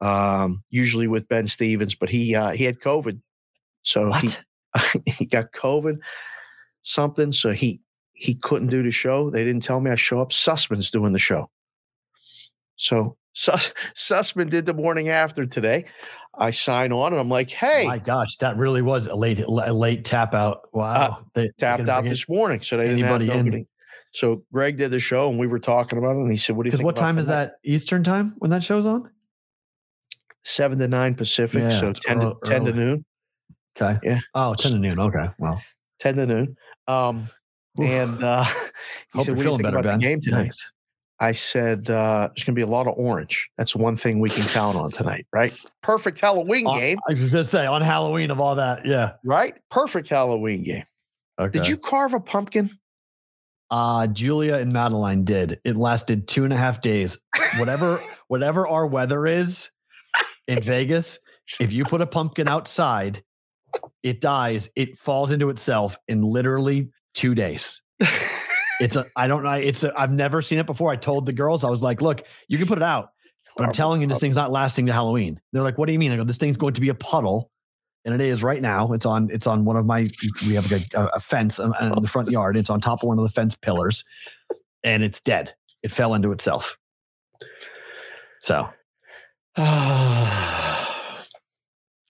um, 0.00 0.62
usually 0.70 1.08
with 1.08 1.28
Ben 1.28 1.48
Stevens, 1.48 1.96
but 1.96 2.08
he 2.08 2.36
uh, 2.36 2.52
he 2.52 2.62
had 2.62 2.78
COVID, 2.78 3.20
so 3.82 4.12
he 4.12 4.28
What? 4.28 4.44
he 5.06 5.26
got 5.26 5.50
COVID 5.50 5.98
something, 6.82 7.32
so 7.32 7.50
he 7.50 7.80
he 8.12 8.34
couldn't 8.36 8.68
do 8.68 8.84
the 8.84 8.92
show. 8.92 9.28
They 9.28 9.44
didn't 9.44 9.64
tell 9.64 9.80
me 9.80 9.90
I 9.90 9.96
show 9.96 10.20
up. 10.20 10.30
Sussman's 10.30 10.90
doing 10.90 11.12
the 11.12 11.18
show, 11.18 11.50
so 12.76 13.16
Suss, 13.32 13.72
Sussman 13.96 14.48
did 14.50 14.66
the 14.66 14.74
morning 14.74 15.08
after 15.08 15.46
today. 15.46 15.84
I 16.40 16.52
sign 16.52 16.92
on 16.92 17.12
and 17.12 17.20
I'm 17.20 17.28
like, 17.28 17.50
hey, 17.50 17.84
My 17.84 17.98
gosh, 17.98 18.36
that 18.36 18.56
really 18.56 18.82
was 18.82 19.08
a 19.08 19.16
late 19.16 19.40
a 19.40 19.72
late 19.72 20.04
tap 20.04 20.32
out. 20.34 20.68
Wow. 20.72 21.24
they, 21.34 21.42
they 21.42 21.48
Uh, 21.48 21.52
tapped 21.58 21.88
out 21.88 22.04
this 22.04 22.28
morning, 22.28 22.60
so 22.60 22.76
they 22.76 22.84
didn't 22.84 23.04
have 23.04 23.20
anybody 23.20 23.58
in. 23.58 23.66
So 24.12 24.42
Greg 24.52 24.78
did 24.78 24.90
the 24.90 25.00
show 25.00 25.28
and 25.28 25.38
we 25.38 25.46
were 25.46 25.58
talking 25.58 25.98
about 25.98 26.16
it, 26.16 26.20
and 26.20 26.30
he 26.30 26.36
said, 26.36 26.56
"What 26.56 26.64
do 26.64 26.68
you 26.70 26.76
think?" 26.76 26.84
what 26.84 26.96
time 26.96 27.18
is 27.18 27.26
that 27.26 27.56
Eastern 27.64 28.02
time 28.02 28.34
when 28.38 28.50
that 28.50 28.62
show's 28.64 28.86
on? 28.86 29.10
Seven 30.44 30.78
to 30.78 30.88
nine 30.88 31.14
Pacific, 31.14 31.60
Yeah, 31.60 31.78
so 31.80 31.90
it's 31.90 32.00
ten 32.00 32.20
to 32.20 32.26
earl- 32.28 32.40
ten 32.44 32.64
to 32.64 32.72
noon. 32.72 33.04
Okay. 33.80 33.98
Yeah. 34.02 34.20
Oh, 34.34 34.54
10 34.54 34.72
to 34.72 34.78
noon. 34.78 34.98
Okay. 34.98 35.28
Well, 35.38 35.62
10 36.00 36.16
to 36.16 36.26
noon. 36.26 36.56
Um, 36.88 37.28
and 37.78 38.22
uh, 38.24 38.42
he 39.12 39.18
Hope 39.18 39.26
said, 39.26 39.36
"What 39.36 39.42
do 39.44 39.48
you 39.50 39.50
think 39.50 39.62
better, 39.62 39.76
about 39.78 39.84
Ben. 39.84 39.98
the 40.00 40.04
game 40.06 40.20
tonight?" 40.20 40.40
Thanks. 40.40 40.72
I 41.20 41.32
said, 41.32 41.90
uh, 41.90 42.28
"There's 42.34 42.44
going 42.44 42.54
to 42.54 42.58
be 42.58 42.62
a 42.62 42.66
lot 42.66 42.86
of 42.88 42.94
orange. 42.96 43.50
That's 43.56 43.76
one 43.76 43.94
thing 43.96 44.18
we 44.20 44.30
can 44.30 44.44
count 44.48 44.76
on 44.76 44.90
tonight, 44.90 45.26
right? 45.32 45.52
Perfect 45.82 46.18
Halloween 46.18 46.66
On- 46.66 46.78
game, 46.78 46.98
I 47.08 47.12
was 47.12 47.20
just 47.20 47.32
gonna 47.32 47.44
say 47.44 47.66
on 47.66 47.82
Halloween 47.82 48.30
of 48.30 48.40
all 48.40 48.56
that. 48.56 48.84
Yeah. 48.86 49.12
right? 49.24 49.54
Perfect 49.70 50.08
Halloween 50.08 50.62
game. 50.64 50.84
Okay. 51.38 51.56
Did 51.58 51.68
you 51.68 51.76
carve 51.76 52.14
a 52.14 52.20
pumpkin? 52.20 52.70
Uh, 53.70 54.06
Julia 54.06 54.54
and 54.54 54.72
Madeline 54.72 55.24
did. 55.24 55.60
It 55.64 55.76
lasted 55.76 56.26
two 56.26 56.44
and 56.44 56.52
a 56.52 56.56
half 56.56 56.80
days. 56.80 57.20
Whatever, 57.58 58.00
whatever 58.28 58.66
our 58.66 58.86
weather 58.86 59.26
is 59.26 59.70
in 60.46 60.62
Vegas, 60.62 61.18
if 61.60 61.72
you 61.72 61.84
put 61.84 62.00
a 62.00 62.06
pumpkin 62.06 62.48
outside, 62.48 63.22
it 64.02 64.20
dies. 64.20 64.68
It 64.74 64.98
falls 64.98 65.30
into 65.30 65.50
itself 65.50 65.98
in 66.08 66.22
literally 66.22 66.90
two 67.14 67.34
days. 67.34 67.82
It's 68.80 68.96
a. 68.96 69.04
I 69.16 69.26
don't 69.26 69.42
know. 69.42 69.50
It's. 69.52 69.82
A, 69.82 69.92
I've 69.98 70.12
never 70.12 70.40
seen 70.40 70.58
it 70.58 70.66
before. 70.66 70.90
I 70.90 70.96
told 70.96 71.26
the 71.26 71.32
girls. 71.32 71.64
I 71.64 71.70
was 71.70 71.82
like, 71.82 72.00
"Look, 72.00 72.22
you 72.46 72.58
can 72.58 72.66
put 72.66 72.78
it 72.78 72.84
out, 72.84 73.10
but 73.56 73.66
I'm 73.66 73.72
telling 73.72 74.00
you, 74.00 74.06
this 74.06 74.20
thing's 74.20 74.36
not 74.36 74.52
lasting 74.52 74.86
to 74.86 74.92
Halloween." 74.92 75.40
They're 75.52 75.62
like, 75.62 75.78
"What 75.78 75.86
do 75.86 75.92
you 75.92 75.98
mean?" 75.98 76.12
I 76.12 76.16
go, 76.16 76.24
"This 76.24 76.38
thing's 76.38 76.56
going 76.56 76.74
to 76.74 76.80
be 76.80 76.88
a 76.88 76.94
puddle." 76.94 77.50
And 78.08 78.22
it 78.22 78.26
is 78.26 78.42
right 78.42 78.62
now. 78.62 78.94
It's 78.94 79.04
on. 79.04 79.28
It's 79.30 79.46
on 79.46 79.66
one 79.66 79.76
of 79.76 79.84
my. 79.84 80.08
We 80.46 80.54
have 80.54 80.72
a, 80.72 80.80
a 80.94 81.20
fence 81.20 81.58
in 81.58 81.74
in 81.78 81.92
the 82.00 82.08
front 82.08 82.30
yard. 82.30 82.56
It's 82.56 82.70
on 82.70 82.80
top 82.80 83.02
of 83.02 83.06
one 83.06 83.18
of 83.18 83.22
the 83.24 83.28
fence 83.28 83.54
pillars, 83.54 84.02
and 84.82 85.02
it's 85.04 85.20
dead. 85.20 85.52
It 85.82 85.92
fell 85.92 86.14
into 86.14 86.32
itself. 86.32 86.78
So 88.40 88.66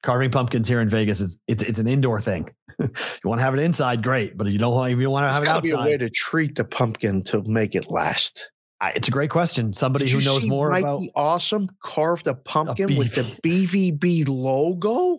carving 0.05 0.31
pumpkins 0.31 0.69
here 0.69 0.81
in 0.81 0.89
Vegas 0.89 1.21
is 1.21 1.37
it's 1.49 1.65
it's 1.65 1.81
an 1.81 1.89
indoor 1.89 2.21
thing. 2.21 2.49
you 2.79 2.89
want 3.25 3.41
to 3.41 3.43
have 3.45 3.55
it 3.55 3.61
inside, 3.61 4.01
great, 4.05 4.37
but 4.39 4.47
you 4.47 4.59
don't 4.59 4.75
want 4.75 4.97
you 4.97 5.11
want 5.11 5.25
to 5.25 5.27
There's 5.27 5.49
have 5.49 5.65
it 5.65 5.69
outside. 5.73 5.85
be 5.85 5.91
a 5.91 5.93
way 5.93 5.97
to 5.97 6.09
treat 6.11 6.55
the 6.55 6.65
pumpkin 6.65 7.23
to 7.25 7.43
make 7.43 7.75
it 7.75 7.91
last. 7.91 8.53
I- 8.81 8.93
It's 8.95 9.09
a 9.09 9.11
great 9.11 9.31
question. 9.31 9.73
Somebody 9.73 10.05
Did 10.05 10.13
who 10.15 10.21
knows 10.25 10.47
more 10.47 10.71
Mikey 10.71 10.83
about 10.85 11.03
Awesome 11.17 11.69
carved 11.83 12.29
a 12.29 12.35
pumpkin 12.35 12.95
with 12.97 13.17
the 13.17 13.25
BVB 13.43 14.29
logo. 14.29 15.19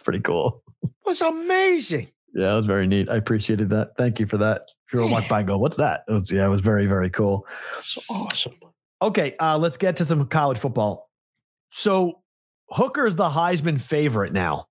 Pretty 0.00 0.20
cool. 0.20 0.62
was 1.04 1.20
amazing. 1.20 2.08
Yeah, 2.34 2.52
it 2.52 2.54
was 2.54 2.66
very 2.66 2.86
neat. 2.86 3.08
I 3.08 3.16
appreciated 3.16 3.70
that. 3.70 3.96
Thank 3.96 4.20
you 4.20 4.26
for 4.26 4.36
that. 4.38 4.62
If 4.86 4.94
you 4.94 5.00
were 5.00 5.08
walk 5.08 5.28
by 5.28 5.40
and 5.40 5.48
go, 5.48 5.58
what's 5.58 5.76
that? 5.78 6.04
It 6.08 6.12
was, 6.12 6.30
yeah, 6.30 6.46
it 6.46 6.50
was 6.50 6.60
very, 6.60 6.86
very 6.86 7.10
cool. 7.10 7.46
It's 7.78 7.98
awesome. 8.08 8.54
Okay, 9.02 9.34
uh, 9.40 9.58
let's 9.58 9.76
get 9.76 9.96
to 9.96 10.04
some 10.04 10.26
college 10.26 10.58
football. 10.58 11.10
So 11.70 12.20
Hooker's 12.68 13.16
the 13.16 13.28
Heisman 13.28 13.80
favorite 13.80 14.32
now. 14.32 14.66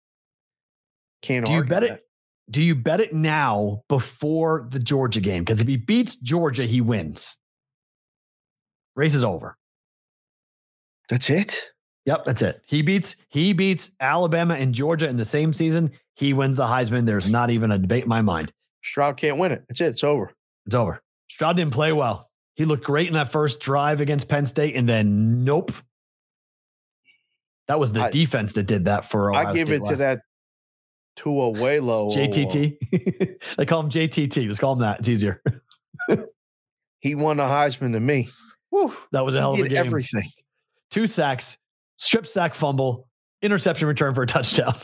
Can't 1.22 1.46
Do 1.46 1.52
you 1.52 1.58
argue 1.60 1.70
bet 1.70 1.82
that. 1.84 1.92
it? 1.92 2.04
Do 2.50 2.62
you 2.64 2.76
bet 2.76 3.00
it 3.00 3.14
now 3.14 3.84
before 3.90 4.68
the 4.72 4.80
Georgia 4.80 5.20
game? 5.20 5.44
Because 5.44 5.62
if 5.62 5.68
he 5.68 5.78
beats 5.78 6.16
Georgia, 6.16 6.64
he 6.66 6.82
wins. 6.82 7.38
Race 8.96 9.16
is 9.16 9.24
over. 9.24 9.58
That's 11.10 11.30
it. 11.30 11.62
Yep, 12.10 12.26
that's 12.26 12.42
it. 12.42 12.64
He 12.66 12.82
beats 12.82 13.16
he 13.28 13.54
beats 13.54 13.92
Alabama 14.00 14.56
and 14.56 14.74
Georgia 14.74 15.08
in 15.08 15.16
the 15.16 15.24
same 15.26 15.54
season. 15.54 15.92
He 16.16 16.34
wins 16.34 16.58
the 16.58 16.66
Heisman. 16.66 17.06
There's 17.06 17.30
not 17.30 17.52
even 17.52 17.70
a 17.72 17.78
debate 17.78 18.02
in 18.04 18.10
my 18.10 18.24
mind. 18.24 18.52
Stroud 18.84 19.16
can't 19.16 19.38
win 19.38 19.52
it. 19.52 19.64
That's 19.70 19.80
it. 19.82 19.90
It's 19.90 20.04
over. 20.04 20.32
It's 20.66 20.74
over. 20.74 21.04
Stroud 21.30 21.56
didn't 21.58 21.74
play 21.74 21.92
well. 21.92 22.32
He 22.56 22.66
looked 22.66 22.84
great 22.84 23.08
in 23.08 23.14
that 23.14 23.32
first 23.32 23.60
drive 23.60 24.02
against 24.02 24.28
Penn 24.28 24.48
State, 24.48 24.76
and 24.76 24.90
then 24.90 25.44
nope. 25.44 25.72
That 27.68 27.80
was 27.80 27.92
the 27.94 28.06
I- 28.06 28.10
defense 28.12 28.54
that 28.54 28.64
did 28.64 28.86
that 28.86 29.08
for 29.08 29.32
Ohio 29.32 29.48
I 29.50 29.54
give 29.54 29.68
State 29.68 29.76
it 29.76 29.80
to 29.80 29.86
last- 29.86 29.98
that 30.00 30.22
Tuimoloau. 31.20 32.12
JTT. 32.16 33.42
they 33.58 33.66
call 33.68 33.82
him 33.82 33.90
JTT. 33.90 34.48
Just 34.48 34.60
call 34.60 34.74
him 34.74 34.80
that. 34.80 35.00
It's 35.00 35.10
easier. 35.10 35.42
He 37.02 37.16
won 37.16 37.38
the 37.38 37.44
Heisman 37.44 37.94
to 37.94 38.00
me. 38.02 38.30
Whew, 38.72 38.94
that 39.14 39.24
was 39.26 39.34
a 39.34 39.40
hell 39.40 39.56
He 39.56 39.62
of 39.62 39.68
a 39.68 39.70
game. 39.70 39.86
everything. 39.86 40.30
Two 40.92 41.08
sacks, 41.08 41.58
strip 42.00 42.26
sack 42.26 42.56
fumble, 42.56 43.08
interception 43.42 43.88
return 43.88 44.16
for 44.16 44.24
a 44.24 44.28
touchdown. 44.28 44.76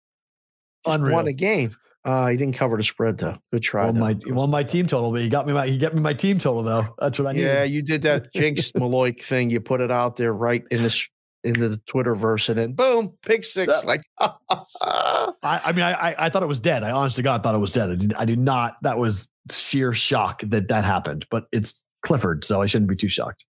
Unreal. 0.86 1.14
won 1.14 1.28
a 1.28 1.32
game. 1.32 1.76
Uh, 2.02 2.28
he 2.28 2.36
didn't 2.38 2.54
cover 2.54 2.78
the 2.78 2.82
spread 2.82 3.18
though. 3.18 3.36
Good 3.52 3.62
try. 3.62 3.84
Won 3.84 3.94
though. 3.94 4.00
my, 4.00 4.16
he 4.24 4.32
won 4.32 4.50
my 4.50 4.62
team 4.64 4.86
total, 4.86 5.12
but 5.12 5.20
he 5.20 5.28
got 5.28 5.46
me 5.46 5.52
my 5.52 5.66
he 5.66 5.76
got 5.76 5.94
me 5.94 6.00
my 6.00 6.14
team 6.14 6.38
total 6.38 6.62
though. 6.62 6.94
That's 6.98 7.18
what 7.18 7.28
I 7.28 7.32
needed. 7.32 7.46
yeah, 7.46 7.64
you 7.64 7.82
did 7.82 8.00
that 8.02 8.32
Jinx 8.34 8.72
Maloik 8.72 9.22
thing. 9.22 9.50
You 9.50 9.60
put 9.60 9.82
it 9.82 9.90
out 9.90 10.16
there 10.16 10.32
right 10.32 10.64
in 10.70 10.82
this 10.82 11.06
into 11.44 11.68
the 11.68 11.76
Twitterverse, 11.76 12.48
and 12.48 12.56
then 12.58 12.72
boom, 12.72 13.12
pick 13.22 13.44
six. 13.44 13.82
That- 13.82 13.86
like 13.86 14.02
I, 14.18 15.32
I 15.42 15.72
mean, 15.72 15.82
I, 15.82 15.92
I 15.92 16.26
I 16.26 16.30
thought 16.30 16.42
it 16.42 16.46
was 16.46 16.60
dead. 16.60 16.82
I 16.82 16.90
honestly 16.90 17.22
God 17.22 17.42
thought 17.42 17.54
it 17.54 17.58
was 17.58 17.74
dead. 17.74 17.90
I 17.90 17.94
did, 17.96 18.14
I 18.14 18.24
did 18.24 18.38
not. 18.38 18.76
That 18.80 18.96
was 18.96 19.28
sheer 19.50 19.92
shock 19.92 20.40
that 20.46 20.68
that 20.68 20.84
happened. 20.84 21.26
But 21.30 21.48
it's 21.52 21.78
Clifford, 22.02 22.44
so 22.44 22.62
I 22.62 22.66
shouldn't 22.66 22.88
be 22.88 22.96
too 22.96 23.08
shocked. 23.08 23.44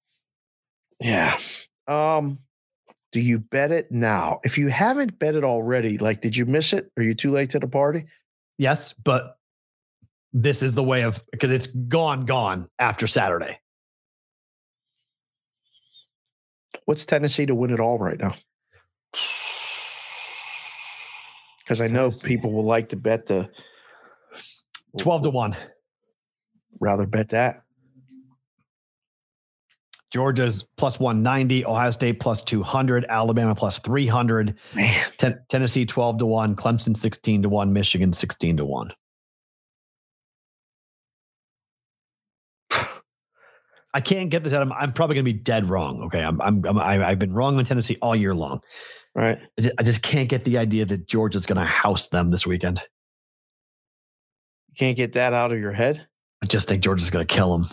Yeah. 1.01 1.37
Um, 1.89 2.39
do 3.17 3.23
you 3.23 3.39
bet 3.39 3.73
it 3.73 3.91
now? 3.91 4.41
If 4.45 4.59
you 4.59 4.69
haven't 4.69 5.19
bet 5.19 5.35
it 5.35 5.43
already, 5.43 5.97
like, 5.97 6.21
did 6.21 6.37
you 6.37 6.45
miss 6.45 6.75
it? 6.75 6.93
Are 6.99 7.03
you 7.03 7.15
too 7.15 7.31
late 7.31 7.49
to 7.53 7.59
the 7.59 7.67
party? 7.67 8.05
Yes, 8.59 8.93
but 8.93 9.39
this 10.35 10.63
is 10.63 10.75
the 10.75 10.83
way 10.83 11.03
of 11.03 11.25
because 11.33 11.51
it's 11.51 11.69
gone, 11.69 12.27
gone 12.27 12.69
after 12.79 13.07
Saturday. 13.07 13.59
What's 16.85 17.07
Tennessee 17.07 17.47
to 17.47 17.55
win 17.55 17.71
it 17.71 17.81
all 17.81 17.99
right 17.99 18.19
now? 18.19 18.35
Because 21.61 21.81
I 21.81 21.87
know 21.87 22.11
Tennessee. 22.11 22.29
people 22.29 22.53
will 22.53 22.65
like 22.65 22.91
to 22.91 22.97
bet 22.97 23.25
the 23.25 23.49
Twelve 24.99 25.23
to 25.23 25.31
one. 25.31 25.57
rather 26.81 27.07
bet 27.07 27.31
that. 27.31 27.63
Georgia's 30.21 30.65
plus 30.79 30.99
190, 30.99 31.67
Ohio 31.67 31.91
State 31.91 32.21
plus 32.21 32.43
200, 32.43 33.05
Alabama 33.11 33.55
plus 33.55 33.79
300, 33.81 34.55
Ten- 35.19 35.39
Tennessee 35.51 35.85
12 35.85 36.17
to 36.21 36.25
1, 36.25 36.57
Clemson 36.57 36.97
16 36.97 37.43
to 37.43 37.51
1, 37.51 37.71
Michigan 37.71 38.15
16 38.15 38.57
to 38.57 38.65
1. 38.65 38.93
I 43.93 44.01
can't 44.01 44.31
get 44.31 44.43
this 44.43 44.55
out. 44.55 44.63
I'm, 44.63 44.73
I'm 44.73 44.95
probably 44.95 45.17
going 45.17 45.27
to 45.27 45.33
be 45.35 45.39
dead 45.39 45.69
wrong. 45.69 46.01
Okay. 46.05 46.23
I'm, 46.23 46.41
I'm, 46.41 46.65
I'm, 46.65 46.79
I- 46.79 47.09
I've 47.09 47.19
been 47.19 47.35
wrong 47.35 47.59
on 47.59 47.67
Tennessee 47.67 47.99
all 48.01 48.17
year 48.17 48.35
long. 48.35 48.61
right? 49.15 49.39
I 49.59 49.61
just, 49.61 49.75
I 49.79 49.83
just 49.83 50.01
can't 50.03 50.31
get 50.31 50.45
the 50.47 50.57
idea 50.57 50.87
that 50.87 51.07
Georgia's 51.07 51.45
going 51.45 51.59
to 51.59 51.65
house 51.65 52.09
them 52.09 52.31
this 52.31 52.47
weekend. 52.47 52.81
You 54.69 54.75
can't 54.79 54.97
get 54.97 55.13
that 55.13 55.35
out 55.35 55.53
of 55.53 55.59
your 55.59 55.73
head. 55.73 56.07
I 56.43 56.47
just 56.47 56.69
think 56.69 56.83
Georgia's 56.83 57.11
going 57.11 57.27
to 57.27 57.35
kill 57.35 57.53
them. 57.59 57.69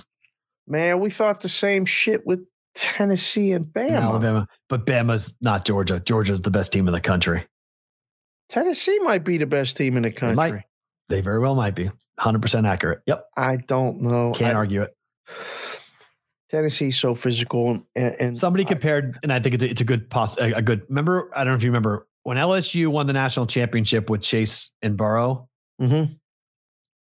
Man, 0.67 0.99
we 0.99 1.09
thought 1.09 1.41
the 1.41 1.49
same 1.49 1.85
shit 1.85 2.25
with 2.25 2.39
Tennessee 2.75 3.51
and 3.51 3.65
Bama. 3.65 4.01
Alabama. 4.01 4.47
But 4.69 4.85
Bama's 4.85 5.35
not 5.41 5.65
Georgia. 5.65 5.99
Georgia's 5.99 6.41
the 6.41 6.51
best 6.51 6.71
team 6.71 6.87
in 6.87 6.93
the 6.93 7.01
country. 7.01 7.45
Tennessee 8.49 8.99
might 8.99 9.23
be 9.23 9.37
the 9.37 9.45
best 9.45 9.77
team 9.77 9.97
in 9.97 10.03
the 10.03 10.09
They 10.09 10.15
country. 10.15 10.65
They 11.09 11.21
very 11.21 11.39
well 11.39 11.55
might 11.55 11.75
be. 11.75 11.89
100% 12.19 12.67
accurate. 12.67 13.01
Yep. 13.07 13.25
I 13.35 13.57
don't 13.57 14.01
know. 14.01 14.31
Can't 14.33 14.53
I- 14.53 14.57
argue 14.57 14.83
it. 14.83 14.95
Tennessee's 16.49 16.99
so 16.99 17.15
physical 17.15 17.71
and, 17.95 18.15
and 18.19 18.37
Somebody 18.37 18.63
I- 18.63 18.67
compared, 18.67 19.17
and 19.23 19.33
I 19.33 19.39
think 19.39 19.55
it's 19.55 19.63
a, 19.63 19.69
it's 19.69 19.81
a 19.81 19.85
good 19.85 20.09
poss- 20.09 20.37
a, 20.39 20.53
a 20.53 20.61
good. 20.61 20.83
Remember, 20.87 21.31
I 21.35 21.43
don't 21.43 21.53
know 21.53 21.57
if 21.57 21.63
you 21.63 21.69
remember 21.69 22.07
when 22.23 22.37
LSU 22.37 22.87
won 22.89 23.07
the 23.07 23.13
national 23.13 23.47
championship 23.47 24.09
with 24.09 24.21
Chase 24.21 24.71
and 24.83 24.95
Burrow. 24.95 25.49
Mhm. 25.81 26.19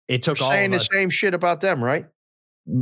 It 0.07 0.23
took 0.23 0.39
We're 0.39 0.45
all 0.45 0.51
saying 0.51 0.71
the 0.71 0.77
us. 0.77 0.89
same 0.91 1.09
shit 1.11 1.33
about 1.35 1.61
them, 1.61 1.83
right? 1.83 2.07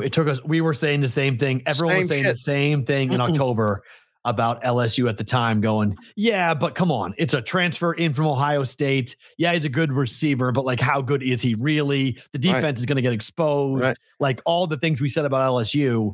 It 0.02 0.12
took 0.14 0.28
us. 0.28 0.44
We 0.44 0.62
were 0.62 0.74
saying 0.74 1.02
the 1.02 1.10
same 1.10 1.38
thing. 1.38 1.64
Everyone 1.66 1.98
was 1.98 2.08
Same 2.10 2.24
saying 2.24 2.24
the 2.34 2.38
same 2.38 2.86
thing 2.86 3.14
in 3.14 3.22
October 3.22 3.84
about 4.26 4.62
LSU 4.64 5.10
at 5.10 5.18
the 5.18 5.24
time. 5.24 5.60
Going, 5.62 5.98
yeah, 6.16 6.54
but 6.54 6.76
come 6.76 6.92
on, 6.92 7.16
it's 7.18 7.34
a 7.34 7.42
transfer 7.42 7.94
in 7.94 8.14
from 8.14 8.28
Ohio 8.28 8.64
State. 8.64 9.16
Yeah, 9.40 9.54
he's 9.54 9.66
a 9.66 9.70
good 9.70 9.92
receiver, 9.92 10.52
but 10.52 10.66
like, 10.66 10.80
how 10.80 11.02
good 11.02 11.24
is 11.24 11.42
he 11.42 11.56
really? 11.56 12.12
The 12.34 12.40
Right. 12.52 12.56
defense 12.56 12.80
is 12.80 12.86
going 12.86 12.98
to 12.98 13.02
get 13.02 13.14
exposed. 13.14 13.84
Right. 13.84 13.98
Like 14.20 14.42
all 14.46 14.68
the 14.68 14.78
things 14.78 15.02
we 15.02 15.10
said 15.10 15.26
about 15.26 15.50
LSU. 15.50 16.14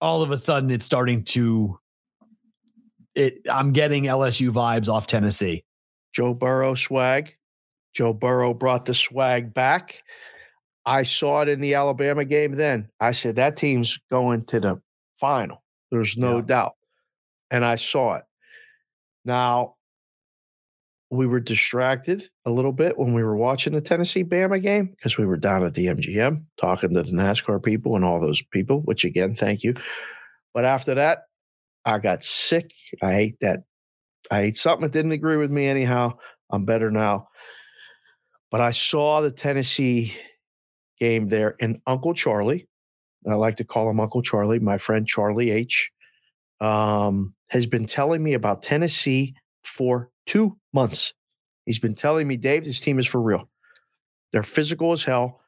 All 0.00 0.22
of 0.22 0.30
a 0.30 0.38
sudden, 0.38 0.70
it's 0.70 0.84
starting 0.86 1.24
to. 1.24 1.78
It. 3.14 3.40
I'm 3.50 3.72
getting 3.72 4.04
LSU 4.04 4.50
vibes 4.50 4.88
off 4.88 5.06
Tennessee. 5.08 5.64
Joe 6.12 6.34
Burrow 6.34 6.74
swag. 6.74 7.34
Joe 7.94 8.12
Burrow 8.12 8.54
brought 8.54 8.84
the 8.84 8.94
swag 8.94 9.52
back. 9.54 10.02
I 10.88 11.02
saw 11.02 11.42
it 11.42 11.48
in 11.50 11.60
the 11.60 11.74
Alabama 11.74 12.24
game 12.24 12.54
then. 12.54 12.88
I 12.98 13.10
said 13.10 13.36
that 13.36 13.56
team's 13.56 13.98
going 14.10 14.46
to 14.46 14.58
the 14.60 14.80
final. 15.20 15.62
There's 15.90 16.16
no 16.16 16.36
Yeah. 16.36 16.44
doubt. 16.44 16.72
And 17.50 17.64
I 17.64 17.76
saw 17.76 18.14
it. 18.16 18.24
Now, 19.24 19.74
we 21.10 21.26
were 21.26 21.40
distracted 21.40 22.28
a 22.44 22.50
little 22.50 22.72
bit 22.72 22.98
when 22.98 23.14
we 23.14 23.22
were 23.22 23.36
watching 23.36 23.72
the 23.72 23.80
Tennessee 23.80 24.24
Bama 24.24 24.62
game 24.62 24.86
because 24.86 25.16
we 25.18 25.26
were 25.26 25.36
down 25.36 25.64
at 25.64 25.74
the 25.74 25.86
MGM 25.88 26.44
talking 26.60 26.92
to 26.94 27.02
the 27.02 27.12
NASCAR 27.12 27.62
people 27.62 27.96
and 27.96 28.04
all 28.04 28.20
those 28.20 28.42
people, 28.42 28.80
which 28.82 29.04
again, 29.04 29.34
thank 29.34 29.62
you. 29.62 29.74
But 30.54 30.64
after 30.64 30.94
that, 30.94 31.24
I 31.84 31.98
got 31.98 32.24
sick. 32.24 32.70
I 33.02 33.16
ate 33.16 33.40
that. 33.40 33.60
I 34.30 34.42
ate 34.42 34.56
something 34.56 34.82
that 34.82 34.92
didn't 34.92 35.12
agree 35.12 35.36
with 35.36 35.50
me 35.50 35.66
anyhow. 35.66 36.18
I'm 36.50 36.64
better 36.64 36.90
now. 36.90 37.28
But 38.50 38.60
I 38.60 38.72
saw 38.72 39.20
the 39.20 39.30
Tennessee 39.30 40.14
game 41.00 41.28
there, 41.28 41.56
and 41.60 41.80
Uncle 41.86 42.14
Charlie, 42.14 42.68
I 43.28 43.34
like 43.34 43.56
to 43.56 43.64
call 43.64 43.90
him 43.90 44.00
Uncle 44.00 44.22
Charlie, 44.22 44.58
my 44.58 44.78
friend 44.78 45.06
Charlie 45.06 45.50
H, 45.50 45.90
um, 46.60 47.34
has 47.48 47.66
been 47.66 47.86
telling 47.86 48.22
me 48.22 48.34
about 48.34 48.62
Tennessee 48.62 49.34
for 49.64 50.10
two 50.26 50.56
months. 50.72 51.12
He's 51.66 51.78
been 51.78 51.94
telling 51.94 52.26
me, 52.26 52.36
Dave, 52.36 52.64
this 52.64 52.80
team 52.80 52.98
is 52.98 53.06
for 53.06 53.20
real. 53.20 53.48
They're 54.32 54.42
physical 54.42 54.92
as 54.92 55.04
hell. 55.04 55.40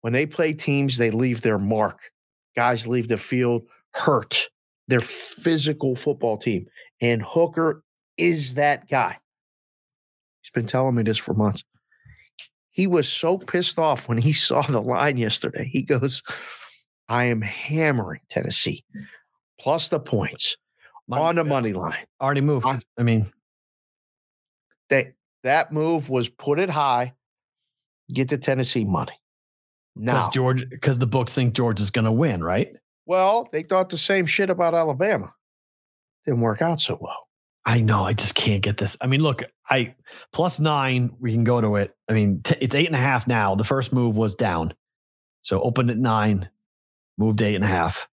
When 0.00 0.12
they 0.12 0.26
play 0.26 0.52
teams, 0.52 0.96
they 0.96 1.10
leave 1.10 1.42
their 1.42 1.58
mark. 1.58 1.98
Guys 2.56 2.86
leave 2.86 3.08
the 3.08 3.18
field 3.18 3.62
hurt. 3.94 4.48
They're 4.88 5.00
physical 5.00 5.94
football 5.94 6.38
team. 6.38 6.66
And 7.00 7.22
Hooker 7.22 7.82
is 8.16 8.54
that 8.54 8.88
guy. 8.88 9.18
He's 10.42 10.50
been 10.50 10.66
telling 10.66 10.94
me 10.94 11.02
this 11.02 11.18
for 11.18 11.34
months. 11.34 11.62
He 12.80 12.86
was 12.86 13.06
so 13.12 13.36
pissed 13.36 13.78
off 13.78 14.08
when 14.08 14.16
he 14.16 14.32
saw 14.48 14.62
the 14.62 14.80
line 14.80 15.18
yesterday. 15.18 15.68
He 15.70 15.82
goes, 15.82 16.22
I 17.10 17.24
am 17.24 17.42
hammering 17.42 18.22
Tennessee 18.30 18.84
plus 19.60 19.88
the 19.88 20.00
points 20.00 20.56
on 21.12 21.34
the 21.34 21.44
money 21.44 21.74
line. 21.74 22.06
Already 22.22 22.40
moved. 22.40 22.64
On- 22.64 22.80
I 22.96 23.02
mean, 23.02 23.30
That 24.88 25.08
that 25.42 25.72
move 25.72 26.08
was 26.08 26.30
put 26.30 26.58
it 26.58 26.70
high, 26.70 27.12
get 28.10 28.28
the 28.30 28.38
Tennessee 28.38 28.86
money. 28.86 29.12
because 29.94 30.24
Now, 30.24 30.30
George, 30.30 30.66
because 30.70 30.98
the 30.98 31.06
books 31.06 31.34
think 31.34 31.52
George 31.52 31.80
is 31.82 31.90
going 31.90 32.06
to 32.06 32.12
win, 32.12 32.42
right? 32.42 32.72
well, 33.04 33.46
they 33.52 33.62
thought 33.62 33.90
the 33.90 33.98
same 33.98 34.24
shit 34.24 34.48
about 34.48 34.74
Alabama. 34.74 35.34
Didn't 36.24 36.40
work 36.40 36.62
out 36.62 36.80
so 36.80 36.96
well. 36.98 37.26
I 37.66 37.80
know. 37.82 38.04
I 38.04 38.14
just 38.14 38.34
can't 38.34 38.62
get 38.62 38.78
this. 38.78 38.96
I 39.00 39.06
mean, 39.06 39.22
look, 39.22 39.42
I 39.68 39.94
plus 40.32 40.58
nine. 40.60 41.10
We 41.20 41.32
can 41.32 41.44
go 41.44 41.60
to 41.60 41.76
it. 41.76 41.94
I 42.08 42.12
mean, 42.14 42.40
t- 42.42 42.56
it's 42.60 42.74
eight 42.74 42.86
and 42.86 42.96
a 42.96 42.98
half 42.98 43.26
now. 43.26 43.54
The 43.54 43.64
first 43.64 43.92
move 43.92 44.16
was 44.16 44.34
down, 44.34 44.72
so 45.42 45.60
opened 45.60 45.90
at 45.90 45.98
nine, 45.98 46.48
moved 47.18 47.42
eight 47.42 47.54
and 47.54 47.64
a 47.64 47.68
half. 47.68 48.08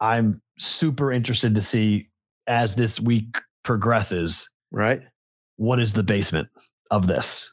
I'm 0.00 0.40
super 0.58 1.12
interested 1.12 1.54
to 1.54 1.60
see 1.60 2.08
as 2.46 2.74
this 2.76 2.98
week 2.98 3.36
progresses. 3.62 4.50
Right? 4.72 5.02
What 5.56 5.80
is 5.80 5.92
the 5.92 6.02
basement 6.02 6.48
of 6.90 7.06
this? 7.06 7.52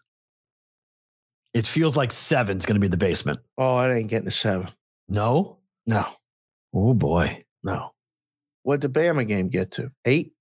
It 1.53 1.66
feels 1.68 1.97
like 1.97 2.12
seven's 2.12 2.66
going 2.66 2.76
to 2.76 2.80
be 2.80 2.88
the 2.88 2.97
basement. 2.97 3.39
Oh, 3.58 3.78
it 3.80 3.93
ain't 3.93 4.10
getting 4.10 4.28
a 4.28 4.32
seven. 4.32 4.70
No. 5.10 5.58
No, 5.86 6.05
Oh 6.74 6.93
boy. 6.93 7.45
no. 7.64 7.91
What 8.68 8.82
did 8.82 8.93
the 8.93 8.99
Bama 8.99 9.26
game 9.26 9.47
get 9.47 9.72
to? 9.72 9.91
Eight? 10.03 10.34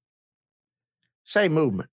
Same 1.23 1.53
movement. 1.53 1.89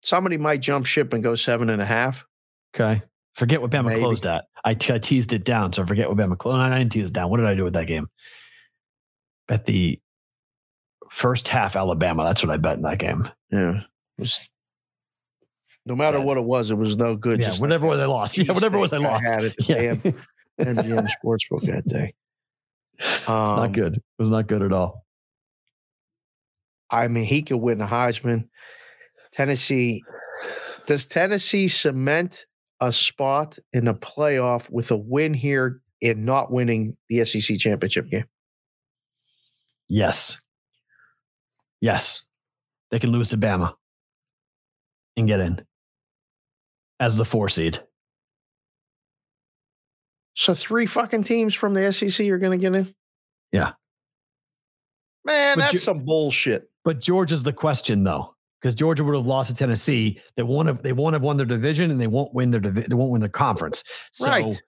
Somebody 0.00 0.38
might 0.38 0.60
jump 0.60 0.86
ship 0.86 1.12
and 1.12 1.24
go 1.24 1.34
seven 1.34 1.70
and 1.70 1.82
a 1.82 1.84
half. 1.84 2.24
Okay. 2.72 3.02
Forget 3.34 3.60
what 3.60 3.72
Bama 3.72 3.86
Maybe. 3.86 3.98
closed 3.98 4.26
at. 4.26 4.44
I, 4.64 4.74
t- 4.74 4.94
I 4.94 5.00
teased 5.00 5.32
it 5.32 5.42
down, 5.42 5.72
so 5.72 5.82
I 5.82 5.86
forget 5.86 6.08
what 6.08 6.16
Bama 6.16 6.38
closed. 6.38 6.56
I 6.58 6.78
didn't 6.78 6.92
tease 6.92 7.08
it 7.08 7.12
down. 7.12 7.30
What 7.30 7.38
did 7.38 7.46
I 7.46 7.56
do 7.56 7.64
with 7.64 7.72
that 7.72 7.88
game? 7.88 8.06
Bet 9.48 9.64
the 9.64 9.98
first 11.10 11.48
half 11.48 11.74
Alabama. 11.74 12.22
That's 12.22 12.40
what 12.44 12.52
I 12.52 12.56
bet 12.56 12.76
in 12.76 12.82
that 12.82 12.98
game. 12.98 13.28
Yeah. 13.50 13.80
Was, 14.18 14.48
no 15.84 15.96
matter 15.96 16.18
Dead. 16.18 16.26
what 16.26 16.36
it 16.36 16.44
was, 16.44 16.70
it 16.70 16.78
was 16.78 16.96
no 16.96 17.16
good. 17.16 17.40
yeah, 17.40 17.46
just 17.48 17.60
whatever 17.60 17.88
was 17.88 17.98
I 17.98 18.06
lost. 18.06 18.38
Yeah, 18.38 18.52
whatever 18.52 18.78
was 18.78 18.92
I 18.92 18.98
lost. 18.98 19.24
had 19.26 19.44
at 19.46 19.56
the 19.56 19.64
Yeah. 19.64 19.94
damn 20.62 20.76
MGM 20.76 21.08
Sportsbook 21.24 21.62
that 21.62 21.88
day. 21.88 22.14
It's 23.00 23.28
Um, 23.28 23.56
not 23.56 23.72
good. 23.72 23.96
It 23.96 24.02
was 24.18 24.28
not 24.28 24.46
good 24.46 24.62
at 24.62 24.72
all. 24.72 25.04
I 26.90 27.08
mean, 27.08 27.24
he 27.24 27.42
could 27.42 27.56
win 27.56 27.78
the 27.78 27.86
Heisman. 27.86 28.48
Tennessee, 29.32 30.02
does 30.86 31.06
Tennessee 31.06 31.68
cement 31.68 32.46
a 32.80 32.92
spot 32.92 33.58
in 33.72 33.84
the 33.84 33.94
playoff 33.94 34.68
with 34.70 34.90
a 34.90 34.96
win 34.96 35.34
here 35.34 35.80
in 36.00 36.24
not 36.24 36.50
winning 36.50 36.96
the 37.08 37.24
SEC 37.24 37.58
championship 37.58 38.08
game? 38.10 38.24
Yes. 39.88 40.40
Yes. 41.80 42.26
They 42.90 42.98
can 42.98 43.10
lose 43.12 43.28
to 43.30 43.36
Bama 43.38 43.74
and 45.16 45.28
get 45.28 45.40
in 45.40 45.64
as 46.98 47.16
the 47.16 47.24
four 47.24 47.48
seed. 47.48 47.80
So 50.34 50.54
three 50.54 50.86
fucking 50.86 51.24
teams 51.24 51.54
from 51.54 51.74
the 51.74 51.92
SEC 51.92 52.26
are 52.28 52.38
going 52.38 52.58
to 52.58 52.62
get 52.62 52.74
in? 52.74 52.94
Yeah. 53.52 53.72
Man, 55.24 55.56
But 55.56 55.62
that's 55.62 55.72
you- 55.74 55.78
some 55.80 56.04
bullshit. 56.04 56.70
But 56.84 56.98
Georgia's 57.00 57.42
the 57.42 57.52
question 57.52 58.04
though, 58.04 58.34
because 58.60 58.74
Georgia 58.74 59.04
would 59.04 59.14
have 59.14 59.26
lost 59.26 59.50
to 59.50 59.54
Tennessee. 59.54 60.18
They 60.36 60.42
won't 60.42 60.66
have 60.66 60.82
they 60.82 60.94
won't 60.94 61.12
have 61.12 61.20
won 61.22 61.36
their 61.36 61.44
division 61.44 61.90
and 61.90 62.00
they 62.00 62.06
won't 62.06 62.32
win 62.32 62.50
their 62.50 62.60
divi- 62.60 62.86
they 62.88 62.94
won't 62.94 63.10
win 63.10 63.20
their 63.20 63.28
conference. 63.28 63.84
So 64.12 64.26
Right. 64.26 64.62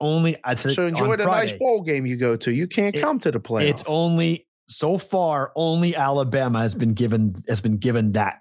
Only 0.00 0.36
I'd 0.44 0.58
say 0.58 0.70
So 0.70 0.86
enjoy 0.86 1.16
the 1.16 1.24
nice 1.26 1.52
bowl 1.52 1.82
game 1.82 2.06
you 2.06 2.16
go 2.16 2.36
to. 2.36 2.52
You 2.52 2.66
can't 2.66 2.96
It- 2.96 3.00
come 3.00 3.20
to 3.20 3.30
the 3.30 3.38
playoff. 3.40 3.68
It's 3.68 3.84
only 3.86 4.48
so 4.68 4.98
far 4.98 5.52
only 5.54 5.94
Alabama 5.94 6.58
has 6.60 6.74
been 6.74 6.92
given 6.92 7.36
has 7.48 7.60
been 7.60 7.76
given 7.76 8.12
that 8.12 8.40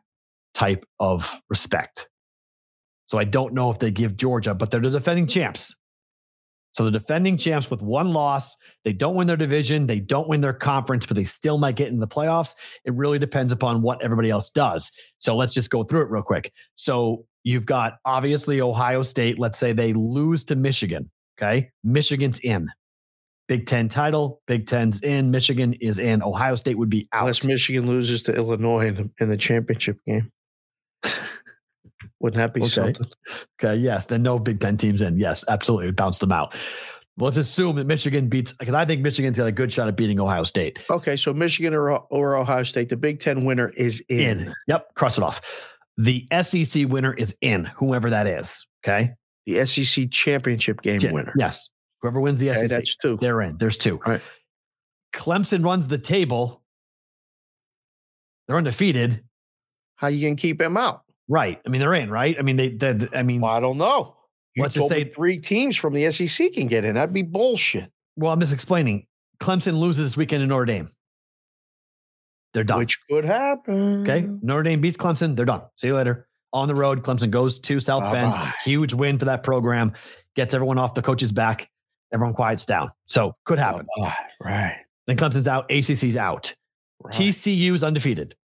type 0.55 0.85
of 0.99 1.39
respect. 1.49 2.09
So 3.05 3.19
I 3.19 3.25
don't 3.25 3.53
know 3.53 3.69
if 3.69 3.77
they 3.77 3.91
give 3.91 4.17
Georgia, 4.17 4.55
but 4.55 4.71
they're 4.71 4.79
the 4.81 4.89
defending 4.89 5.27
champs. 5.27 5.75
So 6.75 6.83
the 6.83 6.91
defending 6.91 7.37
champs 7.37 7.71
with 7.71 7.81
one 7.81 8.11
loss, 8.11 8.57
they 8.83 8.91
don't 8.91 9.15
win 9.15 9.27
their 9.27 9.37
division, 9.37 9.87
they 9.87 10.01
don't 10.01 10.27
win 10.27 10.41
their 10.41 10.53
conference, 10.53 11.05
but 11.05 11.15
they 11.15 11.23
still 11.23 11.57
might 11.57 11.77
get 11.77 11.87
in 11.87 12.01
the 12.01 12.07
playoffs. 12.07 12.53
It 12.83 12.93
really 12.93 13.17
depends 13.17 13.53
upon 13.53 13.81
what 13.81 14.03
everybody 14.03 14.29
else 14.29 14.49
does. 14.49 14.91
So 15.17 15.37
let's 15.37 15.53
just 15.53 15.69
go 15.69 15.85
through 15.85 16.01
it 16.01 16.09
real 16.09 16.21
quick. 16.21 16.51
So 16.75 17.25
you've 17.43 17.65
got 17.65 17.93
obviously 18.03 18.59
Ohio 18.59 19.03
State. 19.03 19.39
Let's 19.39 19.57
say 19.57 19.71
they 19.71 19.93
lose 19.93 20.43
to 20.45 20.57
Michigan. 20.57 21.09
Okay. 21.39 21.69
Michigan's 21.85 22.39
in. 22.39 22.67
Big 23.47 23.67
Ten 23.67 23.87
title, 23.87 24.41
Big 24.45 24.67
Ten's 24.67 24.99
in, 24.99 25.31
Michigan 25.31 25.75
is 25.75 25.97
in. 25.97 26.21
Ohio 26.23 26.55
State 26.55 26.77
would 26.77 26.89
be 26.89 27.07
out. 27.13 27.21
Unless 27.21 27.45
Michigan 27.45 27.87
loses 27.87 28.23
to 28.23 28.35
Illinois 28.35 28.93
in 29.19 29.29
the 29.29 29.37
championship 29.37 29.99
game. 30.05 30.29
Wouldn't 32.19 32.37
that 32.37 32.53
be 32.53 32.61
Okay. 32.61 32.69
something? 32.69 33.07
Okay, 33.61 33.75
yes. 33.75 34.07
Then 34.07 34.23
no 34.23 34.39
Big 34.39 34.59
Ten 34.59 34.77
teams 34.77 35.01
in. 35.01 35.17
Yes, 35.17 35.43
absolutely. 35.47 35.91
Bounce 35.91 36.19
them 36.19 36.31
out. 36.31 36.55
Let's 37.17 37.37
assume 37.37 37.75
that 37.77 37.87
Michigan 37.87 38.27
beats 38.27 38.51
because 38.53 38.73
I 38.75 38.83
think 38.85 39.01
Michigan's 39.01 39.37
got 39.37 39.47
a 39.47 39.51
good 39.51 39.71
shot 39.71 39.87
at 39.87 39.95
beating 39.95 40.19
Ohio 40.19 40.43
State. 40.43 40.79
Okay, 40.89 41.15
so 41.15 41.33
Michigan 41.33 41.73
or, 41.73 41.91
or 41.91 42.35
Ohio 42.35 42.63
State, 42.63 42.89
the 42.89 42.97
Big 42.97 43.19
Ten 43.19 43.45
winner 43.45 43.71
is 43.77 44.03
in. 44.09 44.39
In. 44.39 44.53
Yep, 44.67 44.95
cross 44.95 45.17
it 45.17 45.23
off. 45.23 45.39
The 45.97 46.27
SEC 46.41 46.87
winner 46.89 47.13
is 47.13 47.33
in, 47.41 47.65
whoever 47.77 48.09
that 48.09 48.27
is. 48.27 48.65
Okay. 48.85 49.11
The 49.45 49.65
SEC 49.65 50.11
championship 50.11 50.81
game 50.81 50.99
Ch- 50.99 51.05
winner. 51.11 51.31
Yes. 51.37 51.69
Whoever 52.01 52.19
wins 52.19 52.39
the 52.39 52.51
Okay, 52.51 52.61
SEC. 52.61 52.69
that's 52.69 52.95
two. 52.97 53.17
They're 53.21 53.41
in. 53.41 53.57
There's 53.57 53.77
two. 53.77 53.99
Right. 54.05 54.19
Clemson 55.13 55.63
runs 55.63 55.87
the 55.87 55.97
table. 55.97 56.61
They're 58.47 58.57
undefeated. 58.57 59.23
How 59.95 60.07
you 60.09 60.27
gonna 60.27 60.35
keep 60.35 60.61
him 60.61 60.75
out? 60.75 61.03
Right. 61.27 61.59
I 61.65 61.69
mean, 61.69 61.81
they're 61.81 61.93
in, 61.95 62.09
right? 62.09 62.35
I 62.37 62.41
mean, 62.43 62.55
they, 62.55 62.69
they 62.69 63.07
I 63.13 63.23
mean, 63.23 63.41
Well, 63.41 63.51
I 63.51 63.59
don't 63.59 63.77
know. 63.77 64.15
You 64.55 64.63
Let's 64.63 64.75
just 64.75 64.89
say- 64.89 65.05
three 65.05 65.39
teams 65.39 65.75
from 65.75 65.93
the 65.93 66.09
SEC 66.11 66.53
can 66.53 66.67
get 66.67 66.85
in. 66.85 66.95
That'd 66.95 67.13
be 67.13 67.23
bullshit. 67.23 67.91
well, 68.15 68.31
I'm 68.31 68.39
just 68.39 68.53
explaining. 68.53 69.07
Clemson 69.39 69.77
loses 69.79 70.07
this 70.11 70.17
weekend 70.17 70.43
in 70.43 70.49
Notre 70.49 70.65
Dame. 70.65 70.89
They're 72.53 72.63
done. 72.63 72.77
Which 72.77 72.97
could 73.09 73.25
happen. 73.25 74.03
Okay. 74.03 74.25
Notre 74.41 74.63
Dame 74.63 74.79
beats 74.79 74.95
Clemson. 74.97 75.35
They're 75.35 75.45
done. 75.45 75.63
See 75.77 75.87
you 75.87 75.95
later. 75.95 76.27
On 76.53 76.69
the 76.69 76.75
road, 76.75 77.03
Clemson 77.03 77.29
goes 77.29 77.59
to 77.59 77.81
South 77.81 78.03
Bend. 78.03 78.31
Bye-bye. 78.31 78.53
Huge 78.63 78.93
win 78.93 79.19
for 79.19 79.25
that 79.25 79.43
program. 79.43 79.91
Gets 80.37 80.53
everyone 80.53 80.77
off 80.77 80.93
the 80.93 81.01
coach's 81.01 81.33
back. 81.33 81.69
Everyone 82.13 82.33
quiets 82.33 82.65
down. 82.65 82.91
So 83.07 83.35
could 83.43 83.59
happen. 83.59 83.85
Bye-bye. 83.97 84.15
Right. 84.39 84.77
Then 85.07 85.17
Clemson's 85.17 85.49
out. 85.49 85.69
ACC's 85.69 86.15
out. 86.15 86.55
right. 87.03 87.13
TCU's 87.13 87.83
undefeated. 87.83 88.35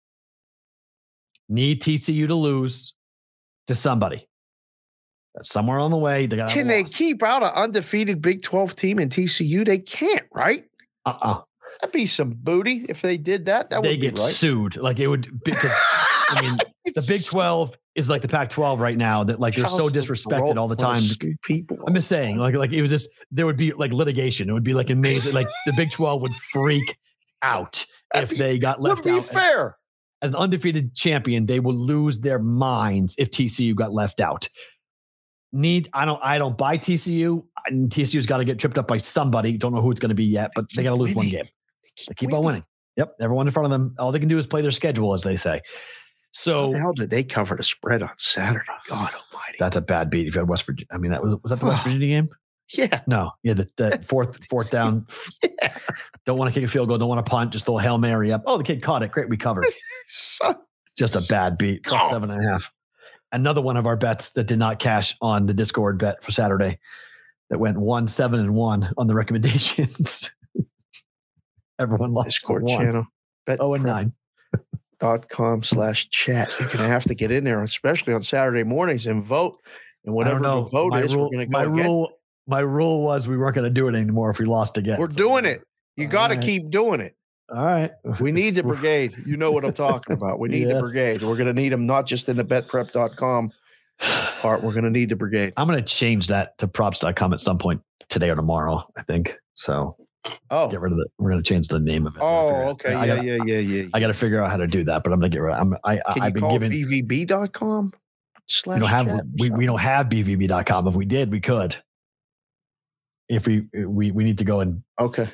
Need 1.51 1.83
TCU 1.83 2.29
to 2.29 2.35
lose 2.35 2.95
to 3.67 3.75
somebody. 3.75 4.27
Somewhere 5.43 5.79
on 5.79 5.91
the 5.91 5.97
way. 5.97 6.27
They 6.27 6.37
got 6.37 6.51
Can 6.51 6.67
they 6.67 6.85
keep 6.85 7.23
out 7.23 7.43
an 7.43 7.51
undefeated 7.55 8.23
Big 8.23 8.43
12 8.43 8.75
team 8.77 8.99
in 8.99 9.09
TCU? 9.09 9.65
They 9.67 9.79
can't, 9.79 10.27
right? 10.33 10.65
Uh-uh. 11.07 11.43
That'd 11.81 11.93
be 11.93 12.07
some 12.07 12.35
booty 12.37 12.87
if 12.89 13.01
they 13.03 13.17
did 13.17 13.47
that. 13.47 13.71
That 13.71 13.83
They 13.83 13.91
would 13.91 14.01
be 14.01 14.11
get 14.11 14.19
right. 14.19 14.33
sued. 14.33 14.77
Like 14.77 14.99
it 14.99 15.07
would 15.09 15.43
be. 15.45 15.53
I 16.31 16.41
mean, 16.43 16.59
the 16.95 17.05
Big 17.09 17.25
12 17.25 17.77
is 17.95 18.09
like 18.09 18.23
the 18.23 18.29
Pac 18.29 18.51
12 18.51 18.81
right 18.81 18.97
now 18.97 19.25
that 19.25 19.41
like 19.41 19.55
they're 19.55 19.67
so 19.69 19.89
disrespected 19.89 20.57
all 20.57 20.69
the 20.69 20.77
time. 20.77 21.03
People. 21.43 21.79
I'm 21.87 21.95
just 21.95 22.09
saying, 22.09 22.37
like, 22.37 22.55
like 22.55 22.73
it 22.73 22.83
was 22.83 22.91
just 22.91 23.09
there 23.31 23.47
would 23.47 23.57
be 23.57 23.73
like 23.73 23.93
litigation. 23.93 24.49
It 24.51 24.53
would 24.53 24.65
be 24.65 24.75
like 24.75 24.91
amazing. 24.91 25.33
Like 25.33 25.49
the 25.67 25.73
Big 25.77 25.91
12 25.93 26.23
would 26.23 26.35
freak 26.35 26.97
out 27.43 27.85
if 28.15 28.31
be- 28.31 28.37
they 28.37 28.59
got 28.59 28.81
would 28.81 28.89
left 28.91 29.05
be 29.05 29.11
out. 29.11 29.25
fair. 29.25 29.77
As 30.23 30.31
an 30.31 30.37
undefeated 30.37 30.95
champion, 30.95 31.47
they 31.47 31.61
would 31.61 31.77
lose 31.77 32.21
their 32.21 32.39
minds 32.39 33.15
if 33.19 33.31
TCU 33.31 33.75
got 33.75 33.93
left 33.93 34.21
out. 34.21 34.49
Need 35.53 35.89
I 35.93 36.05
don't 36.05 36.21
I 36.23 36.39
don't 36.39 36.57
buy 36.57 36.79
TCU. 36.79 37.45
And 37.67 37.91
TCU's 37.91 38.27
got 38.27 38.39
to 38.39 38.45
get 38.45 38.59
tripped 38.59 38.79
up 38.79 38.89
by 38.89 38.99
somebody. 38.99 39.57
Don't 39.57 39.75
know 39.75 39.81
who 39.81 39.91
it's 39.91 40.01
going 40.01 40.11
to 40.11 40.15
be 40.15 40.25
yet, 40.25 40.53
but 40.55 40.67
they 40.71 40.83
keep 40.83 40.85
got 40.85 40.91
to 40.91 40.97
lose 40.97 41.15
one 41.15 41.29
game. 41.29 41.45
They 42.09 42.15
keep 42.15 42.33
on 42.33 42.45
winning. 42.45 42.65
Yep, 42.97 43.17
everyone 43.21 43.47
in 43.47 43.53
front 43.53 43.65
of 43.65 43.71
them. 43.71 43.95
All 43.99 44.13
they 44.13 44.19
can 44.19 44.29
do 44.29 44.39
is 44.39 44.47
play 44.47 44.63
their 44.63 44.71
schedule, 44.71 45.15
as 45.15 45.23
they 45.23 45.37
say. 45.37 45.63
So 46.33 46.77
How 46.77 46.93
did 46.93 47.11
they 47.11 47.25
cover 47.25 47.57
the 47.57 47.63
spread 47.63 48.03
on 48.03 48.11
Saturday? 48.19 48.65
God 48.89 49.11
Almighty! 49.13 49.57
that's 49.59 49.77
a 49.77 49.81
bad 49.81 50.11
beat. 50.11 50.29
If 50.29 50.35
you 50.35 50.41
had 50.41 50.49
West 50.49 50.65
Virginia, 50.65 50.89
I 50.93 50.99
mean, 50.99 51.11
that 51.11 51.23
was 51.23 51.37
was 51.43 51.51
that 51.51 51.61
the 51.61 51.67
West 51.67 51.83
Virginia 51.83 52.09
game? 52.09 52.29
yeah, 52.73 53.01
No, 53.07 53.33
yeah, 53.43 53.55
the, 53.55 53.69
the 53.77 53.99
fourth 54.07 54.47
fourth 54.49 54.71
down. 54.71 55.07
yeah. 55.43 55.60
Don't 56.27 56.39
want 56.39 56.53
to 56.53 56.59
kick 56.61 56.69
a 56.69 56.71
field 56.73 56.89
goal. 56.89 56.99
Don't 56.99 57.09
want 57.09 57.25
to 57.25 57.31
punt. 57.31 57.53
Just 57.53 57.67
throw 57.67 57.79
a 57.79 57.83
hail 57.83 57.99
mary 57.99 58.33
up. 58.33 58.43
Oh, 58.47 58.59
the 58.59 58.65
kid 58.65 58.83
caught 58.83 59.03
it. 59.03 59.11
Great, 59.13 59.29
we 59.29 59.37
covered. 59.37 59.67
Just 60.99 61.17
a 61.17 61.23
bad 61.29 61.57
beat. 61.59 61.85
Plus 61.85 62.01
Oh. 62.05 62.11
seven 62.11 62.31
and 62.31 62.45
a 62.45 62.49
half. 62.49 62.73
Another 63.33 63.63
one 63.63 63.77
of 63.77 63.87
our 63.87 63.97
bets 63.97 64.33
that 64.33 64.45
did 64.45 64.59
not 64.59 64.79
cash 64.81 65.17
on 65.23 65.47
the 65.47 65.55
Discord 65.55 65.99
bet 65.99 66.23
for 66.23 66.31
Saturday. 66.33 66.79
That 67.49 67.59
went 67.59 67.79
one 67.79 68.07
seven 68.09 68.41
and 68.41 68.55
one 68.55 68.93
on 68.99 69.07
the 69.07 69.15
recommendations. 69.15 70.31
Everyone 71.79 72.13
lost 72.13 72.29
Discord 72.29 72.65
one. 72.65 72.79
channel. 72.85 73.07
Bet 73.47 73.59
Oh 73.61 73.75
and 73.75 73.85
nine. 73.85 74.13
dot 74.99 75.29
com 75.31 75.63
slash 75.63 76.09
chat. 76.11 76.51
You're 76.61 76.69
gonna 76.69 76.87
have 76.89 77.05
to 77.05 77.15
get 77.15 77.31
in 77.31 77.45
there, 77.45 77.63
especially 77.63 78.13
on 78.13 78.23
Saturday 78.23 78.65
mornings, 78.65 79.07
and 79.07 79.25
vote. 79.25 79.59
And 80.05 80.15
whatever 80.15 80.41
the 80.41 80.61
vote 80.63 80.91
my 80.91 81.03
is, 81.03 81.15
rule, 81.15 81.31
we're 81.33 81.45
gonna 81.45 81.51
my 81.51 81.65
go 81.65 81.73
against. 81.73 81.95
rule, 81.95 82.11
my 82.51 82.61
rule 82.61 83.03
was 83.03 83.27
we 83.29 83.37
weren't 83.39 83.55
going 83.55 83.65
to 83.65 83.71
do 83.71 83.89
it 83.89 83.95
anymore 83.95 84.31
if 84.31 84.39
we 84.39 84.45
lost 84.45 84.77
again. 84.77 84.99
We're 84.99 85.07
doing 85.07 85.45
it. 85.45 85.63
You 85.97 86.07
got 86.07 86.29
to 86.29 86.35
Alright. 86.35 86.47
keep 86.47 86.71
doing 86.71 87.01
it. 87.01 87.15
All 87.51 87.65
right. 87.65 87.91
We 88.21 88.33
need 88.41 88.55
the 88.55 88.63
brigade. 88.63 89.15
You 89.27 89.37
know 89.37 89.51
what 89.53 89.65
I'm 89.65 89.73
talking 89.73 90.15
about. 90.15 90.39
We 90.39 90.49
need 90.49 90.65
the 90.65 90.81
brigade. 90.81 91.23
We're 91.23 91.37
going 91.37 91.47
to 91.47 91.53
need 91.55 91.71
them 91.71 91.87
not 91.87 92.07
just 92.07 92.29
in 92.29 92.37
the 92.37 92.45
betprep.com 92.45 93.53
part. 94.41 94.63
We're 94.63 94.73
going 94.73 94.85
to 94.85 94.91
need 94.91 95.09
the 95.09 95.17
brigade. 95.17 95.53
I'm 95.57 95.67
going 95.67 95.79
to 95.79 95.85
change 95.85 96.27
that 96.29 96.59
to 96.59 96.69
props.com 96.69 97.33
at 97.33 97.41
some 97.41 97.59
point 97.59 97.81
today 98.09 98.31
or 98.31 98.37
tomorrow, 98.37 98.87
I 98.97 99.03
think. 99.03 99.37
So 99.55 99.97
Oh, 100.51 100.71
get 100.71 100.81
rid 100.81 100.93
of 100.93 100.99
it. 100.99 101.09
We're 101.19 101.31
going 101.31 101.43
to 101.43 101.49
change 101.49 101.69
the 101.69 101.79
name 101.79 102.07
of 102.07 102.15
it. 102.15 102.21
Oh, 102.23 102.69
okay. 102.71 102.93
I 102.93 103.07
Yeah, 103.07 103.17
gotta, 103.17 103.27
yeah, 103.27 103.39
yeah, 103.47 103.59
yeah. 103.59 103.85
I 103.95 104.01
got 104.01 104.09
to 104.09 104.15
figure 104.15 104.43
out 104.43 104.51
how 104.51 104.59
to 104.59 104.67
do 104.67 104.85
that, 104.85 105.03
but 105.03 105.13
I'm 105.13 105.19
going 105.21 105.31
to 105.31 105.35
get 105.35 105.41
rid 105.43 105.55
of 105.55 105.61
I'm, 105.61 105.75
I, 105.85 106.01
I, 106.07 106.13
Can 106.13 106.23
I've 106.23 106.29
you 106.29 106.33
been 106.35 106.41
call 106.43 106.53
given, 106.59 106.73
bvb.com 106.73 107.93
slash 108.47 108.77
we 108.77 108.81
don't 108.81 108.89
have, 108.91 109.21
we, 109.39 109.51
we 109.51 109.67
don't 109.67 109.79
have 109.79 110.09
bvb.com. 110.09 110.89
If 110.89 110.95
we 110.95 111.07
did, 111.07 111.33
we 111.33 111.41
could. 111.41 111.75
If 113.31 113.47
we, 113.47 113.63
we, 113.87 114.11
we 114.11 114.25
need 114.25 114.39
to 114.39 114.45
go 114.45 114.61
and? 114.61 114.83
Okay. 115.01 115.29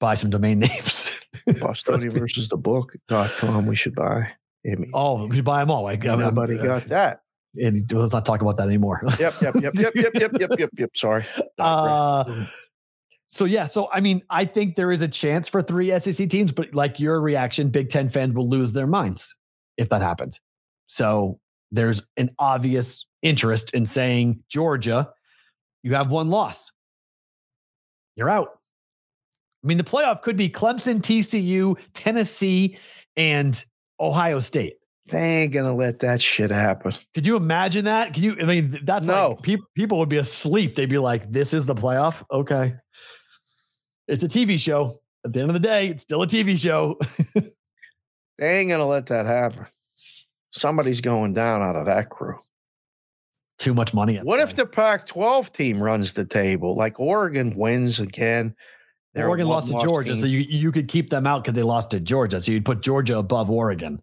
buy 0.00 0.14
some 0.14 0.30
domain 0.30 0.58
names. 0.66 1.10
Bostonian 1.60 2.10
versus 2.10 2.48
the 2.48 2.56
book 2.56 2.94
dot 3.08 3.30
com. 3.32 3.66
We 3.66 3.76
should 3.76 3.94
buy. 3.94 4.30
I 4.64 4.74
mean, 4.76 4.90
oh, 4.94 5.26
we 5.26 5.40
buy 5.40 5.60
them 5.60 5.70
all. 5.70 5.86
I, 5.88 5.96
nobody 5.96 6.56
I'm- 6.56 6.64
got 6.64 6.84
that. 6.86 7.20
And 7.60 7.84
let's 7.92 8.14
not 8.14 8.24
talk 8.24 8.40
about 8.40 8.56
that 8.56 8.66
anymore. 8.68 9.02
Yep, 9.18 9.42
yep, 9.42 9.54
yep, 9.60 9.74
yep, 9.74 9.92
yep, 9.94 10.12
yep, 10.14 10.32
yep, 10.40 10.50
yep, 10.58 10.70
yep. 10.78 10.90
Sorry. 10.96 11.22
Uh, 11.58 12.46
so 13.28 13.44
yeah, 13.44 13.66
so 13.66 13.90
I 13.92 14.00
mean, 14.00 14.22
I 14.30 14.46
think 14.46 14.76
there 14.76 14.90
is 14.90 15.02
a 15.02 15.08
chance 15.08 15.50
for 15.50 15.60
three 15.60 15.98
SEC 15.98 16.30
teams, 16.30 16.50
but 16.50 16.74
like 16.74 16.98
your 16.98 17.20
reaction, 17.20 17.68
Big 17.68 17.90
Ten 17.90 18.08
fans 18.08 18.32
will 18.34 18.48
lose 18.48 18.72
their 18.72 18.86
minds 18.86 19.36
if 19.76 19.90
that 19.90 20.00
happened. 20.00 20.38
So 20.86 21.40
there's 21.72 22.06
an 22.16 22.30
obvious 22.38 23.04
interest 23.20 23.74
in 23.74 23.84
saying 23.84 24.42
Georgia, 24.48 25.10
you 25.82 25.94
have 25.94 26.10
one 26.10 26.30
loss, 26.30 26.72
you're 28.16 28.30
out. 28.30 28.58
I 29.64 29.66
mean, 29.68 29.78
the 29.78 29.84
playoff 29.84 30.22
could 30.22 30.36
be 30.36 30.48
Clemson, 30.48 31.00
TCU, 31.00 31.76
Tennessee, 31.94 32.76
and 33.16 33.64
Ohio 34.00 34.38
State. 34.40 34.74
they 35.08 35.42
ain't 35.42 35.52
gonna 35.52 35.74
let 35.74 35.98
that 36.00 36.20
shit 36.20 36.50
happen. 36.50 36.94
Could 37.14 37.26
you 37.26 37.36
imagine 37.36 37.84
that? 37.86 38.14
Can 38.14 38.22
you? 38.22 38.36
I 38.40 38.44
mean, 38.44 38.78
that's 38.84 39.04
No. 39.06 39.30
like 39.30 39.42
people. 39.42 39.66
People 39.74 39.98
would 39.98 40.08
be 40.08 40.16
asleep. 40.16 40.74
They'd 40.76 40.88
be 40.88 40.98
like, 40.98 41.30
"This 41.30 41.52
is 41.54 41.66
the 41.66 41.74
playoff." 41.74 42.22
Okay, 42.30 42.74
it's 44.08 44.22
a 44.24 44.28
TV 44.28 44.58
show. 44.58 44.96
At 45.24 45.32
the 45.32 45.40
end 45.40 45.50
of 45.50 45.54
the 45.54 45.60
day, 45.60 45.88
it's 45.88 46.02
still 46.02 46.22
a 46.22 46.26
TV 46.26 46.56
show. 46.56 46.98
They 48.38 48.58
ain't 48.58 48.70
gonna 48.70 48.86
let 48.86 49.06
that 49.06 49.26
happen. 49.26 49.66
Somebody's 50.52 51.00
going 51.00 51.32
down 51.34 51.62
out 51.62 51.76
of 51.76 51.86
that 51.86 52.08
crew. 52.10 52.38
Too 53.62 53.74
much 53.74 53.94
money. 53.94 54.18
at 54.18 54.24
What 54.24 54.40
if 54.40 54.54
the 54.54 54.66
Pac-12 54.66 55.52
team 55.52 55.80
runs 55.80 56.12
the 56.12 56.24
table? 56.24 56.76
Like 56.76 56.98
Oregon 56.98 57.54
wins 57.56 58.00
again. 58.00 58.56
They're 59.14 59.28
Oregon 59.28 59.46
lost 59.46 59.68
to 59.68 59.78
Georgia, 59.80 60.16
so 60.16 60.26
you 60.26 60.38
you 60.38 60.72
could 60.72 60.88
keep 60.88 61.10
them 61.10 61.26
out 61.26 61.44
because 61.44 61.54
they 61.54 61.62
lost 61.62 61.90
to 61.90 62.00
Georgia. 62.00 62.40
So 62.40 62.50
you'd 62.50 62.64
put 62.64 62.80
Georgia 62.80 63.18
above 63.18 63.50
Oregon. 63.50 64.02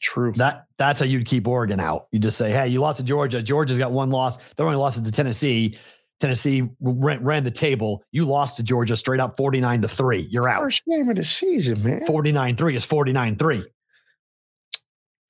true. 0.00 0.32
That 0.32 0.66
that's 0.78 0.98
how 1.00 1.06
you'd 1.06 1.26
keep 1.26 1.46
Oregon 1.46 1.78
out. 1.78 2.08
You 2.10 2.18
just 2.18 2.36
say, 2.36 2.50
"Hey, 2.50 2.68
you 2.68 2.80
lost 2.80 2.96
to 2.96 3.04
Georgia. 3.04 3.42
Georgia's 3.42 3.78
got 3.78 3.92
one 3.92 4.10
loss. 4.10 4.38
They 4.56 4.64
only 4.64 4.76
lost 4.76 5.04
to 5.04 5.12
Tennessee. 5.12 5.78
Tennessee 6.18 6.68
ran, 6.80 7.22
ran 7.22 7.44
the 7.44 7.50
table. 7.50 8.02
You 8.10 8.24
lost 8.24 8.56
to 8.56 8.62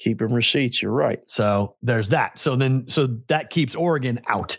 Keeping 0.01 0.33
receipts. 0.33 0.83
You're 0.83 0.93
right. 0.93 1.21
So 1.29 1.77
there's 1.83 2.09
that. 2.09 2.39
So 2.39 2.57
then, 2.57 2.89
so 2.89 3.07
that 3.29 3.51
keeps 3.51 3.75
Oregon 3.75 4.19
out. 4.27 4.57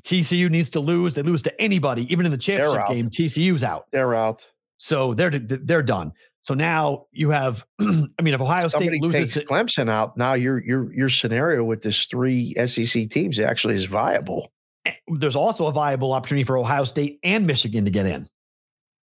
TCU 0.00 0.50
needs 0.50 0.70
to 0.70 0.80
lose. 0.80 1.14
They 1.14 1.22
lose 1.22 1.42
to 1.42 1.60
anybody, 1.60 2.10
even 2.12 2.26
in 2.26 2.32
the 2.32 2.38
championship 2.38 2.88
game. 2.88 3.10
TCU's 3.10 3.62
out. 3.62 3.86
They're 3.92 4.14
out. 4.14 4.46
So 4.78 5.14
they're 5.14 5.30
they're 5.30 5.82
done. 5.82 6.12
So 6.42 6.52
now 6.52 7.06
you 7.12 7.30
have. 7.30 7.64
I 7.80 8.22
mean, 8.22 8.34
if 8.34 8.40
Ohio 8.40 8.68
Somebody 8.68 8.98
State 8.98 9.02
loses 9.02 9.34
to, 9.34 9.44
Clemson 9.44 9.88
out. 9.88 10.16
Now 10.16 10.34
your 10.34 10.62
your 10.62 10.92
your 10.92 11.08
scenario 11.08 11.64
with 11.64 11.82
this 11.82 12.04
three 12.06 12.54
SEC 12.66 13.08
teams 13.08 13.38
actually 13.38 13.74
is 13.74 13.86
viable. 13.86 14.52
Eh, 14.84 14.92
there's 15.18 15.36
also 15.36 15.66
a 15.66 15.72
viable 15.72 16.12
opportunity 16.12 16.44
for 16.44 16.58
Ohio 16.58 16.84
State 16.84 17.18
and 17.22 17.46
Michigan 17.46 17.84
to 17.84 17.90
get 17.90 18.06
in. 18.06 18.28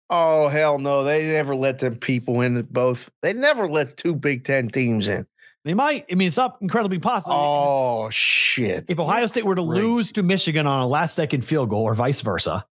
Oh 0.10 0.48
hell 0.48 0.80
no! 0.80 1.04
They 1.04 1.32
never 1.32 1.56
let 1.56 1.80
them 1.80 1.96
people 1.98 2.42
in 2.42 2.62
both. 2.72 3.10
They 3.22 3.34
never 3.34 3.68
let 3.68 3.98
two 3.98 4.16
Big 4.16 4.46
Ten 4.46 4.70
teams 4.70 5.10
in. 5.10 5.28
They 5.66 5.74
might. 5.74 6.06
I 6.10 6.16
mean, 6.16 6.30
it's 6.30 6.38
not 6.38 6.58
incredibly 6.62 7.00
possible. 7.00 7.36
Oh 7.36 8.10
shit! 8.10 8.86
if 8.90 9.00
Ohio 9.00 9.28
State 9.28 9.46
were 9.46 9.56
to 9.56 9.66
crazy. 9.66 9.82
lose 9.82 10.12
to 10.14 10.24
Michigan 10.24 10.66
on 10.66 10.82
a 10.82 10.88
last 10.88 11.16
second 11.16 11.44
field 11.44 11.70
goal 11.70 11.84
or 11.84 11.94
vice 11.94 12.22
versa, 12.22 12.66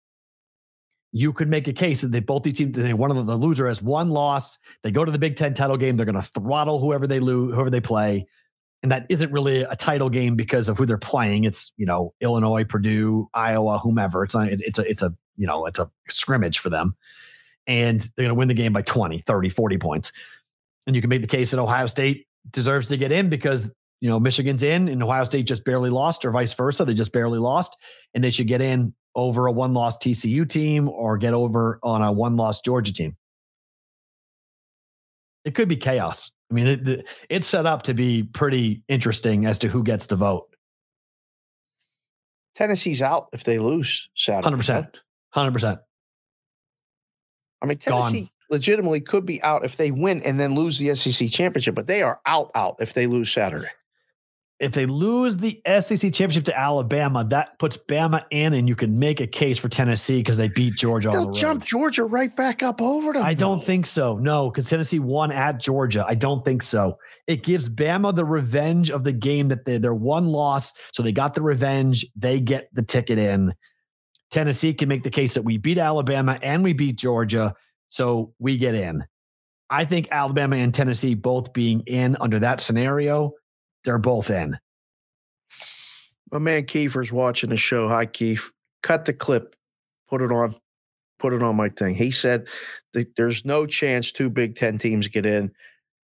you 1.11 1.33
could 1.33 1.47
make 1.49 1.67
a 1.67 1.73
case 1.73 2.01
that 2.01 2.11
they 2.11 2.19
both 2.19 2.43
these 2.43 2.57
teams, 2.57 2.77
they, 2.77 2.93
one 2.93 3.09
of 3.09 3.17
them, 3.17 3.25
the 3.25 3.35
loser 3.35 3.67
has 3.67 3.81
one 3.81 4.09
loss. 4.09 4.59
They 4.83 4.91
go 4.91 5.03
to 5.03 5.11
the 5.11 5.19
Big 5.19 5.35
Ten 5.35 5.55
title 5.55 5.77
game. 5.77 5.97
They're 5.97 6.05
going 6.05 6.15
to 6.15 6.21
throttle 6.21 6.79
whoever 6.79 7.07
they 7.07 7.19
lose, 7.19 7.53
whoever 7.55 7.69
they 7.71 7.81
play. 7.81 8.27
And 8.83 8.91
that 8.91 9.05
isn't 9.09 9.31
really 9.31 9.61
a 9.61 9.75
title 9.75 10.09
game 10.09 10.35
because 10.35 10.67
of 10.69 10.77
who 10.77 10.85
they're 10.85 10.97
playing. 10.97 11.45
It's, 11.45 11.71
you 11.77 11.85
know, 11.85 12.13
Illinois, 12.19 12.65
Purdue, 12.65 13.29
Iowa, 13.33 13.79
whomever. 13.79 14.23
It's 14.23 14.35
not, 14.35 14.49
it- 14.49 14.61
it's 14.61 14.77
a, 14.77 14.89
it's 14.89 15.01
a, 15.01 15.13
you 15.37 15.47
know, 15.47 15.65
it's 15.67 15.79
a 15.79 15.89
scrimmage 16.09 16.59
for 16.59 16.69
them. 16.69 16.95
And 17.67 17.99
they're 18.01 18.23
going 18.25 18.29
to 18.29 18.35
win 18.35 18.47
the 18.49 18.53
game 18.53 18.73
by 18.73 18.81
20, 18.81 19.19
30, 19.19 19.49
40 19.49 19.77
points. 19.77 20.11
And 20.85 20.95
you 20.95 21.01
can 21.01 21.09
make 21.09 21.21
the 21.21 21.27
case 21.27 21.51
that 21.51 21.59
Ohio 21.59 21.87
State 21.87 22.27
deserves 22.51 22.89
to 22.89 22.97
get 22.97 23.11
in 23.11 23.29
because 23.29 23.71
you 24.01 24.09
know, 24.09 24.19
Michigan's 24.19 24.63
in 24.63 24.89
and 24.89 25.01
Ohio 25.01 25.23
State 25.23 25.43
just 25.47 25.63
barely 25.63 25.89
lost, 25.89 26.25
or 26.25 26.31
vice 26.31 26.53
versa. 26.53 26.83
They 26.83 26.93
just 26.93 27.13
barely 27.13 27.39
lost, 27.39 27.77
and 28.13 28.21
they 28.21 28.31
should 28.31 28.47
get 28.47 28.59
in 28.59 28.93
over 29.15 29.45
a 29.45 29.51
one 29.53 29.73
loss 29.73 29.95
TCU 29.97 30.47
team 30.49 30.89
or 30.89 31.17
get 31.17 31.33
over 31.33 31.79
on 31.83 32.01
a 32.01 32.11
one 32.11 32.35
loss 32.35 32.59
Georgia 32.59 32.91
team. 32.91 33.15
It 35.45 35.55
could 35.55 35.69
be 35.69 35.77
chaos. 35.77 36.31
I 36.51 36.53
mean, 36.53 36.67
it, 36.67 36.87
it- 36.87 37.05
it's 37.29 37.47
set 37.47 37.65
up 37.65 37.83
to 37.83 37.93
be 37.93 38.23
pretty 38.23 38.83
interesting 38.89 39.45
as 39.45 39.57
to 39.59 39.69
who 39.69 39.83
gets 39.83 40.07
the 40.07 40.17
vote. 40.17 40.53
Tennessee's 42.55 43.01
out 43.01 43.27
if 43.33 43.43
they 43.45 43.57
lose 43.57 44.09
Saturday. 44.15 44.55
100%. 44.55 44.95
100%. 45.35 45.79
I 47.63 47.65
mean, 47.65 47.79
Gone. 47.85 48.03
Tennessee 48.03 48.31
legitimately 48.49 49.01
could 49.01 49.25
be 49.25 49.41
out 49.41 49.65
if 49.65 49.77
they 49.77 49.89
win 49.89 50.21
and 50.23 50.39
then 50.39 50.53
lose 50.53 50.77
the 50.77 50.93
SEC 50.95 51.29
championship, 51.29 51.73
but 51.73 51.87
they 51.87 52.03
are 52.03 52.19
out 52.25 52.51
out 52.53 52.75
if 52.79 52.93
they 52.93 53.07
lose 53.07 53.31
Saturday. 53.31 53.67
If 54.59 54.71
they 54.71 54.85
lose 54.85 55.37
the 55.37 55.59
SEC 55.65 56.13
championship 56.13 56.45
to 56.45 56.57
Alabama, 56.57 57.25
that 57.31 57.57
puts 57.59 57.75
Bama 57.75 58.23
in, 58.31 58.53
and 58.53 58.69
you 58.69 58.75
can 58.75 58.97
make 58.97 59.19
a 59.19 59.27
case 59.27 59.57
for 59.57 59.67
Tennessee 59.67 60.19
because 60.19 60.37
they 60.37 60.47
beat 60.47 60.75
Georgia 60.75 61.09
the 61.09 61.17
They'll 61.17 61.25
road. 61.25 61.35
jump 61.35 61.65
Georgia 61.65 62.05
right 62.05 62.33
back 62.33 62.63
up 62.63 62.81
over 62.81 63.11
them. 63.11 63.23
I 63.23 63.33
don't 63.33 63.59
though. 63.59 63.65
think 63.65 63.85
so. 63.87 64.17
No, 64.19 64.49
because 64.49 64.69
Tennessee 64.69 64.99
won 64.99 65.31
at 65.31 65.59
Georgia. 65.59 66.05
I 66.07 66.15
don't 66.15 66.45
think 66.45 66.61
so. 66.61 66.97
It 67.27 67.43
gives 67.43 67.67
Bama 67.67 68.15
the 68.15 68.23
revenge 68.23 68.89
of 68.89 69.03
the 69.03 69.11
game 69.11 69.49
that 69.49 69.65
they, 69.65 69.79
their 69.79 69.95
one 69.95 70.27
loss. 70.27 70.71
So 70.93 71.03
they 71.03 71.11
got 71.11 71.33
the 71.33 71.41
revenge. 71.41 72.05
They 72.15 72.39
get 72.39 72.69
the 72.73 72.83
ticket 72.83 73.17
in. 73.17 73.53
Tennessee 74.33 74.73
can 74.73 74.89
make 74.89 75.03
the 75.03 75.09
case 75.11 75.35
that 75.35 75.43
we 75.43 75.57
beat 75.57 75.77
Alabama 75.77 76.39
and 76.41 76.63
we 76.63 76.73
beat 76.73 76.95
Georgia. 76.95 77.53
So 77.89 78.33
we 78.39 78.57
get 78.57 78.73
in. 78.73 79.05
I 79.69 79.85
think 79.85 80.07
Alabama 80.11 80.55
and 80.57 80.73
Tennessee 80.73 81.13
both 81.13 81.53
being 81.53 81.81
in 81.85 82.17
under 82.19 82.39
that 82.39 82.59
scenario, 82.59 83.31
they're 83.85 83.99
both 83.99 84.29
in. 84.31 84.57
My 86.31 86.39
man 86.39 86.63
Kiefer's 86.63 87.11
watching 87.11 87.51
the 87.51 87.57
show. 87.57 87.87
Hi, 87.87 88.07
Keith. 88.07 88.51
Cut 88.81 89.05
the 89.05 89.13
clip, 89.13 89.55
put 90.09 90.21
it 90.21 90.31
on, 90.31 90.55
put 91.19 91.33
it 91.33 91.43
on 91.43 91.55
my 91.55 91.69
thing. 91.69 91.93
He 91.95 92.09
said 92.11 92.47
that 92.93 93.15
there's 93.15 93.45
no 93.45 93.65
chance 93.67 94.11
two 94.11 94.29
Big 94.31 94.55
Ten 94.55 94.77
teams 94.79 95.07
get 95.07 95.25
in. 95.27 95.51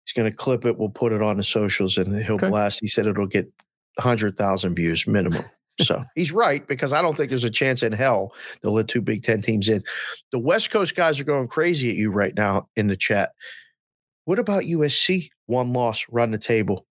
He's 0.05 0.13
going 0.13 0.29
to 0.31 0.35
clip 0.35 0.65
it. 0.65 0.77
We'll 0.77 0.89
put 0.89 1.11
it 1.11 1.21
on 1.21 1.37
the 1.37 1.43
socials 1.43 1.97
and 1.97 2.23
he'll 2.23 2.35
Okay. 2.35 2.49
blast. 2.49 2.79
He 2.81 2.87
said 2.87 3.05
it'll 3.05 3.27
get 3.27 3.51
100,000 3.97 4.75
views 4.75 5.05
minimum. 5.07 5.43
So 5.81 6.03
he's 6.15 6.31
right 6.31 6.65
because 6.67 6.93
I 6.93 7.01
don't 7.01 7.15
think 7.15 7.29
there's 7.29 7.43
a 7.43 7.49
chance 7.49 7.83
in 7.83 7.93
hell 7.93 8.33
they'll 8.61 8.73
let 8.73 8.87
two 8.87 9.01
Big 9.01 9.23
Ten 9.23 9.41
teams 9.41 9.69
in. 9.69 9.83
The 10.31 10.39
West 10.39 10.71
Coast 10.71 10.95
guys 10.95 11.19
are 11.19 11.25
going 11.25 11.47
crazy 11.47 11.89
at 11.89 11.95
you 11.95 12.11
right 12.11 12.33
now 12.35 12.67
in 12.75 12.87
the 12.87 12.97
chat. 12.97 13.31
What 14.25 14.39
about 14.39 14.63
USC? 14.63 15.29
One 15.47 15.73
loss, 15.73 16.05
run 16.09 16.31
the 16.31 16.37
table, 16.37 16.85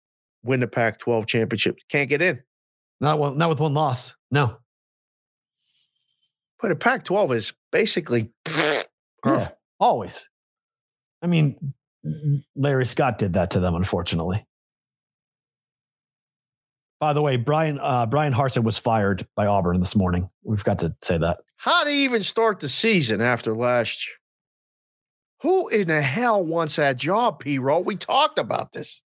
win 0.43 0.61
the 0.61 0.66
Pac 0.66 0.98
12 0.98 1.27
championship. 1.27 1.77
Can't 1.89 2.09
get 2.09 2.23
in. 2.23 2.43
Not 3.01 3.19
one, 3.19 3.39
not 3.39 3.48
with 3.48 3.61
one 3.61 3.74
loss. 3.74 4.15
No. 4.31 4.57
But 6.61 6.73
a 6.73 6.77
Pac 6.77 7.05
12 7.05 7.32
is 7.32 7.52
basically. 7.73 8.31
Yeah, 9.23 9.51
always. 9.78 10.27
I 11.20 11.27
mean, 11.27 11.74
Larry 12.57 12.86
Scott 12.86 13.19
did 13.19 13.35
that 13.35 13.51
to 13.51 13.61
them, 13.61 13.74
unfortunately. 13.74 14.47
By 17.01 17.14
the 17.14 17.22
way, 17.22 17.36
Brian 17.36 17.78
uh, 17.81 18.05
Bryan 18.06 18.32
Harsin 18.32 18.62
was 18.62 18.77
fired 18.77 19.27
by 19.35 19.47
Auburn 19.47 19.81
this 19.81 19.97
morning. 19.97 20.28
We've 20.43 20.62
got 20.62 20.78
to 20.81 20.94
say 21.02 21.16
that. 21.18 21.39
How 21.56 21.85
to 21.85 21.90
even 21.90 22.22
start 22.22 22.60
the 22.60 22.68
season 22.68 23.20
after 23.22 23.56
last 23.56 24.06
year? 24.06 24.16
Who 25.43 25.68
in 25.68 25.89
the 25.89 26.02
hell 26.02 26.44
wants 26.44 26.77
that 26.77 26.98
job, 26.98 27.40
P. 27.40 27.59
Roll? 27.59 27.82
We 27.82 27.97
talked 27.97 28.39
about 28.39 28.72
this. 28.72 29.01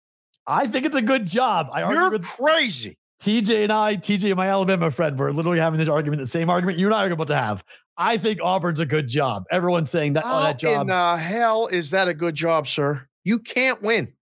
I 0.46 0.66
think 0.66 0.84
it's 0.84 0.96
a 0.96 1.02
good 1.02 1.26
job. 1.26 1.68
I 1.72 1.90
You're 1.90 2.18
crazy. 2.18 2.98
TJ 3.22 3.62
and 3.62 3.72
I, 3.72 3.96
TJ, 3.96 4.24
and 4.24 4.36
my 4.36 4.48
Alabama 4.48 4.90
friend, 4.90 5.18
we're 5.18 5.30
literally 5.30 5.58
having 5.58 5.78
this 5.78 5.88
argument, 5.88 6.20
the 6.20 6.26
same 6.26 6.50
argument 6.50 6.78
you 6.78 6.86
and 6.86 6.94
I 6.94 7.06
are 7.06 7.12
about 7.12 7.28
to 7.28 7.36
have. 7.36 7.64
I 7.96 8.18
think 8.18 8.40
Auburn's 8.42 8.80
a 8.80 8.86
good 8.86 9.08
job. 9.08 9.44
Everyone's 9.50 9.90
saying 9.90 10.14
that, 10.14 10.24
How 10.24 10.40
oh, 10.40 10.42
that 10.42 10.58
job. 10.58 10.82
in 10.82 10.86
the 10.88 11.16
hell 11.16 11.68
is 11.68 11.90
that 11.92 12.08
a 12.08 12.14
good 12.14 12.34
job, 12.34 12.66
sir? 12.66 13.08
You 13.22 13.38
can't 13.38 13.80
win. 13.80 14.12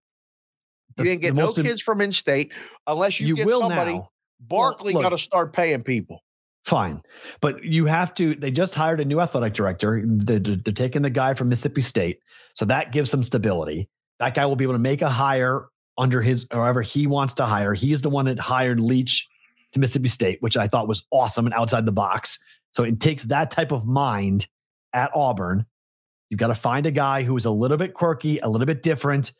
You 0.97 1.03
didn't 1.03 1.21
get 1.21 1.33
no 1.33 1.53
kids 1.53 1.81
from 1.81 2.01
in 2.01 2.11
state 2.11 2.51
unless 2.87 3.19
you, 3.19 3.27
you 3.27 3.35
get 3.35 3.45
will 3.45 3.61
somebody. 3.61 3.93
now. 3.93 4.09
Barkley 4.39 4.93
Well, 4.93 5.03
got 5.03 5.09
to 5.09 5.17
start 5.17 5.53
paying 5.53 5.83
people. 5.83 6.19
Fine. 6.65 7.01
But 7.41 7.63
you 7.63 7.85
have 7.85 8.13
to, 8.15 8.35
they 8.35 8.51
just 8.51 8.73
hired 8.73 8.99
a 8.99 9.05
new 9.05 9.19
athletic 9.19 9.53
director. 9.53 10.03
They're, 10.05 10.39
they're 10.39 10.73
taking 10.73 11.01
the 11.01 11.09
guy 11.09 11.33
from 11.33 11.49
Mississippi 11.49 11.81
State. 11.81 12.19
So 12.53 12.65
that 12.65 12.91
gives 12.91 13.09
some 13.09 13.23
stability. 13.23 13.89
That 14.19 14.33
guy 14.33 14.45
will 14.45 14.55
be 14.55 14.63
able 14.63 14.75
to 14.75 14.79
make 14.79 15.01
a 15.01 15.09
hire 15.09 15.67
under 15.97 16.21
his, 16.21 16.47
however 16.51 16.81
he 16.81 17.07
wants 17.07 17.33
to 17.35 17.45
hire. 17.45 17.73
He's 17.73 18.01
the 18.01 18.09
one 18.09 18.25
that 18.25 18.39
hired 18.39 18.79
Leach 18.79 19.27
to 19.73 19.79
Mississippi 19.79 20.07
State, 20.07 20.37
which 20.41 20.55
I 20.55 20.67
thought 20.67 20.87
was 20.87 21.03
awesome 21.11 21.45
and 21.45 21.53
outside 21.53 21.85
the 21.85 21.91
box. 21.91 22.39
So 22.71 22.83
it 22.83 22.99
takes 22.99 23.23
that 23.23 23.51
type 23.51 23.71
of 23.71 23.85
mind 23.85 24.47
at 24.93 25.11
Auburn. 25.13 25.65
You've 26.29 26.39
got 26.39 26.47
to 26.47 26.55
find 26.55 26.85
a 26.85 26.91
guy 26.91 27.23
who 27.23 27.35
is 27.37 27.45
a 27.45 27.51
little 27.51 27.77
bit 27.77 27.93
quirky, 27.93 28.39
a 28.39 28.47
little 28.47 28.65
bit 28.65 28.81
different, 28.81 29.33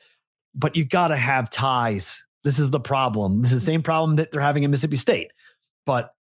but 0.56 0.76
you 0.76 0.86
got 0.86 1.10
to 1.10 1.16
have 1.18 1.50
ties. 1.50 2.26
This 2.44 2.60
is 2.60 2.70
the 2.72 2.80
problem. 2.80 3.42
This 3.42 3.54
is 3.54 3.62
the 3.62 3.66
same 3.66 3.82
problem 3.84 4.18
that 4.18 4.32
they're 4.32 4.42
having 4.42 4.64
in 4.64 4.72
Mississippi 4.72 4.98
State. 4.98 5.32
But 5.86 6.14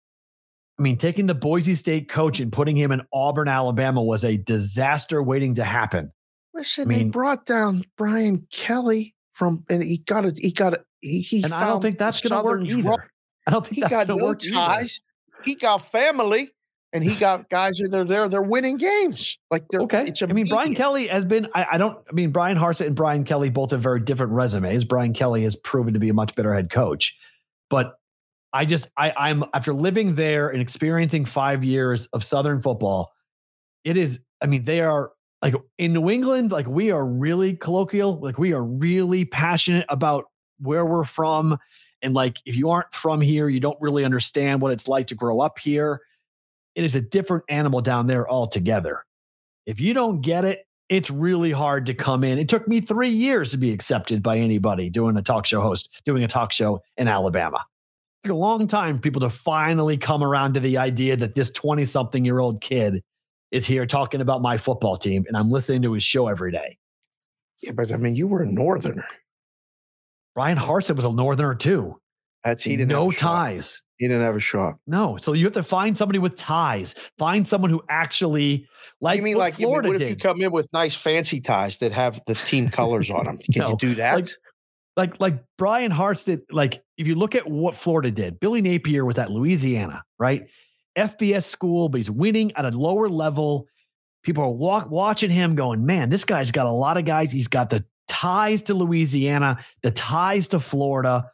I 0.80 0.84
mean, 0.84 0.98
taking 0.98 1.28
the 1.28 1.36
Boise 1.36 1.76
State 1.76 2.10
coach 2.10 2.40
and 2.40 2.52
putting 2.52 2.76
him 2.76 2.92
in 2.92 3.02
Auburn, 3.14 3.48
Alabama 3.48 4.02
was 4.02 4.24
a 4.24 4.38
disaster 4.38 5.22
waiting 5.22 5.56
to 5.56 5.64
happen. 5.64 6.12
Listen, 6.54 6.84
I 6.84 6.96
mean- 6.96 7.12
brought 7.12 7.46
down 7.46 7.84
Brian 7.98 8.48
Kelly 8.52 9.16
from, 9.34 9.64
and 9.70 9.84
he 9.84 10.00
got 10.00 10.26
it. 10.26 10.38
He 10.38 10.52
got 10.52 10.74
it. 10.74 10.86
He, 11.00 11.22
he 11.22 11.44
and 11.44 11.54
I 11.54 11.66
don't 11.68 11.82
think 11.82 11.98
that's 11.98 12.22
going 12.22 12.40
to 12.40 12.46
work 12.46 12.62
either. 12.62 13.10
I 13.48 13.52
don't 13.52 13.64
think 13.66 13.76
He 13.76 13.82
that's 13.82 13.92
got 13.92 14.08
no 14.08 14.18
work 14.18 14.44
either. 14.46 14.54
ties. 14.56 15.02
He 15.44 15.56
got 15.56 15.78
family, 15.80 16.52
and 16.94 17.04
he 17.04 17.16
got 17.16 17.50
guys 17.50 17.78
that 17.78 17.94
are 17.94 18.04
there. 18.04 18.28
They're 18.28 18.42
winning 18.42 18.78
games. 18.78 19.38
Like 19.50 19.66
they're 19.70 19.82
Okay. 19.82 20.08
It's 20.08 20.22
I 20.22 20.28
mean, 20.28 20.48
Brian. 20.48 20.76
Kelly 20.76 21.08
has 21.08 21.26
been, 21.26 21.48
I, 21.54 21.66
I 21.74 21.78
don't, 21.78 21.98
I 22.10 22.12
mean, 22.12 22.32
Brian 22.32 22.58
Harsin 22.58 22.88
and 22.88 22.96
Brian 22.96 23.24
Kelly 23.24 23.50
both 23.50 23.72
have 23.72 23.82
very 23.82 24.02
different 24.02 24.34
resumes. 24.34 24.84
Brian 24.84 25.14
Kelly 25.14 25.44
has 25.44 25.56
proven 25.56 25.94
to 25.94 26.00
be 26.00 26.10
a 26.10 26.14
much 26.14 26.36
better 26.36 26.54
head 26.54 26.70
coach. 26.70 27.16
But 27.70 27.96
I 28.54 28.66
just, 28.66 28.90
I, 28.98 29.14
I'm, 29.16 29.46
after 29.54 29.74
living 29.74 30.16
there 30.16 30.50
and 30.50 30.62
experiencing 30.62 31.24
five 31.24 31.64
years 31.64 32.08
of 32.08 32.24
Southern 32.24 32.62
football, 32.62 33.14
it 33.86 33.96
is, 33.96 34.20
I 34.42 34.48
mean, 34.48 34.64
they 34.64 34.82
are 34.82 35.12
like 35.42 35.56
in 35.78 35.94
New 35.94 36.10
England, 36.10 36.52
like 36.52 36.68
we 36.68 36.92
are 36.92 37.06
really 37.06 37.56
colloquial, 37.56 38.20
like 38.20 38.38
we 38.38 38.54
are 38.54 38.64
really 38.64 39.26
passionate 39.26 39.86
about 39.90 40.26
where 40.60 40.86
we're 40.86 41.06
from. 41.06 41.58
And 42.02 42.14
like, 42.14 42.38
if 42.46 42.56
you 42.56 42.70
aren't 42.70 42.94
from 42.94 43.22
here, 43.22 43.48
you 43.48 43.60
don't 43.60 43.80
really 43.80 44.04
understand 44.04 44.62
what 44.62 44.72
it's 44.74 44.88
like 44.88 45.08
to 45.08 45.16
grow 45.16 45.40
up 45.40 45.58
here. 45.58 46.02
It 46.76 46.84
is 46.84 46.96
a 46.96 47.02
different 47.02 47.44
animal 47.50 47.82
down 47.82 48.08
there 48.08 48.30
altogether. 48.30 49.06
If 49.66 49.80
you 49.80 49.94
don't 49.94 50.22
get 50.22 50.46
it, 50.46 50.66
it's 50.90 51.10
really 51.10 51.52
hard 51.52 51.86
to 51.86 51.94
come 51.94 52.24
in. 52.24 52.38
It 52.38 52.50
took 52.50 52.68
me 52.68 52.82
three 52.82 53.10
years 53.10 53.52
to 53.52 53.58
be 53.58 53.72
accepted 53.72 54.22
by 54.22 54.38
anybody 54.38 54.90
doing 54.90 55.16
a 55.16 55.22
talk 55.22 55.46
show 55.46 55.62
host, 55.62 56.02
doing 56.04 56.24
a 56.24 56.28
talk 56.28 56.52
show 56.52 56.82
in 56.98 57.08
Alabama. 57.08 57.64
It 58.24 58.28
took 58.28 58.34
a 58.34 58.38
long 58.38 58.68
time 58.68 58.96
for 58.98 59.02
people 59.02 59.22
to 59.22 59.30
finally 59.30 59.98
come 59.98 60.22
around 60.22 60.54
to 60.56 60.60
the 60.60 60.78
idea 60.78 61.16
that 61.16 61.34
this 61.34 61.50
20 61.52 61.86
something 61.86 62.26
year 62.26 62.40
old 62.40 62.60
kid 62.60 63.02
is 63.52 63.66
here 63.66 63.86
talking 63.86 64.20
about 64.20 64.42
my 64.42 64.58
football 64.58 64.98
team 64.98 65.24
and 65.28 65.38
I'm 65.38 65.50
listening 65.50 65.82
to 65.84 65.94
his 65.94 66.04
show 66.04 66.28
every 66.28 66.52
day. 66.52 66.78
Yeah, 67.62 67.72
but 67.72 67.94
I 67.94 67.98
mean, 67.98 68.18
you 68.18 68.28
were 68.28 68.42
a 68.42 68.52
northerner. 68.52 69.08
Brian 70.36 70.58
Harsin 70.58 70.98
was 70.98 71.06
a 71.06 71.12
northerner 71.12 71.56
too. 71.56 72.01
That's 72.44 72.64
he 72.64 72.76
didn't 72.78 72.90
no 72.90 73.06
have 73.10 73.14
a 73.16 73.18
shot. 73.20 73.28
ties. 73.46 73.82
He 73.98 74.08
didn't 74.08 74.24
have 74.24 74.36
a 74.36 74.40
shot. 74.40 74.76
No. 74.88 75.18
So 75.18 75.34
you 75.34 75.46
have 75.46 75.54
to 75.54 75.64
find 75.64 75.96
somebody 75.96 76.18
with 76.20 76.36
ties. 76.36 76.96
Find 77.20 77.48
someone 77.48 77.70
who 77.70 77.84
actually 77.88 78.68
like 79.00 79.18
you 79.18 79.24
mean 79.24 79.38
like 79.38 79.60
you 79.60 79.68
mean, 79.68 79.72
Florida 79.74 79.88
what 79.90 79.96
if 79.96 80.00
did. 80.02 80.10
you 80.10 80.16
come 80.16 80.42
in 80.42 80.52
with 80.52 80.68
nice 80.74 80.96
fancy 80.96 81.40
ties 81.40 81.78
that 81.80 81.92
have 81.92 82.20
the 82.26 82.34
team 82.34 82.70
colors 82.70 83.12
on 83.12 83.26
them? 83.26 83.38
Can 83.54 83.62
No, 83.62 83.70
you 83.72 83.78
do 83.78 83.96
that? 83.96 84.16
like- 84.16 84.28
like 84.98 85.20
like 85.22 85.44
Brian 85.58 85.90
Hartz 85.90 86.26
did. 86.26 86.42
Like 86.52 86.84
if 86.98 87.08
you 87.08 87.16
look 87.16 87.34
at 87.34 87.50
what 87.50 87.76
Florida 87.76 88.12
did, 88.12 88.40
Billy 88.42 88.62
Napier 88.62 89.06
was 89.06 89.18
at 89.18 89.32
Louisiana, 89.32 90.04
right? 90.20 90.48
FBS 90.98 91.46
school, 91.46 91.88
but 91.88 91.98
he's 91.98 92.12
winning 92.12 92.52
at 92.58 92.66
a 92.66 92.72
lower 92.78 93.08
level. 93.08 93.68
People 94.24 94.44
are 94.44 94.52
walk, 94.52 94.92
watching 94.92 95.30
him, 95.30 95.56
going, 95.56 95.86
"Man, 95.86 96.10
this 96.10 96.26
guy's 96.26 96.52
got 96.52 96.66
a 96.66 96.72
lot 96.72 96.98
of 96.98 97.06
guys. 97.06 97.32
He's 97.32 97.48
got 97.48 97.70
the 97.70 97.86
ties 98.10 98.64
to 98.64 98.74
Louisiana, 98.74 99.60
the 99.82 99.92
ties 99.92 100.50
to 100.50 100.60
Florida." 100.60 101.26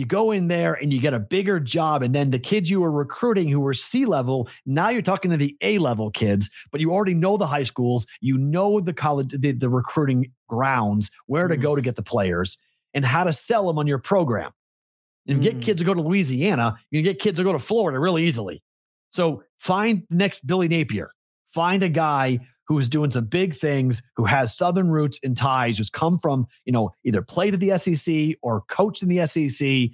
You 0.00 0.06
go 0.06 0.30
in 0.30 0.48
there 0.48 0.72
and 0.72 0.94
you 0.94 0.98
get 0.98 1.12
a 1.12 1.18
bigger 1.18 1.60
job, 1.60 2.02
and 2.02 2.14
then 2.14 2.30
the 2.30 2.38
kids 2.38 2.70
you 2.70 2.80
were 2.80 2.90
recruiting 2.90 3.48
who 3.48 3.60
were 3.60 3.74
C 3.74 4.06
level, 4.06 4.48
now 4.64 4.88
you're 4.88 5.02
talking 5.02 5.30
to 5.30 5.36
the 5.36 5.54
A 5.60 5.76
level 5.76 6.10
kids, 6.10 6.48
but 6.72 6.80
you 6.80 6.90
already 6.90 7.12
know 7.12 7.36
the 7.36 7.46
high 7.46 7.64
schools, 7.64 8.06
you 8.22 8.38
know 8.38 8.80
the 8.80 8.94
college, 8.94 9.34
the, 9.38 9.52
the 9.52 9.68
recruiting 9.68 10.32
grounds, 10.48 11.10
where 11.26 11.48
to 11.48 11.56
go 11.58 11.76
to 11.76 11.82
get 11.82 11.96
the 11.96 12.02
players, 12.02 12.56
and 12.94 13.04
how 13.04 13.24
to 13.24 13.32
sell 13.34 13.66
them 13.66 13.78
on 13.78 13.86
your 13.86 13.98
program. 13.98 14.52
And 15.28 15.40
Mhm. 15.40 15.42
get 15.42 15.60
kids 15.60 15.82
to 15.82 15.84
go 15.84 15.92
to 15.92 16.00
Louisiana, 16.00 16.78
you 16.90 17.00
can 17.00 17.04
get 17.04 17.20
kids 17.20 17.38
to 17.38 17.44
go 17.44 17.52
to 17.52 17.58
Florida 17.58 17.98
really 17.98 18.24
easily. 18.24 18.62
So 19.10 19.42
find 19.58 20.04
next 20.08 20.46
Billy 20.46 20.66
Napier. 20.66 21.10
Find 21.52 21.82
a 21.82 21.90
guy 21.90 22.38
who 22.70 22.78
is 22.78 22.88
doing 22.88 23.10
some 23.10 23.24
big 23.24 23.52
things, 23.52 24.00
who 24.14 24.24
has 24.24 24.56
Southern 24.56 24.90
roots 24.92 25.18
and 25.24 25.36
ties, 25.36 25.76
who's 25.76 25.90
come 25.90 26.20
from, 26.20 26.46
you 26.64 26.72
know, 26.72 26.92
either 27.02 27.20
played 27.20 27.52
at 27.52 27.58
the 27.58 27.76
SEC 27.76 28.36
or 28.42 28.60
coached 28.68 29.02
in 29.02 29.08
the 29.08 29.26
SEC, 29.26 29.90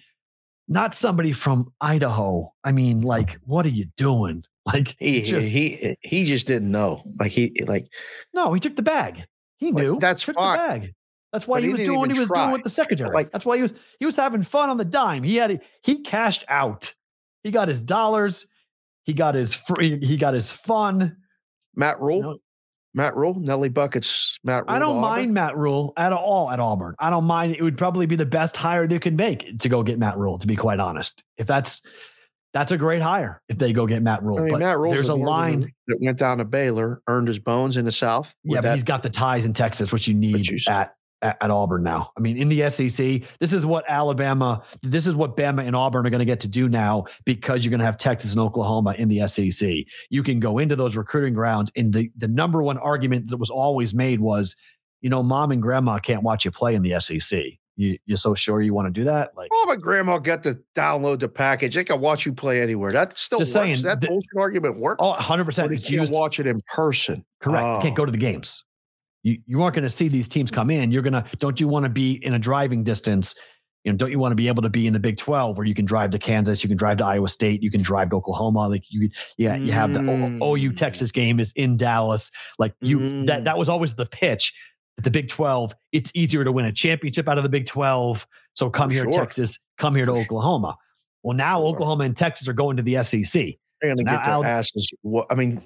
not 0.69 0.93
somebody 0.93 1.33
from 1.33 1.73
Idaho. 1.81 2.53
I 2.65 2.73
mean, 2.73 3.01
like, 3.01 3.39
what 3.45 3.65
are 3.65 3.71
you 3.71 3.87
doing? 3.97 4.45
Like, 4.67 4.97
He 4.99 5.23
just, 5.23 5.51
he 5.53 5.97
he 6.03 6.25
just 6.25 6.49
didn't 6.49 6.73
know. 6.73 7.05
Like 7.21 7.31
he 7.31 7.55
like 7.69 7.87
no, 8.35 8.53
he 8.53 8.59
took 8.59 8.75
the 8.75 8.83
bag. 8.83 9.25
He 9.59 9.71
Like, 9.71 9.85
knew. 9.85 9.99
that's 10.01 10.25
took 10.25 10.35
fine. 10.35 10.59
the 10.59 10.67
bag. 10.67 10.95
That's 11.33 11.47
why 11.47 11.61
he 11.61 11.67
he 11.69 11.73
was 11.73 11.81
doing 11.83 11.99
what 12.01 12.13
he 12.13 12.19
was 12.19 12.29
doing 12.29 12.51
with 12.51 12.65
the 12.65 12.69
secretary. 12.71 13.09
like- 13.15 13.31
that's 13.31 13.47
why 13.47 13.57
he 13.57 13.63
was 13.63 13.73
he 14.01 14.05
was 14.07 14.17
having 14.17 14.43
fun 14.43 14.69
on 14.69 14.77
the 14.77 14.85
dime. 14.85 15.23
He 15.23 15.37
had 15.37 15.63
he 15.85 16.03
cashed 16.03 16.45
out. 16.49 16.93
He 17.45 17.53
got 17.53 17.69
his 17.69 17.85
dollars. 17.85 18.49
He 19.05 19.13
got 19.15 19.37
his 19.37 19.55
free. 19.55 20.05
He 20.05 20.17
got 20.17 20.35
his 20.35 20.51
fun. 20.51 21.17
Matt 21.77 22.01
Rhule. 22.01 22.23
No. 22.23 22.39
Matt 22.97 23.15
Rhule, 23.15 23.35
Nelly 23.39 23.69
Buckets, 23.69 24.39
Matt 24.43 24.65
Rhule. 24.65 24.75
I 24.75 24.79
don't 24.79 25.01
mind 25.01 25.35
Matt 25.35 25.57
Rhule 25.57 25.93
at 25.99 26.13
all 26.15 26.51
at 26.51 26.59
Auburn. 26.59 26.95
I 26.99 27.11
don't 27.11 27.25
mind. 27.27 27.55
It 27.55 27.63
would 27.63 27.77
probably 27.77 28.07
be 28.07 28.17
the 28.17 28.25
best 28.27 28.57
hire 28.57 28.87
they 28.89 28.99
could 28.99 29.17
make 29.17 29.59
to 29.61 29.69
go 29.69 29.83
get 29.83 29.99
Matt 29.99 30.17
Rhule. 30.17 30.39
To 30.39 30.47
be 30.47 30.57
quite 30.57 30.81
honest, 30.81 31.23
if 31.37 31.47
that's 31.47 31.83
that's 32.55 32.73
a 32.73 32.79
great 32.79 33.03
hire 33.03 33.43
if 33.51 33.59
they 33.59 33.75
go 33.75 33.87
get 33.87 34.03
Matt 34.03 34.23
Rhule. 34.23 34.39
I 34.39 34.43
mean, 34.45 34.53
but 34.53 34.61
Matt 34.61 34.79
Rhule's 34.79 34.95
there's 34.95 35.09
a 35.11 35.15
line. 35.15 35.71
that 35.89 35.99
went 36.01 36.19
down 36.19 36.39
to 36.39 36.45
Baylor, 36.47 37.03
earned 37.07 37.29
his 37.29 37.39
bones 37.39 37.77
in 37.77 37.85
the 37.85 37.93
South. 37.93 38.35
Yeah, 38.45 38.57
but 38.57 38.63
that- 38.63 38.75
he's 38.77 38.85
got 38.85 39.03
the 39.03 39.11
ties 39.11 39.45
in 39.45 39.53
Texas, 39.53 39.93
which 39.93 40.09
you 40.09 40.15
need 40.15 40.47
you 40.49 40.59
at, 40.71 40.95
at 41.27 41.37
at 41.41 41.51
Auburn 41.51 41.83
now. 41.83 42.11
I 42.17 42.21
mean, 42.21 42.37
in 42.37 42.49
the 42.49 42.69
SEC, 42.71 43.23
this 43.41 43.53
is 43.53 43.67
what 43.67 43.85
Alabama, 43.89 44.63
this 44.83 45.07
is 45.07 45.15
what 45.15 45.37
Bama 45.37 45.67
and 45.67 45.75
Auburn 45.75 46.07
are 46.07 46.11
going 46.11 46.21
to 46.21 46.25
get 46.25 46.41
to 46.41 46.49
do 46.49 46.69
now 46.69 47.05
because 47.25 47.65
you're 47.65 47.71
going 47.71 47.81
to 47.81 47.87
have 47.87 47.99
Texas 47.99 48.33
and 48.33 48.41
Oklahoma 48.41 48.95
in 48.99 49.09
the 49.09 49.27
SEC. 49.29 49.71
You 50.11 50.23
can 50.23 50.41
go 50.41 50.59
into 50.59 50.77
those 50.77 50.97
recruiting 50.97 51.35
grounds, 51.35 51.71
and 51.77 51.93
the 51.93 52.11
the 52.17 52.29
number 52.29 52.63
one 52.63 52.79
argument 52.79 53.29
that 53.29 53.37
was 53.37 53.51
always 53.51 53.95
made 53.95 54.21
was, 54.21 54.57
you 55.01 55.11
know, 55.11 55.23
mom 55.23 55.53
and 55.53 55.63
grandma 55.63 55.99
can't 55.99 56.23
watch 56.23 56.45
you 56.45 56.51
play 56.51 56.75
in 56.75 56.83
the 56.83 56.99
SEC. 57.01 57.43
You 57.77 57.99
you're 58.07 58.17
so 58.17 58.35
sure 58.35 58.63
you 58.63 58.73
want 58.73 58.87
to 58.87 59.01
do 59.01 59.05
that? 59.05 59.37
Like, 59.37 59.51
Oh, 59.53 59.65
but 59.69 59.81
grandma 59.81 60.19
got 60.19 60.43
to 60.45 60.59
download 60.75 61.21
the 61.21 61.29
package. 61.29 61.75
They 61.75 61.85
can 61.85 62.01
watch 62.01 62.25
you 62.25 62.33
play 62.33 62.63
anywhere. 62.63 62.93
That 62.93 63.19
still 63.19 63.41
works. 63.41 63.53
saying, 63.53 63.83
that 63.83 64.01
bullshit 64.01 64.31
argument 64.39 64.79
works. 64.79 64.99
oh, 65.01 65.11
100 65.11 65.45
but 65.45 65.47
percent. 65.47 65.91
you 65.91 66.07
watch 66.09 66.41
it 66.41 66.47
in 66.47 66.61
person. 66.69 67.25
Correct. 67.41 67.63
Oh. 67.63 67.81
can't 67.83 67.95
go 67.95 68.05
oh. 68.05 68.07
to 68.07 68.13
the 68.13 68.19
games. 68.19 68.65
You 69.27 69.39
you 69.47 69.63
aren't 69.63 69.75
going 69.75 69.83
to 69.83 69.91
see 69.91 70.07
these 70.09 70.29
teams 70.29 70.51
come 70.53 70.71
in. 70.71 70.91
You're 70.93 71.03
gonna 71.03 71.25
don't 71.39 71.61
you 71.61 71.67
want 71.69 71.83
to 71.85 71.89
be 71.91 72.25
in 72.25 72.35
a 72.35 72.39
driving 72.39 72.85
distance, 72.85 73.35
You 73.85 73.91
know, 73.93 73.99
don't 73.99 74.13
you 74.13 74.21
want 74.21 74.31
to 74.33 74.37
be 74.37 74.47
able 74.47 74.63
to 74.63 74.69
be 74.69 74.87
in 74.87 74.93
the 74.93 75.01
Big 75.01 75.17
12 75.17 75.57
where 75.57 75.67
you 75.67 75.75
can 75.75 75.85
drive 75.85 76.11
to 76.13 76.19
Kansas, 76.19 76.63
you 76.63 76.69
can 76.69 76.77
drive 76.77 76.99
to 76.99 77.05
Iowa 77.05 77.29
State, 77.29 77.61
you 77.63 77.71
can 77.71 77.83
drive 77.83 78.11
to 78.11 78.17
Oklahoma. 78.17 78.69
Like 78.69 78.85
you, 78.89 79.11
yeah, 79.37 79.57
you 79.57 79.73
have 79.73 79.93
the 79.95 80.01
o- 80.01 80.55
OU 80.55 80.71
Mm. 80.71 80.77
Texas 80.77 81.11
game 81.11 81.41
is 81.41 81.53
in 81.57 81.77
Dallas. 81.77 82.31
Like 82.61 82.75
you, 82.81 83.25
that 83.27 83.41
Mm. 83.41 83.45
that 83.47 83.59
was 83.59 83.69
always 83.69 83.95
the 83.97 84.07
pitch. 84.07 84.53
At 84.99 85.05
the 85.05 85.11
Big 85.11 85.29
12, 85.29 85.75
it's 85.93 86.11
easier 86.15 86.43
to 86.45 86.53
win 86.53 86.65
a 86.65 86.73
championship 86.73 87.29
out 87.29 87.37
of 87.37 87.43
the 87.43 87.51
Big 87.51 87.67
12. 87.67 88.27
So 88.55 88.71
come 88.71 88.89
For 88.91 88.95
here, 88.95 89.03
sure. 89.05 89.13
Texas. 89.13 89.59
Come 89.77 89.95
here 89.97 90.07
to 90.07 90.13
Oklahoma. 90.13 90.77
Well, 91.23 91.37
now. 91.37 91.61
Oklahoma 91.63 92.05
and 92.05 92.17
Texas 92.17 92.49
are 92.49 92.55
going 92.55 92.77
to 92.79 92.83
the 92.83 93.03
SEC. 93.03 93.59
They're 93.83 93.95
going 93.95 93.99
to 93.99 94.05
get 94.05 94.25
their 94.25 94.45
asses. 94.45 94.91
I 95.29 95.35
mean, 95.35 95.61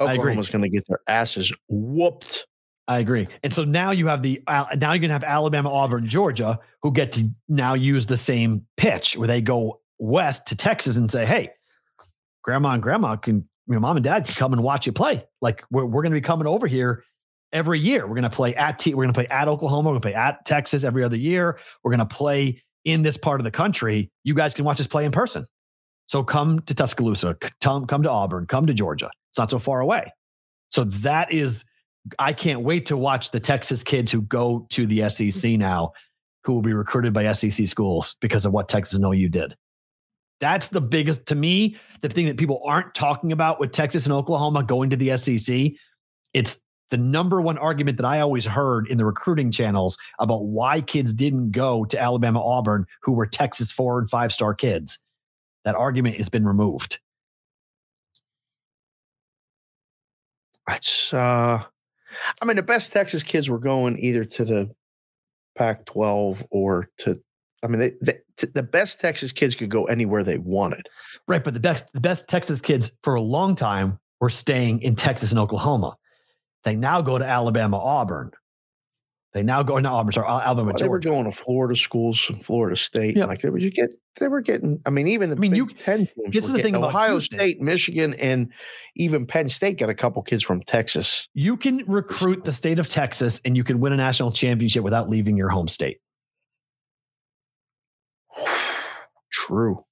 Oklahoma's 0.00 0.50
going 0.50 0.62
to 0.62 0.68
get 0.68 0.84
their 0.88 0.98
asses 1.06 1.52
whooped. 1.68 2.46
I 2.90 2.98
agree. 2.98 3.28
And 3.44 3.54
so 3.54 3.62
now 3.62 3.92
you 3.92 4.08
have 4.08 4.20
the 4.20 4.42
now 4.48 4.66
you're 4.92 4.98
gonna 4.98 5.12
have 5.12 5.22
Alabama, 5.22 5.72
Auburn, 5.72 6.08
Georgia, 6.08 6.58
who 6.82 6.90
get 6.90 7.12
to 7.12 7.30
now 7.48 7.74
use 7.74 8.04
the 8.04 8.16
same 8.16 8.66
pitch 8.76 9.16
where 9.16 9.28
they 9.28 9.40
go 9.40 9.80
west 10.00 10.48
to 10.48 10.56
Texas 10.56 10.96
and 10.96 11.08
say, 11.08 11.24
"Hey, 11.24 11.50
grandma 12.42 12.72
and 12.72 12.82
grandma 12.82 13.14
can, 13.14 13.48
your 13.68 13.78
mom 13.78 13.96
and 13.96 14.02
dad 14.02 14.24
can 14.24 14.34
come 14.34 14.52
and 14.52 14.64
watch 14.64 14.86
you 14.86 14.92
play. 14.92 15.24
Like 15.40 15.62
we're 15.70 15.84
we're 15.84 16.02
gonna 16.02 16.16
be 16.16 16.20
coming 16.20 16.48
over 16.48 16.66
here 16.66 17.04
every 17.52 17.78
year. 17.78 18.08
We're 18.08 18.16
gonna 18.16 18.28
play 18.28 18.56
at 18.56 18.80
T. 18.80 18.92
We're 18.92 19.04
gonna 19.04 19.12
play 19.12 19.28
at 19.28 19.46
Oklahoma. 19.46 19.90
We're 19.90 19.94
gonna 19.94 20.00
play 20.00 20.14
at 20.14 20.44
Texas 20.44 20.82
every 20.82 21.04
other 21.04 21.16
year. 21.16 21.60
We're 21.84 21.92
gonna 21.92 22.06
play 22.06 22.60
in 22.84 23.02
this 23.02 23.16
part 23.16 23.38
of 23.38 23.44
the 23.44 23.52
country. 23.52 24.10
You 24.24 24.34
guys 24.34 24.52
can 24.52 24.64
watch 24.64 24.80
us 24.80 24.88
play 24.88 25.04
in 25.04 25.12
person. 25.12 25.46
So 26.06 26.24
come 26.24 26.58
to 26.62 26.74
Tuscaloosa. 26.74 27.36
Come 27.60 27.86
come 27.86 28.02
to 28.02 28.10
Auburn. 28.10 28.46
Come 28.46 28.66
to 28.66 28.74
Georgia. 28.74 29.12
It's 29.28 29.38
not 29.38 29.48
so 29.48 29.60
far 29.60 29.78
away. 29.78 30.12
So 30.70 30.82
that 30.82 31.32
is 31.32 31.64
I 32.18 32.32
can't 32.32 32.62
wait 32.62 32.86
to 32.86 32.96
watch 32.96 33.30
the 33.30 33.40
Texas 33.40 33.82
kids 33.82 34.10
who 34.10 34.22
go 34.22 34.66
to 34.70 34.86
the 34.86 35.08
SEC 35.08 35.52
now, 35.52 35.92
who 36.44 36.54
will 36.54 36.62
be 36.62 36.72
recruited 36.72 37.12
by 37.12 37.32
SEC 37.32 37.66
schools 37.66 38.16
because 38.20 38.44
of 38.46 38.52
what 38.52 38.68
Texas 38.68 38.98
and 38.98 39.04
OU 39.04 39.28
did. 39.28 39.56
That's 40.40 40.68
the 40.68 40.80
biggest, 40.80 41.26
to 41.26 41.34
me, 41.34 41.76
the 42.00 42.08
thing 42.08 42.26
that 42.26 42.38
people 42.38 42.62
aren't 42.64 42.94
talking 42.94 43.30
about 43.32 43.60
with 43.60 43.72
Texas 43.72 44.06
and 44.06 44.12
Oklahoma 44.12 44.62
going 44.62 44.90
to 44.90 44.96
the 44.96 45.16
SEC. 45.18 45.72
It's 46.32 46.62
the 46.90 46.96
number 46.96 47.40
one 47.40 47.58
argument 47.58 47.98
that 47.98 48.06
I 48.06 48.20
always 48.20 48.44
heard 48.44 48.88
in 48.88 48.98
the 48.98 49.04
recruiting 49.04 49.50
channels 49.50 49.98
about 50.18 50.46
why 50.46 50.80
kids 50.80 51.12
didn't 51.12 51.52
go 51.52 51.84
to 51.84 52.00
Alabama, 52.00 52.42
Auburn, 52.42 52.86
who 53.02 53.12
were 53.12 53.26
Texas 53.26 53.70
four 53.70 53.98
and 53.98 54.08
five 54.08 54.32
star 54.32 54.54
kids. 54.54 54.98
That 55.64 55.76
argument 55.76 56.16
has 56.16 56.28
been 56.28 56.46
removed. 56.46 56.98
That's, 60.66 61.12
uh, 61.12 61.64
I 62.40 62.44
mean, 62.44 62.56
the 62.56 62.62
best 62.62 62.92
Texas 62.92 63.22
kids 63.22 63.48
were 63.48 63.58
going 63.58 63.98
either 63.98 64.24
to 64.24 64.44
the 64.44 64.70
Pac 65.56 65.86
12 65.86 66.44
or 66.50 66.88
to, 66.98 67.20
I 67.62 67.66
mean, 67.66 67.80
they, 67.80 67.92
they, 68.00 68.46
the 68.54 68.62
best 68.62 69.00
Texas 69.00 69.32
kids 69.32 69.54
could 69.54 69.70
go 69.70 69.84
anywhere 69.84 70.24
they 70.24 70.38
wanted. 70.38 70.88
Right, 71.28 71.42
but 71.42 71.54
the 71.54 71.60
best 71.60 71.86
the 71.92 72.00
best 72.00 72.28
Texas 72.28 72.60
kids 72.60 72.92
for 73.02 73.14
a 73.14 73.20
long 73.20 73.54
time 73.54 73.98
were 74.20 74.30
staying 74.30 74.82
in 74.82 74.96
Texas 74.96 75.30
and 75.30 75.38
Oklahoma. 75.38 75.96
They 76.64 76.76
now 76.76 77.00
go 77.00 77.18
to 77.18 77.24
Alabama, 77.24 77.78
Auburn. 77.78 78.30
They 79.32 79.44
now 79.44 79.62
go 79.62 79.80
to 79.80 79.88
Auburn, 79.88 80.12
sorry, 80.12 80.26
Alabama, 80.26 80.72
Well, 80.72 80.78
they 80.78 80.88
were 80.88 80.98
going 80.98 81.24
to 81.24 81.30
Florida 81.30 81.76
schools 81.76 82.28
and 82.28 82.44
Florida 82.44 82.74
State. 82.74 83.16
Yeah. 83.16 83.26
Like 83.26 83.42
they 83.42 83.50
were, 83.50 83.58
you 83.58 83.70
get, 83.70 83.94
they 84.18 84.26
were 84.26 84.40
getting, 84.40 84.80
I 84.86 84.90
mean, 84.90 85.06
even 85.06 85.30
I 85.30 85.36
mean, 85.36 85.52
Big 85.52 85.56
you- 85.58 85.68
Ten 85.68 86.08
this 86.26 86.44
is 86.46 86.52
the 86.52 86.60
thing 86.60 86.74
about 86.74 86.88
Ohio 86.88 87.10
Houston. 87.12 87.38
State, 87.38 87.60
Michigan, 87.60 88.14
and 88.14 88.52
even 88.96 89.26
Penn 89.26 89.46
State 89.46 89.78
got 89.78 89.88
a 89.88 89.94
couple 89.94 90.20
kids 90.22 90.42
from 90.42 90.60
Texas. 90.62 91.28
You 91.32 91.56
can 91.56 91.84
recruit 91.86 92.42
the 92.44 92.50
state 92.50 92.80
of 92.80 92.88
Texas 92.88 93.40
and 93.44 93.56
you 93.56 93.62
can 93.62 93.78
win 93.78 93.92
a 93.92 93.96
national 93.96 94.32
championship 94.32 94.82
without 94.82 95.08
leaving 95.08 95.36
your 95.36 95.48
home 95.48 95.68
state. 95.68 95.98
True. 99.32 99.84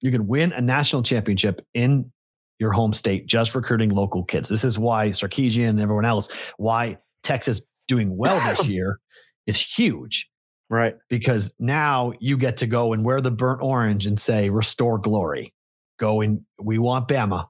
You 0.00 0.10
can 0.10 0.26
win 0.26 0.52
a 0.52 0.60
national 0.62 1.02
championship 1.02 1.60
in 1.74 2.10
your 2.58 2.72
home 2.72 2.94
state 2.94 3.26
just 3.26 3.54
recruiting 3.54 3.90
local 3.90 4.24
kids. 4.24 4.48
This 4.48 4.64
is 4.64 4.78
why 4.78 5.10
Sarkisian 5.10 5.68
and 5.68 5.80
everyone 5.80 6.04
else, 6.06 6.28
why 6.56 6.96
Texas 7.22 7.60
doing 7.88 8.16
well 8.16 8.40
this 8.48 8.66
year 8.68 9.00
is 9.46 9.60
huge. 9.60 10.30
Right. 10.70 10.96
because 11.10 11.52
now 11.60 12.14
you 12.20 12.36
get 12.38 12.56
to 12.56 12.66
go 12.66 12.94
and 12.94 13.04
wear 13.04 13.20
the 13.20 13.30
burnt 13.30 13.60
orange 13.62 14.06
and 14.06 14.18
say, 14.18 14.48
restore 14.48 14.98
glory. 14.98 15.52
Go 16.00 16.20
and 16.22 16.40
we 16.58 16.78
want 16.78 17.06
Bama. 17.06 17.46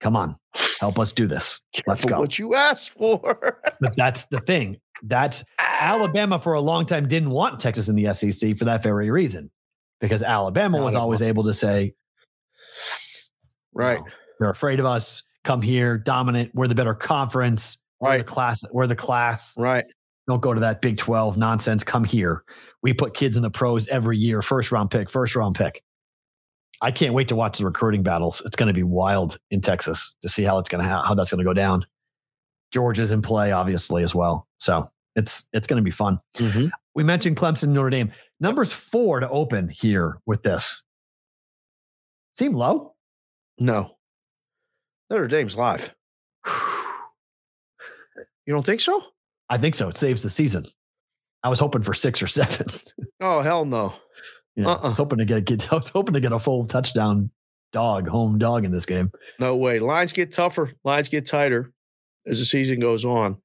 Come 0.00 0.14
on, 0.14 0.36
help 0.78 0.98
us 0.98 1.12
do 1.12 1.26
this. 1.26 1.58
Let's 1.86 2.04
go. 2.04 2.20
What 2.20 2.38
you 2.38 2.54
asked 2.54 2.92
for. 2.92 3.60
But 3.80 3.96
that's 3.96 4.26
the 4.26 4.40
thing. 4.40 4.76
That's 5.02 5.42
Alabama 5.58 6.38
for 6.38 6.52
a 6.52 6.60
long 6.60 6.86
time 6.86 7.08
didn't 7.08 7.30
want 7.30 7.58
Texas 7.58 7.88
in 7.88 7.96
the 7.96 8.12
SEC 8.12 8.56
for 8.56 8.66
that 8.66 8.82
very 8.82 9.10
reason, 9.10 9.50
because 10.00 10.22
Alabama 10.22 10.82
was 10.84 10.94
always 10.94 11.22
able 11.22 11.44
to 11.44 11.54
say, 11.54 11.94
right. 13.72 13.98
"No, 14.00 14.06
they're 14.38 14.50
afraid 14.50 14.80
of 14.80 14.86
us. 14.86 15.22
Come 15.44 15.60
here, 15.62 15.98
dominant. 15.98 16.52
We're 16.54 16.68
the 16.68 16.74
better 16.74 16.94
conference. 16.94 17.78
We're 18.00 18.10
the 18.12 18.16
Right. 18.18 18.26
class. 18.26 18.64
We're 18.72 18.86
the 18.86 18.96
class. 18.96 19.54
Right. 19.56 19.84
Don't 20.26 20.40
go 20.42 20.54
to 20.54 20.60
that 20.60 20.80
Big 20.80 20.96
12 20.96 21.36
nonsense. 21.36 21.84
Come 21.84 22.04
here. 22.04 22.44
We 22.82 22.92
put 22.94 23.14
kids 23.14 23.36
in 23.36 23.42
the 23.42 23.50
pros 23.50 23.86
every 23.88 24.16
year. 24.18 24.40
First 24.42 24.72
round 24.72 24.90
pick, 24.90 25.08
first 25.10 25.36
round 25.36 25.54
pick. 25.54 25.82
I 26.80 26.90
can't 26.90 27.14
wait 27.14 27.28
to 27.28 27.36
watch 27.36 27.58
the 27.58 27.64
recruiting 27.64 28.02
battles. 28.02 28.42
It's 28.44 28.56
going 28.56 28.66
to 28.68 28.72
be 28.74 28.82
wild 28.82 29.38
in 29.50 29.60
Texas 29.60 30.14
to 30.22 30.28
see 30.28 30.42
how 30.42 30.58
it's 30.58 30.68
going 30.68 30.82
to 30.82 30.88
how 30.88 31.14
that's 31.14 31.30
going 31.30 31.38
to 31.38 31.44
go 31.44 31.52
down. 31.54 31.86
Georgia's 32.72 33.10
in 33.10 33.22
play, 33.22 33.52
obviously, 33.52 34.02
as 34.02 34.14
well. 34.14 34.48
So 34.58 34.88
it's 35.14 35.46
it's 35.52 35.66
going 35.66 35.76
to 35.80 35.84
be 35.84 35.90
fun. 35.92 36.18
Mhm. 36.34 36.70
We 36.94 37.04
mentioned 37.04 37.36
Clemson, 37.36 37.68
Notre 37.68 37.90
Dame. 37.90 38.10
Numbers 38.40 38.72
four 38.72 39.20
to 39.20 39.28
open 39.28 39.68
here 39.68 40.18
with 40.26 40.42
this. 40.42 40.82
Seem 42.34 42.52
low. 42.52 42.94
No. 43.58 43.96
Notre 45.10 45.28
Dame's 45.28 45.56
live. 45.56 45.94
You 48.46 48.52
don't 48.54 48.64
think 48.66 48.80
so? 48.80 49.02
I 49.48 49.58
think 49.58 49.74
so. 49.74 49.88
It 49.88 49.96
saves 49.96 50.22
the 50.22 50.30
season. 50.30 50.64
I 51.42 51.48
was 51.48 51.58
hoping 51.58 51.82
for 51.82 51.94
six 51.94 52.22
or 52.22 52.26
seven. 52.26 52.66
Oh 53.20 53.40
hell 53.40 53.64
no. 53.64 53.94
Yeah, 54.56 54.68
I 54.68 54.72
Uh-uh. 54.72 54.88
was 54.88 54.96
hoping 54.98 55.18
to 55.18 55.24
get, 55.24 55.44
get 55.46 55.70
I 55.72 55.76
was 55.76 55.88
hoping 55.88 56.14
to 56.14 56.20
get 56.20 56.32
a 56.32 56.38
full 56.38 56.66
touchdown 56.66 57.30
dog, 57.72 58.06
home 58.08 58.38
dog 58.38 58.64
in 58.64 58.70
this 58.70 58.84
game. 58.86 59.10
No 59.38 59.56
way. 59.56 59.78
Lines 59.78 60.12
get 60.12 60.32
tougher. 60.32 60.72
Lines 60.84 61.08
get 61.08 61.26
tighter 61.26 61.72
as 62.26 62.38
the 62.38 62.44
season 62.44 62.80
goes 62.80 63.04
on. 63.04 63.38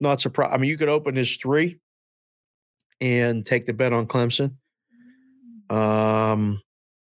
Not 0.00 0.20
surprised. 0.20 0.52
I 0.52 0.56
mean, 0.58 0.68
you 0.70 0.76
could 0.76 0.88
open 0.88 1.14
this 1.14 1.36
three 1.36 1.78
and 3.00 3.46
take 3.46 3.66
the 3.66 3.72
bet 3.72 3.92
on 3.92 4.06
Clemson. 4.06 4.56
Um, 5.70 6.60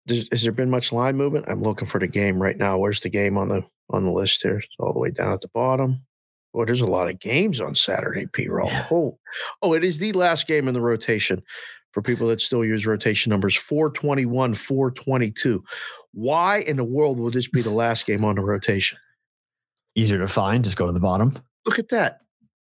does, 0.07 0.27
has 0.33 0.43
there 0.43 0.53
been 0.53 0.71
much 0.71 0.93
line 0.93 1.17
movement? 1.17 1.47
I'm 1.49 1.63
looking 1.63 1.87
for 1.89 1.99
the 2.01 2.09
game 2.09 2.41
right 2.43 2.57
now. 2.57 2.79
Where's 2.79 3.01
the 3.01 3.09
game 3.11 3.37
on 3.39 3.49
the 3.49 3.63
on 3.91 4.05
the 4.05 4.13
list 4.13 4.43
here? 4.43 4.59
It's 4.59 4.75
all 4.79 4.93
the 4.93 4.99
way 4.99 5.11
down 5.11 5.33
at 5.33 5.41
the 5.41 5.49
bottom. 5.49 6.05
Well, 6.53 6.67
there's 6.67 6.81
a 6.81 6.87
lot 6.87 7.09
of 7.09 7.21
games 7.21 7.61
on 7.61 7.75
Saturday, 7.75 8.27
P 8.27 8.49
roll. 8.49 8.69
Yeah. 8.69 8.87
Oh, 8.91 9.19
oh, 9.63 9.75
it 9.75 9.85
is 9.85 9.99
the 9.99 10.13
last 10.13 10.47
game 10.47 10.67
in 10.67 10.75
the 10.75 10.81
rotation 10.81 11.43
for 11.93 12.03
people 12.03 12.29
that 12.29 12.41
still 12.41 12.65
use 12.65 12.87
rotation 12.87 13.31
numbers 13.31 13.57
421, 13.57 14.55
422. 14.55 15.65
Why 16.13 16.59
in 16.59 16.77
the 16.77 16.85
world 16.85 17.19
will 17.19 17.31
this 17.31 17.49
be 17.49 17.63
the 17.63 17.71
last 17.71 18.07
game 18.07 18.25
on 18.25 18.37
the 18.37 18.43
rotation? 18.43 18.99
Easier 19.95 20.19
to 20.19 20.29
find. 20.29 20.65
Just 20.65 20.77
go 20.77 20.87
to 20.87 20.93
the 20.93 21.01
bottom. 21.01 21.39
Look 21.67 21.79
at 21.79 21.89
that. 21.91 22.21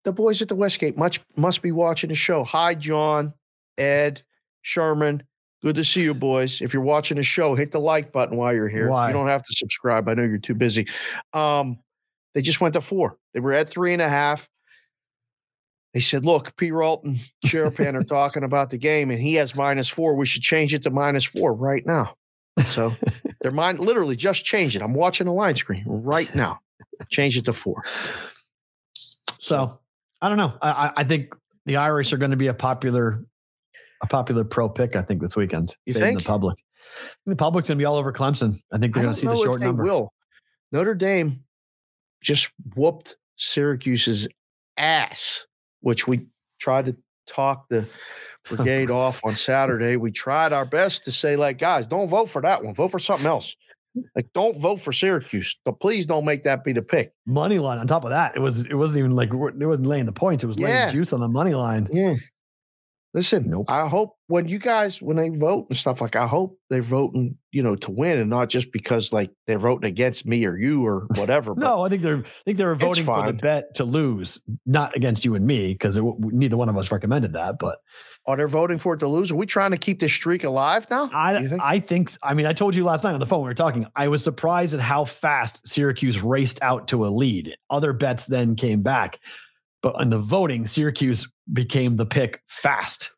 The 0.03 0.11
boys 0.11 0.41
at 0.41 0.47
the 0.47 0.55
Westgate 0.55 0.97
much 0.97 1.21
must 1.37 1.61
be 1.61 1.71
watching 1.71 2.09
the 2.09 2.15
show. 2.15 2.43
Hi, 2.43 2.73
John, 2.73 3.33
Ed, 3.77 4.23
Sherman. 4.63 5.23
Good 5.61 5.75
to 5.75 5.83
see 5.83 6.01
you, 6.01 6.15
boys. 6.15 6.59
If 6.61 6.73
you're 6.73 6.81
watching 6.81 7.17
the 7.17 7.23
show, 7.23 7.53
hit 7.53 7.71
the 7.71 7.79
like 7.79 8.11
button 8.11 8.35
while 8.35 8.53
you're 8.53 8.67
here. 8.67 8.89
Why? 8.89 9.07
You 9.07 9.13
don't 9.13 9.27
have 9.27 9.43
to 9.43 9.53
subscribe. 9.53 10.09
I 10.09 10.15
know 10.15 10.23
you're 10.23 10.39
too 10.39 10.55
busy. 10.55 10.87
Um, 11.33 11.77
they 12.33 12.41
just 12.41 12.61
went 12.61 12.73
to 12.73 12.81
four. 12.81 13.17
They 13.33 13.39
were 13.39 13.53
at 13.53 13.69
three 13.69 13.93
and 13.93 14.01
a 14.01 14.09
half. 14.09 14.49
They 15.93 15.99
said, 15.99 16.25
look, 16.25 16.55
P. 16.55 16.71
Ralton, 16.71 17.17
Sharapan 17.45 17.95
are 17.95 18.03
talking 18.05 18.43
about 18.43 18.69
the 18.69 18.77
game, 18.77 19.11
and 19.11 19.21
he 19.21 19.33
has 19.35 19.55
minus 19.55 19.89
four. 19.89 20.15
We 20.15 20.25
should 20.25 20.41
change 20.41 20.73
it 20.73 20.83
to 20.83 20.89
minus 20.89 21.25
four 21.25 21.53
right 21.53 21.85
now. 21.85 22.15
So 22.67 22.93
their 23.41 23.51
mind 23.51 23.79
literally 23.79 24.15
just 24.15 24.45
changed 24.45 24.75
it. 24.75 24.81
I'm 24.81 24.93
watching 24.93 25.25
the 25.27 25.33
line 25.33 25.55
screen 25.55 25.83
right 25.85 26.33
now. 26.35 26.59
Change 27.09 27.37
it 27.37 27.45
to 27.45 27.53
four. 27.53 27.83
So 29.39 29.79
I 30.21 30.29
don't 30.29 30.37
know. 30.37 30.53
I, 30.61 30.69
I- 30.71 30.93
I 30.97 31.03
think 31.03 31.33
the 31.65 31.77
Irish 31.77 32.13
are 32.13 32.17
going 32.17 32.31
to 32.31 32.37
be 32.37 32.47
a 32.47 32.53
popular, 32.53 33.25
a 34.01 34.07
popular 34.07 34.43
pro 34.43 34.69
pick. 34.69 34.95
I 34.95 35.01
think 35.01 35.21
this 35.21 35.35
weekend. 35.35 35.75
You 35.85 35.93
think? 35.93 36.19
the 36.19 36.25
public? 36.25 36.57
The 37.25 37.35
public's 37.35 37.67
going 37.67 37.77
to 37.77 37.81
be 37.81 37.85
all 37.85 37.97
over 37.97 38.11
Clemson. 38.11 38.55
I 38.71 38.77
think 38.77 38.93
they're 38.93 39.03
going 39.03 39.13
to 39.13 39.19
see 39.19 39.27
the 39.27 39.35
short 39.35 39.61
number. 39.61 39.83
Will 39.83 40.11
Notre 40.71 40.95
Dame 40.95 41.43
just 42.21 42.51
whooped 42.75 43.15
Syracuse's 43.37 44.27
ass, 44.77 45.45
which 45.81 46.07
we 46.07 46.25
tried 46.59 46.85
to 46.85 46.95
talk 47.27 47.67
the 47.69 47.85
oh, 48.51 48.55
brigade 48.55 48.91
off 48.91 49.21
on 49.23 49.35
Saturday. 49.35 49.97
We 49.97 50.11
tried 50.11 50.53
our 50.53 50.65
best 50.65 51.05
to 51.05 51.11
say, 51.11 51.35
like, 51.35 51.57
guys, 51.57 51.87
don't 51.87 52.07
vote 52.09 52.29
for 52.29 52.41
that 52.41 52.63
one. 52.63 52.75
Vote 52.75 52.89
for 52.89 52.99
something 52.99 53.27
else. 53.27 53.55
Like, 54.15 54.27
don't 54.33 54.57
vote 54.57 54.79
for 54.79 54.93
Syracuse. 54.93 55.59
But 55.65 55.79
please 55.81 56.05
don't 56.05 56.23
make 56.23 56.43
that 56.43 56.63
be 56.63 56.71
the 56.71 56.81
pick. 56.81 57.11
Money 57.25 57.59
line. 57.59 57.77
On 57.77 57.87
top 57.87 58.05
of 58.05 58.11
that, 58.11 58.35
it 58.37 58.39
was 58.39 58.65
it 58.67 58.75
wasn't 58.75 58.99
even 58.99 59.11
like 59.11 59.29
it 59.33 59.35
wasn't 59.35 59.85
laying 59.85 60.05
the 60.05 60.13
points. 60.13 60.43
It 60.43 60.47
was 60.47 60.57
laying 60.57 60.75
Yeah. 60.75 60.87
juice 60.89 61.11
on 61.11 61.19
the 61.19 61.27
money 61.27 61.53
line. 61.53 61.89
Yeah. 61.91 62.15
Listen, 63.13 63.43
Nope. 63.49 63.69
I 63.69 63.89
hope 63.89 64.15
when 64.27 64.47
you 64.47 64.57
guys 64.57 65.01
when 65.01 65.17
they 65.17 65.27
vote 65.27 65.67
and 65.69 65.77
stuff 65.77 65.99
like 65.99 66.15
I 66.15 66.25
hope 66.25 66.57
they're 66.69 66.81
voting, 66.81 67.37
you 67.51 67.61
know, 67.61 67.75
to 67.75 67.91
win 67.91 68.17
and 68.17 68.29
not 68.29 68.47
just 68.47 68.71
because 68.71 69.11
like 69.11 69.29
they're 69.47 69.59
voting 69.59 69.89
against 69.89 70.25
me 70.25 70.45
or 70.45 70.57
you 70.57 70.85
or 70.85 71.07
whatever. 71.17 71.53
No, 71.53 71.83
I 71.83 71.89
think 71.89 72.03
they're 72.03 72.19
I 72.19 72.43
think 72.45 72.57
they 72.57 72.63
were 72.63 72.71
It's 72.71 72.83
voting 72.83 73.03
for 73.03 73.25
the 73.25 73.33
bet 73.33 73.75
to 73.75 73.83
lose, 73.83 74.39
not 74.65 74.95
against 74.95 75.25
you 75.25 75.35
and 75.35 75.45
me, 75.45 75.73
because 75.73 75.97
neither 75.97 76.55
one 76.55 76.69
of 76.69 76.77
us 76.77 76.89
recommended 76.89 77.33
that. 77.33 77.59
But 77.59 77.79
are 78.25 78.37
they 78.37 78.45
voting 78.45 78.77
for 78.77 78.93
it 78.93 78.99
to 78.99 79.09
lose? 79.09 79.29
Are 79.31 79.35
we 79.35 79.45
trying 79.45 79.71
to 79.71 79.77
keep 79.77 79.99
this 79.99 80.13
streak 80.13 80.45
alive 80.45 80.89
now? 80.89 81.09
I 81.13 81.45
think? 81.45 81.61
I 81.61 81.79
think 81.79 82.11
I 82.23 82.33
mean 82.33 82.45
I 82.45 82.53
told 82.53 82.75
you 82.75 82.85
last 82.85 83.03
night 83.03 83.13
on 83.13 83.19
the 83.19 83.25
phone 83.25 83.41
we 83.41 83.49
were 83.49 83.53
talking. 83.53 83.85
I 83.97 84.07
was 84.07 84.23
surprised 84.23 84.73
at 84.73 84.79
how 84.79 85.03
fast 85.03 85.67
Syracuse 85.67 86.21
raced 86.21 86.59
out 86.61 86.87
to 86.89 87.05
a 87.05 87.09
lead. 87.09 87.57
Other 87.69 87.91
bets 87.91 88.27
then 88.27 88.55
came 88.55 88.81
back, 88.81 89.19
but 89.81 89.99
in 90.01 90.09
the 90.09 90.19
voting, 90.19 90.67
Syracuse 90.67 91.27
became 91.53 91.95
the 91.97 92.05
pick 92.05 92.41
fast. 92.47 93.13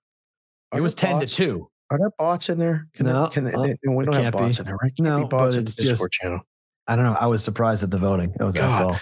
Are 0.71 0.79
It 0.79 0.81
was 0.81 0.95
ten 0.95 1.19
bots? 1.19 1.31
to 1.31 1.35
two. 1.37 1.69
Are 1.89 1.97
there 1.99 2.11
bots 2.17 2.49
in 2.49 2.57
there? 2.57 2.87
Can 2.93 3.05
No, 3.05 3.21
there, 3.23 3.29
can 3.29 3.47
uh, 3.55 3.61
they, 3.63 3.75
we 3.87 4.03
it 4.03 4.05
don't 4.07 4.23
have 4.23 4.33
bots 4.33 4.57
be. 4.57 4.61
in 4.61 4.65
there, 4.67 4.77
right? 4.81 4.95
Can't 4.95 5.07
No, 5.21 5.27
bots 5.27 5.55
in 5.55 5.63
the 5.63 5.69
it's 5.69 5.75
just- 5.75 5.87
Discord 5.89 6.11
channel. 6.11 6.39
I 6.87 6.95
don't 6.95 7.05
know. 7.05 7.15
I 7.19 7.27
was 7.27 7.43
surprised 7.43 7.83
at 7.83 7.91
the 7.91 7.97
voting. 7.97 8.33
That 8.37 8.43
was 8.45 8.53
that's 8.55 8.79
all. 8.79 8.99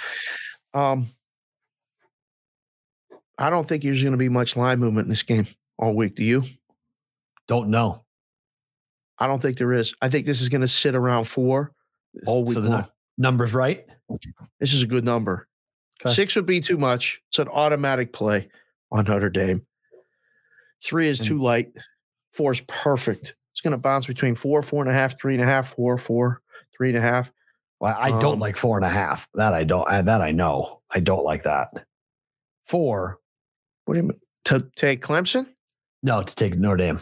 Um, 0.74 1.08
I 3.38 3.50
don't 3.50 3.68
think 3.68 3.82
there's 3.84 4.02
going 4.04 4.12
to 4.12 4.18
be 4.18 4.30
much 4.30 4.56
line 4.56 4.80
movement 4.80 5.06
in 5.06 5.10
this 5.10 5.24
game 5.24 5.48
all 5.80 5.96
week. 5.96 6.16
Do 6.16 6.24
you? 6.24 6.44
Don't 7.48 7.70
know. 7.70 8.04
I 9.18 9.26
don't 9.28 9.42
think 9.42 9.58
there 9.58 9.74
is. 9.74 9.96
I 10.02 10.10
think 10.10 10.26
this 10.28 10.42
is 10.42 10.50
going 10.50 10.62
to 10.62 10.68
sit 10.68 10.94
around 10.96 11.26
four 11.26 11.72
all 12.28 12.44
week 12.44 12.54
so 12.54 12.86
numbers 13.18 13.54
right. 13.54 13.86
This 14.60 14.74
is 14.74 14.84
a 14.84 14.88
good 14.88 15.04
number. 15.06 15.48
Okay. 16.06 16.14
Six 16.14 16.36
would 16.36 16.46
be 16.46 16.62
too 16.62 16.78
much. 16.78 17.22
It's 17.30 17.40
an 17.40 17.48
automatic 17.48 18.12
play 18.14 18.50
on 18.92 19.06
Notre 19.06 19.30
Dame. 19.30 19.66
Three 20.84 21.08
is 21.08 21.20
too 21.20 21.40
light. 21.42 21.68
Four 22.34 22.52
is 22.54 22.62
perfect. 22.62 23.36
It's 23.54 23.62
going 23.62 23.72
to 23.72 23.78
bounce 23.78 24.08
between 24.08 24.34
four, 24.36 24.64
four 24.64 24.82
and 24.82 24.90
a 24.90 24.94
half, 24.94 25.20
three 25.20 25.34
and 25.36 25.44
a 25.44 25.46
half, 25.46 25.76
four, 25.76 25.98
four, 25.98 26.42
three 26.76 26.90
and 26.90 26.98
a 26.98 27.02
half. 27.02 27.32
Well, 27.80 27.96
I 27.98 28.10
don't 28.20 28.34
Um, 28.34 28.40
like 28.40 28.58
four 28.58 28.78
and 28.78 28.86
a 28.86 28.90
half. 28.90 29.28
That 29.36 29.54
I 29.54 29.64
don't. 29.64 29.88
I, 29.88 30.02
that 30.02 30.22
I 30.22 30.32
know. 30.32 30.82
I 30.90 31.00
don't 31.00 31.24
like 31.24 31.44
that. 31.44 31.86
Four. 32.66 33.20
What 33.86 33.96
do 33.96 34.00
you 34.00 34.08
mean? 34.08 34.20
To 34.46 34.68
take 34.76 35.04
Clemson? 35.04 35.48
No, 36.02 36.24
to 36.24 36.36
take 36.36 36.58
Notre 36.58 36.78
Dame. 36.78 37.00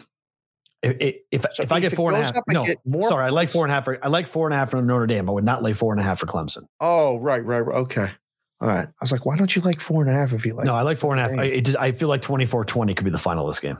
If 0.82 0.96
if 1.00 1.16
if, 1.30 1.46
So 1.52 1.62
if 1.62 1.72
I 1.72 1.80
get 1.80 1.94
four 1.94 2.10
and 2.12 2.20
a 2.20 2.24
half, 2.24 2.42
no, 2.48 2.66
more 2.86 3.08
sorry, 3.08 3.26
I 3.26 3.28
like 3.28 3.50
four 3.50 3.64
and 3.64 3.70
a 3.72 3.74
half. 3.74 3.84
For, 3.84 4.02
I 4.04 4.08
like 4.08 4.26
four 4.26 4.46
and 4.46 4.54
a 4.54 4.58
half 4.58 4.70
for 4.70 4.82
Notre 4.82 5.06
Dame. 5.06 5.28
I 5.28 5.32
would 5.32 5.44
not 5.44 5.62
lay 5.62 5.74
four 5.74 5.92
and 5.92 6.00
a 6.00 6.02
half 6.04 6.18
for 6.20 6.26
Clemson. 6.26 6.64
Oh, 6.80 7.18
right, 7.18 7.44
right, 7.44 7.60
right. 7.60 7.76
Okay. 7.82 8.10
All 8.60 8.68
right. 8.68 8.86
I 8.86 8.92
was 9.00 9.10
like, 9.12 9.24
why 9.24 9.36
don't 9.36 9.54
you 9.56 9.62
like 9.62 9.80
four 9.80 10.02
and 10.02 10.10
a 10.10 10.14
half 10.14 10.32
if 10.32 10.44
you 10.44 10.54
like? 10.54 10.66
no, 10.66 10.74
I 10.74 10.82
like 10.82 10.98
four 10.98 11.12
and 11.14 11.20
a 11.20 11.22
half. 11.28 11.38
I, 11.38 11.44
it 11.44 11.64
just, 11.64 11.78
I 11.78 11.92
feel 11.92 12.08
like 12.08 12.20
24-20 12.20 12.94
could 12.96 13.04
be 13.04 13.10
the 13.10 13.18
final 13.18 13.46
of 13.46 13.52
this 13.52 13.60
game. 13.60 13.78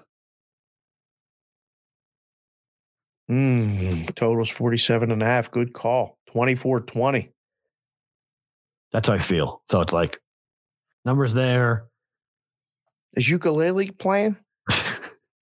Mm, 3.31 4.15
totals 4.15 4.49
47 4.51 5.11
and 5.13 5.23
a 5.23 5.27
half. 5.27 5.51
Good 5.51 5.73
call. 5.73 6.19
24 6.33 6.81
20. 6.83 7.31
That's 8.93 9.09
how 9.09 9.15
I 9.15 9.19
feel. 9.19 9.63
So 9.69 9.81
it's 9.81 9.93
like 9.93 10.21
numbers 11.05 11.35
there. 11.35 11.87
Is 13.15 13.29
Uiagalelei 13.29 13.97
playing? 13.99 14.37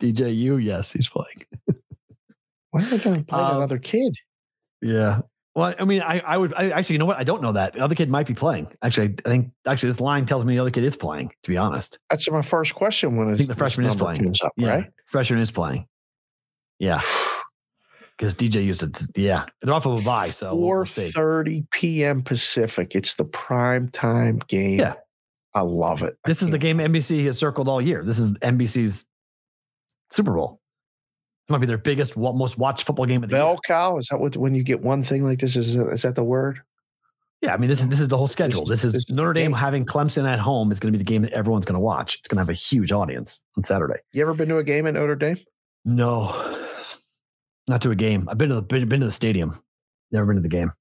DJU, 0.01 0.63
yes, 0.63 0.93
he's 0.93 1.09
playing. 1.09 1.45
When 2.71 2.85
are 2.85 2.89
they 2.89 2.99
going 2.99 3.17
to 3.21 3.25
play 3.25 3.41
Um, 3.41 3.57
that 3.57 3.63
other 3.63 3.79
kid? 3.79 4.15
Yeah. 4.83 5.21
Well, 5.59 5.75
I 5.77 5.85
mean, 5.85 6.03
I, 6.03 6.21
I 6.21 6.39
would 6.39 6.55
I, 6.55 6.71
actually, 6.71 6.93
you 6.93 6.99
know 7.01 7.05
what? 7.05 7.17
I 7.17 7.25
don't 7.25 7.43
know 7.43 7.51
that. 7.51 7.73
The 7.73 7.81
other 7.81 7.97
kid 7.97 8.09
might 8.09 8.29
be 8.29 8.35
playing. 8.35 8.69
Actually, 8.81 9.17
I 9.27 9.29
think 9.29 9.51
actually 9.67 9.89
this 9.89 9.99
line 9.99 10.25
tells 10.25 10.45
me 10.45 10.55
the 10.55 10.61
other 10.61 10.71
kid 10.71 10.85
is 10.85 10.97
playing, 10.97 11.33
to 11.43 11.51
be 11.51 11.57
honest. 11.57 11.99
That's 12.11 12.31
my 12.31 12.43
first 12.43 12.77
question 12.77 13.17
when 13.17 13.35
I 13.35 13.37
think 13.37 13.49
the 13.49 13.57
freshman 13.57 13.85
is 13.85 13.97
playing. 13.97 14.33
up, 14.45 14.53
yeah. 14.57 14.69
right? 14.69 14.91
Freshman 15.07 15.41
is 15.41 15.51
playing. 15.51 15.89
Yeah. 16.79 17.01
Because 18.17 18.35
DJ 18.35 18.65
used 18.65 18.81
to, 18.81 19.09
yeah. 19.15 19.47
They're 19.63 19.73
off 19.73 19.87
of 19.87 20.01
a 20.01 20.05
bye, 20.05 20.27
so 20.31 20.51
see. 20.87 21.13
4:30 21.13 21.71
p.m. 21.71 22.21
Pacific. 22.21 22.97
It's 22.97 23.15
the 23.15 23.25
prime 23.25 23.91
time 23.91 24.41
game. 24.49 24.81
Yeah. 24.81 24.95
I 25.55 25.61
love 25.61 26.03
it. 26.03 26.19
I 26.25 26.29
This 26.29 26.43
is 26.43 26.51
the 26.51 26.59
game 26.59 26.79
NBC 26.79 27.25
has 27.27 27.39
circled 27.39 27.69
all 27.69 27.81
year. 27.81 28.03
This 28.03 28.19
is 28.19 28.33
NBC's 28.35 29.07
Super 30.11 30.33
Bowl. 30.33 30.61
It 31.49 31.53
might 31.53 31.59
be 31.59 31.67
their 31.67 31.79
biggest, 31.79 32.15
most 32.17 32.59
watched 32.59 32.87
football 32.87 33.07
game 33.07 33.25
of 33.25 33.31
the 33.31 33.37
year. 33.37 33.43
bell 33.45 33.59
cow. 33.67 33.97
Is 33.97 34.09
that 34.09 34.19
what 34.21 34.37
when 34.37 34.55
you 34.55 34.63
get 34.63 34.83
one 34.83 35.03
thing 35.03 35.25
like 35.25 35.41
this? 35.41 35.57
Is 35.57 35.77
that, 35.77 35.89
is 35.89 36.03
that 36.03 36.15
the 36.15 36.23
word? 36.25 36.61
Yeah, 37.41 37.55
I 37.55 37.57
mean, 37.57 37.71
this 37.71 37.81
is 37.81 37.89
this 37.89 38.01
is 38.01 38.09
the 38.09 38.19
whole 38.19 38.29
schedule. 38.29 38.65
is- 38.65 38.69
This 38.69 38.85
is, 38.85 38.93
this 38.93 39.05
is 39.09 39.17
Notre 39.17 39.33
Dame 39.33 39.53
having 39.53 39.87
Clemson 39.87 40.29
at 40.29 40.39
home 40.41 40.71
is 40.73 40.79
going 40.81 40.93
to 40.93 40.99
be 40.99 41.03
the 41.03 41.09
game 41.09 41.23
that 41.23 41.33
everyone's 41.33 41.65
going 41.65 41.75
to 41.77 41.81
watch. 41.81 42.17
It's 42.17 42.29
going 42.29 42.37
to 42.37 42.43
have 42.43 42.51
a 42.51 42.53
huge 42.53 42.93
audience 42.93 43.43
on 43.57 43.63
Saturday. 43.63 43.95
You 44.13 44.21
ever 44.23 44.35
been 44.35 44.49
to 44.51 44.59
a 44.59 44.65
game 44.65 44.87
at 44.87 44.95
Notre 44.95 45.15
Dame? 45.17 45.39
No, 45.87 46.67
not 47.67 47.81
to 47.83 47.93
a 47.93 47.95
game. 47.97 48.29
I've 48.29 48.37
been 48.37 48.51
to 48.51 48.57
the 48.57 48.63
been, 48.63 48.87
been 48.89 49.01
to 49.01 49.07
the 49.07 49.13
stadium. 49.13 49.59
Never 50.13 50.27
been 50.27 50.37
to 50.37 50.43
the 50.43 50.49
game. 50.49 50.73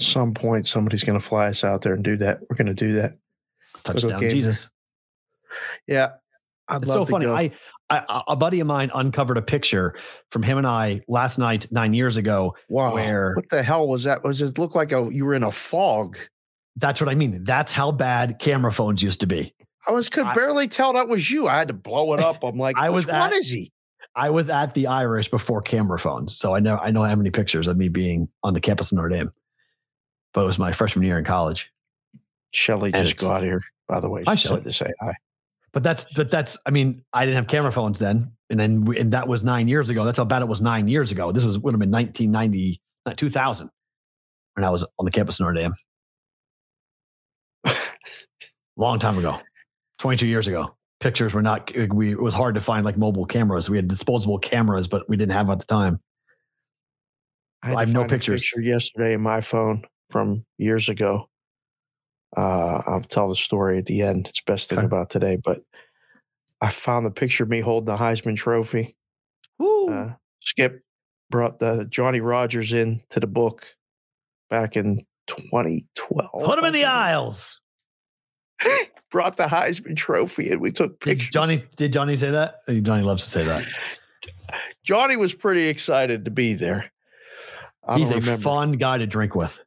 Some 0.00 0.34
point 0.34 0.66
somebody's 0.66 1.04
going 1.04 1.18
to 1.20 1.24
fly 1.24 1.46
us 1.46 1.62
out 1.62 1.82
there 1.82 1.94
and 1.94 2.02
do 2.02 2.16
that. 2.16 2.40
We're 2.50 2.56
going 2.56 2.66
to 2.66 2.74
do 2.74 2.94
that. 2.94 3.18
Touchdown, 3.84 4.18
Jesus! 4.20 4.68
Yeah. 5.86 6.12
I'd 6.66 6.78
It's 6.82 6.88
love 6.88 6.94
so 6.94 7.04
to 7.04 7.10
funny. 7.10 7.26
go. 7.26 7.36
I, 7.36 7.50
I 7.90 8.22
a 8.28 8.34
buddy 8.36 8.60
of 8.60 8.66
mine 8.66 8.90
uncovered 8.94 9.36
a 9.36 9.42
picture 9.42 9.94
from 10.30 10.42
him 10.42 10.56
and 10.58 10.66
I 10.66 11.02
last 11.06 11.38
night 11.38 11.66
nine 11.70 11.92
years 11.94 12.16
ago. 12.16 12.56
wow. 12.68 12.94
where- 12.94 13.34
what 13.34 13.48
the 13.50 13.62
hell 13.62 13.86
was 13.88 14.04
that? 14.04 14.24
Was 14.24 14.40
it 14.42 14.58
look 14.58 14.74
like 14.74 14.92
a 14.92 15.08
you 15.12 15.24
were 15.26 15.34
in 15.34 15.42
a 15.42 15.52
fog? 15.52 16.16
That's 16.76 17.00
what 17.00 17.08
I 17.10 17.14
mean. 17.14 17.44
That's 17.44 17.72
how 17.72 17.92
bad 17.92 18.38
camera 18.38 18.72
phones 18.72 19.02
used 19.02 19.20
to 19.20 19.26
be. 19.26 19.54
I 19.86 19.92
was 19.92 20.08
could 20.08 20.24
I- 20.26 20.32
barely 20.34 20.66
tell 20.66 20.94
that 20.94 21.08
was 21.08 21.30
you. 21.30 21.46
I 21.46 21.58
had 21.58 21.68
to 21.68 21.74
blow 21.74 22.14
it 22.14 22.20
up. 22.20 22.42
I'm 22.42 22.56
like, 22.58 22.76
I 22.78 22.90
was 22.90 23.06
one 23.06 23.16
at- 23.34 23.42
he? 23.44 23.70
I 24.16 24.30
was 24.30 24.48
at 24.48 24.74
the 24.74 24.86
Irish 24.86 25.28
before 25.28 25.60
camera 25.60 25.98
phones, 25.98 26.36
so 26.38 26.54
I 26.54 26.60
know 26.60 26.78
I 26.78 26.90
know 26.90 27.02
how 27.02 27.14
many 27.16 27.30
pictures 27.30 27.66
of 27.68 27.76
me 27.76 27.88
being 27.88 28.28
on 28.44 28.54
the 28.54 28.60
campus 28.60 28.92
of 28.92 28.96
Notre 28.96 29.08
Dame. 29.10 29.32
But 30.32 30.42
it 30.44 30.46
was 30.46 30.58
my 30.58 30.72
freshman 30.72 31.04
year 31.04 31.18
in 31.18 31.24
college. 31.24 31.70
Shelly 32.52 32.92
just 32.92 33.16
got 33.16 33.42
here, 33.42 33.60
by 33.88 34.00
the 34.00 34.08
way. 34.08 34.22
Hi, 34.26 34.36
She 34.36 34.46
Shelley. 34.48 34.58
said 34.60 34.64
to 34.64 34.72
say 34.72 34.92
hi. 35.00 35.14
But 35.74 35.82
that's 35.82 36.06
but 36.14 36.30
that's 36.30 36.56
I 36.64 36.70
mean 36.70 37.04
I 37.12 37.26
didn't 37.26 37.34
have 37.34 37.48
camera 37.48 37.72
phones 37.72 37.98
then, 37.98 38.30
and 38.48 38.58
then 38.58 38.84
we, 38.84 38.96
and 38.96 39.12
that 39.12 39.26
was 39.26 39.42
nine 39.42 39.66
years 39.66 39.90
ago. 39.90 40.04
That's 40.04 40.16
how 40.16 40.24
bad 40.24 40.40
it 40.40 40.48
was 40.48 40.60
nine 40.60 40.86
years 40.86 41.10
ago. 41.10 41.32
This 41.32 41.44
was 41.44 41.58
would 41.58 41.74
have 41.74 41.80
been 41.80 41.90
1990, 41.90 42.80
not 43.04 43.16
2000, 43.16 43.68
when 44.54 44.64
I 44.64 44.70
was 44.70 44.86
on 45.00 45.04
the 45.04 45.10
campus 45.10 45.40
of 45.40 45.46
Notre 45.46 45.54
Dame. 45.54 45.74
Long 48.76 49.00
time 49.00 49.18
ago, 49.18 49.40
22 49.98 50.28
years 50.28 50.46
ago. 50.46 50.76
Pictures 51.00 51.34
were 51.34 51.42
not. 51.42 51.72
Eh, 51.74 51.88
we 51.92 52.12
it 52.12 52.22
was 52.22 52.34
hard 52.34 52.54
to 52.54 52.60
find 52.60 52.84
like 52.84 52.96
mobile 52.96 53.26
cameras. 53.26 53.68
We 53.68 53.76
had 53.76 53.88
disposable 53.88 54.38
cameras, 54.38 54.86
but 54.86 55.08
we 55.08 55.16
didn't 55.16 55.32
have 55.32 55.46
them 55.46 55.54
at 55.54 55.58
the 55.58 55.66
time. 55.66 55.98
I 57.64 57.72
to 57.72 57.78
have 57.78 57.92
no 57.92 58.04
pictures. 58.04 58.42
Picture 58.42 58.60
yesterday 58.60 59.14
in 59.14 59.22
my 59.22 59.40
phone 59.40 59.82
from 60.10 60.44
years 60.56 60.88
ago. 60.88 61.28
Uh, 62.36 62.82
I'll 62.86 63.00
tell 63.02 63.28
the 63.28 63.36
story 63.36 63.78
at 63.78 63.86
the 63.86 64.02
end. 64.02 64.26
It's 64.28 64.40
best 64.40 64.68
thing 64.70 64.78
Okay. 64.78 64.86
about 64.86 65.10
today, 65.10 65.36
but 65.36 65.62
I 66.60 66.70
found 66.70 67.06
the 67.06 67.10
picture 67.10 67.44
of 67.44 67.50
me 67.50 67.60
holding 67.60 67.86
the 67.86 67.96
Heisman 67.96 68.36
Trophy. 68.36 68.96
Uh, 69.60 70.10
Skip 70.40 70.82
brought 71.30 71.58
the 71.58 71.86
Johnny 71.90 72.20
Rodgers 72.20 72.72
in 72.72 73.02
to 73.10 73.20
the 73.20 73.26
book 73.26 73.66
back 74.50 74.76
in 74.76 74.98
2012. 75.26 76.30
Put 76.44 76.56
them 76.56 76.64
in 76.64 76.72
the 76.72 76.84
aisles. 76.84 77.60
Brought 79.10 79.36
the 79.36 79.44
Heisman 79.46 79.96
Trophy 79.96 80.50
and 80.50 80.60
we 80.60 80.72
took 80.72 80.98
Did 81.00 81.00
pictures. 81.18 81.30
Johnny? 81.30 81.62
Did 81.76 81.92
Johnny 81.92 82.16
say 82.16 82.30
that? 82.30 82.56
Uh, 82.66 82.74
Johnny 82.74 83.02
loves 83.02 83.24
to 83.24 83.30
say 83.30 83.44
that. 83.44 83.64
Johnny 84.82 85.16
was 85.16 85.34
pretty 85.34 85.68
excited 85.68 86.24
to 86.24 86.30
be 86.30 86.54
there. 86.54 86.90
I 87.86 87.98
He's 87.98 88.10
a 88.10 88.20
fun 88.38 88.72
guy 88.72 88.98
to 88.98 89.06
drink 89.06 89.34
with. 89.34 89.60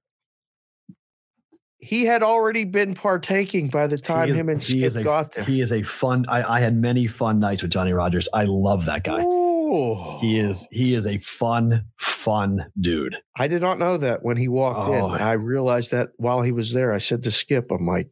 He 1.79 2.05
had 2.05 2.23
already 2.23 2.63
been 2.63 2.95
partaking 2.95 3.67
by 3.67 3.85
the 3.87 3.97
time 3.99 4.29
is- 4.29 4.35
him 4.35 4.49
and 4.49 4.61
Skip 4.61 4.95
a, 4.95 5.03
got 5.03 5.31
there. 5.33 5.43
He 5.43 5.61
is 5.61 5.71
a 5.71 5.83
fun. 5.83 6.25
I, 6.27 6.57
I 6.57 6.59
had 6.59 6.75
many 6.75 7.05
fun 7.07 7.39
nights 7.39 7.61
with 7.61 7.71
Johnny 7.71 7.93
Rodgers. 7.93 8.27
I 8.33 8.45
love 8.45 8.85
that 8.85 9.03
guy. 9.03 9.21
Ooh. 9.23 10.17
He 10.19 10.39
is 10.39 10.67
he 10.71 10.93
is 10.93 11.05
a 11.05 11.17
fun 11.19 11.85
fun 11.97 12.71
dude. 12.79 13.17
I 13.35 13.47
did 13.47 13.61
not 13.61 13.77
know 13.77 13.97
that 13.97 14.23
when 14.23 14.37
he 14.37 14.47
walked 14.47 14.89
Oh. 14.89 15.13
in. 15.15 15.21
I 15.21 15.33
realized 15.33 15.91
that 15.91 16.09
while 16.17 16.41
he 16.41 16.51
was 16.51 16.73
there. 16.73 16.93
I 16.93 16.97
said 16.97 17.21
to 17.23 17.31
Skip, 17.31 17.69
I'm 17.71 17.85
like, 17.85 18.09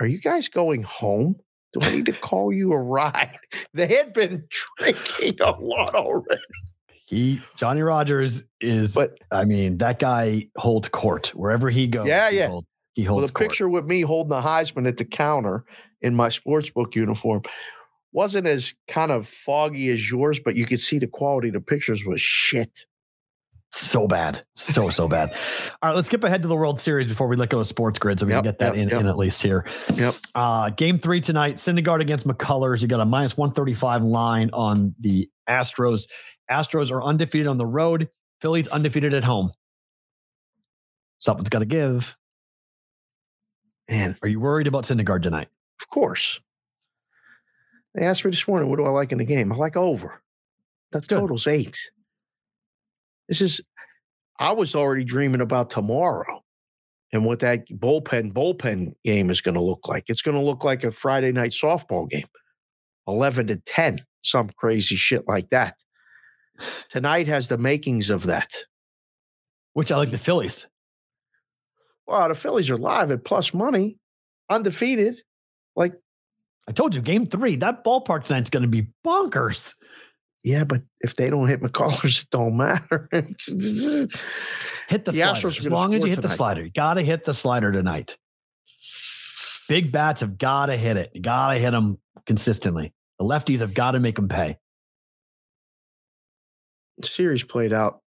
are 0.00 0.06
you 0.06 0.18
guys 0.20 0.48
going 0.48 0.82
home? 0.82 1.36
Do 1.74 1.86
I 1.86 1.90
need 1.96 2.06
to 2.06 2.12
call 2.12 2.52
you 2.52 2.72
a 2.72 2.78
ride? 2.78 3.36
They 3.74 3.86
had 3.88 4.14
been 4.14 4.48
drinking 4.78 5.36
a 5.42 5.50
lot 5.52 5.94
already. 5.94 6.40
He 7.06 7.40
Johnny 7.56 7.82
Rodgers 7.82 8.42
is. 8.60 8.94
But 8.96 9.18
I 9.30 9.44
mean, 9.44 9.78
that 9.78 9.98
guy 10.00 10.48
holds 10.56 10.88
court 10.88 11.28
wherever 11.36 11.68
he 11.70 11.86
goes. 11.86 12.06
Yeah, 12.06 12.30
he 12.30 12.38
yeah. 12.38 12.48
hold- 12.48 12.66
he 12.96 13.06
well, 13.06 13.20
the 13.20 13.28
court. 13.32 13.50
picture 13.50 13.68
with 13.68 13.84
me 13.84 14.00
holding 14.00 14.30
the 14.30 14.40
Heisman 14.40 14.88
at 14.88 14.96
the 14.96 15.04
counter 15.04 15.64
in 16.00 16.14
my 16.14 16.28
sportsbook 16.28 16.94
uniform 16.94 17.42
wasn't 18.12 18.46
as 18.46 18.74
kind 18.88 19.10
of 19.12 19.28
foggy 19.28 19.90
as 19.90 20.10
yours, 20.10 20.40
but 20.40 20.56
you 20.56 20.64
could 20.64 20.80
see 20.80 20.98
the 20.98 21.06
quality 21.06 21.48
of 21.48 21.54
the 21.54 21.60
pictures 21.60 22.04
was 22.06 22.20
shit. 22.20 22.86
So 23.72 24.08
bad. 24.08 24.42
So, 24.54 24.88
so 24.88 25.06
bad. 25.06 25.36
All 25.82 25.90
right, 25.90 25.94
let's 25.94 26.06
skip 26.06 26.24
ahead 26.24 26.40
to 26.40 26.48
the 26.48 26.56
World 26.56 26.80
Series 26.80 27.08
before 27.08 27.28
we 27.28 27.36
let 27.36 27.50
go 27.50 27.58
of 27.58 27.66
Sports 27.66 27.98
Grid 27.98 28.18
so 28.18 28.24
we 28.24 28.32
Yep, 28.32 28.38
can 28.38 28.44
get 28.50 28.58
that 28.60 28.74
yep, 28.74 28.82
in, 28.82 28.88
yep. 28.88 29.00
in 29.02 29.06
at 29.06 29.18
least 29.18 29.42
here. 29.42 29.66
Yep. 29.94 30.14
Uh, 30.34 30.70
game 30.70 30.98
three 30.98 31.20
tonight, 31.20 31.56
Syndergaard 31.56 32.00
against 32.00 32.26
McCullers. 32.26 32.80
You 32.80 32.88
got 32.88 33.00
a 33.00 33.04
minus 33.04 33.36
135 33.36 34.02
line 34.02 34.48
on 34.54 34.94
the 35.00 35.28
Astros. 35.46 36.08
Astros 36.50 36.90
are 36.90 37.02
undefeated 37.02 37.46
on 37.48 37.58
the 37.58 37.66
road. 37.66 38.08
Phillies 38.40 38.68
undefeated 38.68 39.12
at 39.12 39.24
home. 39.24 39.52
Something's 41.18 41.50
got 41.50 41.58
to 41.58 41.66
give. 41.66 42.16
Man, 43.88 44.16
Are 44.22 44.28
you 44.28 44.40
worried 44.40 44.66
about 44.66 44.84
Syndergaard 44.84 45.22
tonight? 45.22 45.48
of 45.80 45.88
course. 45.90 46.40
They 47.94 48.04
asked 48.04 48.24
me 48.24 48.30
this 48.30 48.46
morning, 48.48 48.68
what 48.68 48.76
do 48.76 48.84
I 48.84 48.90
like 48.90 49.12
in 49.12 49.18
the 49.18 49.24
game? 49.24 49.52
I 49.52 49.56
like 49.56 49.76
over. 49.76 50.20
The 50.92 51.00
Good. 51.00 51.08
total's 51.20 51.46
eight. 51.46 51.78
This 53.28 53.40
is, 53.40 53.60
I 54.38 54.52
was 54.52 54.74
already 54.74 55.04
dreaming 55.04 55.40
about 55.40 55.70
tomorrow 55.70 56.42
and 57.12 57.24
what 57.24 57.40
that 57.40 57.68
bullpen 57.68 58.32
bullpen 58.32 58.94
game 59.04 59.30
is 59.30 59.40
going 59.40 59.54
to 59.54 59.62
look 59.62 59.86
like. 59.88 60.04
It's 60.08 60.22
going 60.22 60.34
to 60.36 60.42
look 60.42 60.64
like 60.64 60.82
a 60.84 60.90
Friday 60.92 61.32
night 61.32 61.52
softball 61.52 62.08
game, 62.08 62.26
11 63.06 63.46
to 63.48 63.56
10, 63.56 64.00
some 64.22 64.48
crazy 64.56 64.96
shit 64.96 65.26
like 65.28 65.48
that. 65.50 65.76
Tonight 66.90 67.26
has 67.28 67.48
the 67.48 67.58
makings 67.58 68.10
of 68.10 68.24
that. 68.24 68.52
Which 69.74 69.92
I 69.92 69.96
like 69.98 70.10
the 70.10 70.18
Phillies. 70.18 70.66
Wow, 72.06 72.28
the 72.28 72.34
Phillies 72.34 72.70
are 72.70 72.76
live 72.76 73.10
at 73.10 73.24
plus 73.24 73.52
money, 73.52 73.98
undefeated. 74.50 75.20
Like, 75.74 75.94
I 76.68 76.72
told 76.72 76.94
you, 76.94 77.00
game 77.00 77.26
three, 77.26 77.56
that 77.56 77.84
ballpark 77.84 78.24
tonight's 78.24 78.50
going 78.50 78.62
to 78.62 78.68
be 78.68 78.88
bonkers. 79.04 79.74
yeah, 80.44 80.64
but 80.64 80.82
if 81.00 81.16
they 81.16 81.30
don't 81.30 81.48
hit 81.48 81.60
McCullers, 81.60 82.22
it 82.22 82.30
don't 82.30 82.56
matter. 82.56 83.08
Hit 84.88 85.04
the, 85.04 85.12
The 85.58 85.62
slider. 85.64 85.74
As 85.74 85.82
long 85.82 85.94
as 85.94 86.04
you 86.04 86.10
hit 86.10 86.22
the 86.22 86.28
slider, 86.28 86.62
you 86.64 86.70
got 86.70 86.94
to 86.94 87.02
hit 87.02 87.24
the 87.24 87.34
slider 87.34 87.72
tonight. 87.72 88.16
Big 89.68 89.90
bats 89.90 90.20
have 90.20 90.38
got 90.38 90.66
to 90.66 90.76
hit 90.76 90.96
it. 90.96 91.10
You 91.12 91.20
got 91.20 91.52
to 91.52 91.58
hit 91.58 91.72
them 91.72 91.98
consistently. 92.24 92.92
The 93.18 93.24
lefties 93.24 93.60
have 93.60 93.74
got 93.74 93.92
to 93.92 94.00
make 94.00 94.14
them 94.14 94.28
pay. 94.28 94.58
series 97.02 97.42
played 97.42 97.72
out, 97.72 98.00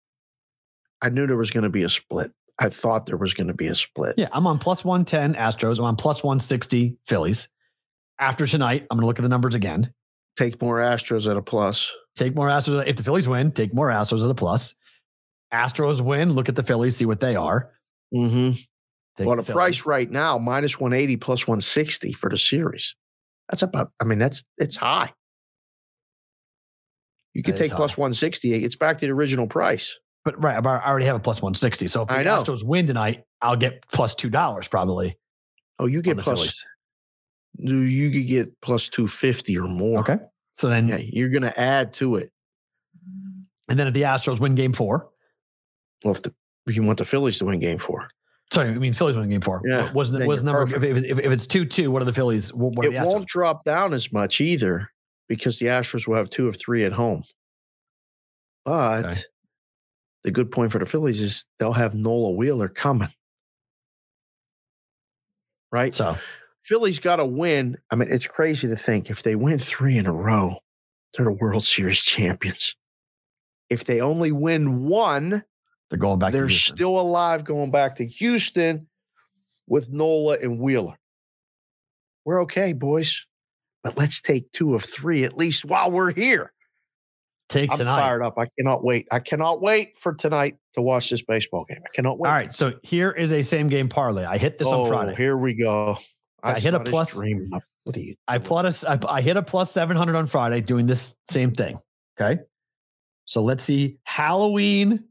I 1.02 1.10
knew 1.10 1.26
there 1.26 1.36
was 1.36 1.52
going 1.52 1.64
to 1.64 1.70
be 1.70 1.84
a 1.84 1.90
split. 1.90 2.32
I 2.60 2.70
thought 2.70 3.06
there 3.06 3.18
was 3.18 3.34
going 3.34 3.48
to 3.48 3.54
be 3.54 3.68
a 3.68 3.76
split. 3.76 4.16
Yeah, 4.18 4.30
I'm 4.32 4.48
on 4.48 4.58
plus 4.60 4.84
110 4.84 5.36
Astros. 5.36 5.78
I'm 5.78 5.86
on 5.86 5.96
plus 5.96 6.24
160 6.24 6.98
Phillies. 7.06 7.50
After 8.20 8.48
tonight, 8.48 8.88
I'm 8.90 8.98
going 8.98 9.02
to 9.02 9.08
look 9.08 9.20
at 9.20 9.22
the 9.22 9.30
numbers 9.30 9.54
again. 9.54 9.94
Take 10.38 10.60
more 10.62 10.80
Astros 10.80 11.30
at 11.30 11.38
a 11.38 11.42
plus. 11.42 11.92
Take 12.16 12.36
more 12.36 12.48
Astros. 12.48 12.88
If 12.88 12.96
the 12.96 13.04
Phillies 13.04 13.28
win, 13.28 13.52
take 13.52 13.74
more 13.74 13.90
Astros 13.90 14.24
at 14.24 14.30
a 14.30 14.36
plus. 14.36 14.76
Astros 15.54 16.02
win, 16.02 16.34
look 16.34 16.50
at 16.50 16.56
the 16.56 16.64
Phillies, 16.64 16.98
see 16.98 17.06
what 17.06 17.20
they 17.20 17.36
are. 17.36 17.72
Mm-hmm. 18.14 18.52
Take 19.18 19.28
Well, 19.28 19.36
the 19.38 19.44
the 19.44 19.54
price 19.54 19.86
right 19.86 20.10
now, 20.10 20.38
minus 20.38 20.80
180 20.80 21.18
plus 21.18 21.48
160 21.48 22.14
for 22.14 22.30
the 22.30 22.38
series. 22.38 22.96
That's 23.50 23.62
about, 23.62 23.92
I 24.02 24.06
mean, 24.06 24.20
that's, 24.20 24.44
it's 24.58 24.76
high. 24.76 25.14
You 27.34 27.44
could 27.44 27.56
take 27.56 27.72
plus 27.72 27.98
160. 27.98 28.54
It's 28.66 28.76
back 28.76 28.98
to 28.98 29.06
the 29.06 29.12
original 29.12 29.48
price. 29.48 29.96
But 30.28 30.44
right, 30.44 30.58
I 30.58 30.86
already 30.86 31.06
have 31.06 31.16
a 31.16 31.20
plus 31.20 31.42
160. 31.42 31.88
So 31.88 32.02
if 32.02 32.10
the 32.10 32.16
I 32.16 32.24
know. 32.24 32.44
Astros 32.44 32.62
win 32.62 32.86
tonight, 32.86 33.24
I'll 33.42 33.56
get 33.56 33.88
$2 33.92 34.70
probably. 34.70 35.18
Oh, 35.80 35.86
you 35.86 36.02
get 36.02 36.18
plus, 36.18 36.38
Phillies. 36.38 36.66
you 37.60 38.12
could 38.12 38.28
get 38.28 38.62
plus 38.62 38.90
250 38.90 39.58
or 39.58 39.70
more. 39.70 40.00
Okay. 40.00 40.18
So 40.56 40.68
then, 40.68 40.90
Yeah, 40.90 40.98
you're 40.98 41.30
going 41.30 41.44
to 41.44 41.58
add 41.58 41.94
to 41.94 42.18
it. 42.18 42.34
and 43.70 43.80
then 43.80 43.88
if 43.88 43.94
the 43.94 44.02
Astros 44.02 44.42
win 44.42 44.54
game 44.56 44.74
four, 44.74 45.08
Well, 46.04 46.14
if, 46.14 46.24
the, 46.24 46.34
if 46.66 46.76
you 46.76 46.84
want 46.84 46.98
the 46.98 47.06
Phillies 47.06 47.38
to 47.40 47.46
win 47.46 47.62
game 47.62 47.80
four, 47.80 48.10
sorry, 48.52 48.68
I 48.68 48.74
mean, 48.74 48.92
Phillies 48.92 49.16
win 49.16 49.30
game 49.30 49.40
four. 49.40 49.62
Yeah, 49.64 49.84
What 49.84 49.94
was 49.94 50.12
the, 50.12 50.18
then 50.18 50.28
was 50.28 50.44
number, 50.44 50.64
if, 50.64 50.74
if, 50.74 51.20
if, 51.20 51.32
it's 51.32 51.48
2 51.48 51.64
2, 51.64 51.90
what 51.90 52.02
are 52.02 52.06
the 52.06 52.12
Phillies? 52.12 52.54
What, 52.54 52.84
it 52.84 53.02
won't 53.02 53.30
drop 53.30 53.64
down 53.64 53.94
as 53.94 54.12
much 54.12 54.42
either 54.42 54.90
because 55.30 55.58
the 55.58 55.68
Astros 55.68 56.06
will 56.06 56.16
have 56.16 56.30
two 56.30 56.50
of 56.50 56.58
three 56.60 56.84
at 56.84 56.92
home. 56.92 57.24
But 58.66 59.06
Okay. 59.06 59.22
The 60.28 60.32
good 60.32 60.52
point 60.52 60.74
for 60.74 60.80
the 60.80 60.86
Phillies 60.86 61.22
is 61.22 61.46
they'll 61.58 61.72
have 61.72 61.96
Nola 61.96 62.32
Wheeler 62.32 62.68
coming. 62.68 63.08
Right? 65.72 65.96
So, 65.96 66.18
Phillies 66.66 67.00
got 67.00 67.16
to 67.16 67.26
win. 67.26 67.78
I 67.90 67.96
mean, 67.96 68.12
it's 68.12 68.28
crazy 68.28 68.68
to 68.68 68.76
think 68.76 69.10
if 69.10 69.24
they 69.24 69.36
win 69.36 69.58
three 69.58 69.98
in 69.98 70.06
a 70.06 70.12
row, 70.12 70.58
they're 71.14 71.24
the 71.24 71.32
World 71.32 71.64
Series 71.64 72.02
champions. 72.02 72.76
If 73.70 73.86
they 73.86 74.02
only 74.02 74.34
win 74.34 74.84
one, 74.84 75.46
they're 75.90 75.98
going 75.98 76.20
back 76.20 76.34
they're 76.34 76.50
still 76.50 77.00
alive 77.00 77.46
going 77.46 77.72
back 77.72 77.96
to 77.96 78.06
Houston 78.06 78.90
with 79.66 79.90
Nola 79.90 80.40
and 80.42 80.60
Wheeler. 80.60 80.98
We're 82.26 82.42
okay, 82.42 82.74
boys. 82.74 83.26
But 83.82 83.98
let's 83.98 84.20
take 84.20 84.52
two 84.52 84.76
of 84.76 84.84
three 84.84 85.24
at 85.24 85.38
least 85.38 85.64
while 85.64 85.90
we're 85.90 86.12
here. 86.12 86.52
Take 87.50 87.72
I'm 87.72 87.78
tonight. 87.78 87.96
fired 87.96 88.22
up. 88.22 88.38
I 88.38 88.48
cannot 88.58 88.84
wait. 88.84 89.08
I 89.12 89.20
cannot 89.20 89.62
wait 89.62 89.98
for 89.98 90.14
tonight 90.14 90.58
to 90.74 90.82
watch 90.82 91.10
this 91.10 91.24
baseball 91.24 91.66
game. 91.66 91.80
I 91.86 91.90
cannot 91.94 92.20
wait. 92.20 92.28
All 92.28 92.36
right. 92.36 92.54
So 92.54 92.74
here 92.84 93.12
is 93.12 93.32
a 93.32 93.42
same 93.42 93.70
game 93.70 93.88
parlay. 93.88 94.26
I 94.26 94.38
hit 94.38 94.58
this 94.58 94.68
oh, 94.68 94.84
on 94.84 94.90
Friday. 94.90 95.16
Here 95.16 95.38
we 95.38 95.54
go. 95.54 95.98
I 96.44 96.60
hit 96.60 96.74
a 96.74 96.80
plus- 96.80 97.14
dream. 97.14 97.50
What 97.84 97.96
are 97.96 98.02
you? 98.02 98.16
I 98.28 98.38
plus 98.38 98.84
I, 98.84 99.00
I 99.08 99.22
hit 99.22 99.38
a 99.38 99.42
plus 99.42 99.72
700 99.72 100.14
on 100.14 100.28
Friday 100.28 100.60
doing 100.60 100.88
this 100.88 101.16
same 101.30 101.54
thing. 101.54 101.80
Okay. 102.20 102.42
So 103.24 103.42
let's 103.42 103.64
see 103.64 103.98
Halloween 104.04 105.06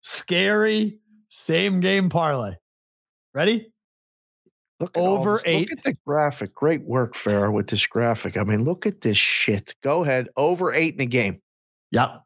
scary 0.00 1.00
same 1.28 1.80
game 1.80 2.08
parlay. 2.08 2.54
Ready? 3.34 3.70
Look 4.80 4.96
at 4.96 5.02
over 5.02 5.40
eight. 5.44 5.68
Look 5.68 5.78
at 5.78 5.84
the 5.84 5.96
graphic. 6.06 6.54
Great 6.54 6.82
work, 6.82 7.14
Farrah, 7.14 7.52
with 7.52 7.66
this 7.66 7.86
graphic. 7.86 8.38
I 8.38 8.44
mean, 8.44 8.64
look 8.64 8.86
at 8.86 9.00
this 9.00 9.18
shit. 9.18 9.74
Go 9.82 10.02
ahead. 10.02 10.28
Over 10.36 10.72
eight 10.72 10.94
in 10.94 10.98
the 10.98 11.06
game. 11.06 11.42
Yep. 11.92 12.22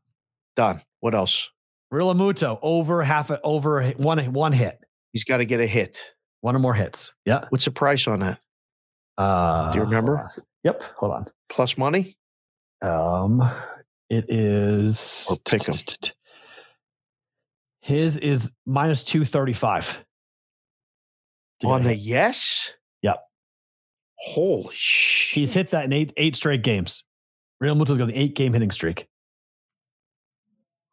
Done. 0.57 0.81
What 1.01 1.15
else? 1.15 1.51
Realmuto 1.93 2.59
over 2.63 3.03
half 3.03 3.31
a, 3.31 3.41
over 3.43 3.83
one 3.97 4.33
one 4.33 4.53
hit. 4.53 4.79
He's 5.13 5.25
got 5.25 5.39
to 5.39 5.45
get 5.45 5.61
a 5.61 5.67
hit. 5.67 6.03
One 6.41 6.57
or 6.57 6.59
more 6.59 6.75
hits. 6.75 7.15
Yeah. 7.25 7.45
What's 7.51 7.65
the 7.67 7.71
price 7.71 8.07
on 8.09 8.21
that? 8.21 8.41
Uh, 9.19 9.71
Do 9.73 9.79
you 9.79 9.85
remember? 9.85 10.17
hold. 10.17 10.47
Yep. 10.65 10.83
Hold 10.97 11.13
on. 11.13 11.27
Plus 11.51 11.77
money? 11.79 12.17
Um, 12.83 13.43
it 14.11 14.25
is 14.29 15.29
Or 15.31 15.37
pick 15.45 15.69
'em. 15.69 15.75
His 17.83 18.17
is 18.19 18.51
minus 18.65 19.03
two 19.05 19.25
thirty 19.25 19.53
five. 19.53 19.97
On 21.65 21.83
the 21.85 21.95
yes? 21.95 22.73
Yep. 23.03 23.21
Holy 24.19 24.75
shit. 24.75 25.35
he's 25.39 25.53
hit 25.53 25.71
that 25.71 25.85
in 25.85 25.93
eight 25.93 26.13
eight 26.17 26.35
straight 26.37 26.63
games. 26.63 27.05
Realmuto's 27.63 27.99
got 27.99 28.09
an 28.09 28.15
eight 28.15 28.35
game 28.35 28.53
hitting 28.53 28.71
streak. 28.73 29.07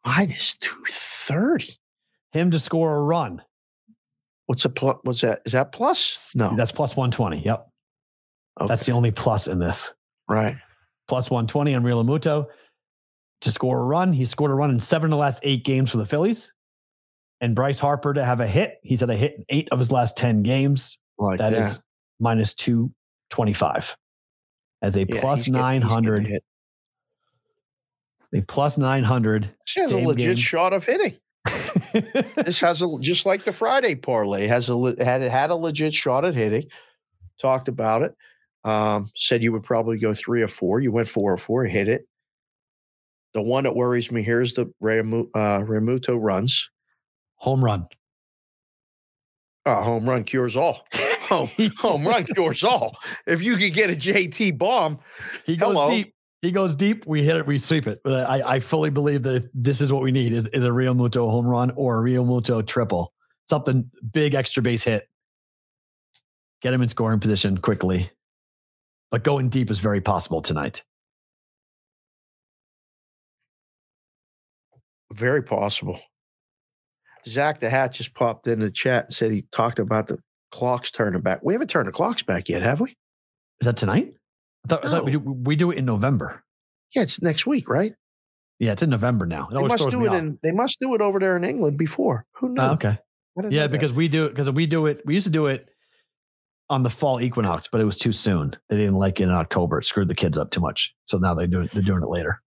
Minus 0.04 0.56
230. 0.58 1.76
Him 2.32 2.50
to 2.52 2.58
score 2.58 2.96
a 2.96 3.02
run. 3.02 3.42
What's 4.46 4.64
a 4.64 4.68
plus? 4.68 4.96
What's 5.02 5.20
that? 5.20 5.40
Is 5.44 5.52
that 5.52 5.72
plus? 5.72 6.34
No. 6.34 6.54
That's 6.56 6.72
plus 6.72 6.96
120. 6.96 7.40
Yep. 7.44 7.66
That's 8.66 8.84
the 8.84 8.92
only 8.92 9.10
plus 9.10 9.46
in 9.48 9.58
this. 9.58 9.92
right. 10.28 10.56
Plus 11.08 11.28
120 11.28 11.74
on 11.74 11.82
Realmuto 11.82 12.46
to 13.40 13.50
score 13.50 13.80
a 13.80 13.84
run. 13.84 14.12
He 14.12 14.24
scored 14.24 14.52
a 14.52 14.54
run 14.54 14.70
in 14.70 14.78
seven 14.78 15.06
of 15.06 15.10
the 15.10 15.16
last 15.16 15.40
eight 15.42 15.64
games 15.64 15.90
for 15.90 15.96
the 15.96 16.06
Phillies. 16.06 16.52
And 17.40 17.56
Bryce 17.56 17.80
Harper 17.80 18.14
to 18.14 18.24
have 18.24 18.38
a 18.40 18.46
hit. 18.46 18.74
He's 18.84 19.00
had 19.00 19.10
a 19.10 19.16
hit 19.16 19.34
in 19.36 19.44
eight 19.48 19.68
of 19.72 19.80
his 19.80 19.90
last 19.90 20.16
10 20.16 20.42
games. 20.44 20.98
Like 21.18 21.38
That 21.38 21.52
is 21.54 21.80
minus 22.20 22.54
225 22.54 23.96
as 24.82 24.96
a 24.96 25.00
Yeah, 25.00 25.20
plus 25.20 25.38
he's 25.46 25.48
getting- 25.54 25.82
he's 25.82 25.90
getting 25.90 26.04
900. 26.04 26.40
A 28.34 28.40
plus 28.42 28.78
900. 28.78 29.50
This 29.66 29.74
has 29.76 29.92
a 29.92 29.98
legit 30.00 30.26
game. 30.26 30.36
shot 30.36 30.72
of 30.72 30.84
hitting. 30.84 31.14
This 32.36 32.60
has 32.60 32.82
a 32.82 32.86
just 33.00 33.26
like 33.26 33.44
the 33.44 33.52
Friday 33.52 33.94
parlay 33.96 34.46
has 34.46 34.70
a 34.70 34.94
had 35.02 35.22
it 35.22 35.30
had 35.32 35.50
a 35.50 35.56
legit 35.56 35.92
shot 35.92 36.24
at 36.24 36.34
hitting. 36.34 36.66
Talked 37.40 37.66
about 37.68 38.02
it. 38.02 38.14
Um, 38.62 39.10
said 39.16 39.42
you 39.42 39.50
would 39.52 39.64
probably 39.64 39.98
go 39.98 40.12
three 40.14 40.42
or 40.42 40.48
four. 40.48 40.80
You 40.80 40.92
went 40.92 41.08
four 41.08 41.32
or 41.32 41.36
four, 41.38 41.64
hit 41.64 41.88
it. 41.88 42.06
The 43.34 43.42
one 43.42 43.64
that 43.64 43.74
worries 43.74 44.12
me 44.12 44.22
here 44.22 44.40
is 44.40 44.52
the 44.52 44.72
Ramu, 44.82 45.28
uh, 45.34 45.60
Ramuto 45.64 46.16
runs. 46.20 46.68
Home 47.36 47.64
run. 47.64 47.86
Uh, 49.66 49.82
home 49.82 50.08
run 50.08 50.24
cures 50.24 50.56
all. 50.56 50.86
Home, 51.30 51.48
home 51.78 52.04
run 52.06 52.24
cures 52.24 52.64
all. 52.64 52.96
If 53.24 53.40
you 53.40 53.56
could 53.56 53.72
get 53.72 53.88
a 53.88 53.94
JT 53.94 54.58
bomb, 54.58 54.98
He 55.46 55.56
goes 55.56 55.74
Hello. 55.74 55.88
deep. 55.90 56.12
He 56.42 56.50
goes 56.52 56.74
deep. 56.74 57.06
We 57.06 57.22
hit 57.22 57.36
it. 57.36 57.46
We 57.46 57.58
sweep 57.58 57.86
it. 57.86 58.00
I, 58.06 58.42
I 58.42 58.60
fully 58.60 58.90
believe 58.90 59.22
that 59.24 59.34
if 59.34 59.44
this 59.52 59.80
is 59.80 59.92
what 59.92 60.02
we 60.02 60.10
need 60.10 60.32
is, 60.32 60.46
is 60.48 60.64
a 60.64 60.68
Realmuto 60.68 61.30
home 61.30 61.46
run 61.46 61.70
or 61.72 61.98
a 61.98 62.10
Realmuto 62.10 62.66
triple. 62.66 63.12
Something 63.48 63.90
big 64.12 64.34
extra 64.34 64.62
base 64.62 64.84
hit. 64.84 65.08
Get 66.62 66.72
him 66.72 66.82
in 66.82 66.88
scoring 66.88 67.20
position 67.20 67.58
quickly. 67.58 68.10
But 69.10 69.24
going 69.24 69.48
deep 69.48 69.70
is 69.70 69.80
very 69.80 70.00
possible 70.00 70.40
tonight. 70.40 70.82
very 75.12 75.42
possible. 75.42 76.00
Zach 77.26 77.60
the 77.60 77.68
Hat 77.68 77.92
just 77.92 78.14
popped 78.14 78.46
in 78.46 78.60
the 78.60 78.70
chat 78.70 79.06
and 79.06 79.14
said 79.14 79.30
he 79.30 79.42
talked 79.52 79.78
about 79.78 80.06
the 80.06 80.18
clocks 80.50 80.90
turning 80.90 81.20
back. 81.20 81.40
We 81.42 81.52
haven't 81.52 81.68
turned 81.68 81.88
the 81.88 81.92
clocks 81.92 82.22
back 82.22 82.48
yet, 82.48 82.62
have 82.62 82.80
we? 82.80 82.90
Is 83.60 83.66
that 83.66 83.76
tonight? 83.76 84.14
I 84.64 84.68
thought, 84.68 84.86
I 84.86 84.90
thought 84.90 85.04
we, 85.04 85.12
do, 85.12 85.18
we 85.20 85.56
do 85.56 85.70
it 85.70 85.78
in 85.78 85.84
November. 85.84 86.44
Yeah, 86.94 87.02
it's 87.02 87.22
next 87.22 87.46
week, 87.46 87.68
right? 87.68 87.94
Yeah, 88.58 88.72
it's 88.72 88.82
in 88.82 88.90
November 88.90 89.24
now. 89.26 89.48
It 89.50 89.58
They 89.58 89.66
must 89.66 89.88
do 89.88 90.04
it 90.04 90.12
in. 90.12 90.38
They 90.42 90.52
must 90.52 90.78
do 90.80 90.94
it 90.94 91.00
over 91.00 91.18
there 91.18 91.36
in 91.36 91.44
England 91.44 91.78
before. 91.78 92.26
Who 92.34 92.48
ah, 92.48 92.52
knows? 92.52 92.68
Oh, 92.70 92.74
okay. 92.74 92.98
Yeah, 93.48 93.68
because 93.68 93.92
we 93.92 94.08
do 94.08 94.26
it 94.26 94.30
because 94.30 94.50
we 94.50 94.66
do 94.66 94.86
it. 94.86 95.00
We 95.06 95.14
used 95.14 95.24
to 95.24 95.30
do 95.30 95.46
it 95.46 95.66
on 96.68 96.82
the 96.82 96.90
fall 96.90 97.20
equinox, 97.20 97.68
but 97.68 97.80
it 97.80 97.84
was 97.84 97.96
too 97.96 98.12
soon. 98.12 98.52
They 98.68 98.76
didn't 98.76 98.96
like 98.96 99.18
it 99.18 99.24
in 99.24 99.30
October. 99.30 99.78
It 99.78 99.86
screwed 99.86 100.08
the 100.08 100.14
kids 100.14 100.36
up 100.36 100.50
too 100.50 100.60
much. 100.60 100.94
So 101.06 101.16
now 101.16 101.34
they 101.34 101.46
do 101.46 101.62
it. 101.62 101.70
They're 101.72 101.82
doing 101.82 102.02
it 102.02 102.08
later. 102.08 102.42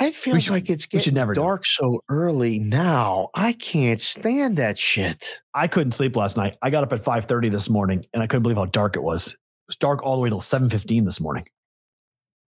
it 0.00 0.14
feels 0.14 0.44
should- 0.44 0.52
like 0.52 0.68
it's 0.68 0.86
getting 0.86 1.14
never 1.14 1.34
dark 1.34 1.66
so 1.66 2.02
early 2.08 2.58
now. 2.58 3.28
I 3.32 3.52
can't 3.52 4.00
stand 4.00 4.56
that 4.56 4.76
shit. 4.76 5.40
I 5.54 5.68
couldn't 5.68 5.92
sleep 5.92 6.16
last 6.16 6.36
night. 6.36 6.56
I 6.62 6.70
got 6.70 6.82
up 6.82 6.92
at 6.92 7.04
five 7.04 7.26
thirty 7.26 7.48
this 7.48 7.70
morning, 7.70 8.04
and 8.12 8.24
I 8.24 8.26
couldn't 8.26 8.42
believe 8.42 8.58
how 8.58 8.66
dark 8.66 8.96
it 8.96 9.02
was. 9.02 9.36
It 9.66 9.70
was 9.70 9.76
dark 9.76 10.02
all 10.04 10.16
the 10.16 10.22
way 10.22 10.28
till 10.28 10.40
seven 10.40 10.70
fifteen 10.70 11.04
this 11.04 11.20
morning. 11.20 11.44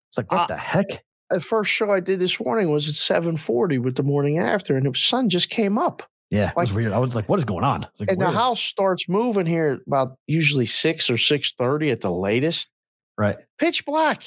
It's 0.10 0.18
like 0.18 0.32
what 0.32 0.42
Uh, 0.42 0.48
the 0.48 0.58
heck? 0.58 1.04
The 1.32 1.42
first 1.42 1.72
show 1.72 1.90
I 1.90 2.00
did 2.02 2.20
this 2.20 2.40
morning 2.40 2.72
was 2.72 2.88
at 2.88 2.94
seven 2.96 3.38
forty 3.38 3.78
with 3.80 3.96
the 3.96 4.04
morning 4.04 4.38
after, 4.38 4.76
and 4.78 4.86
the 4.86 4.98
sun 4.98 5.30
just 5.30 5.50
came 5.50 5.78
up. 5.78 6.04
Yeah, 6.30 6.50
it 6.50 6.56
was 6.56 6.74
weird. 6.74 6.92
I 6.92 7.00
was 7.00 7.16
like, 7.16 7.30
what 7.30 7.40
is 7.40 7.46
going 7.46 7.64
on? 7.64 7.88
Like, 8.00 8.12
and 8.12 8.20
the 8.22 8.30
is- 8.30 8.36
house 8.36 8.62
starts 8.62 9.08
moving 9.08 9.46
here 9.46 9.80
about 9.88 10.18
usually 10.28 10.66
six 10.66 11.10
or 11.10 11.18
six 11.18 11.54
thirty 11.58 11.90
at 11.92 12.02
the 12.02 12.12
latest. 12.12 12.70
right? 13.18 13.38
Pitch 13.60 13.86
black. 13.86 14.24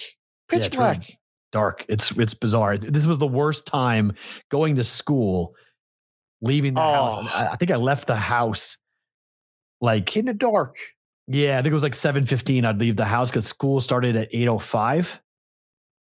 Pitch 0.48 0.70
Yeah, 0.72 0.76
black. 0.76 1.18
dark. 1.52 1.84
It's 1.88 2.10
it's 2.12 2.34
bizarre. 2.34 2.78
This 2.78 3.06
was 3.06 3.18
the 3.18 3.26
worst 3.26 3.66
time 3.66 4.12
going 4.50 4.76
to 4.76 4.84
school, 4.84 5.54
leaving 6.40 6.74
the 6.74 6.80
house. 6.80 7.26
Oh. 7.30 7.36
I, 7.36 7.48
I 7.52 7.56
think 7.56 7.70
I 7.70 7.76
left 7.76 8.06
the 8.06 8.16
house 8.16 8.78
like 9.80 10.16
In 10.16 10.24
the 10.26 10.34
dark. 10.34 10.76
Yeah, 11.28 11.58
I 11.58 11.62
think 11.62 11.70
it 11.70 11.74
was 11.74 11.82
like 11.82 11.94
seven 11.94 12.26
fifteen. 12.26 12.64
I'd 12.64 12.78
leave 12.78 12.96
the 12.96 13.04
house 13.04 13.30
because 13.30 13.46
school 13.46 13.80
started 13.80 14.16
at 14.16 14.28
eight 14.32 14.48
oh 14.48 14.58
five. 14.58 15.20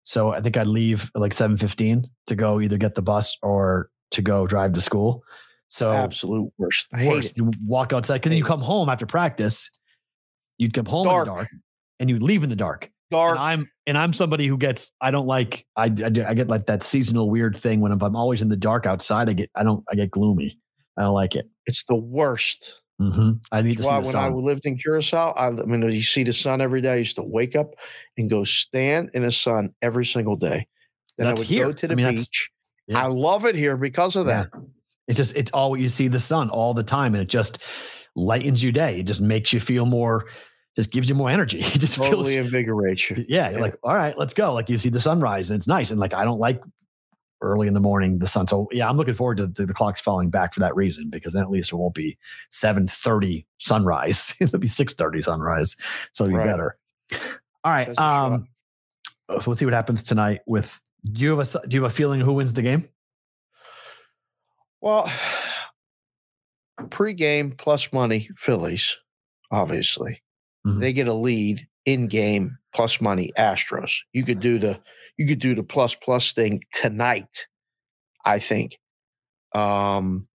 So 0.04 0.32
I 0.32 0.42
think 0.42 0.58
I'd 0.58 0.68
leave 0.68 1.12
at 1.16 1.22
like 1.22 1.34
seven 1.34 1.58
fifteen 1.58 2.06
to 2.28 2.36
go 2.36 2.62
either 2.62 2.78
get 2.78 2.96
the 2.96 3.02
bus 3.02 3.38
or 3.44 3.90
to 4.12 4.22
go 4.22 4.48
drive 4.48 4.74
to 4.74 4.82
school. 4.82 5.24
So 5.68 5.92
Absolute 5.92 6.52
worst. 6.58 6.88
I 6.94 7.00
hate 7.00 7.10
worst. 7.10 7.28
it. 7.30 7.38
you 7.38 7.52
walk 7.66 7.94
outside 7.94 8.16
because 8.16 8.30
then 8.30 8.38
you 8.38 8.44
come 8.44 8.62
home 8.62 8.90
after 8.90 9.06
practice. 9.06 9.70
You'd 10.58 10.74
come 10.74 10.86
home 10.86 11.06
Dark. 11.06 11.28
in 11.28 11.34
the 11.34 11.38
dark 11.38 11.50
and 12.00 12.10
you'd 12.10 12.24
leave 12.24 12.44
in 12.44 12.50
the 12.50 12.56
dark. 12.56 12.90
Dark. 13.12 13.32
And 13.32 13.40
I'm 13.40 13.72
and 13.86 13.98
I'm 13.98 14.14
somebody 14.14 14.48
who 14.48 14.58
gets 14.58 14.92
I 15.02 15.12
don't 15.12 15.28
like 15.28 15.66
I, 15.76 15.86
I, 15.86 16.12
I 16.28 16.34
get 16.34 16.48
like 16.48 16.66
that 16.68 16.82
seasonal 16.82 17.30
weird 17.30 17.56
thing 17.56 17.82
when 17.82 17.92
I'm, 17.92 18.02
I'm 18.02 18.16
always 18.16 18.42
in 18.42 18.50
the 18.50 18.58
dark 18.58 18.86
outside 18.86 19.30
I 19.30 19.34
get 19.34 19.52
I 19.56 19.64
don't 19.64 19.84
I 19.92 19.96
get 19.96 20.12
gloomy 20.12 20.58
I 20.98 21.04
don't 21.04 21.14
like 21.14 21.36
it 21.36 21.48
It's 21.66 21.84
the 21.86 21.96
worst. 21.96 22.82
Hmm 23.00 23.32
I 23.52 23.62
need 23.62 23.78
to 23.78 23.84
That's 23.84 24.06
see 24.06 24.14
why 24.14 24.22
when 24.24 24.32
I 24.34 24.36
lived 24.36 24.66
in 24.66 24.78
Curacao, 24.78 25.32
I, 25.32 25.48
I 25.48 25.52
mean, 25.52 25.82
you 25.90 26.02
see 26.02 26.24
the 26.24 26.34
sun 26.34 26.60
every 26.62 26.82
day. 26.82 26.92
I 26.92 26.96
used 26.98 27.16
to 27.16 27.24
wake 27.24 27.56
up 27.56 27.76
and 28.18 28.30
go 28.30 28.44
stand 28.44 29.12
in 29.14 29.24
the 29.24 29.32
sun 29.32 29.74
every 29.82 30.06
single 30.06 30.36
day. 30.36 30.68
Then 31.18 31.28
That's 31.28 31.38
I 31.38 31.40
would 31.40 31.48
here. 31.48 31.66
go 31.68 31.74
to 31.74 31.86
I 31.86 31.90
the 31.90 31.96
mean, 31.96 32.16
beach. 32.16 32.50
yeah. 32.88 33.04
I 33.04 33.08
love 33.08 33.46
it 33.46 33.56
here 33.56 33.78
because 33.78 34.16
of 34.18 34.28
Yeah. 34.28 34.48
that. 34.52 34.62
it's 35.08 35.18
just 35.18 35.36
it's 35.36 35.52
all 35.52 35.76
you 35.78 35.90
see 35.90 36.08
the 36.10 36.20
sun 36.20 36.50
all 36.50 36.74
the 36.74 36.84
time 36.84 37.16
and 37.16 37.22
it 37.24 37.30
just 37.30 37.60
lightens 38.16 38.62
your 38.62 38.72
day 38.72 39.00
it 39.00 39.04
just 39.04 39.22
makes 39.22 39.54
you 39.54 39.60
feel 39.60 39.86
more 39.86 40.26
just 40.76 40.92
gives 40.92 41.08
you 41.10 41.16
more 41.16 41.30
energy 41.30 41.60
it 41.74 41.80
just 41.80 41.96
Totally 41.96 42.36
feels 42.36 42.46
invigorates 42.46 43.10
you. 43.10 43.26
yeah, 43.28 43.50
you're 43.50 43.60
like 43.62 43.76
all 43.84 43.96
right 43.96 44.18
let's 44.18 44.34
go 44.34 44.54
like 44.54 44.70
you 44.70 44.78
see 44.78 44.90
the 44.90 45.00
sunrise 45.02 45.50
and 45.50 45.58
it's 45.58 45.68
nice 45.68 45.90
and 45.92 46.00
like 46.00 46.14
I 46.14 46.24
don't 46.26 46.40
like 46.40 46.62
early 47.42 47.68
in 47.68 47.74
the 47.74 47.80
morning 47.80 48.20
the 48.20 48.28
sun 48.28 48.48
so 48.48 48.68
yeah 48.72 48.90
I'm 48.90 48.98
looking 48.98 49.14
forward 49.14 49.38
to 49.38 49.48
the, 49.48 49.66
the 49.66 49.74
clocks 49.74 50.02
falling 50.02 50.30
back 50.30 50.54
for 50.54 50.60
that 50.60 50.76
reason 50.76 51.10
because 51.10 51.34
then 51.34 51.42
at 51.44 51.50
least 51.50 51.72
it 51.72 51.76
won't 51.78 51.94
be 51.96 52.18
7:30 52.52 53.46
sunrise 53.60 54.34
it'll 54.42 54.60
be 54.60 54.68
6:30 54.68 55.24
sunrise 55.24 55.76
so 56.12 56.26
you 56.26 56.36
Right. 56.38 56.46
better 56.46 56.78
all 57.64 57.72
right 57.72 57.88
Says 57.88 57.96
the 57.96 58.02
shot. 58.02 58.32
um 58.34 58.48
so 59.30 59.44
we'll 59.48 59.56
see 59.56 59.66
what 59.66 59.74
happens 59.74 60.04
tonight 60.04 60.42
with 60.48 60.80
do 61.14 61.22
you 61.24 61.38
have 61.38 61.56
a 61.56 61.68
do 61.68 61.78
you 61.78 61.84
have 61.84 61.92
a 61.92 61.94
feeling 61.96 62.20
who 62.20 62.34
wins 62.34 62.54
the 62.54 62.62
game 62.62 62.88
Well, 64.82 65.12
pregame 66.84 67.58
plus 67.58 67.92
money, 67.92 68.30
Phillies, 68.38 68.96
obviously. 69.52 70.22
Mhm. 70.66 70.80
They 70.80 70.94
get 70.94 71.08
a 71.08 71.14
lead 71.14 71.68
in 71.86 72.08
game 72.08 72.58
plus 72.74 73.02
money, 73.02 73.32
Astros. 73.38 73.98
You 74.14 74.24
could 74.24 74.40
do 74.40 74.58
the 74.60 74.80
you 75.20 75.28
could 75.28 75.40
do 75.40 75.54
the 75.54 75.64
plus 75.64 75.94
plus 75.94 76.32
thing 76.32 76.64
tonight, 76.74 77.48
I 78.26 78.40
think. 78.40 78.80
Um 79.54 80.28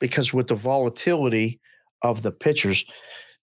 because 0.00 0.34
with 0.34 0.48
the 0.48 0.56
volatility 0.56 1.60
of 2.02 2.22
the 2.22 2.32
pitchers, 2.32 2.84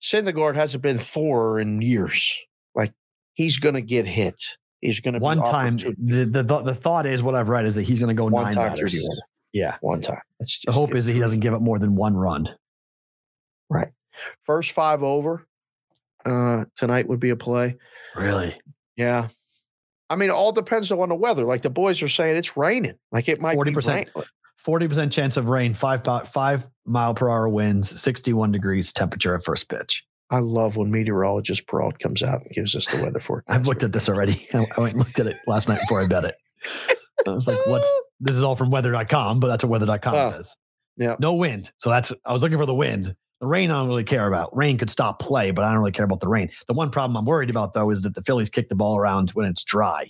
Syndergaard 0.01 0.55
hasn't 0.55 0.83
been 0.83 0.97
Thor 0.97 1.59
in 1.59 1.81
years. 1.81 2.37
Like 2.75 2.93
he's 3.33 3.57
gonna 3.59 3.81
get 3.81 4.05
hit. 4.05 4.57
He's 4.81 4.99
gonna 4.99 5.19
one 5.19 5.39
be 5.39 5.45
time 5.45 5.77
the, 5.77 6.25
the 6.25 6.43
the 6.43 6.75
thought 6.75 7.05
is 7.05 7.21
what 7.21 7.35
I've 7.35 7.49
read 7.49 7.65
is 7.65 7.75
that 7.75 7.83
he's 7.83 7.99
going 7.99 8.15
to 8.15 8.19
go 8.19 8.25
one 8.25 8.43
nine 8.43 8.53
time 8.53 8.71
batters. 8.71 8.91
through 8.91 8.99
the 8.99 9.07
order. 9.07 9.21
Yeah. 9.53 9.77
One 9.81 10.01
time. 10.01 10.21
That's 10.39 10.59
The 10.65 10.71
hope 10.71 10.95
is 10.95 11.07
that 11.07 11.13
he 11.13 11.19
doesn't 11.19 11.39
give 11.39 11.53
up 11.53 11.61
more 11.61 11.79
than 11.79 11.95
one 11.95 12.15
run. 12.15 12.49
Right. 13.69 13.89
First 14.45 14.71
five 14.71 15.03
over 15.03 15.47
uh, 16.25 16.65
tonight 16.75 17.07
would 17.07 17.19
be 17.19 17.29
a 17.29 17.35
play. 17.35 17.77
Really? 18.15 18.57
Yeah. 18.95 19.29
I 20.09 20.15
mean, 20.15 20.29
it 20.29 20.33
all 20.33 20.51
depends 20.51 20.91
on 20.91 21.09
the 21.09 21.15
weather. 21.15 21.43
Like 21.45 21.61
the 21.61 21.69
boys 21.69 22.01
are 22.01 22.07
saying, 22.09 22.35
it's 22.37 22.57
raining. 22.57 22.95
Like 23.11 23.29
it 23.29 23.39
might 23.39 23.57
40%. 23.57 23.85
be 23.85 23.91
rain. 24.15 24.25
Forty 24.57 24.87
percent 24.89 25.13
chance 25.13 25.37
of 25.37 25.47
rain, 25.47 25.73
five 25.73 26.03
five 26.27 26.67
mile 26.85 27.13
per 27.13 27.29
hour 27.29 27.47
winds, 27.47 28.01
sixty 28.01 28.33
one 28.33 28.51
degrees 28.51 28.91
temperature 28.91 29.33
at 29.33 29.43
first 29.43 29.69
pitch. 29.69 30.03
I 30.29 30.39
love 30.39 30.75
when 30.75 30.91
meteorologist 30.91 31.65
Perrault 31.65 31.97
comes 31.99 32.21
out 32.21 32.41
and 32.41 32.51
gives 32.51 32.75
us 32.75 32.85
the 32.87 33.01
weather 33.01 33.19
forecast. 33.21 33.55
I've 33.57 33.67
looked 33.67 33.83
at 33.83 33.93
this 33.93 34.09
already. 34.09 34.45
I 34.53 34.67
I 34.77 34.81
went 34.81 34.93
and 34.95 34.99
looked 34.99 35.17
at 35.19 35.27
it 35.27 35.37
last 35.47 35.69
night 35.69 35.79
before 35.79 36.01
I 36.01 36.07
bet 36.07 36.25
it. 36.25 36.35
I 37.25 37.31
was 37.31 37.47
like, 37.47 37.57
"What's 37.67 37.87
this? 38.19 38.35
Is 38.35 38.43
all 38.43 38.57
from 38.57 38.69
weather.com, 38.69 39.39
but 39.39 39.47
that's 39.47 39.63
what 39.63 39.81
weather.com 39.81 40.13
Oh, 40.13 40.29
says. 40.31 40.55
yeah. 40.97 41.15
no 41.19 41.35
wind. 41.35 41.71
So 41.77 41.89
that's 41.89 42.11
I 42.25 42.33
was 42.33 42.41
looking 42.41 42.57
for 42.57 42.65
the 42.65 42.75
wind. 42.75 43.15
The 43.41 43.47
rain 43.47 43.71
I 43.71 43.77
don't 43.79 43.87
really 43.87 44.03
care 44.03 44.27
about. 44.27 44.55
Rain 44.55 44.77
could 44.77 44.89
stop 44.89 45.19
play, 45.19 45.51
but 45.51 45.63
I 45.63 45.69
don't 45.69 45.79
really 45.79 45.91
care 45.93 46.05
about 46.05 46.19
the 46.19 46.27
rain. 46.27 46.49
The 46.67 46.73
one 46.73 46.91
problem 46.91 47.15
I'm 47.15 47.25
worried 47.25 47.49
about 47.49 47.73
though 47.73 47.89
is 47.89 48.01
that 48.01 48.15
the 48.15 48.21
Phillies 48.23 48.49
kick 48.49 48.67
the 48.69 48.75
ball 48.75 48.97
around 48.97 49.29
when 49.31 49.45
it's 49.45 49.63
dry. 49.63 50.09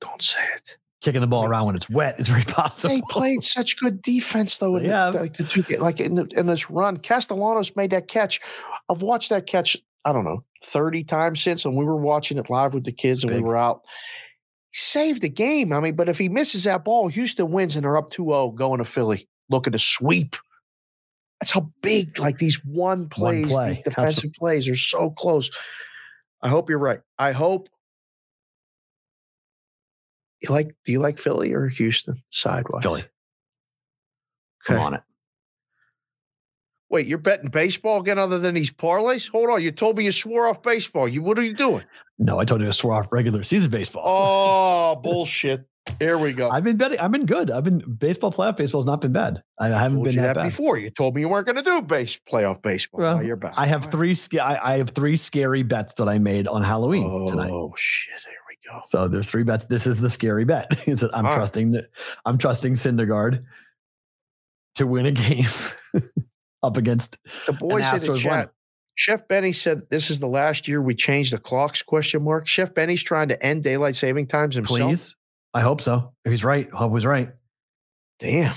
Don't 0.00 0.22
say 0.22 0.40
it. 0.56 0.76
Kicking 1.00 1.20
the 1.20 1.26
ball 1.26 1.44
around 1.44 1.66
when 1.66 1.76
it's 1.76 1.88
wet 1.90 2.20
is 2.20 2.28
very 2.28 2.44
possible. 2.46 2.94
They 2.94 3.02
played 3.08 3.42
such 3.42 3.78
good 3.78 4.02
defense 4.02 4.58
though. 4.58 4.76
In 4.76 4.84
Yeah. 4.84 5.10
the, 5.10 5.20
like, 5.20 5.36
the 5.36 5.44
two, 5.44 5.62
like 5.78 6.00
in, 6.00 6.14
the, 6.14 6.26
in 6.36 6.46
this 6.46 6.70
run, 6.70 6.98
Castellanos 6.98 7.74
made 7.76 7.90
that 7.90 8.08
catch. 8.08 8.40
I've 8.88 9.02
watched 9.02 9.30
that 9.30 9.46
catch. 9.46 9.76
I 10.04 10.12
don't 10.12 10.24
know 10.24 10.44
thirty 10.64 11.02
times 11.04 11.40
since, 11.42 11.64
and 11.64 11.76
we 11.76 11.84
were 11.84 11.96
watching 11.96 12.36
it 12.38 12.50
live 12.50 12.74
with 12.74 12.84
the 12.84 12.92
kids, 12.92 13.22
and 13.24 13.30
Big. 13.32 13.42
we 13.42 13.48
were 13.48 13.56
out. 13.56 13.82
Saved 14.74 15.22
the 15.22 15.28
game. 15.28 15.72
I 15.72 15.80
mean, 15.80 15.96
but 15.96 16.08
if 16.08 16.18
he 16.18 16.28
misses 16.28 16.64
that 16.64 16.84
ball, 16.84 17.08
Houston 17.08 17.50
wins, 17.50 17.76
and 17.76 17.84
they're 17.84 17.96
up 17.96 18.10
2-0 18.10 18.54
going 18.54 18.78
to 18.78 18.84
Philly, 18.84 19.28
looking 19.48 19.72
to 19.72 19.78
sweep. 19.78 20.34
That's 21.42 21.50
how 21.50 21.72
big 21.82 22.20
like 22.20 22.38
these 22.38 22.64
one 22.64 23.08
plays, 23.08 23.48
play. 23.48 23.66
these 23.66 23.80
defensive 23.80 24.32
plays 24.32 24.68
are 24.68 24.76
so 24.76 25.10
close. 25.10 25.50
I 26.40 26.48
hope 26.48 26.70
you're 26.70 26.78
right. 26.78 27.00
I 27.18 27.32
hope. 27.32 27.68
You 30.40 30.50
like? 30.50 30.76
Do 30.84 30.92
you 30.92 31.00
like 31.00 31.18
Philly 31.18 31.52
or 31.52 31.66
Houston 31.66 32.22
sidewise? 32.30 32.84
Philly. 32.84 33.02
Come 34.64 34.78
on 34.78 34.94
it. 34.94 35.00
Wait, 36.88 37.08
you're 37.08 37.18
betting 37.18 37.50
baseball 37.50 38.00
again 38.00 38.20
other 38.20 38.38
than 38.38 38.54
these 38.54 38.70
parlays? 38.70 39.28
Hold 39.30 39.50
on. 39.50 39.60
You 39.62 39.72
told 39.72 39.98
me 39.98 40.04
you 40.04 40.12
swore 40.12 40.46
off 40.46 40.62
baseball. 40.62 41.08
You 41.08 41.22
what 41.22 41.40
are 41.40 41.42
you 41.42 41.54
doing? 41.54 41.84
No, 42.20 42.38
I 42.38 42.44
told 42.44 42.60
you 42.60 42.68
to 42.68 42.72
swear 42.72 42.94
off 42.94 43.10
regular 43.10 43.42
season 43.42 43.72
baseball. 43.72 44.04
Oh, 44.06 44.94
bullshit. 45.02 45.64
Here 45.98 46.16
we 46.16 46.32
go. 46.32 46.48
I've 46.48 46.64
been 46.64 46.76
betting. 46.76 46.98
I've 46.98 47.10
been 47.10 47.26
good. 47.26 47.50
I've 47.50 47.64
been 47.64 47.78
baseball 47.78 48.32
playoff 48.32 48.56
baseball's 48.56 48.86
not 48.86 49.00
been 49.00 49.12
bad. 49.12 49.42
I, 49.58 49.68
haven't 49.68 50.02
been 50.02 50.16
that, 50.16 50.22
that 50.22 50.34
bad. 50.36 50.44
before. 50.44 50.78
You 50.78 50.90
told 50.90 51.14
me 51.14 51.22
you 51.22 51.28
weren't 51.28 51.46
going 51.46 51.56
to 51.56 51.62
do 51.62 51.82
base 51.82 52.18
playoff 52.30 52.62
baseball. 52.62 53.00
Well, 53.00 53.16
now 53.16 53.22
you're 53.22 53.36
back. 53.36 53.54
I 53.56 53.66
have 53.66 53.90
three. 53.90 54.14
sca- 54.14 54.42
I, 54.42 54.74
I 54.74 54.78
have 54.78 54.90
three 54.90 55.16
scary 55.16 55.62
bets 55.62 55.94
that 55.94 56.08
I 56.08 56.18
made 56.18 56.46
on 56.46 56.62
Halloween 56.62 57.08
oh, 57.10 57.26
tonight. 57.26 57.50
Oh 57.50 57.72
shit. 57.76 58.14
Here 58.24 58.32
we 58.48 58.56
go. 58.70 58.80
So 58.84 59.08
there's 59.08 59.28
three 59.28 59.42
bets. 59.42 59.64
This 59.64 59.86
is 59.86 60.00
the 60.00 60.10
scary 60.10 60.44
bet. 60.44 60.66
Is 60.88 61.00
that 61.00 61.14
I'm 61.16 61.24
All 61.24 61.32
right. 61.32 61.36
trusting 61.36 61.72
that 61.72 61.86
I'm 62.24 62.38
trusting 62.38 62.74
Syndergaard 62.74 63.44
to 64.76 64.86
win 64.86 65.06
a 65.06 65.12
game 65.12 65.48
up 66.62 66.76
against 66.76 67.18
The 67.46 67.52
boys 67.52 67.92
in 67.92 68.04
the 68.04 68.14
chat. 68.14 68.52
Chef 68.94 69.26
Benny 69.26 69.52
said 69.52 69.82
this 69.90 70.10
is 70.10 70.20
the 70.20 70.28
last 70.28 70.68
year 70.68 70.80
we 70.82 70.94
changed 70.94 71.32
the 71.32 71.38
clocks 71.38 71.82
question 71.82 72.22
mark. 72.22 72.46
Chef 72.46 72.74
Benny's 72.74 73.02
trying 73.02 73.28
to 73.28 73.42
end 73.42 73.64
daylight 73.64 73.96
saving 73.96 74.26
times 74.26 74.54
himself. 74.54 74.78
please. 74.78 75.16
I 75.54 75.60
hope 75.60 75.80
so. 75.80 76.12
If 76.24 76.30
he's 76.30 76.44
right, 76.44 76.70
hope 76.70 76.92
he's 76.94 77.06
right. 77.06 77.30
Damn. 78.18 78.54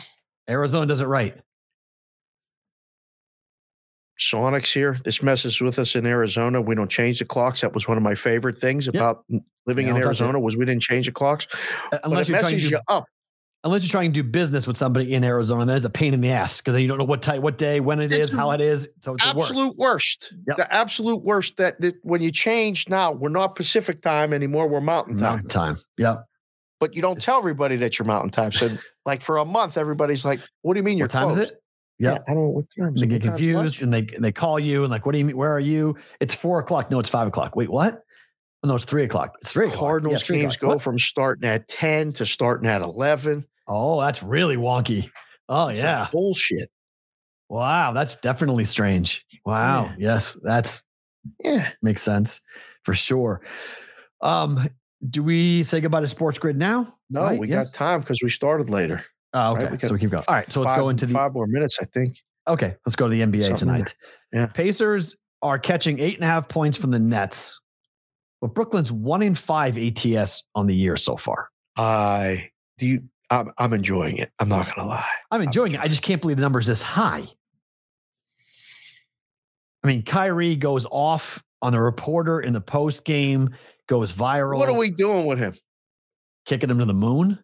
Arizona 0.49 0.85
does 0.85 1.01
it 1.01 1.05
right. 1.05 1.35
Sonics 4.19 4.72
here. 4.73 4.99
This 5.03 5.22
messes 5.22 5.59
with 5.59 5.77
us 5.77 5.95
in 5.95 6.05
Arizona. 6.05 6.61
We 6.61 6.73
don't 6.76 6.89
change 6.89 7.19
the 7.19 7.26
clocks. 7.26 7.61
That 7.61 7.73
was 7.73 7.88
one 7.88 7.97
of 7.97 8.03
my 8.03 8.15
favorite 8.15 8.57
things 8.57 8.88
about 8.88 9.26
living 9.65 9.88
in 9.88 9.93
don't 9.93 10.01
touch 10.01 10.03
it. 10.03 10.05
Arizona 10.05 10.39
was 10.39 10.55
we 10.55 10.63
didn't 10.65 10.84
change 10.84 11.07
the 11.07 11.11
clocks. 11.11 11.47
Uh, 11.91 11.99
Unless 12.05 12.30
you're 12.30 12.39
trying 12.39 12.55
to 12.55 12.61
do, 12.61 12.69
you 12.69 12.80
up. 12.88 13.05
unless 13.65 13.84
you're 13.84 13.89
trying 13.89 14.13
to 14.13 14.23
do 14.23 14.27
business 14.27 14.65
with 14.67 14.77
somebody 14.77 15.13
in 15.13 15.23
Arizona, 15.26 15.65
that 15.65 15.76
is 15.77 15.85
a 15.85 15.89
pain 15.89 16.13
in 16.13 16.22
the 16.22 16.31
ass 16.31 16.61
because 16.61 16.80
you 16.81 16.88
don't 16.88 16.97
know 16.97 17.03
what 17.03 17.22
type, 17.22 17.41
what 17.41 17.57
day, 17.57 17.81
when 17.81 17.99
it 17.99 18.11
It's 18.13 18.31
is, 18.31 18.34
how 18.34 18.51
it 18.51 18.61
is. 18.61 18.88
So 19.01 19.15
it's 19.15 19.26
the 19.26 19.35
worst. 19.35 19.51
absolute 19.51 19.77
worst. 19.77 20.34
Yep. 20.47 20.57
The 20.57 20.73
absolute 20.73 21.23
worst 21.23 21.57
that, 21.57 21.81
that 21.81 21.95
when 22.03 22.22
you 22.22 22.31
change 22.31 22.88
now, 22.88 23.11
we're 23.11 23.27
not 23.30 23.55
Pacific 23.55 24.01
time 24.01 24.31
anymore, 24.31 24.67
we're 24.69 24.80
mountain 24.80 25.17
time. 25.17 25.23
Mountain 25.23 25.49
time. 25.49 25.77
Yep. 25.97 26.23
But 26.80 26.95
you 26.95 27.02
don't 27.02 27.22
tell 27.22 27.38
everybody 27.38 27.77
that 27.77 27.97
you're 27.97 28.06
mountain 28.06 28.31
time. 28.31 28.52
So 28.52 28.77
like 29.06 29.22
for 29.22 29.38
a 29.38 29.45
month, 29.45 29.77
everybody's 29.77 30.26
like, 30.26 30.39
What 30.61 30.73
do 30.73 30.80
you 30.80 30.84
mean 30.84 30.97
you're 30.97 31.06
What 31.06 31.11
time 31.11 31.30
is 31.30 31.35
closed?" 31.35 31.52
it? 31.53 31.60
Yeah, 31.97 32.18
I 32.27 32.34
don't 32.34 32.43
know 32.43 32.49
what 32.49 32.65
time 32.77 32.93
is 32.95 33.02
They 33.02 33.07
get 33.07 33.22
confused 33.22 33.81
and 33.81 33.93
they 33.93 34.02
they 34.19 34.34
call 34.34 34.60
you 34.60 34.81
and 34.84 34.91
like, 34.91 35.06
what 35.06 35.14
do 35.14 35.18
you 35.18 35.23
mean? 35.26 35.38
Where 35.38 35.53
are 35.53 35.60
you? 35.61 35.95
It's 36.19 36.34
four 36.35 36.60
o'clock. 36.60 36.91
No, 36.91 36.99
it's 36.99 37.07
five 37.07 37.27
o'clock. 37.27 37.56
Wait, 37.56 37.69
what? 37.69 38.02
Oh, 38.64 38.68
no, 38.68 38.76
it's 38.76 38.84
three 38.84 39.03
o'clock. 39.06 39.34
It's 39.41 39.52
three 39.53 39.68
o'clock. 39.68 39.80
Cardinals 39.80 40.30
Yeah, 40.30 40.35
games 40.38 40.57
go 40.57 40.69
What? 40.69 40.81
from 40.81 40.99
starting 40.99 41.47
at 41.47 41.68
10 41.69 42.11
to 42.14 42.26
starting 42.26 42.68
at 42.68 42.81
11. 42.81 43.45
Oh, 43.68 44.02
that's 44.02 44.22
really 44.23 44.57
wonky. 44.57 45.10
Oh 45.47 45.68
It's 45.69 45.80
like 45.80 45.85
yeah. 45.85 46.07
bullshit. 46.11 46.69
Wow, 47.47 47.93
that's 47.93 48.18
definitely 48.18 48.65
strange. 48.65 49.23
Wow. 49.45 49.85
Yeah. 49.97 50.15
Yes, 50.15 50.38
that's 50.43 50.84
Yeah. 51.43 51.69
makes 51.81 52.02
sense 52.02 52.41
for 52.84 52.93
sure. 52.93 53.41
Um, 54.22 54.68
do 55.10 55.23
we 55.23 55.64
say 55.64 55.82
goodbye 55.82 56.02
to 56.02 56.07
Sports 56.07 56.40
Grid 56.40 56.57
now? 56.57 56.95
No, 57.10 57.22
Right? 57.23 57.40
we 57.40 57.48
Yes? 57.49 57.72
got 57.72 57.77
time 57.77 57.99
because 58.02 58.22
we 58.23 58.30
started 58.30 58.69
later. 58.69 59.03
Oh, 59.34 59.53
right? 59.56 59.65
okay. 59.65 59.77
We 59.82 59.88
so 59.88 59.94
we 59.94 59.99
keep 59.99 60.11
going. 60.11 60.23
All 60.27 60.34
right. 60.36 60.52
So 60.52 60.61
let's 60.61 60.73
go 60.73 60.90
into 60.90 61.06
the 61.06 61.14
five 61.14 61.34
more 61.34 61.48
minutes, 61.48 61.77
I 61.82 61.86
think. 61.86 62.18
okay. 62.48 62.76
Let's 62.86 62.95
go 62.95 63.07
to 63.10 63.14
the 63.14 63.22
NBA 63.22 63.41
Something 63.44 63.57
tonight. 63.68 63.95
Yeah. 64.32 64.48
Pacers 64.48 65.15
are 65.41 65.60
catching 65.60 65.99
eight 65.99 66.15
and 66.15 66.23
a 66.23 66.27
half 66.27 66.48
points 66.48 66.77
from 66.77 66.91
the 66.91 66.99
Nets, 66.99 67.60
but 68.41 68.53
Brooklyn's 68.56 68.91
one 68.91 69.22
in 69.22 69.36
five 69.36 69.77
ATS 69.77 70.44
on 70.56 70.68
the 70.68 70.76
year 70.76 70.95
so 70.95 71.18
far. 71.18 71.49
I 71.77 72.52
do 72.77 72.86
you 72.88 73.03
I'm, 73.30 73.52
I'm 73.57 73.73
enjoying 73.73 74.18
it. 74.18 74.32
I'm 74.40 74.48
not 74.48 74.73
gonna 74.73 74.88
lie. 74.88 75.06
I'm 75.32 75.41
enjoying 75.41 75.73
it. 75.73 75.80
I 75.82 75.88
just 75.88 76.02
can't 76.03 76.22
believe 76.22 76.38
the 76.38 76.41
numbers 76.44 76.68
this 76.68 76.82
high. 76.82 77.23
I 79.84 79.88
mean, 79.88 80.03
Kyrie 80.03 80.56
goes 80.56 80.86
off 80.90 81.44
on 81.61 81.73
the 81.73 81.80
reporter 81.82 82.40
in 82.41 82.53
the 82.53 82.61
post 82.61 83.03
game, 83.06 83.49
goes 83.87 84.11
viral. 84.11 84.57
What 84.57 84.69
are 84.69 84.77
we 84.77 84.89
doing 84.89 85.25
with 85.25 85.39
him? 85.39 85.53
kicking 86.45 86.69
him 86.69 86.79
to 86.79 86.85
the 86.85 86.93
moon? 86.93 87.39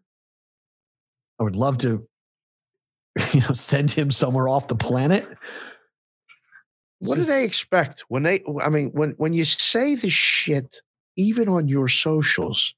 I 1.39 1.43
would 1.43 1.55
love 1.55 1.79
to, 1.79 2.07
you 3.33 3.41
know, 3.41 3.53
send 3.53 3.91
him 3.91 4.11
somewhere 4.11 4.47
off 4.47 4.67
the 4.67 4.75
planet. 4.75 5.27
What 6.99 7.15
do 7.15 7.23
they 7.23 7.43
expect 7.43 8.01
when 8.09 8.23
they? 8.23 8.41
I 8.61 8.69
mean, 8.69 8.91
when 8.91 9.11
when 9.17 9.33
you 9.33 9.43
say 9.43 9.95
the 9.95 10.09
shit, 10.09 10.81
even 11.17 11.49
on 11.49 11.67
your 11.67 11.87
socials, 11.87 12.75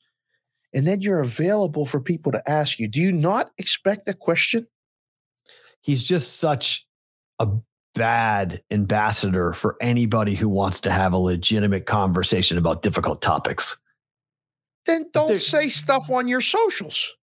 and 0.73 0.87
then 0.87 1.01
you're 1.01 1.19
available 1.19 1.85
for 1.85 1.99
people 1.99 2.31
to 2.31 2.49
ask 2.49 2.79
you, 2.79 2.87
do 2.87 3.01
you 3.01 3.11
not 3.11 3.51
expect 3.57 4.07
a 4.07 4.13
question? 4.13 4.65
He's 5.81 6.03
just 6.03 6.37
such 6.37 6.87
a 7.37 7.49
bad 7.95 8.61
ambassador 8.71 9.53
for 9.53 9.77
anybody 9.81 10.35
who 10.35 10.49
wants 10.49 10.81
to 10.81 10.91
have 10.91 11.13
a 11.13 11.17
legitimate 11.17 11.85
conversation 11.85 12.57
about 12.57 12.81
difficult 12.81 13.21
topics. 13.21 13.77
Then 14.85 15.05
don't 15.13 15.39
say 15.39 15.69
stuff 15.69 16.09
on 16.09 16.27
your 16.27 16.41
socials. 16.41 17.13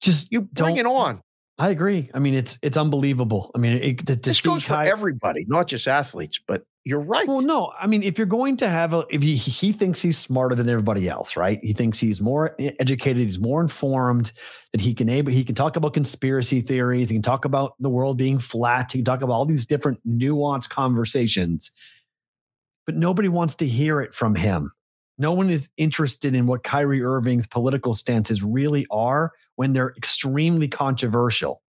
Just 0.00 0.32
You 0.32 0.42
bring 0.42 0.76
it 0.76 0.86
on. 0.86 1.20
I 1.58 1.70
agree. 1.70 2.10
I 2.12 2.18
mean, 2.18 2.34
it's 2.34 2.58
it's 2.62 2.76
unbelievable. 2.76 3.50
I 3.54 3.58
mean, 3.58 3.76
it, 3.82 3.98
to, 4.06 4.16
to 4.16 4.16
This 4.16 4.40
goes 4.40 4.64
for 4.64 4.82
everybody, 4.82 5.44
not 5.46 5.68
just 5.68 5.86
athletes. 5.86 6.40
But 6.44 6.64
you're 6.84 7.00
right. 7.00 7.26
Well, 7.26 7.40
no, 7.40 7.72
I 7.80 7.86
mean, 7.86 8.02
if 8.02 8.18
you're 8.18 8.26
going 8.26 8.58
to 8.58 8.68
have 8.68 8.92
a, 8.92 9.06
if 9.08 9.22
he, 9.22 9.36
he 9.36 9.72
thinks 9.72 10.02
he's 10.02 10.18
smarter 10.18 10.54
than 10.54 10.68
everybody 10.68 11.08
else, 11.08 11.34
right? 11.34 11.58
He 11.62 11.72
thinks 11.72 11.98
he's 11.98 12.20
more 12.20 12.54
educated, 12.58 13.24
he's 13.24 13.38
more 13.38 13.62
informed, 13.62 14.32
that 14.72 14.82
he 14.82 14.92
can 14.92 15.08
able, 15.08 15.32
he 15.32 15.44
can 15.44 15.54
talk 15.54 15.76
about 15.76 15.94
conspiracy 15.94 16.60
theories, 16.60 17.08
he 17.08 17.16
can 17.16 17.22
talk 17.22 17.46
about 17.46 17.74
the 17.80 17.88
world 17.88 18.18
being 18.18 18.38
flat, 18.38 18.92
he 18.92 18.98
can 18.98 19.04
talk 19.06 19.22
about 19.22 19.32
all 19.32 19.46
these 19.46 19.64
different 19.64 19.98
nuanced 20.06 20.68
conversations, 20.68 21.70
but 22.84 22.96
nobody 22.96 23.28
wants 23.28 23.54
to 23.56 23.66
hear 23.66 24.02
it 24.02 24.12
from 24.12 24.34
him. 24.34 24.70
No 25.16 25.32
one 25.32 25.48
is 25.48 25.70
interested 25.78 26.34
in 26.34 26.46
what 26.46 26.64
Kyrie 26.64 27.02
Irving's 27.02 27.46
political 27.46 27.94
stances 27.94 28.42
really 28.42 28.86
are 28.90 29.32
when 29.56 29.72
they're 29.72 29.94
extremely 29.96 30.68
controversial. 30.68 31.62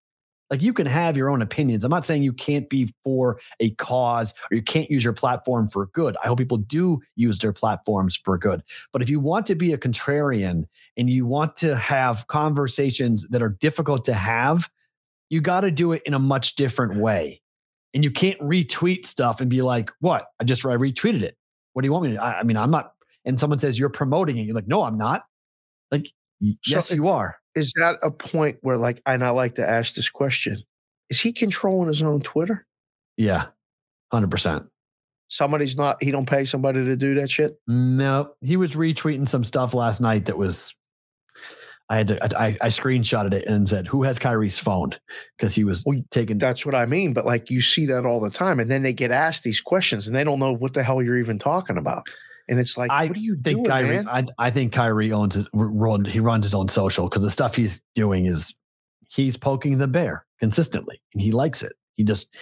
Like 0.50 0.62
you 0.62 0.74
can 0.74 0.86
have 0.86 1.18
your 1.18 1.30
own 1.30 1.42
opinions. 1.42 1.84
I'm 1.84 1.90
not 1.90 2.06
saying 2.06 2.22
you 2.22 2.34
can't 2.34 2.70
be 2.70 2.94
for 3.04 3.40
a 3.60 3.72
cause 3.72 4.34
or 4.52 4.56
you 4.56 4.62
can't 4.62 4.90
use 4.90 5.04
your 5.04 5.14
platform 5.14 5.68
for 5.68 5.88
good. 5.88 6.16
I 6.24 6.28
hope 6.28 6.38
people 6.38 6.58
do 6.58 7.02
use 7.16 7.40
their 7.40 7.54
platforms 7.54 8.20
for 8.24 8.38
good. 8.38 8.62
But 8.92 9.02
if 9.02 9.10
you 9.10 9.20
want 9.20 9.48
to 9.48 9.56
be 9.56 9.74
a 9.74 9.78
contrarian 9.78 10.66
and 10.96 11.10
you 11.10 11.26
want 11.26 11.58
to 11.58 11.76
have 11.76 12.28
conversations 12.28 13.28
that 13.30 13.42
are 13.42 13.50
difficult 13.50 14.04
to 14.06 14.14
have, 14.14 14.70
you 15.30 15.42
got 15.42 15.62
to 15.62 15.72
do 15.72 15.92
it 15.94 16.04
in 16.06 16.14
a 16.14 16.20
much 16.20 16.56
different 16.56 16.98
way. 17.00 17.42
And 17.96 18.04
you 18.04 18.12
can't 18.12 18.40
retweet 18.40 19.06
stuff 19.06 19.42
and 19.42 19.50
be 19.50 19.62
like, 19.62 19.92
what? 20.00 20.28
I 20.40 20.44
just 20.44 20.66
I 20.66 20.76
retweeted 20.76 21.24
it. 21.24 21.38
What 21.74 21.82
do 21.82 21.88
you 21.88 21.92
want 21.92 22.06
me 22.06 22.12
to? 22.14 22.24
I, 22.24 22.40
I 22.40 22.44
mean, 22.44 22.58
I'm 22.58 22.70
not. 22.72 22.94
And 23.26 23.40
someone 23.40 23.58
says 23.60 23.80
you're 23.80 23.90
promoting 23.90 24.38
it. 24.38 24.44
You're 24.44 24.56
like, 24.56 24.68
no, 24.68 24.84
I'm 24.84 24.98
not. 24.98 25.24
Like, 25.92 26.12
y- 26.42 26.56
So 26.62 26.76
yes, 26.76 26.92
you 26.92 27.08
are. 27.08 27.38
Is 27.56 27.74
that 27.76 28.00
a 28.02 28.10
point 28.10 28.58
where, 28.62 28.78
like, 28.78 29.02
and 29.06 29.24
I 29.24 29.30
like 29.30 29.56
to 29.56 29.68
ask 29.68 29.96
this 29.96 30.10
question: 30.10 30.62
Is 31.10 31.20
he 31.20 31.32
controlling 31.32 31.88
his 31.88 32.02
own 32.02 32.22
Twitter? 32.22 32.66
Yeah, 33.18 33.48
hundred 34.12 34.32
percent. 34.32 34.66
Somebody's 35.28 35.76
not. 35.76 36.02
He 36.04 36.12
don't 36.12 36.28
pay 36.28 36.46
somebody 36.46 36.84
to 36.86 36.96
do 36.96 37.16
that 37.16 37.30
shit. 37.30 37.60
No, 37.68 38.34
he 38.42 38.58
was 38.58 38.76
retweeting 38.76 39.28
some 39.28 39.44
stuff 39.44 39.74
last 39.74 40.02
night 40.02 40.26
that 40.26 40.38
was. 40.38 40.76
I 41.90 41.98
had 41.98 42.08
to. 42.08 42.40
I, 42.40 42.58
I 42.62 42.68
screenshotted 42.68 43.34
it 43.34 43.46
and 43.46 43.68
said, 43.68 43.88
"Who 43.88 44.04
has 44.04 44.18
Kyrie's 44.18 44.58
phone?" 44.58 44.96
Because 45.38 45.54
he 45.54 45.64
was 45.64 45.84
Well, 45.86 46.02
taking. 46.12 46.38
That's 46.38 46.66
what 46.66 46.76
I 46.76 46.86
mean. 46.86 47.14
But 47.14 47.26
like, 47.26 47.52
you 47.52 47.62
see 47.62 47.86
that 47.88 48.06
all 48.06 48.20
the 48.20 48.30
time, 48.30 48.60
and 48.60 48.72
then 48.72 48.84
they 48.84 48.94
get 48.94 49.12
asked 49.12 49.44
these 49.44 49.62
questions, 49.62 50.08
and 50.08 50.16
they 50.16 50.24
don't 50.24 50.40
know 50.40 50.54
what 50.54 50.74
the 50.74 50.82
hell 50.82 51.04
you're 51.04 51.18
even 51.18 51.38
talking 51.40 51.78
about. 51.78 52.08
And 52.50 52.60
it's 52.60 52.78
like, 52.78 52.92
I 52.92 53.06
what 53.06 53.16
are 53.16 53.20
you 53.20 53.36
think 53.36 53.60
doing, 53.60 53.70
Kyrie. 53.70 53.88
man? 53.88 54.10
I, 54.10 54.26
I 54.38 54.50
think 54.52 54.74
Kyrie 54.74 55.12
owns 55.12 55.38
it. 55.38 55.48
Run, 55.54 56.06
he 56.06 56.20
runs 56.20 56.46
his 56.46 56.54
own 56.54 56.68
social 56.68 57.08
because 57.08 57.22
the 57.22 57.32
stuff 57.32 57.56
he's 57.56 57.82
doing 57.96 58.26
is 58.26 58.54
he's 59.10 59.38
poking 59.38 59.78
the 59.78 59.88
bear 59.88 60.26
consistently, 60.40 61.02
and 61.14 61.22
he 61.22 61.32
likes 61.32 61.64
it. 61.64 61.74
He 61.96 62.04
just 62.04 62.36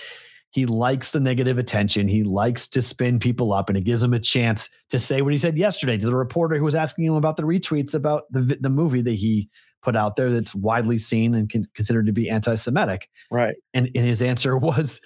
he 0.51 0.65
likes 0.65 1.11
the 1.11 1.19
negative 1.19 1.57
attention. 1.57 2.07
He 2.07 2.23
likes 2.23 2.67
to 2.69 2.81
spin 2.81 3.19
people 3.19 3.53
up, 3.53 3.69
and 3.69 3.77
it 3.77 3.81
gives 3.83 4.03
him 4.03 4.13
a 4.13 4.19
chance 4.19 4.69
to 4.89 4.99
say 4.99 5.21
what 5.21 5.31
he 5.31 5.37
said 5.37 5.57
yesterday 5.57 5.97
to 5.97 6.05
the 6.05 6.15
reporter 6.15 6.57
who 6.57 6.63
was 6.63 6.75
asking 6.75 7.05
him 7.05 7.13
about 7.13 7.37
the 7.37 7.43
retweets 7.43 7.93
about 7.95 8.23
the 8.31 8.57
the 8.59 8.69
movie 8.69 9.01
that 9.01 9.13
he 9.13 9.49
put 9.81 9.95
out 9.95 10.15
there 10.15 10.29
that's 10.29 10.53
widely 10.53 10.97
seen 10.97 11.33
and 11.33 11.51
con- 11.51 11.65
considered 11.73 12.05
to 12.05 12.11
be 12.11 12.29
anti-Semitic. 12.29 13.09
Right. 13.31 13.55
And, 13.73 13.89
and 13.95 14.05
his 14.05 14.21
answer 14.21 14.57
was, 14.57 14.99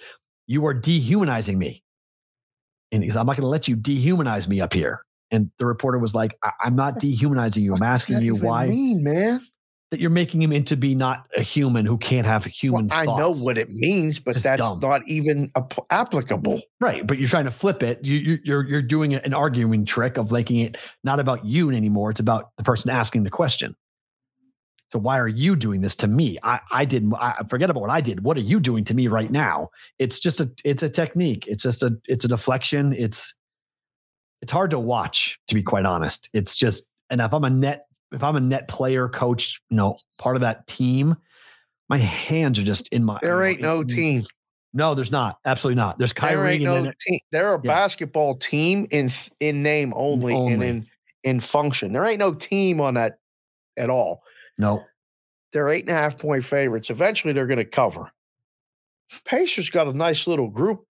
"You 0.46 0.66
are 0.66 0.74
dehumanizing 0.74 1.58
me." 1.58 1.82
And 2.92 3.02
he's, 3.04 3.16
"I'm 3.16 3.26
not 3.26 3.36
going 3.36 3.42
to 3.42 3.48
let 3.48 3.68
you 3.68 3.76
dehumanize 3.76 4.48
me 4.48 4.60
up 4.60 4.72
here." 4.72 5.02
And 5.30 5.50
the 5.58 5.66
reporter 5.66 5.98
was 5.98 6.14
like, 6.14 6.36
I- 6.42 6.52
"I'm 6.62 6.76
not 6.76 6.98
dehumanizing 7.00 7.62
you. 7.64 7.74
I'm 7.74 7.82
asking 7.82 8.22
you 8.22 8.36
why 8.36 8.68
mean, 8.68 9.02
man. 9.02 9.40
that 9.90 10.00
you're 10.00 10.10
making 10.10 10.40
him 10.42 10.52
into 10.52 10.76
be 10.76 10.94
not 10.94 11.26
a 11.36 11.42
human 11.42 11.84
who 11.86 11.96
can't 11.98 12.26
have 12.26 12.44
Well, 12.44 12.52
human 12.56 12.88
I 12.92 13.04
know 13.04 13.32
what 13.32 13.56
it 13.58 13.70
means, 13.70 14.18
but 14.20 14.32
Just 14.34 14.44
that's 14.44 14.62
dumb. 14.62 14.80
not 14.80 15.02
even 15.08 15.50
ap- 15.56 15.78
applicable. 15.90 16.60
Right, 16.80 17.06
but 17.06 17.18
you're 17.18 17.28
trying 17.28 17.44
to 17.46 17.50
flip 17.50 17.82
it. 17.82 18.04
You, 18.04 18.18
you, 18.18 18.38
you're 18.44 18.64
you're 18.68 18.82
doing 18.82 19.14
an 19.14 19.34
arguing 19.34 19.84
trick 19.84 20.16
of 20.16 20.30
making 20.30 20.58
it 20.58 20.76
not 21.04 21.18
about 21.20 21.44
you 21.44 21.70
anymore. 21.70 22.10
It's 22.10 22.20
about 22.20 22.50
the 22.56 22.64
person 22.64 22.90
asking 22.90 23.24
the 23.24 23.30
question. 23.30 23.74
So 24.88 24.98
why 24.98 25.18
are 25.18 25.28
you 25.28 25.56
doing 25.56 25.80
this 25.80 25.96
to 25.96 26.06
me? 26.06 26.38
I 26.42 26.60
I 26.70 26.84
didn't 26.84 27.14
I 27.14 27.42
forget 27.48 27.70
about 27.70 27.80
what 27.80 27.90
I 27.90 28.00
did. 28.00 28.22
What 28.22 28.36
are 28.36 28.40
you 28.42 28.60
doing 28.60 28.84
to 28.84 28.94
me 28.94 29.08
right 29.08 29.30
now? 29.30 29.70
It's 29.98 30.18
just 30.20 30.40
a 30.40 30.50
it's 30.64 30.82
a 30.82 30.88
technique. 30.88 31.46
It's 31.46 31.62
just 31.62 31.82
a 31.82 31.96
it's 32.06 32.24
a 32.24 32.28
deflection. 32.28 32.92
It's 32.92 33.34
it's 34.42 34.52
hard 34.52 34.70
to 34.70 34.78
watch, 34.78 35.38
to 35.48 35.54
be 35.54 35.62
quite 35.62 35.86
honest. 35.86 36.30
It's 36.32 36.54
just 36.56 36.86
and 37.10 37.20
if 37.20 37.32
I'm 37.34 37.44
a 37.44 37.50
net 37.50 37.86
if 38.12 38.22
I'm 38.22 38.36
a 38.36 38.40
net 38.40 38.68
player, 38.68 39.08
coach, 39.08 39.60
you 39.70 39.76
know, 39.76 39.98
part 40.18 40.36
of 40.36 40.42
that 40.42 40.66
team, 40.68 41.16
my 41.88 41.98
hands 41.98 42.58
are 42.58 42.62
just 42.62 42.88
in 42.88 43.04
my. 43.04 43.18
There 43.20 43.44
you 43.44 43.58
know, 43.60 43.78
ain't 43.78 43.88
no 43.88 43.94
team. 43.96 44.24
No, 44.72 44.94
there's 44.94 45.10
not. 45.10 45.38
Absolutely 45.44 45.76
not. 45.76 45.98
There's 45.98 46.12
Kyrie. 46.12 46.36
There 46.36 46.46
ain't 46.46 46.66
and 46.66 46.84
no 46.84 46.92
team. 47.00 47.20
They're 47.32 47.54
a 47.54 47.60
Yeah. 47.62 47.72
basketball 47.72 48.36
team 48.36 48.86
in 48.90 49.10
in 49.40 49.62
name 49.62 49.92
only, 49.96 50.34
and 50.34 50.52
Only. 50.52 50.68
in 50.68 50.86
in 51.24 51.40
function. 51.40 51.92
There 51.92 52.04
ain't 52.04 52.20
no 52.20 52.34
team 52.34 52.80
on 52.80 52.94
that 52.94 53.18
at 53.76 53.90
all. 53.90 54.22
No. 54.58 54.84
They're 55.52 55.68
eight 55.68 55.88
and 55.88 55.96
a 55.96 56.00
half 56.00 56.18
point 56.18 56.44
favorites. 56.44 56.90
Eventually, 56.90 57.32
they're 57.32 57.46
going 57.46 57.58
to 57.58 57.64
cover. 57.64 58.10
Pacers 59.24 59.70
got 59.70 59.86
a 59.86 59.92
nice 59.92 60.26
little 60.26 60.48
group. 60.48 60.84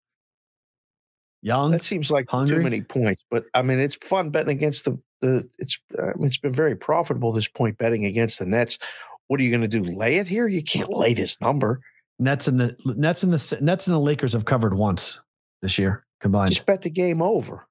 Young. 1.43 1.73
That 1.73 1.82
seems 1.82 2.11
like 2.11 2.27
Hungry? 2.28 2.57
too 2.57 2.62
many 2.62 2.81
points, 2.81 3.23
but 3.31 3.45
I 3.53 3.61
mean, 3.61 3.78
it's 3.78 3.97
fun 3.97 4.31
betting 4.31 4.57
against 4.57 4.86
the 4.86 4.99
the. 5.20 5.47
It's 5.59 5.78
I 5.99 6.16
mean, 6.16 6.27
it's 6.27 6.39
been 6.39 6.55
very 6.55 6.74
profitable 6.74 7.32
this 7.32 7.49
point 7.49 7.77
betting 7.77 8.07
against 8.07 8.39
the 8.39 8.47
Nets. 8.47 8.78
What 9.27 9.41
are 9.41 9.43
you 9.43 9.51
going 9.51 9.69
to 9.69 9.69
do? 9.69 9.85
Lay 9.85 10.16
it 10.16 10.28
here? 10.28 10.47
You 10.49 10.62
can't 10.62 10.89
lay 10.89 11.12
this 11.12 11.39
number. 11.43 11.81
Nets 12.19 12.49
and 12.49 12.59
the 12.61 12.77
Nets 12.86 13.23
and 13.23 13.32
the 13.32 13.59
Nets 13.61 13.86
and 13.86 13.95
the 13.95 14.01
Lakers 14.01 14.32
have 14.32 14.47
covered 14.47 14.74
once 14.74 15.20
this 15.61 15.78
year 15.78 16.07
combined. 16.20 16.53
Just 16.53 16.65
bet 16.65 16.81
the 16.81 16.91
game 16.91 17.20
over, 17.20 17.66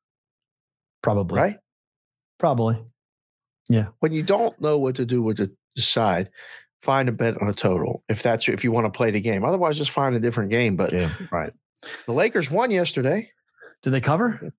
probably. 1.02 1.40
right? 1.40 1.58
Probably. 2.38 2.80
Yeah. 3.70 3.88
When 4.00 4.12
you 4.12 4.22
don't 4.22 4.60
know 4.62 4.78
what 4.78 4.96
to 4.98 5.06
do 5.06 5.22
with 5.22 5.38
the 5.38 5.52
side, 5.82 6.30
find 6.82 7.10
a 7.10 7.12
bet 7.12 7.42
on 7.42 7.48
a 7.50 7.54
total 7.54 8.04
if 8.10 8.22
that's 8.24 8.48
if 8.50 8.64
you 8.64 8.72
want 8.72 8.86
to 8.86 8.90
play 8.96 9.12
the 9.12 9.22
game. 9.22 9.44
Otherwise, 9.44 9.78
just 9.78 9.92
find 9.92 10.16
a 10.16 10.20
different 10.20 10.50
game. 10.52 10.76
But 10.76 10.92
Yeah. 10.94 11.12
Right. 11.32 11.52
the 12.08 12.14
Lakers 12.14 12.50
won 12.52 12.72
yesterday. 12.72 13.30
Did 13.84 13.92
they 13.92 14.02
cover? 14.02 14.54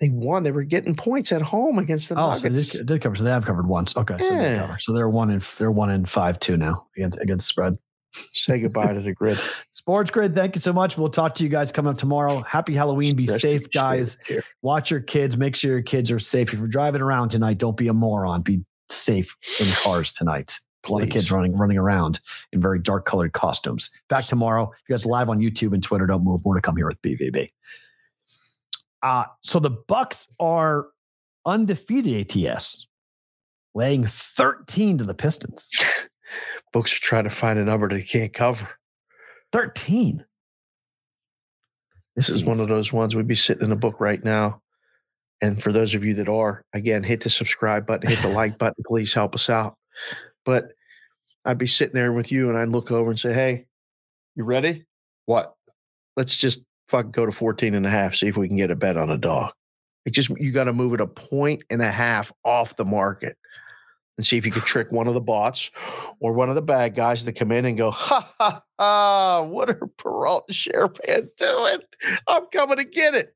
They 0.00 0.08
won. 0.10 0.42
They 0.42 0.50
were 0.50 0.64
getting 0.64 0.96
points 0.96 1.30
at 1.30 1.42
home 1.42 1.78
against 1.78 2.08
the 2.08 2.16
Oh, 2.18 2.34
so 2.34 2.40
they 2.40 2.48
Nuggets. 2.48 2.70
did, 2.72 2.86
did 2.86 3.00
cover. 3.02 3.14
So 3.14 3.22
they 3.24 3.30
have 3.30 3.44
covered 3.44 3.68
once. 3.68 3.96
Okay. 3.96 4.16
So, 4.18 4.28
they 4.36 4.56
cover. 4.58 4.76
So 4.80 4.92
they're 4.92 5.08
one 5.08 5.30
in 5.30 5.40
they're 5.58 5.70
one 5.70 5.90
in 5.90 6.04
five 6.06 6.40
two 6.40 6.56
now 6.56 6.86
against 6.96 7.20
against 7.20 7.46
spread. 7.46 7.78
Say 8.14 8.60
goodbye 8.60 8.92
to 8.92 9.00
the 9.00 9.12
grid. 9.14 9.38
Sports 9.70 10.10
Grid, 10.10 10.34
thank 10.34 10.54
you 10.54 10.60
so 10.60 10.70
much. 10.72 10.98
We'll 10.98 11.08
talk 11.08 11.34
to 11.36 11.42
you 11.44 11.48
guys 11.48 11.72
coming 11.72 11.90
up 11.92 11.96
tomorrow. 11.96 12.42
Happy 12.46 12.74
Halloween. 12.74 13.16
Be 13.16 13.26
safe, 13.26 13.70
guys. 13.70 14.18
Watch 14.60 14.90
your 14.90 15.00
kids. 15.00 15.38
Make 15.38 15.56
sure 15.56 15.70
your 15.70 15.80
kids 15.82 16.10
are 16.10 16.18
safe. 16.18 16.52
If 16.52 16.58
you're 16.58 16.68
driving 16.68 17.00
around 17.00 17.30
tonight, 17.30 17.56
don't 17.56 17.76
be 17.76 17.88
a 17.88 17.94
moron. 17.94 18.42
Be 18.42 18.60
safe 18.92 19.36
in 19.60 19.66
cars 19.68 20.12
tonight. 20.12 20.58
A 20.84 20.92
lot 20.92 21.02
of 21.02 21.10
kids 21.10 21.30
running 21.30 21.56
running 21.56 21.78
around 21.78 22.18
in 22.52 22.60
very 22.60 22.80
dark 22.80 23.06
colored 23.06 23.32
costumes. 23.32 23.90
Back 24.08 24.26
tomorrow. 24.26 24.72
If 24.72 24.88
You 24.88 24.94
guys 24.94 25.06
live 25.06 25.28
on 25.28 25.38
YouTube 25.38 25.74
and 25.74 25.82
Twitter. 25.82 26.06
Don't 26.06 26.24
move. 26.24 26.44
More 26.44 26.56
to 26.56 26.60
come 26.60 26.76
here 26.76 26.88
with 26.88 27.00
BVB. 27.02 27.48
Uh, 29.02 29.24
so 29.42 29.58
the 29.58 29.70
Bucks 29.70 30.28
are 30.40 30.86
undefeated 31.44 32.36
ATS, 32.36 32.86
laying 33.74 34.06
13 34.06 34.98
to 34.98 35.04
the 35.04 35.14
Pistons. 35.14 35.70
Books 36.72 36.96
are 36.96 37.00
trying 37.00 37.24
to 37.24 37.30
find 37.30 37.58
a 37.58 37.64
number 37.64 37.88
they 37.88 38.02
can't 38.02 38.32
cover. 38.32 38.68
13. 39.52 40.24
This 42.16 42.28
is 42.28 42.44
one 42.44 42.60
of 42.60 42.68
those 42.68 42.92
ones 42.92 43.14
we'd 43.14 43.26
be 43.26 43.34
sitting 43.34 43.64
in 43.64 43.72
a 43.72 43.76
book 43.76 44.00
right 44.00 44.22
now. 44.22 44.61
And 45.42 45.60
for 45.60 45.72
those 45.72 45.94
of 45.94 46.04
you 46.04 46.14
that 46.14 46.28
are, 46.28 46.64
again, 46.72 47.02
hit 47.02 47.22
the 47.22 47.30
subscribe 47.30 47.84
button, 47.84 48.08
hit 48.08 48.22
the 48.22 48.28
like 48.34 48.58
button. 48.58 48.82
Please 48.86 49.12
help 49.12 49.34
us 49.34 49.50
out. 49.50 49.76
But 50.44 50.72
I'd 51.44 51.58
be 51.58 51.66
sitting 51.66 51.94
there 51.94 52.12
with 52.12 52.30
you 52.30 52.48
and 52.48 52.56
I'd 52.56 52.68
look 52.68 52.90
over 52.90 53.10
and 53.10 53.18
say, 53.18 53.34
Hey, 53.34 53.66
you 54.36 54.44
ready? 54.44 54.84
What? 55.26 55.54
Let's 56.16 56.38
just 56.38 56.64
fucking 56.88 57.10
go 57.10 57.26
to 57.26 57.32
14 57.32 57.74
and 57.74 57.86
a 57.86 57.90
half, 57.90 58.14
see 58.14 58.28
if 58.28 58.36
we 58.36 58.48
can 58.48 58.56
get 58.56 58.70
a 58.70 58.76
bet 58.76 58.96
on 58.96 59.10
a 59.10 59.18
dog. 59.18 59.52
It 60.04 60.10
just, 60.10 60.30
you 60.38 60.52
got 60.52 60.64
to 60.64 60.72
move 60.72 60.94
it 60.94 61.00
a 61.00 61.06
point 61.06 61.64
and 61.70 61.82
a 61.82 61.90
half 61.90 62.32
off 62.44 62.76
the 62.76 62.84
market 62.84 63.36
and 64.16 64.26
see 64.26 64.36
if 64.36 64.44
you 64.44 64.52
could 64.52 64.64
trick 64.64 64.92
one 64.92 65.06
of 65.06 65.14
the 65.14 65.20
bots 65.20 65.70
or 66.20 66.32
one 66.32 66.48
of 66.48 66.54
the 66.54 66.62
bad 66.62 66.94
guys 66.94 67.24
to 67.24 67.32
come 67.32 67.50
in 67.50 67.64
and 67.64 67.78
go, 67.78 67.90
ha 67.90 68.32
ha 68.38 68.62
ha, 68.78 69.42
what 69.42 69.70
are 69.70 69.88
Perrault 69.96 70.44
and 70.48 70.56
Sharapan 70.56 71.26
doing? 71.38 71.78
I'm 72.28 72.46
coming 72.52 72.76
to 72.76 72.84
get 72.84 73.14
it. 73.14 73.34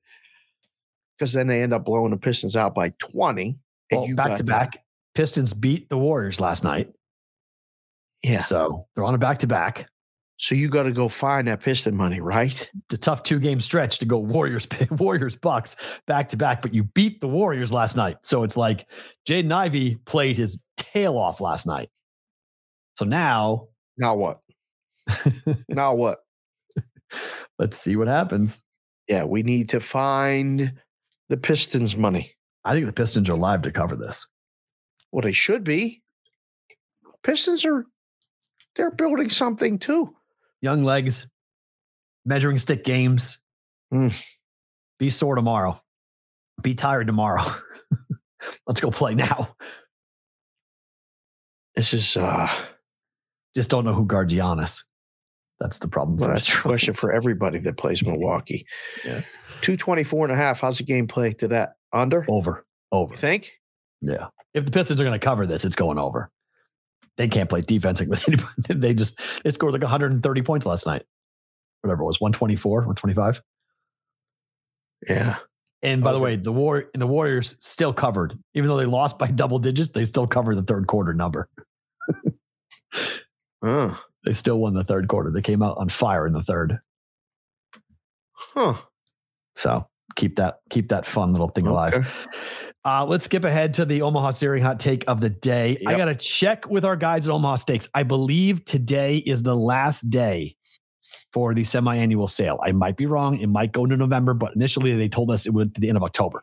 Because 1.18 1.32
then 1.32 1.46
they 1.46 1.62
end 1.62 1.72
up 1.72 1.84
blowing 1.84 2.10
the 2.10 2.16
Pistons 2.16 2.56
out 2.56 2.74
by 2.74 2.90
20. 2.98 3.58
And 3.90 4.00
Well, 4.00 4.08
you 4.08 4.14
back 4.16 4.36
to 4.36 4.44
back. 4.44 4.84
Pistons 5.14 5.54
beat 5.54 5.88
the 5.88 5.96
Warriors 5.96 6.40
last 6.40 6.62
night. 6.64 6.92
Yeah. 8.22 8.40
So 8.40 8.86
they're 8.94 9.04
on 9.04 9.14
a 9.14 9.18
back 9.18 9.38
to 9.38 9.46
back. 9.46 9.88
So 10.38 10.54
you 10.54 10.68
got 10.68 10.82
to 10.82 10.92
go 10.92 11.08
find 11.08 11.48
that 11.48 11.60
Piston 11.60 11.96
money, 11.96 12.20
right? 12.20 12.52
It's 12.52 12.94
a 12.94 12.98
tough 12.98 13.22
two 13.22 13.38
game 13.40 13.60
stretch 13.60 13.98
to 14.00 14.04
go 14.04 14.18
Warriors, 14.18 14.68
Warriors, 14.90 15.36
Bucks 15.36 15.76
back 16.06 16.28
to 16.30 16.36
back, 16.36 16.60
but 16.60 16.74
you 16.74 16.84
beat 16.84 17.22
the 17.22 17.28
Warriors 17.28 17.72
last 17.72 17.96
night. 17.96 18.18
So 18.22 18.42
it's 18.42 18.56
like 18.56 18.86
Jaden 19.26 19.50
Ivey 19.52 19.96
played 20.04 20.36
his 20.36 20.60
tail 20.76 21.16
off 21.16 21.40
last 21.40 21.66
night. 21.66 21.88
So 22.98 23.06
now 23.06 23.68
Now 23.96 24.14
what? 24.14 24.40
now 25.68 25.94
what? 25.94 26.18
let's 27.58 27.78
see 27.78 27.96
what 27.96 28.08
happens. 28.08 28.62
Yeah, 29.08 29.24
we 29.24 29.42
need 29.42 29.70
to 29.70 29.80
find 29.80 30.74
the 31.28 31.36
Pistons 31.36 31.96
money. 31.96 32.32
I 32.64 32.72
think 32.72 32.86
the 32.86 32.92
Pistons 32.92 33.28
are 33.28 33.36
live 33.36 33.62
to 33.62 33.70
cover 33.70 33.96
this. 33.96 34.26
Well, 35.12 35.22
they 35.22 35.32
should 35.32 35.64
be. 35.64 36.02
Pistons 37.22 37.64
are, 37.64 37.84
they're 38.74 38.90
building 38.90 39.28
something 39.30 39.78
too. 39.78 40.14
Young 40.60 40.84
legs, 40.84 41.30
measuring 42.24 42.58
stick 42.58 42.84
games. 42.84 43.38
Mm. 43.92 44.14
Be 44.98 45.10
sore 45.10 45.36
tomorrow. 45.36 45.80
Be 46.62 46.74
tired 46.74 47.06
tomorrow. 47.06 47.44
Let's 48.66 48.80
go 48.80 48.90
play 48.90 49.14
now. 49.14 49.54
This 51.74 51.92
is, 51.92 52.16
uh, 52.16 52.50
Just 53.54 53.70
don't 53.70 53.84
know 53.84 53.92
who 53.92 54.06
guards 54.06 54.32
Giannis. 54.32 54.84
That's 55.60 55.78
the 55.78 55.88
problem. 55.88 56.18
well, 56.18 56.30
that's 56.30 56.52
a 56.52 56.56
question 56.60 56.94
for 56.94 57.12
everybody 57.12 57.58
that 57.60 57.76
plays 57.78 58.02
Milwaukee. 58.06 58.66
Yeah. 59.04 59.22
224 59.62 60.26
and 60.26 60.32
a 60.32 60.36
half. 60.36 60.60
How's 60.60 60.78
the 60.78 60.84
game 60.84 61.06
play 61.06 61.32
to 61.34 61.48
that? 61.48 61.74
Under? 61.92 62.26
over. 62.28 62.64
Over. 62.92 63.14
You 63.14 63.18
think? 63.18 63.52
Yeah. 64.00 64.28
If 64.54 64.64
the 64.66 64.70
Pistons 64.70 65.00
are 65.00 65.04
going 65.04 65.18
to 65.18 65.24
cover 65.24 65.46
this, 65.46 65.64
it's 65.64 65.76
going 65.76 65.98
over. 65.98 66.30
They 67.16 67.28
can't 67.28 67.48
play 67.48 67.62
defense 67.62 68.00
with 68.06 68.28
anybody. 68.28 68.50
They 68.68 68.94
just 68.94 69.18
they 69.42 69.50
scored 69.50 69.72
like 69.72 69.82
130 69.82 70.42
points 70.42 70.66
last 70.66 70.86
night. 70.86 71.04
Whatever 71.82 72.02
it 72.02 72.06
was, 72.06 72.20
124, 72.20 72.80
125. 72.80 73.42
Yeah. 75.08 75.36
And 75.82 76.02
by 76.02 76.12
the 76.12 76.18
way, 76.18 76.36
the 76.36 76.52
war 76.52 76.84
and 76.94 77.00
the 77.00 77.06
Warriors 77.06 77.56
still 77.60 77.92
covered. 77.92 78.36
Even 78.54 78.68
though 78.68 78.76
they 78.76 78.86
lost 78.86 79.18
by 79.18 79.28
double 79.28 79.58
digits, 79.58 79.90
they 79.90 80.04
still 80.04 80.26
covered 80.26 80.56
the 80.56 80.62
third 80.62 80.86
quarter 80.86 81.14
number. 81.14 81.48
Oh. 83.62 83.98
They 84.26 84.34
still 84.34 84.58
won 84.58 84.74
the 84.74 84.84
third 84.84 85.06
quarter. 85.06 85.30
They 85.30 85.40
came 85.40 85.62
out 85.62 85.78
on 85.78 85.88
fire 85.88 86.26
in 86.26 86.32
the 86.32 86.42
third. 86.42 86.80
Huh. 88.32 88.74
So 89.54 89.86
keep 90.16 90.36
that 90.36 90.58
keep 90.68 90.88
that 90.88 91.06
fun 91.06 91.32
little 91.32 91.48
thing 91.48 91.68
alive. 91.68 92.12
Uh, 92.84 93.04
let's 93.04 93.24
skip 93.24 93.44
ahead 93.44 93.72
to 93.74 93.84
the 93.84 94.02
Omaha 94.02 94.32
Steering 94.32 94.62
Hot 94.62 94.78
Take 94.78 95.04
of 95.08 95.20
the 95.20 95.30
day. 95.30 95.78
I 95.86 95.96
got 95.96 96.04
to 96.04 96.14
check 96.14 96.68
with 96.68 96.84
our 96.84 96.96
guys 96.96 97.28
at 97.28 97.32
Omaha 97.32 97.56
Steaks. 97.56 97.88
I 97.94 98.02
believe 98.02 98.64
today 98.64 99.18
is 99.18 99.42
the 99.42 99.56
last 99.56 100.10
day 100.10 100.56
for 101.32 101.54
the 101.54 101.64
semi-annual 101.64 102.28
sale. 102.28 102.60
I 102.64 102.72
might 102.72 102.96
be 102.96 103.06
wrong. 103.06 103.38
It 103.38 103.48
might 103.48 103.72
go 103.72 103.84
into 103.84 103.96
November, 103.96 104.34
but 104.34 104.54
initially 104.54 104.94
they 104.96 105.08
told 105.08 105.30
us 105.30 105.46
it 105.46 105.50
went 105.50 105.74
to 105.74 105.80
the 105.80 105.88
end 105.88 105.96
of 105.96 106.02
October. 106.02 106.42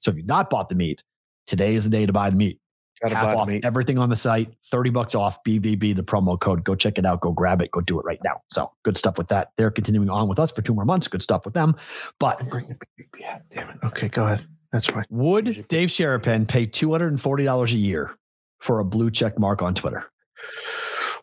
So 0.00 0.10
if 0.10 0.16
you've 0.16 0.26
not 0.26 0.50
bought 0.50 0.68
the 0.68 0.74
meat, 0.74 1.02
today 1.46 1.74
is 1.74 1.84
the 1.84 1.90
day 1.90 2.06
to 2.06 2.12
buy 2.12 2.30
the 2.30 2.36
meat. 2.36 2.58
Got 3.02 3.10
to 3.10 3.14
Half 3.14 3.36
off 3.36 3.48
meat. 3.48 3.64
everything 3.64 3.96
on 3.98 4.08
the 4.08 4.16
site, 4.16 4.52
30 4.72 4.90
bucks 4.90 5.14
off 5.14 5.38
BVB, 5.44 5.94
the 5.94 6.02
promo 6.02 6.38
code. 6.38 6.64
Go 6.64 6.74
check 6.74 6.98
it 6.98 7.06
out. 7.06 7.20
Go 7.20 7.30
grab 7.32 7.62
it. 7.62 7.70
Go 7.70 7.80
do 7.80 7.98
it 8.00 8.04
right 8.04 8.18
now. 8.24 8.40
So 8.48 8.72
good 8.84 8.96
stuff 8.98 9.18
with 9.18 9.28
that. 9.28 9.52
They're 9.56 9.70
continuing 9.70 10.10
on 10.10 10.28
with 10.28 10.38
us 10.40 10.50
for 10.50 10.62
two 10.62 10.74
more 10.74 10.84
months. 10.84 11.06
Good 11.06 11.22
stuff 11.22 11.44
with 11.44 11.54
them. 11.54 11.76
But 12.18 12.48
Bring 12.50 12.66
the 12.66 12.76
Yeah, 13.18 13.38
damn 13.50 13.70
it. 13.70 13.76
Okay, 13.84 14.08
go 14.08 14.24
ahead. 14.26 14.46
That's 14.72 14.86
fine. 14.86 15.04
Would 15.10 15.68
Dave 15.68 15.88
Sharapan 15.90 16.46
pay 16.48 16.66
$240 16.66 17.72
a 17.72 17.76
year 17.76 18.16
for 18.58 18.80
a 18.80 18.84
blue 18.84 19.10
check 19.10 19.38
mark 19.38 19.62
on 19.62 19.74
Twitter? 19.74 20.04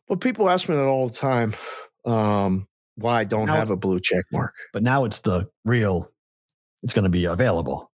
Well, 0.08 0.18
people 0.18 0.50
ask 0.50 0.70
me 0.70 0.76
that 0.76 0.86
all 0.86 1.10
the 1.10 1.14
time. 1.14 1.54
Um, 2.06 2.68
why 2.96 3.20
I 3.20 3.24
don't 3.26 3.48
Now- 3.48 3.56
have 3.56 3.70
a 3.72 3.76
blue 3.76 4.00
check 4.00 4.24
mark. 4.32 4.54
But 4.72 4.82
now 4.84 5.04
it's 5.06 5.20
the 5.22 5.50
real, 5.66 6.10
it's 6.84 6.94
going 6.94 7.04
to 7.04 7.10
be 7.10 7.26
available. 7.26 7.92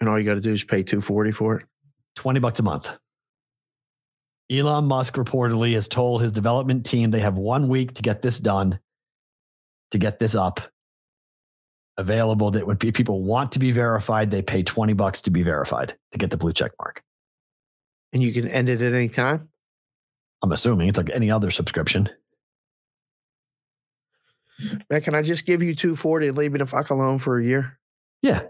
And 0.00 0.08
all 0.10 0.18
you 0.18 0.24
got 0.24 0.34
to 0.34 0.40
do 0.40 0.52
is 0.52 0.64
pay 0.64 0.82
240 0.82 1.32
for 1.32 1.56
it. 1.60 1.66
20 2.16 2.40
bucks 2.40 2.60
a 2.60 2.62
month. 2.62 2.90
Elon 4.50 4.84
Musk 4.86 5.14
reportedly 5.14 5.74
has 5.74 5.88
told 5.88 6.20
his 6.20 6.32
development 6.32 6.84
team 6.84 7.10
they 7.10 7.20
have 7.20 7.38
one 7.38 7.68
week 7.68 7.94
to 7.94 8.02
get 8.02 8.22
this 8.22 8.38
done, 8.38 8.78
to 9.92 9.98
get 9.98 10.18
this 10.18 10.34
up 10.34 10.60
available. 11.96 12.50
That 12.50 12.66
would 12.66 12.78
be 12.78 12.92
people 12.92 13.22
want 13.22 13.52
to 13.52 13.58
be 13.58 13.72
verified. 13.72 14.30
They 14.30 14.42
pay 14.42 14.62
20 14.62 14.92
bucks 14.92 15.22
to 15.22 15.30
be 15.30 15.42
verified 15.42 15.94
to 16.12 16.18
get 16.18 16.30
the 16.30 16.36
blue 16.36 16.52
check 16.52 16.72
mark. 16.78 17.02
And 18.12 18.22
you 18.22 18.32
can 18.32 18.46
end 18.46 18.68
it 18.68 18.82
at 18.82 18.92
any 18.92 19.08
time. 19.08 19.48
I'm 20.42 20.52
assuming 20.52 20.88
it's 20.88 20.98
like 20.98 21.10
any 21.10 21.30
other 21.30 21.50
subscription. 21.50 22.10
Man, 24.90 25.00
can 25.00 25.14
I 25.14 25.22
just 25.22 25.46
give 25.46 25.62
you 25.62 25.74
240 25.74 26.28
and 26.28 26.36
leave 26.36 26.52
me 26.52 26.58
the 26.58 26.66
fuck 26.66 26.90
alone 26.90 27.18
for 27.18 27.38
a 27.38 27.44
year? 27.44 27.78
Yeah. 28.20 28.42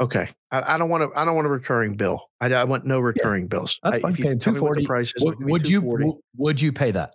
Okay. 0.00 0.28
I, 0.50 0.74
I 0.74 0.78
don't 0.78 0.90
want 0.90 1.10
to. 1.10 1.18
I 1.18 1.24
don't 1.24 1.34
want 1.34 1.46
a 1.46 1.50
recurring 1.50 1.94
bill. 1.96 2.20
I, 2.40 2.52
I 2.52 2.64
want 2.64 2.84
no 2.84 3.00
recurring 3.00 3.46
bills. 3.46 3.80
That's 3.82 3.98
fine. 3.98 4.12
Okay, 4.12 4.34
tell 4.36 4.52
me 4.52 4.60
what 4.60 4.76
the 4.76 4.84
240. 4.84 4.86
price 4.86 5.12
Would, 5.20 5.44
would 5.44 5.68
you 5.68 6.20
would 6.36 6.60
you 6.60 6.72
pay 6.72 6.90
that? 6.90 7.14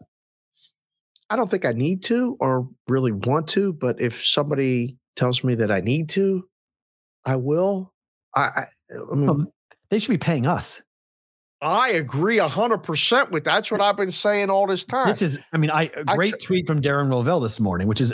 I 1.29 1.35
don't 1.35 1.49
think 1.49 1.63
I 1.63 1.71
need 1.71 2.03
to 2.03 2.35
or 2.39 2.67
really 2.87 3.11
want 3.11 3.47
to, 3.49 3.71
but 3.73 4.01
if 4.01 4.25
somebody 4.25 4.97
tells 5.15 5.43
me 5.43 5.55
that 5.55 5.71
I 5.71 5.79
need 5.79 6.09
to, 6.09 6.47
I 7.23 7.37
will. 7.37 7.93
I, 8.35 8.41
I, 8.41 8.65
I 9.11 9.15
mean, 9.15 9.29
Um, 9.29 9.47
They 9.89 9.99
should 9.99 10.11
be 10.11 10.17
paying 10.17 10.45
us. 10.47 10.81
I 11.61 11.89
agree 11.91 12.37
hundred 12.39 12.79
percent 12.79 13.29
with 13.31 13.43
that. 13.43 13.53
That's 13.53 13.71
what 13.71 13.81
I've 13.81 13.95
been 13.97 14.09
saying 14.11 14.49
all 14.49 14.65
this 14.65 14.83
time. 14.83 15.07
This 15.07 15.21
is, 15.21 15.37
I 15.53 15.57
mean, 15.57 15.69
I 15.69 15.91
a 15.95 16.03
I 16.07 16.15
great 16.15 16.33
tr- 16.39 16.47
tweet 16.47 16.65
from 16.67 16.81
Darren 16.81 17.09
Rovell 17.09 17.39
this 17.41 17.59
morning, 17.59 17.87
which 17.87 18.01
is 18.01 18.09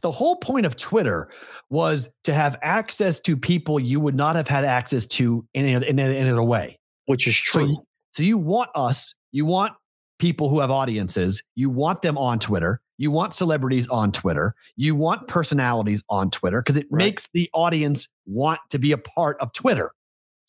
the 0.00 0.10
whole 0.10 0.36
point 0.36 0.64
of 0.64 0.74
Twitter 0.76 1.28
was 1.68 2.08
to 2.24 2.32
have 2.32 2.56
access 2.62 3.20
to 3.20 3.36
people 3.36 3.78
you 3.78 4.00
would 4.00 4.14
not 4.14 4.36
have 4.36 4.48
had 4.48 4.64
access 4.64 5.06
to 5.06 5.46
in 5.52 5.66
any, 5.66 5.86
in 5.86 5.98
any 5.98 6.30
other 6.30 6.42
way. 6.42 6.78
which 7.06 7.26
is 7.26 7.36
true. 7.36 7.66
you- 7.68 7.82
so 8.14 8.22
you 8.22 8.38
want 8.38 8.70
us, 8.74 9.14
you 9.32 9.44
want 9.44 9.74
people 10.18 10.48
who 10.48 10.58
have 10.60 10.70
audiences, 10.70 11.42
you 11.54 11.68
want 11.70 12.00
them 12.02 12.16
on 12.18 12.38
Twitter, 12.38 12.80
you 12.96 13.10
want 13.10 13.32
celebrities 13.34 13.86
on 13.88 14.10
Twitter, 14.12 14.54
you 14.76 14.94
want 14.96 15.28
personalities 15.28 16.02
on 16.08 16.30
Twitter 16.30 16.60
because 16.60 16.76
it 16.78 16.86
Right. 16.90 17.04
makes 17.04 17.28
the 17.34 17.48
audience 17.52 18.08
want 18.26 18.60
to 18.70 18.78
be 18.78 18.92
a 18.92 18.98
part 18.98 19.36
of 19.40 19.52
Twitter. 19.52 19.92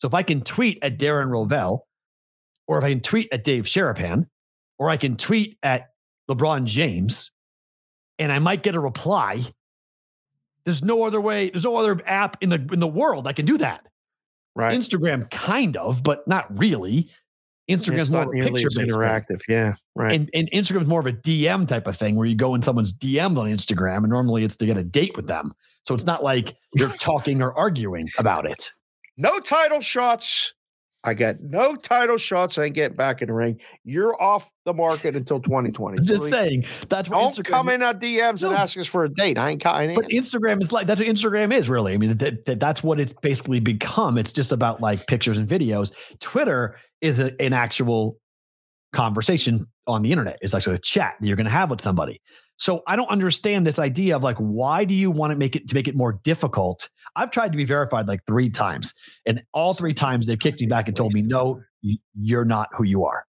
So 0.00 0.08
if 0.08 0.14
I 0.14 0.22
can 0.22 0.40
tweet 0.40 0.78
at 0.82 0.98
Darren 0.98 1.28
Rovell, 1.28 1.80
or 2.70 2.78
if 2.78 2.84
I 2.84 2.90
can 2.90 3.00
tweet 3.00 3.28
at 3.32 3.42
Dave 3.42 3.64
Sharapan, 3.64 4.28
or 4.78 4.88
I 4.88 4.96
can 4.96 5.16
tweet 5.16 5.58
at 5.64 5.90
LeBron 6.30 6.66
James, 6.66 7.32
and 8.20 8.30
I 8.30 8.38
might 8.38 8.62
get 8.62 8.76
a 8.76 8.80
reply. 8.80 9.44
There's 10.64 10.80
no 10.80 11.02
other 11.02 11.20
way. 11.20 11.50
There's 11.50 11.64
no 11.64 11.74
other 11.76 12.00
app 12.06 12.36
in 12.40 12.48
the 12.48 12.64
in 12.72 12.78
the 12.78 12.86
world 12.86 13.26
that 13.26 13.34
can 13.34 13.44
do 13.44 13.58
that. 13.58 13.84
Right. 14.54 14.78
Instagram 14.78 15.28
kind 15.32 15.76
of, 15.76 16.04
but 16.04 16.26
not 16.28 16.46
really. 16.56 17.08
Instagram's 17.68 18.02
It's 18.02 18.10
more 18.10 18.20
not 18.20 18.28
of 18.28 18.34
nearly 18.34 18.62
picture 18.62 18.68
as 18.68 18.86
based 18.86 18.96
interactive. 18.96 19.40
Yeah. 19.48 19.74
Right. 19.96 20.14
and, 20.14 20.30
and 20.32 20.48
Instagram 20.52 20.82
is 20.82 20.88
more 20.88 21.00
of 21.00 21.06
a 21.06 21.12
DM 21.12 21.66
type 21.66 21.88
of 21.88 21.96
thing 21.96 22.14
where 22.14 22.26
you 22.26 22.36
go 22.36 22.54
in 22.54 22.62
someone's 22.62 22.92
DM 22.92 23.36
on 23.36 23.48
Instagram, 23.48 23.98
and 23.98 24.10
normally 24.10 24.44
it's 24.44 24.56
to 24.56 24.66
get 24.66 24.76
a 24.76 24.84
date 24.84 25.16
with 25.16 25.26
them. 25.26 25.54
So 25.82 25.94
it's 25.94 26.06
not 26.06 26.22
like 26.22 26.56
you're 26.76 26.88
talking 27.00 27.42
or 27.42 27.52
arguing 27.52 28.08
about 28.16 28.48
it. 28.48 28.70
no 29.16 29.40
title 29.40 29.80
shots. 29.80 30.54
I 31.02 31.14
got 31.14 31.40
no 31.40 31.76
title 31.76 32.18
shots. 32.18 32.58
I 32.58 32.64
ain't 32.64 32.74
getting 32.74 32.96
back 32.96 33.22
in 33.22 33.28
the 33.28 33.34
ring. 33.34 33.58
You're 33.84 34.20
off 34.20 34.50
the 34.66 34.74
market 34.74 35.16
until 35.16 35.40
2020. 35.40 35.98
I'm 35.98 36.04
just 36.04 36.28
saying 36.28 36.66
that's 36.88 37.08
what 37.08 37.18
Don't 37.18 37.34
Instagram 37.34 37.50
come 37.50 37.68
in 37.70 37.82
our 37.82 37.94
DMs 37.94 38.42
and 38.42 38.54
ask 38.54 38.76
us 38.76 38.86
for 38.86 39.04
a 39.04 39.08
date. 39.08 39.38
I 39.38 39.50
ain't 39.50 39.62
coming 39.62 39.94
But 39.94 40.12
in. 40.12 40.22
Instagram 40.22 40.60
is 40.60 40.72
like 40.72 40.86
that's 40.86 41.00
what 41.00 41.08
Instagram 41.08 41.54
is 41.54 41.70
really. 41.70 41.94
I 41.94 41.96
mean, 41.96 42.18
that, 42.18 42.44
that, 42.44 42.60
that's 42.60 42.82
what 42.82 43.00
it's 43.00 43.14
basically 43.14 43.60
become. 43.60 44.18
It's 44.18 44.32
just 44.32 44.52
about 44.52 44.82
like 44.82 45.06
pictures 45.06 45.38
and 45.38 45.48
videos. 45.48 45.92
Twitter 46.20 46.76
is 47.00 47.18
a, 47.20 47.40
an 47.40 47.54
actual 47.54 48.18
conversation 48.92 49.66
on 49.86 50.02
the 50.02 50.10
internet. 50.12 50.38
It's 50.42 50.54
actually 50.54 50.76
a 50.76 50.80
chat 50.80 51.14
that 51.18 51.26
you're 51.26 51.36
going 51.36 51.46
to 51.46 51.50
have 51.50 51.70
with 51.70 51.80
somebody. 51.80 52.20
So 52.60 52.82
I 52.86 52.94
don't 52.94 53.08
understand 53.08 53.66
this 53.66 53.78
idea 53.78 54.14
of 54.14 54.22
like, 54.22 54.36
why 54.36 54.84
do 54.84 54.92
you 54.92 55.10
want 55.10 55.30
to 55.30 55.36
make 55.36 55.56
it 55.56 55.66
to 55.70 55.74
make 55.74 55.88
it 55.88 55.96
more 55.96 56.20
difficult? 56.22 56.90
I've 57.16 57.30
tried 57.30 57.52
to 57.52 57.56
be 57.56 57.64
verified 57.64 58.06
like 58.06 58.20
three 58.26 58.50
times, 58.50 58.92
and 59.24 59.42
all 59.54 59.72
three 59.72 59.94
times 59.94 60.26
they've 60.26 60.38
kicked 60.38 60.60
me 60.60 60.66
back 60.66 60.86
and 60.86 60.94
told 60.94 61.14
me, 61.14 61.22
no, 61.22 61.62
you're 62.20 62.44
not 62.44 62.68
who 62.76 62.84
you 62.84 63.06
are. 63.06 63.24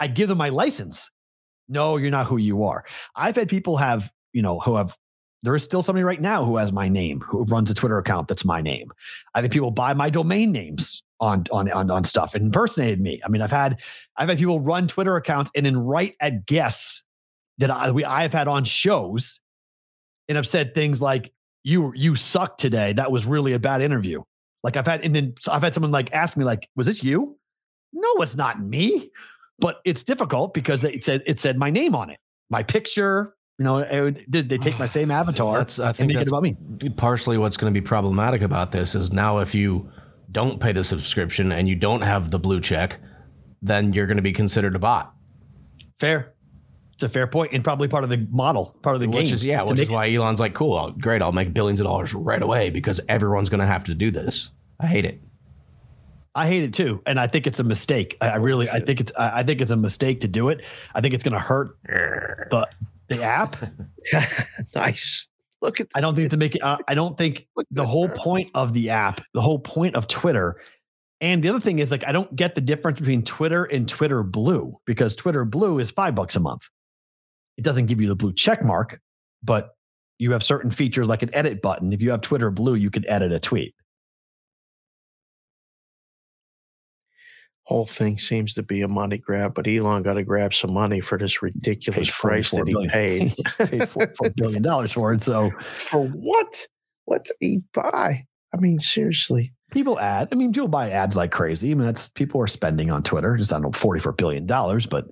I 0.00 0.08
give 0.08 0.28
them 0.28 0.38
my 0.38 0.48
license. 0.48 1.08
No, 1.68 1.96
you're 1.96 2.10
not 2.10 2.26
who 2.26 2.36
you 2.36 2.64
are. 2.64 2.84
I've 3.14 3.36
had 3.36 3.48
people 3.48 3.76
have, 3.76 4.10
you 4.32 4.42
know, 4.42 4.58
who 4.58 4.74
have 4.74 4.96
there 5.44 5.54
is 5.54 5.62
still 5.62 5.82
somebody 5.82 6.02
right 6.02 6.20
now 6.20 6.44
who 6.44 6.56
has 6.56 6.72
my 6.72 6.88
name, 6.88 7.20
who 7.20 7.44
runs 7.44 7.70
a 7.70 7.74
Twitter 7.74 7.98
account 7.98 8.26
that's 8.26 8.44
my 8.44 8.60
name. 8.60 8.90
I've 9.34 9.44
had 9.44 9.52
people 9.52 9.70
buy 9.70 9.94
my 9.94 10.10
domain 10.10 10.50
names 10.50 11.00
on 11.20 11.44
on 11.52 11.70
on, 11.70 11.92
on 11.92 12.02
stuff 12.02 12.34
and 12.34 12.46
impersonated 12.46 13.00
me. 13.00 13.20
I 13.24 13.28
mean, 13.28 13.40
I've 13.40 13.52
had 13.52 13.80
I've 14.16 14.28
had 14.28 14.38
people 14.38 14.58
run 14.58 14.88
Twitter 14.88 15.14
accounts 15.14 15.52
and 15.54 15.64
then 15.64 15.76
write 15.76 16.16
at 16.20 16.46
guests 16.46 17.04
that 17.58 17.70
I 17.70 17.90
we 17.90 18.04
I've 18.04 18.32
had 18.32 18.48
on 18.48 18.64
shows 18.64 19.40
and 20.28 20.38
I've 20.38 20.46
said 20.46 20.74
things 20.74 21.00
like 21.00 21.32
you 21.62 21.92
you 21.94 22.14
suck 22.16 22.58
today. 22.58 22.92
That 22.92 23.10
was 23.10 23.24
really 23.24 23.52
a 23.52 23.58
bad 23.58 23.82
interview. 23.82 24.22
Like 24.62 24.76
I've 24.76 24.86
had 24.86 25.04
and 25.04 25.14
then 25.14 25.34
I've 25.48 25.62
had 25.62 25.74
someone 25.74 25.92
like 25.92 26.12
ask 26.12 26.36
me 26.36 26.44
like, 26.44 26.68
was 26.76 26.86
this 26.86 27.02
you? 27.02 27.38
No, 27.92 28.14
it's 28.22 28.36
not 28.36 28.60
me. 28.60 29.10
But 29.58 29.80
it's 29.84 30.02
difficult 30.02 30.52
because 30.52 30.82
it 30.82 31.04
said 31.04 31.22
it 31.26 31.38
said 31.38 31.56
my 31.56 31.70
name 31.70 31.94
on 31.94 32.10
it, 32.10 32.18
my 32.50 32.62
picture. 32.62 33.34
You 33.58 33.64
know, 33.64 34.10
did 34.28 34.48
they 34.48 34.58
take 34.58 34.80
my 34.80 34.86
same 34.86 35.10
avatar 35.12 35.58
That's, 35.58 35.78
I 35.78 35.88
and 35.88 35.96
think 35.96 36.14
that's 36.14 36.28
about 36.28 36.42
me? 36.42 36.56
partially 36.96 37.38
what's 37.38 37.56
going 37.56 37.72
to 37.72 37.80
be 37.80 37.84
problematic 37.84 38.42
about 38.42 38.72
this 38.72 38.96
is 38.96 39.12
now 39.12 39.38
if 39.38 39.54
you 39.54 39.88
don't 40.32 40.58
pay 40.60 40.72
the 40.72 40.82
subscription 40.82 41.52
and 41.52 41.68
you 41.68 41.76
don't 41.76 42.00
have 42.00 42.32
the 42.32 42.38
blue 42.40 42.60
check, 42.60 42.98
then 43.62 43.92
you're 43.92 44.06
going 44.06 44.16
to 44.16 44.22
be 44.22 44.32
considered 44.32 44.74
a 44.74 44.80
bot. 44.80 45.14
Fair. 46.00 46.33
It's 47.04 47.10
a 47.10 47.12
fair 47.12 47.26
point 47.26 47.52
and 47.52 47.62
probably 47.62 47.86
part 47.88 48.02
of 48.04 48.10
the 48.10 48.26
model, 48.30 48.74
part 48.82 48.94
of 48.96 49.00
the 49.02 49.08
which 49.08 49.26
game. 49.26 49.34
is 49.34 49.44
yeah, 49.44 49.62
which 49.62 49.72
is 49.72 49.78
make 49.80 49.90
it- 49.90 49.92
why 49.92 50.12
Elon's 50.14 50.40
like, 50.40 50.54
cool, 50.54 50.76
I'll, 50.76 50.90
great, 50.92 51.20
I'll 51.22 51.32
make 51.32 51.52
billions 51.52 51.80
of 51.80 51.84
dollars 51.84 52.14
right 52.14 52.40
away 52.42 52.70
because 52.70 53.00
everyone's 53.08 53.48
going 53.50 53.60
to 53.60 53.66
have 53.66 53.84
to 53.84 53.94
do 53.94 54.10
this. 54.10 54.50
I 54.80 54.86
hate 54.86 55.04
it. 55.04 55.20
I 56.34 56.48
hate 56.48 56.64
it 56.64 56.74
too, 56.74 57.00
and 57.06 57.20
I 57.20 57.26
think 57.28 57.46
it's 57.46 57.60
a 57.60 57.64
mistake. 57.64 58.16
I, 58.20 58.30
I 58.30 58.36
really, 58.36 58.68
I 58.68 58.80
think 58.80 59.00
it's, 59.00 59.12
I 59.16 59.40
I 59.40 59.42
think 59.44 59.60
it's 59.60 59.70
a 59.70 59.76
mistake 59.76 60.22
to 60.22 60.28
do 60.28 60.48
it. 60.48 60.62
I 60.94 61.00
think 61.00 61.14
it's 61.14 61.22
going 61.22 61.34
to 61.34 61.38
hurt 61.38 61.76
the 61.84 62.66
the 63.08 63.22
app. 63.22 63.56
nice. 64.74 65.28
Look 65.62 65.80
at 65.80 65.88
I 65.94 66.00
don't 66.00 66.14
think 66.16 66.30
to 66.30 66.36
make 66.36 66.56
it. 66.56 66.62
Uh, 66.62 66.78
I 66.88 66.94
don't 66.94 67.16
think 67.16 67.46
the 67.70 67.86
whole 67.86 68.08
that. 68.08 68.16
point 68.16 68.50
of 68.54 68.72
the 68.72 68.90
app, 68.90 69.20
the 69.32 69.40
whole 69.40 69.58
point 69.60 69.94
of 69.94 70.08
Twitter, 70.08 70.60
and 71.20 71.42
the 71.42 71.48
other 71.50 71.60
thing 71.60 71.78
is 71.78 71.90
like 71.92 72.04
I 72.06 72.12
don't 72.12 72.34
get 72.34 72.54
the 72.56 72.60
difference 72.60 72.98
between 72.98 73.22
Twitter 73.22 73.64
and 73.64 73.88
Twitter 73.88 74.22
Blue 74.22 74.76
because 74.86 75.14
Twitter 75.16 75.44
Blue 75.44 75.78
is 75.78 75.90
five 75.92 76.14
bucks 76.14 76.34
a 76.36 76.40
month. 76.40 76.68
It 77.56 77.64
doesn't 77.64 77.86
give 77.86 78.00
you 78.00 78.08
the 78.08 78.16
blue 78.16 78.32
check 78.32 78.64
mark, 78.64 79.00
but 79.42 79.70
you 80.18 80.32
have 80.32 80.42
certain 80.42 80.70
features 80.70 81.08
like 81.08 81.22
an 81.22 81.34
edit 81.34 81.62
button. 81.62 81.92
If 81.92 82.02
you 82.02 82.10
have 82.10 82.20
Twitter 82.20 82.50
Blue, 82.50 82.74
you 82.74 82.90
can 82.90 83.08
edit 83.08 83.32
a 83.32 83.40
tweet. 83.40 83.74
whole 87.64 87.86
thing 87.86 88.18
seems 88.18 88.54
to 88.54 88.62
be 88.62 88.82
a 88.82 88.88
money 88.88 89.18
grab, 89.18 89.54
but 89.54 89.66
Elon 89.66 90.02
got 90.02 90.14
to 90.14 90.22
grab 90.22 90.52
some 90.54 90.72
money 90.72 91.00
for 91.00 91.18
this 91.18 91.42
ridiculous 91.42 92.10
price 92.10 92.50
that 92.50 92.66
he 92.66 92.74
billion. 92.74 92.90
paid. 92.90 93.34
paid 93.58 93.88
four, 93.88 94.12
four 94.16 94.30
billion 94.36 94.62
dollars 94.62 94.92
for 94.92 95.12
it. 95.12 95.22
So 95.22 95.50
for 95.60 96.06
what? 96.08 96.66
What 97.06 97.24
did 97.24 97.36
he 97.40 97.62
buy? 97.72 98.24
I 98.52 98.56
mean, 98.58 98.78
seriously. 98.78 99.52
people 99.70 99.98
add. 99.98 100.28
I 100.30 100.36
mean, 100.36 100.52
people 100.52 100.68
buy 100.68 100.90
ads 100.90 101.16
like 101.16 101.32
crazy. 101.32 101.70
I 101.70 101.74
mean, 101.74 101.86
that's 101.86 102.08
people 102.08 102.40
are 102.40 102.46
spending 102.46 102.90
on 102.90 103.02
Twitter. 103.02 103.36
Just 103.36 103.52
I 103.52 103.56
don't 103.56 103.62
know, 103.62 103.72
forty 103.72 104.00
four 104.00 104.12
billion 104.12 104.46
dollars, 104.46 104.86
but 104.86 105.06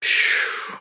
Phew, 0.00 0.78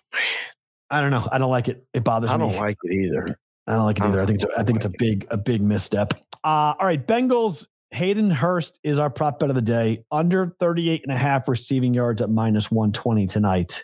I 0.92 1.00
don't 1.00 1.10
know. 1.10 1.28
I 1.32 1.38
don't 1.38 1.50
like 1.50 1.70
it. 1.70 1.86
It 1.94 2.04
bothers 2.04 2.30
me. 2.30 2.36
I 2.36 2.38
don't 2.38 2.56
like 2.58 2.78
it 2.84 2.94
either. 2.94 3.36
I 3.66 3.76
don't 3.76 3.86
like 3.86 3.98
it 4.00 4.04
either. 4.04 4.22
I 4.22 4.26
think 4.26 4.36
it's 4.36 4.46
a, 4.46 4.60
I 4.60 4.64
think 4.64 4.76
it's 4.78 4.86
a 4.86 4.92
big 5.00 5.26
a 5.32 5.38
big 5.38 5.62
misstep. 5.62 6.14
Uh, 6.44 6.76
all 6.78 6.86
right, 6.86 7.06
Bengals. 7.06 7.66
Hayden 7.94 8.32
Hurst 8.32 8.80
is 8.84 9.00
our 9.00 9.10
prop 9.10 9.40
bet 9.40 9.50
of 9.50 9.56
the 9.56 9.62
day. 9.62 10.04
Under 10.12 10.56
38 10.62 11.04
and 11.04 11.12
a 11.12 11.18
half 11.18 11.50
receiving 11.50 11.94
yards 11.94 12.22
at 12.22 12.30
minus 12.30 12.72
120 12.72 13.28
tonight. 13.28 13.84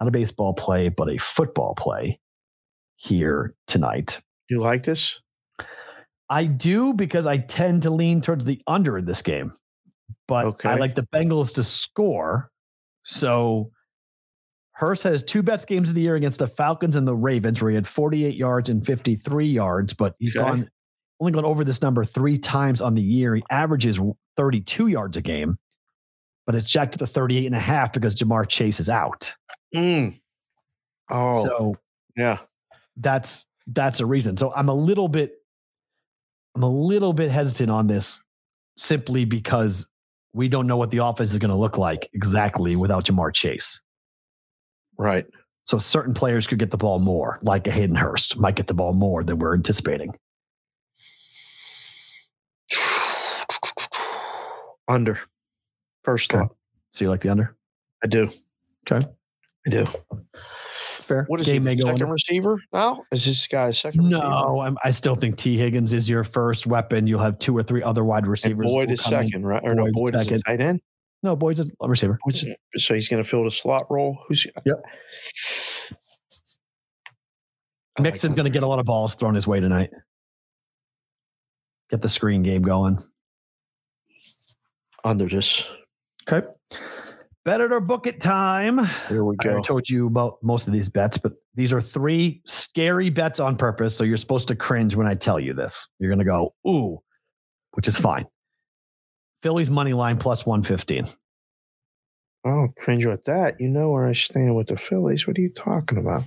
Not 0.00 0.08
a 0.08 0.10
baseball 0.10 0.54
play, 0.54 0.88
but 0.88 1.10
a 1.10 1.18
football 1.18 1.74
play 1.74 2.18
here 2.96 3.54
tonight. 3.66 4.20
You 4.48 4.60
like 4.60 4.84
this? 4.84 5.20
I 6.30 6.44
do 6.44 6.94
because 6.94 7.26
I 7.26 7.38
tend 7.38 7.82
to 7.82 7.90
lean 7.90 8.22
towards 8.22 8.46
the 8.46 8.60
under 8.66 8.96
in 8.96 9.04
this 9.04 9.20
game, 9.20 9.52
but 10.26 10.46
okay. 10.46 10.70
I 10.70 10.76
like 10.76 10.94
the 10.94 11.06
Bengals 11.14 11.54
to 11.54 11.62
score. 11.62 12.50
So 13.04 13.70
Hurst 14.82 15.04
has 15.04 15.22
two 15.22 15.44
best 15.44 15.68
games 15.68 15.88
of 15.88 15.94
the 15.94 16.00
year 16.00 16.16
against 16.16 16.40
the 16.40 16.48
Falcons 16.48 16.96
and 16.96 17.06
the 17.06 17.14
Ravens, 17.14 17.62
where 17.62 17.70
he 17.70 17.76
had 17.76 17.86
48 17.86 18.34
yards 18.34 18.68
and 18.68 18.84
53 18.84 19.46
yards, 19.46 19.94
but 19.94 20.16
he's 20.18 20.36
Okay. 20.36 20.44
gone 20.44 20.68
only 21.20 21.30
gone 21.30 21.44
over 21.44 21.62
this 21.62 21.80
number 21.80 22.04
three 22.04 22.36
times 22.36 22.80
on 22.80 22.94
the 22.96 23.00
year. 23.02 23.36
He 23.36 23.44
averages 23.48 24.00
32 24.36 24.88
yards 24.88 25.16
a 25.16 25.22
game, 25.22 25.56
but 26.46 26.56
it's 26.56 26.68
jacked 26.68 26.92
to 26.94 26.98
the 26.98 27.06
38 27.06 27.46
and 27.46 27.54
a 27.54 27.60
half 27.60 27.92
because 27.92 28.16
Ja'Marr 28.16 28.48
Chase 28.48 28.80
is 28.80 28.88
out. 28.88 29.32
Mm. 29.72 30.20
Oh, 31.08 31.44
So 31.44 31.76
yeah. 32.16 32.38
that's 32.96 33.46
that's 33.68 34.00
a 34.00 34.06
reason. 34.06 34.36
So 34.36 34.52
I'm 34.52 34.68
a 34.68 34.74
little 34.74 35.06
bit 35.06 35.34
I'm 36.56 36.64
a 36.64 36.68
little 36.68 37.12
bit 37.12 37.30
hesitant 37.30 37.70
on 37.70 37.86
this 37.86 38.18
simply 38.76 39.24
because 39.26 39.88
we 40.34 40.48
don't 40.48 40.66
know 40.66 40.76
what 40.76 40.90
the 40.90 40.98
offense 41.04 41.30
is 41.30 41.38
going 41.38 41.50
to 41.50 41.56
look 41.56 41.78
like 41.78 42.08
exactly 42.14 42.74
without 42.74 43.04
Ja'Marr 43.04 43.32
Chase. 43.32 43.80
Right. 44.98 45.26
So 45.64 45.78
certain 45.78 46.12
players 46.14 46.46
could 46.46 46.58
get 46.58 46.70
the 46.70 46.76
ball 46.76 46.98
more, 46.98 47.38
like 47.42 47.66
a 47.66 47.70
Hayden 47.70 47.94
Hurst 47.96 48.36
might 48.36 48.56
get 48.56 48.66
the 48.66 48.74
ball 48.74 48.92
more 48.92 49.22
than 49.24 49.38
we're 49.38 49.54
anticipating. 49.54 50.12
Under. 54.88 55.18
First 56.02 56.32
Okay. 56.32 56.40
thought. 56.42 56.56
So 56.92 57.04
you 57.04 57.10
like 57.10 57.20
the 57.20 57.28
under? 57.30 57.56
I 58.02 58.08
do. 58.08 58.28
Okay. 58.90 59.06
I 59.66 59.70
do. 59.70 59.86
It's 60.96 61.04
fair. 61.04 61.24
What 61.28 61.40
is 61.40 61.46
Game 61.46 61.62
he? 61.62 61.68
may 61.68 61.74
the 61.76 61.82
go 61.82 61.88
Second 61.88 62.02
under. 62.02 62.12
receiver 62.12 62.58
now? 62.72 63.04
Is 63.12 63.24
this 63.24 63.46
guy 63.46 63.68
a 63.68 63.72
second 63.72 64.04
receiver? 64.06 64.26
No, 64.26 64.60
I'm, 64.60 64.76
I 64.84 64.90
still 64.90 65.14
think 65.14 65.36
Tee 65.36 65.56
Higgins 65.56 65.92
is 65.92 66.08
your 66.08 66.24
first 66.24 66.66
weapon. 66.66 67.06
You'll 67.06 67.20
have 67.20 67.38
two 67.38 67.56
or 67.56 67.62
three 67.62 67.82
other 67.82 68.04
wide 68.04 68.24
And 68.24 68.30
receivers. 68.32 68.66
Boyd 68.66 68.88
who 68.88 68.94
is 68.94 69.02
second, 69.04 69.46
right? 69.46 69.62
Or 69.64 69.74
no, 69.74 69.86
Boyd 69.92 70.14
is 70.16 70.22
a 70.22 70.24
second. 70.24 70.42
tight 70.42 70.60
end. 70.60 70.80
No, 71.22 71.36
Boyd's 71.36 71.60
a 71.60 71.66
receiver. 71.80 72.18
So 72.76 72.94
he's 72.94 73.08
going 73.08 73.22
to 73.22 73.28
fill 73.28 73.44
the 73.44 73.50
slot 73.50 73.86
role. 73.90 74.18
Who's? 74.28 74.46
Yep. 74.64 74.82
I 77.98 78.02
Mixon's 78.02 78.32
him. 78.32 78.36
going 78.36 78.44
to 78.44 78.50
get 78.50 78.62
a 78.62 78.66
lot 78.66 78.78
of 78.78 78.86
balls 78.86 79.14
thrown 79.14 79.34
his 79.34 79.46
way 79.46 79.60
tonight. 79.60 79.90
Get 81.90 82.02
the 82.02 82.08
screen 82.08 82.42
game 82.42 82.62
going. 82.62 82.98
under 85.04 85.28
this. 85.28 85.68
Okay. 86.30 86.46
Bet 87.44 87.60
it 87.60 87.72
or 87.72 87.80
book 87.80 88.06
it 88.06 88.20
time. 88.20 88.78
Here 89.08 89.24
we 89.24 89.34
go. 89.36 89.58
I 89.58 89.60
told 89.62 89.88
you 89.90 90.06
about 90.06 90.38
most 90.42 90.68
of 90.68 90.72
these 90.72 90.88
bets, 90.88 91.18
but 91.18 91.32
these 91.54 91.72
are 91.72 91.80
three 91.80 92.40
scary 92.46 93.10
bets 93.10 93.40
on 93.40 93.56
purpose. 93.56 93.96
So 93.96 94.04
you're 94.04 94.16
supposed 94.16 94.46
to 94.48 94.56
cringe 94.56 94.94
when 94.94 95.08
I 95.08 95.14
tell 95.16 95.40
you 95.40 95.52
this. 95.52 95.88
You're 95.98 96.10
going 96.10 96.20
to 96.20 96.24
go, 96.24 96.54
ooh, 96.66 96.98
which 97.72 97.88
is 97.88 97.98
fine. 97.98 98.26
Phillies 99.42 99.70
money 99.70 99.92
line 99.92 100.18
plus 100.18 100.46
115. 100.46 101.08
Oh, 102.44 102.68
cringe 102.78 103.06
at 103.06 103.24
that. 103.24 103.60
You 103.60 103.68
know 103.68 103.90
where 103.90 104.06
I 104.06 104.12
stand 104.12 104.56
with 104.56 104.68
the 104.68 104.76
Phillies. 104.76 105.26
What 105.26 105.38
are 105.38 105.40
you 105.40 105.50
talking 105.50 105.98
about? 105.98 106.22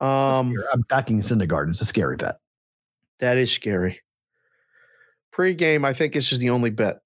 Um, 0.00 0.54
I'm 0.72 0.82
backing 0.88 1.20
Syndergaard. 1.20 1.68
It's 1.70 1.80
a 1.80 1.84
scary 1.84 2.16
bet. 2.16 2.36
that 3.18 3.36
is 3.36 3.52
scary. 3.52 4.00
Pre-game, 5.32 5.84
I 5.84 5.92
think 5.92 6.12
this 6.12 6.32
is 6.32 6.38
the 6.38 6.50
only 6.50 6.70
bet. 6.70 6.98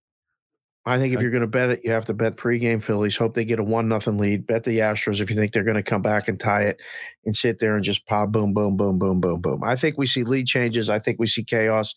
I 0.86 0.98
think 0.98 1.14
if 1.14 1.22
you're 1.22 1.30
going 1.30 1.40
to 1.40 1.46
bet 1.46 1.70
it, 1.70 1.80
you 1.82 1.92
have 1.92 2.04
to 2.06 2.14
bet 2.14 2.36
pregame 2.36 2.82
Phillies. 2.82 3.16
Hope 3.16 3.32
they 3.34 3.46
get 3.46 3.58
a 3.58 3.64
one 3.64 3.88
nothing 3.88 4.18
lead. 4.18 4.46
Bet 4.46 4.64
the 4.64 4.80
Astros 4.80 5.20
if 5.20 5.30
you 5.30 5.36
think 5.36 5.52
they're 5.52 5.64
going 5.64 5.76
to 5.76 5.82
come 5.82 6.02
back 6.02 6.28
and 6.28 6.38
tie 6.38 6.64
it, 6.64 6.80
and 7.24 7.34
sit 7.34 7.58
there 7.58 7.74
and 7.74 7.82
just 7.82 8.06
pop 8.06 8.30
boom 8.30 8.52
boom 8.52 8.76
boom 8.76 8.98
boom 8.98 9.18
boom 9.18 9.40
boom. 9.40 9.64
I 9.64 9.76
think 9.76 9.96
we 9.96 10.06
see 10.06 10.24
lead 10.24 10.46
changes. 10.46 10.90
I 10.90 10.98
think 10.98 11.18
we 11.18 11.26
see 11.26 11.42
chaos. 11.42 11.94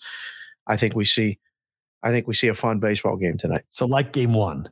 I 0.67 0.77
think 0.77 0.95
we 0.95 1.03
see, 1.03 1.37
I 2.03 2.11
think 2.11 2.27
we 2.27 2.33
see 2.33 2.47
a 2.47 2.53
fun 2.53 2.79
baseball 2.79 3.17
game 3.17 3.37
tonight. 3.37 3.63
So 3.71 3.85
like 3.85 4.13
game 4.13 4.33
one, 4.33 4.69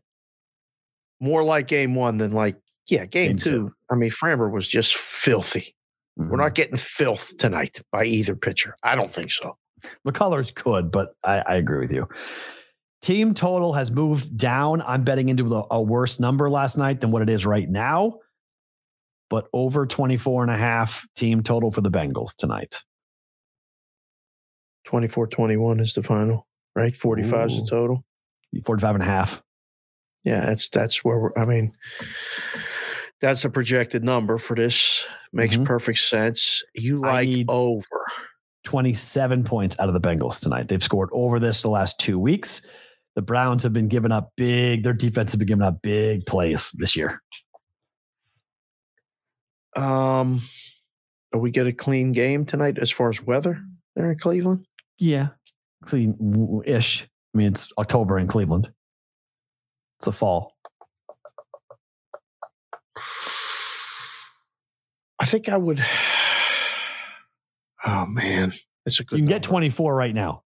more 1.20 1.44
like 1.44 1.68
game 1.68 1.96
one 1.96 2.18
than 2.18 2.32
like 2.32 2.56
yeah 2.88 3.06
game, 3.06 3.30
Game 3.30 3.38
two. 3.38 3.52
two. 3.52 3.74
I 3.90 3.96
mean 3.96 4.10
Framber 4.12 4.52
was 4.52 4.68
just 4.68 4.96
filthy. 4.96 5.76
We're 6.18 6.28
Mhm. 6.28 6.38
not 6.38 6.56
getting 6.56 6.78
filth 6.78 7.36
tonight 7.38 7.82
by 7.92 8.06
either 8.06 8.36
pitcher. 8.36 8.76
I 8.84 8.96
don't 8.96 9.12
think 9.12 9.32
so. 9.32 9.58
McCullers 10.08 10.54
could, 10.56 10.90
but 10.92 11.14
I, 11.24 11.40
I 11.46 11.56
agree 11.56 11.80
with 11.80 11.92
you. 11.92 12.08
Team 13.02 13.34
total 13.34 13.74
has 13.74 13.92
moved 13.92 14.36
down. 14.38 14.82
I'm 14.84 15.04
betting 15.04 15.30
into 15.30 15.54
a, 15.56 15.66
a 15.72 15.82
worse 15.82 16.20
number 16.20 16.50
last 16.50 16.78
night 16.78 17.02
than 17.02 17.12
what 17.12 17.22
it 17.22 17.30
is 17.30 17.46
right 17.46 17.70
now, 17.70 18.20
but 19.30 19.48
over 19.54 19.86
24 19.86 20.44
and 20.44 20.52
a 20.52 20.58
half 20.58 21.06
team 21.16 21.44
total 21.44 21.72
for 21.72 21.82
the 21.82 21.92
Bengals 21.92 22.34
tonight. 22.36 22.82
24-21 24.88 25.82
is 25.82 25.94
the 25.94 26.04
final, 26.04 26.48
right? 26.76 26.96
45 26.96 27.50
is 27.50 27.62
the 27.62 27.68
total. 27.68 28.04
45 28.66 28.96
and 28.96 29.04
a 29.04 29.08
half. 29.08 29.42
Yeah, 30.24 30.46
that's 30.46 30.70
that's 30.70 31.04
where 31.04 31.20
we're. 31.20 31.38
I 31.38 31.46
mean, 31.46 31.74
that's 33.22 33.46
a 33.46 33.50
projected 33.50 34.04
number 34.04 34.38
for 34.38 34.56
this. 34.56 35.06
Makes 35.34 35.58
Mhm. 35.58 35.66
perfect 35.66 36.00
sense. 36.00 36.64
You 36.74 37.02
like 37.02 37.46
over. 37.48 38.06
27 38.64 39.44
points 39.44 39.78
out 39.80 39.88
of 39.90 39.94
the 39.94 40.02
Bengals 40.02 40.40
tonight. 40.40 40.68
They've 40.68 40.82
scored 40.82 41.10
over 41.12 41.40
this 41.40 41.62
the 41.62 41.70
last 41.70 42.00
two 42.00 42.18
weeks. 42.18 42.62
The 43.16 43.22
Browns 43.22 43.62
have 43.62 43.74
been 43.74 43.88
giving 43.88 44.12
up 44.12 44.32
big, 44.36 44.82
their 44.84 44.94
defense 44.94 45.32
has 45.34 45.38
been 45.38 45.48
giving 45.48 45.62
up 45.64 45.82
big 45.84 46.26
plays 46.26 46.72
this 46.80 46.96
year. 46.96 47.22
Um, 49.76 50.42
are 51.34 51.40
we 51.40 51.52
get 51.52 51.68
a 51.68 51.74
clean 51.74 52.12
game 52.12 52.46
tonight 52.46 52.78
as 52.80 52.90
far 52.92 53.10
as 53.10 53.22
weather 53.22 53.62
there 53.96 54.12
in 54.12 54.18
Cleveland? 54.18 54.66
Yeah. 54.98 55.30
Clean 55.86 56.62
ish. 56.66 57.04
I 57.04 57.38
mean, 57.38 57.48
it's 57.48 57.72
October 57.78 58.18
in 58.20 58.28
Cleveland. 58.28 58.72
It's 60.00 60.08
a 60.08 60.12
fall. 60.12 60.54
I 65.20 65.26
think 65.26 65.50
I 65.50 65.58
would. 65.58 65.84
Oh 67.86 68.06
man, 68.06 68.52
it's 68.86 69.00
a 69.00 69.04
good. 69.04 69.18
You 69.20 69.24
can 69.24 69.30
get 69.30 69.44
24 69.44 69.96
right 69.96 70.14
now. 70.14 70.42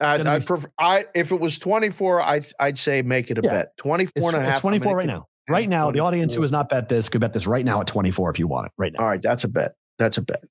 I'd, 0.00 0.26
I'd 0.26 0.40
be- 0.40 0.46
prefer. 0.46 0.68
I 0.78 1.04
if 1.14 1.30
it 1.30 1.40
was 1.40 1.58
twenty 1.60 1.90
four, 1.90 2.20
I 2.20 2.40
I'd 2.58 2.76
say 2.76 3.02
make 3.02 3.30
it 3.30 3.38
a 3.38 3.40
Yeah. 3.44 3.50
bet. 3.50 3.76
24 3.76 4.12
It's, 4.16 4.34
and 4.34 4.44
a 4.46 4.50
half. 4.50 4.60
24 4.60 4.84
gonna 4.84 4.96
right 4.96 5.06
now. 5.06 5.26
Right 5.48 5.68
now, 5.68 5.90
the 5.92 6.00
audience 6.00 6.34
who 6.34 6.42
has 6.42 6.50
not 6.52 6.68
bet 6.68 6.88
this 6.88 7.08
could 7.08 7.20
bet 7.20 7.32
this 7.32 7.46
right 7.46 7.64
now 7.64 7.80
at 7.80 7.86
24 7.86 8.30
if 8.30 8.38
you 8.38 8.46
want 8.48 8.66
it 8.66 8.72
right 8.78 8.92
now, 8.92 9.00
All 9.00 9.08
right, 9.08 9.22
that's 9.22 9.44
a 9.44 9.48
bet. 9.48 9.74
That's 9.98 10.18
a 10.18 10.22
bet. 10.22 10.42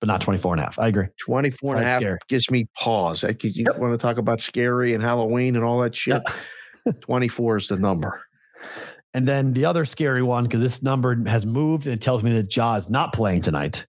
But 0.00 0.08
not 0.08 0.20
24 0.20 0.54
and 0.54 0.60
a 0.60 0.64
half. 0.64 0.78
I 0.78 0.88
agree. 0.88 1.06
24 1.24 1.76
and 1.76 1.84
a 1.84 1.88
half 1.88 2.00
scary. 2.00 2.18
gives 2.28 2.50
me 2.50 2.66
pause. 2.76 3.24
I, 3.24 3.30
you 3.42 3.64
Yep. 3.66 3.78
want 3.78 3.92
to 3.94 3.98
talk 3.98 4.18
about 4.18 4.40
scary 4.40 4.92
and 4.92 5.02
Halloween 5.02 5.56
and 5.56 5.64
all 5.64 5.78
that 5.80 5.96
shit? 5.96 6.22
24 7.00 7.56
is 7.56 7.68
the 7.68 7.76
number. 7.78 8.20
And 9.14 9.26
then 9.26 9.54
the 9.54 9.64
other 9.64 9.86
scary 9.86 10.22
one, 10.22 10.44
because 10.44 10.60
this 10.60 10.82
number 10.82 11.16
has 11.26 11.46
moved 11.46 11.86
and 11.86 11.94
it 11.94 12.02
tells 12.02 12.22
me 12.22 12.32
that 12.34 12.54
Ja 12.54 12.74
is 12.74 12.90
not 12.90 13.14
playing 13.14 13.40
tonight. 13.40 13.86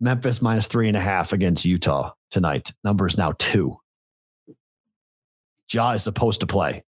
Memphis 0.00 0.40
minus 0.40 0.68
three 0.68 0.86
and 0.86 0.96
a 0.96 1.00
half 1.00 1.32
against 1.32 1.64
Utah 1.64 2.12
tonight. 2.30 2.72
Number 2.84 3.06
is 3.06 3.18
now 3.18 3.32
two. 3.38 3.76
Ja 5.72 5.90
is 5.92 6.04
supposed 6.04 6.38
to 6.40 6.46
play. 6.46 6.84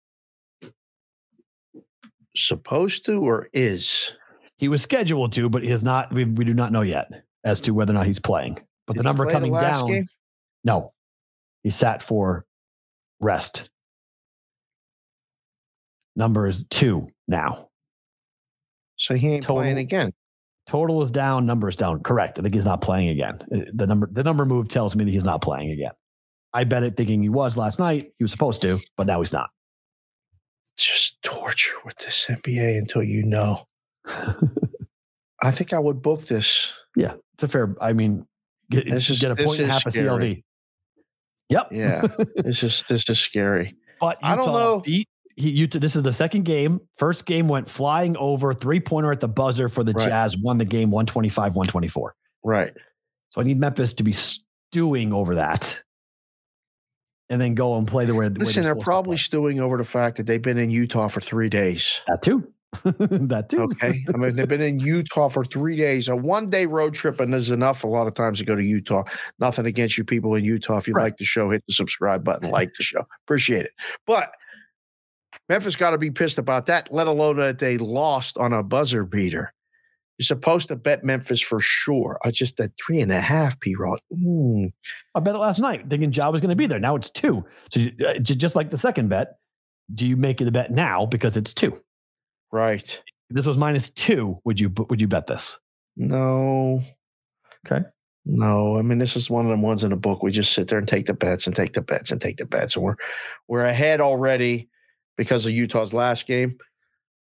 Supposed 2.37 3.05
to 3.07 3.23
or 3.23 3.49
is? 3.53 4.13
He 4.57 4.69
was 4.69 4.81
scheduled 4.83 5.33
to, 5.33 5.49
but 5.51 5.63
he 5.63 5.71
is 5.71 5.83
not. 5.85 6.13
We, 6.13 6.25
we 6.25 6.45
do 6.45 6.55
not 6.55 6.73
know 6.73 6.83
yet 6.83 7.11
as 7.45 7.61
to 7.63 7.73
whether 7.73 7.93
or 7.93 7.95
not 7.95 8.07
he's 8.07 8.21
playing. 8.21 8.59
But 8.87 8.95
Did 8.95 9.01
the 9.01 9.05
number 9.05 9.31
coming 9.31 9.53
last 9.53 9.81
down. 9.81 9.89
game? 9.89 10.07
No, 10.65 10.93
he 11.63 11.71
sat 11.71 12.03
for 12.03 12.45
rest. 13.21 13.71
Number 16.17 16.47
is 16.47 16.65
two 16.69 17.09
now. 17.29 17.69
So 18.97 19.15
he 19.15 19.29
ain't 19.35 19.47
playing 19.47 19.77
Total- 19.77 19.83
again. 19.83 20.13
Total 20.67 21.03
is 21.03 21.11
down. 21.11 21.47
Number 21.47 21.69
is 21.69 21.77
down. 21.77 22.03
Correct. 22.03 22.39
I 22.39 22.43
think 22.43 22.55
he's 22.55 22.65
not 22.65 22.81
playing 22.81 23.09
again. 23.09 23.39
Uh, 23.53 23.71
The 23.75 23.87
number 23.87 24.09
the 24.13 24.23
number 24.23 24.45
move 24.45 24.69
tells 24.69 24.95
me 24.95 25.05
that 25.05 25.11
he's 25.11 25.25
not 25.25 25.41
playing 25.43 25.71
again. 25.71 25.93
I 26.53 26.65
bet 26.65 26.83
it 26.83 26.97
thinking 26.97 27.23
he 27.23 27.29
was 27.29 27.57
last 27.57 27.79
night. 27.79 28.13
He 28.19 28.25
was 28.25 28.31
supposed 28.31 28.61
to, 28.63 28.79
but 28.97 29.07
now 29.07 29.21
he's 29.21 29.33
not. 29.33 29.51
Just 30.77 31.21
torture 31.23 31.75
with 31.85 31.97
this 31.99 32.27
NBA 32.29 32.77
until 32.79 33.03
you 33.03 33.25
know. 33.25 33.67
I 35.43 35.51
think 35.51 35.73
I 35.73 35.79
would 35.79 36.03
book 36.03 36.27
this. 36.27 36.73
yeah, 36.97 37.15
it's 37.41 37.45
a 37.45 37.49
fair. 37.49 37.75
I 37.81 37.95
mean, 37.95 38.27
get, 38.71 38.85
This 38.91 39.09
is- 39.09 39.21
get 39.21 39.31
a 39.31 39.37
point 39.37 39.61
and 39.61 39.71
half 39.71 39.91
scary. 39.91 40.07
CLV. 40.07 40.43
Yep. 41.49 41.69
Yeah. 41.73 42.07
this 42.37 42.63
is 42.63 42.85
this 42.89 43.09
is 43.09 43.19
scary. 43.19 43.75
But 43.99 44.19
I 44.23 44.37
don't 44.37 44.45
Utah 44.47 44.59
know. 44.59 44.81
Beat, 44.81 45.09
he, 45.37 45.51
Utah, 45.51 45.79
this 45.79 45.97
is 45.97 46.03
the 46.03 46.13
second 46.13 46.45
game. 46.45 46.81
First 46.99 47.25
game 47.25 47.49
went 47.49 47.69
flying 47.69 48.15
over, 48.19 48.53
three 48.53 48.79
pointer 48.79 49.11
at 49.11 49.21
the 49.21 49.29
buzzer 49.29 49.69
for 49.71 49.83
the 49.83 49.93
Right. 49.93 50.09
Jazz, 50.09 50.37
won 50.37 50.59
the 50.59 50.65
game 50.67 50.91
125 50.91 51.55
124. 51.57 52.15
Right. 52.45 52.73
So 53.31 53.41
I 53.41 53.45
need 53.45 53.59
Memphis 53.59 53.95
to 53.95 54.03
be 54.03 54.13
stewing 54.13 55.13
over 55.13 55.37
that 55.37 55.83
and 57.31 57.41
then 57.41 57.55
go 57.55 57.77
and 57.77 57.87
play 57.89 58.05
the 58.05 58.15
way 58.15 58.29
the 58.29 58.39
way 58.41 58.45
Listen, 58.45 58.65
they're 58.65 58.75
to 58.75 58.81
probably 58.81 59.17
stewing 59.17 59.61
over 59.61 59.79
the 59.79 59.85
fact 59.85 60.19
that 60.19 60.27
they've 60.27 60.43
been 60.43 60.59
in 60.59 60.71
Utah 60.71 61.09
for 61.09 61.21
three 61.21 61.49
days. 61.49 62.01
that 62.07 62.23
too. 62.23 62.53
that 62.85 63.49
too. 63.49 63.63
Okay. 63.63 64.05
I 64.15 64.17
mean, 64.17 64.37
they've 64.37 64.49
been 64.49 64.61
in 64.61 64.79
Utah 64.79 65.29
for 65.29 65.45
three 65.45 65.77
days. 65.77 66.09
A 66.09 66.15
one 66.17 66.51
day 66.51 66.67
road 66.67 66.95
trip, 66.95 67.21
and 67.21 67.35
is 67.35 67.51
enough 67.51 67.83
a 67.85 67.89
lot 67.89 68.07
of 68.07 68.15
times 68.15 68.39
to 68.39 68.45
go 68.45 68.55
to 68.55 68.63
Utah. 68.65 69.03
Nothing 69.39 69.67
against 69.67 69.99
you 69.99 70.05
people 70.05 70.35
in 70.37 70.45
Utah. 70.45 70.79
If 70.79 70.87
you 70.89 70.95
Right. 70.95 71.05
like 71.05 71.17
the 71.17 71.25
show, 71.25 71.51
hit 71.51 71.65
the 71.67 71.73
subscribe 71.75 72.23
button, 72.25 72.51
like 72.51 72.73
the 72.79 72.85
show. 72.85 73.05
Appreciate 73.27 73.65
it. 73.65 73.73
But 74.07 74.33
Memphis 75.49 75.77
got 75.77 75.91
to 75.91 75.99
be 75.99 76.11
pissed 76.11 76.39
about 76.39 76.67
that, 76.67 76.93
let 76.93 77.07
alone 77.07 77.37
that 77.37 77.59
they 77.59 77.77
lost 77.79 78.39
on 78.39 78.53
a 78.53 78.63
buzzer 78.63 79.05
beater. 79.05 79.53
You're 80.19 80.27
supposed 80.27 80.69
to 80.69 80.77
bet 80.77 81.03
Memphis 81.03 81.41
for 81.41 81.61
sure. 81.61 82.19
I 82.25 82.31
just 82.31 82.61
at 82.61 82.73
three 82.85 83.01
and 83.01 83.11
a 83.11 83.21
half, 83.21 83.59
P 83.61 83.75
Rod. 83.75 83.99
Mm, 84.13 84.71
I 85.15 85.21
bet 85.21 85.35
it 85.35 85.39
last 85.39 85.61
night 85.61 85.89
thinking 85.89 86.13
Ja 86.13 86.31
was 86.31 86.41
going 86.41 86.51
to 86.51 86.57
be 86.57 86.67
there. 86.67 86.79
Now 86.79 86.95
it's 86.95 87.11
two. 87.11 87.45
So 87.73 87.81
you- 87.81 87.93
uh, 88.07 88.19
just 88.19 88.55
like 88.55 88.71
the 88.71 88.79
second 88.79 89.09
bet, 89.09 89.39
do 89.95 90.07
you 90.07 90.17
make 90.17 90.39
the 90.39 90.53
bet 90.53 90.71
now 90.71 91.07
because 91.07 91.37
it's 91.37 91.55
two? 91.55 91.77
Right. 92.53 93.01
This 93.31 93.47
was 93.47 93.57
minus 93.57 93.91
two. 93.91 94.39
Would 94.45 94.59
you 94.59 94.71
would 94.89 95.01
you 95.01 95.09
bet 95.09 95.27
this? 95.27 95.59
No. 95.97 96.83
Okay. 97.67 97.85
No, 98.27 98.79
I 98.79 98.83
mean 98.83 98.99
this 98.99 99.17
is 99.17 99.31
one 99.31 99.45
of 99.45 99.51
them 99.51 99.63
ones 99.63 99.83
in 99.85 99.91
the 99.91 99.97
book. 99.97 100.23
We 100.23 100.31
just 100.31 100.53
sit 100.53 100.69
there 100.69 100.79
and 100.79 100.87
take 100.89 101.07
the 101.07 101.15
bets 101.15 101.47
and 101.47 101.57
take 101.57 101.73
the 101.73 101.81
bets 101.81 102.11
and 102.11 102.21
take 102.21 102.37
the 102.37 102.47
bets, 102.47 102.77
and 102.77 102.85
we're 102.85 102.97
we're 103.49 103.65
ahead 103.65 104.01
already 104.01 104.69
because 105.17 105.47
of 105.47 105.53
Utah's 105.53 105.95
last 105.95 106.27
game. 106.27 106.59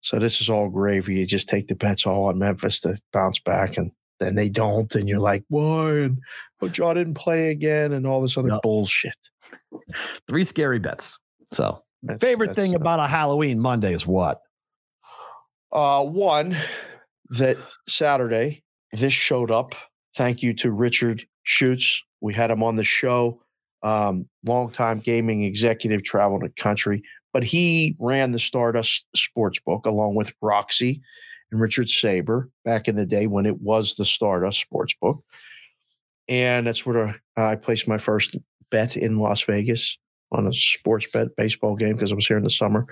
So 0.02 0.19
this 0.19 0.40
is 0.40 0.51
all 0.51 0.69
gravy. 0.69 1.16
You 1.16 1.27
just 1.27 1.48
take 1.48 1.69
the 1.69 1.74
bets 1.74 2.07
all 2.07 2.24
on 2.24 2.39
Memphis 2.39 2.81
to 2.81 2.98
bounce 3.12 3.39
back, 3.39 3.77
and 3.77 3.93
then 4.19 4.35
they 4.35 4.48
don't, 4.48 4.94
and 4.94 5.09
you're 5.09 5.20
like, 5.20 5.44
why? 5.48 5.90
And 5.90 6.19
but 6.59 6.77
Ja 6.77 6.93
didn't 6.93 7.15
play 7.15 7.51
again, 7.51 7.93
and 7.93 8.07
all 8.07 8.20
this 8.20 8.36
other 8.36 8.59
bullshit. 8.62 9.15
Three 10.28 10.44
scary 10.44 10.78
bets. 10.78 11.19
So 11.52 11.82
That's- 12.02 12.20
favorite 12.20 12.48
that's, 12.48 12.59
thing 12.59 12.74
uh, 12.74 12.78
about 12.78 13.01
a 13.01 13.07
Halloween 13.07 13.59
Monday 13.59 13.94
is 13.94 14.07
what? 14.07 14.40
Uh, 15.72 16.05
one 16.05 16.56
that 17.30 17.56
Saturday 17.88 18.62
this 18.92 19.12
showed 19.12 19.51
up. 19.51 19.74
Thank 20.16 20.42
you 20.42 20.52
to 20.55 20.72
Richard 20.72 21.24
Schuetz. 21.47 22.01
We 22.20 22.34
had 22.34 22.51
him 22.51 22.62
on 22.62 22.76
the 22.76 22.84
show. 22.84 23.40
Um, 23.82 24.28
longtime 24.44 25.01
gaming 25.01 25.44
executive, 25.44 26.02
traveled 26.02 26.42
the 26.42 26.51
country, 26.51 27.02
but 27.32 27.42
he 27.42 27.97
ran 27.98 28.32
the 28.32 28.38
Stardust 28.38 29.06
Sportsbook 29.16 29.86
along 29.86 30.16
with 30.16 30.32
Roxy 30.42 31.01
and 31.51 31.60
Richard 31.60 31.88
Saber 31.88 32.51
back 32.64 32.88
in 32.88 32.97
the 32.97 33.06
day 33.06 33.26
when 33.26 33.47
it 33.47 33.60
was 33.60 33.94
the 33.94 34.05
Stardust 34.05 34.66
Sportsbook. 34.70 35.20
And 36.28 36.66
that's 36.66 36.84
where 36.84 37.20
I 37.36 37.56
placed 37.56 37.88
my 37.88 37.97
first 37.97 38.36
bet 38.70 38.97
in 38.97 39.18
Las 39.18 39.42
Vegas 39.42 39.97
on 40.30 40.47
a 40.47 40.52
sports 40.52 41.10
bet 41.10 41.34
baseball 41.36 41.74
game 41.74 41.94
because 41.94 42.12
I 42.12 42.16
was 42.16 42.26
here 42.26 42.36
in 42.36 42.44
the 42.44 42.51
summer. 42.51 42.86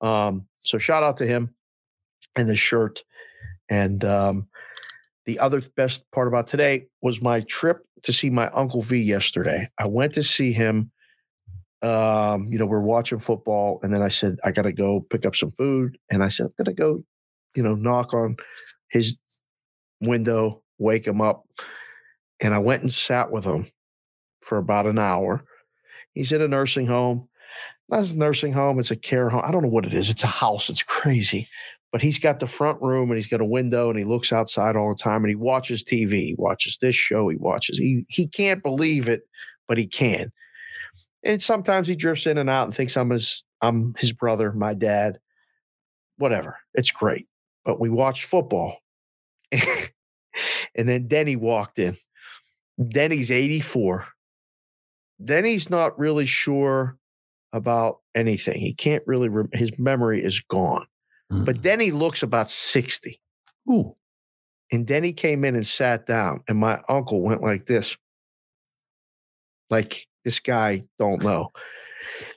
Um, 0.00 0.46
so 0.60 0.78
shout 0.78 1.02
out 1.02 1.16
to 1.16 1.26
him 1.26 1.54
and 2.38 2.48
the 2.48 2.56
shirt. 2.56 3.02
And 3.68 4.02
um, 4.04 4.48
the 5.26 5.38
other 5.40 5.60
best 5.76 6.10
part 6.12 6.28
about 6.28 6.46
today 6.46 6.86
was 7.02 7.20
my 7.20 7.40
trip 7.40 7.84
to 8.04 8.12
see 8.12 8.30
my 8.30 8.48
Uncle 8.50 8.80
V 8.80 8.96
yesterday. 8.96 9.66
I 9.78 9.86
went 9.86 10.14
to 10.14 10.22
see 10.22 10.52
him. 10.52 10.90
Um, 11.82 12.48
you 12.48 12.58
know, 12.58 12.66
we're 12.66 12.80
watching 12.80 13.18
football, 13.18 13.78
and 13.82 13.94
then 13.94 14.02
I 14.02 14.08
said, 14.08 14.38
I 14.44 14.50
got 14.50 14.62
to 14.62 14.72
go 14.72 15.00
pick 15.00 15.26
up 15.26 15.36
some 15.36 15.50
food. 15.50 15.98
And 16.10 16.24
I 16.24 16.28
said, 16.28 16.46
I'm 16.46 16.64
going 16.64 16.74
to 16.74 16.80
go, 16.80 17.04
you 17.54 17.62
know, 17.62 17.74
knock 17.74 18.14
on 18.14 18.36
his 18.90 19.16
window, 20.00 20.62
wake 20.78 21.06
him 21.06 21.20
up. 21.20 21.44
And 22.40 22.54
I 22.54 22.58
went 22.58 22.82
and 22.82 22.92
sat 22.92 23.30
with 23.30 23.44
him 23.44 23.66
for 24.42 24.58
about 24.58 24.86
an 24.86 24.98
hour. 24.98 25.44
He's 26.14 26.32
in 26.32 26.42
a 26.42 26.48
nursing 26.48 26.86
home. 26.86 27.28
That's 27.88 28.10
a 28.10 28.16
nursing 28.16 28.52
home. 28.52 28.78
It's 28.78 28.90
a 28.90 28.96
care 28.96 29.28
home. 29.28 29.42
I 29.44 29.50
don't 29.50 29.62
know 29.62 29.68
what 29.68 29.86
it 29.86 29.94
is. 29.94 30.10
It's 30.10 30.24
a 30.24 30.28
house. 30.28 30.68
It's 30.68 30.82
crazy. 30.82 31.48
But 31.90 32.02
he's 32.02 32.18
got 32.18 32.38
the 32.40 32.46
front 32.46 32.82
room 32.82 33.10
and 33.10 33.16
he's 33.16 33.26
got 33.26 33.40
a 33.40 33.46
window 33.46 33.88
and 33.88 33.98
he 33.98 34.04
looks 34.04 34.32
outside 34.32 34.76
all 34.76 34.90
the 34.90 35.02
time 35.02 35.24
and 35.24 35.30
he 35.30 35.34
watches 35.34 35.82
TV. 35.82 36.26
He 36.26 36.34
watches 36.36 36.76
this 36.80 36.94
show. 36.94 37.28
He 37.28 37.36
watches. 37.36 37.78
He 37.78 38.04
he 38.08 38.26
can't 38.26 38.62
believe 38.62 39.08
it, 39.08 39.22
but 39.66 39.78
he 39.78 39.86
can. 39.86 40.30
And 41.24 41.40
sometimes 41.40 41.88
he 41.88 41.96
drifts 41.96 42.26
in 42.26 42.38
and 42.38 42.50
out 42.50 42.66
and 42.66 42.74
thinks 42.74 42.96
I'm 42.96 43.10
his 43.10 43.42
I'm 43.62 43.94
his 43.98 44.12
brother, 44.12 44.52
my 44.52 44.74
dad, 44.74 45.18
whatever. 46.18 46.58
It's 46.74 46.90
great. 46.90 47.26
But 47.64 47.80
we 47.80 47.88
watched 47.88 48.24
football. 48.24 48.76
and 49.52 50.88
then 50.88 51.08
Denny 51.08 51.36
walked 51.36 51.78
in. 51.78 51.96
Denny's 52.86 53.30
84. 53.30 54.06
Denny's 55.24 55.68
not 55.68 55.98
really 55.98 56.26
sure 56.26 56.96
about 57.52 57.98
anything. 58.14 58.60
He 58.60 58.74
can't 58.74 59.02
really, 59.06 59.28
rem- 59.28 59.50
his 59.52 59.76
memory 59.78 60.22
is 60.22 60.40
gone. 60.40 60.86
Mm. 61.32 61.44
But 61.44 61.60
Denny 61.60 61.90
looks 61.90 62.22
about 62.22 62.50
60. 62.50 63.20
Ooh. 63.70 63.94
And 64.70 64.86
Denny 64.86 65.12
came 65.12 65.44
in 65.44 65.54
and 65.54 65.66
sat 65.66 66.06
down, 66.06 66.42
and 66.48 66.58
my 66.58 66.80
uncle 66.88 67.22
went 67.22 67.42
like 67.42 67.66
this. 67.66 67.96
Like, 69.70 70.06
this 70.24 70.40
guy 70.40 70.84
don't 70.98 71.22
know. 71.22 71.52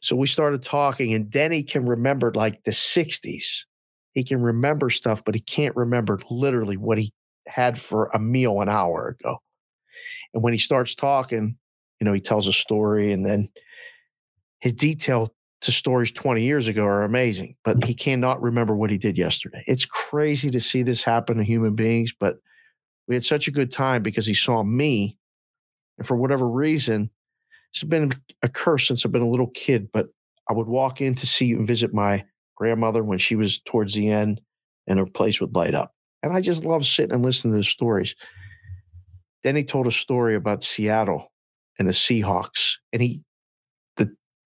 So 0.01 0.15
we 0.15 0.27
started 0.27 0.63
talking, 0.63 1.13
and 1.13 1.29
Denny 1.29 1.63
can 1.63 1.85
remember 1.85 2.31
like 2.33 2.63
the 2.63 2.71
60s. 2.71 3.65
He 4.13 4.23
can 4.23 4.41
remember 4.41 4.89
stuff, 4.89 5.23
but 5.23 5.35
he 5.35 5.41
can't 5.41 5.75
remember 5.75 6.19
literally 6.29 6.77
what 6.77 6.97
he 6.97 7.13
had 7.47 7.79
for 7.79 8.09
a 8.13 8.19
meal 8.19 8.61
an 8.61 8.69
hour 8.69 9.15
ago. 9.19 9.41
And 10.33 10.43
when 10.43 10.53
he 10.53 10.59
starts 10.59 10.95
talking, 10.95 11.57
you 11.99 12.05
know, 12.05 12.13
he 12.13 12.21
tells 12.21 12.47
a 12.47 12.53
story, 12.53 13.11
and 13.11 13.25
then 13.25 13.49
his 14.59 14.73
detail 14.73 15.33
to 15.61 15.71
stories 15.71 16.11
20 16.11 16.41
years 16.41 16.67
ago 16.67 16.85
are 16.85 17.03
amazing, 17.03 17.55
but 17.63 17.83
he 17.83 17.93
cannot 17.93 18.41
remember 18.41 18.75
what 18.75 18.89
he 18.89 18.97
did 18.97 19.17
yesterday. 19.17 19.63
It's 19.67 19.85
crazy 19.85 20.49
to 20.49 20.59
see 20.59 20.81
this 20.81 21.03
happen 21.03 21.37
to 21.37 21.43
human 21.43 21.75
beings, 21.75 22.13
but 22.19 22.37
we 23.07 23.15
had 23.15 23.23
such 23.23 23.47
a 23.47 23.51
good 23.51 23.71
time 23.71 24.01
because 24.01 24.25
he 24.25 24.33
saw 24.33 24.63
me. 24.63 25.17
And 25.97 26.07
for 26.07 26.17
whatever 26.17 26.47
reason, 26.47 27.11
it's 27.69 27.83
been 27.83 28.11
a 28.41 28.49
curse 28.49 28.87
since 28.87 29.05
I've 29.05 29.11
been 29.11 29.21
a 29.21 29.29
little 29.29 29.51
kid, 29.51 29.89
but 29.91 30.07
I 30.49 30.53
would 30.53 30.67
walk 30.67 30.99
in 30.99 31.13
to 31.15 31.27
see 31.27 31.51
and 31.53 31.67
visit 31.67 31.93
my 31.93 32.25
grandmother 32.55 33.03
when 33.03 33.19
she 33.19 33.35
was 33.35 33.59
towards 33.59 33.93
the 33.93 34.09
end 34.09 34.41
and 34.87 34.97
her 34.97 35.05
place 35.05 35.39
would 35.39 35.55
light 35.55 35.75
up. 35.75 35.93
And 36.23 36.33
I 36.33 36.41
just 36.41 36.63
love 36.63 36.85
sitting 36.85 37.13
and 37.13 37.23
listening 37.23 37.53
to 37.53 37.57
the 37.57 37.63
stories. 37.63 38.15
Then 39.43 39.55
he 39.55 39.63
told 39.63 39.87
a 39.87 39.91
story 39.91 40.35
about 40.35 40.63
Seattle 40.63 41.31
and 41.79 41.87
the 41.87 41.93
Seahawks. 41.93 42.75
And 42.93 43.01
he 43.01 43.21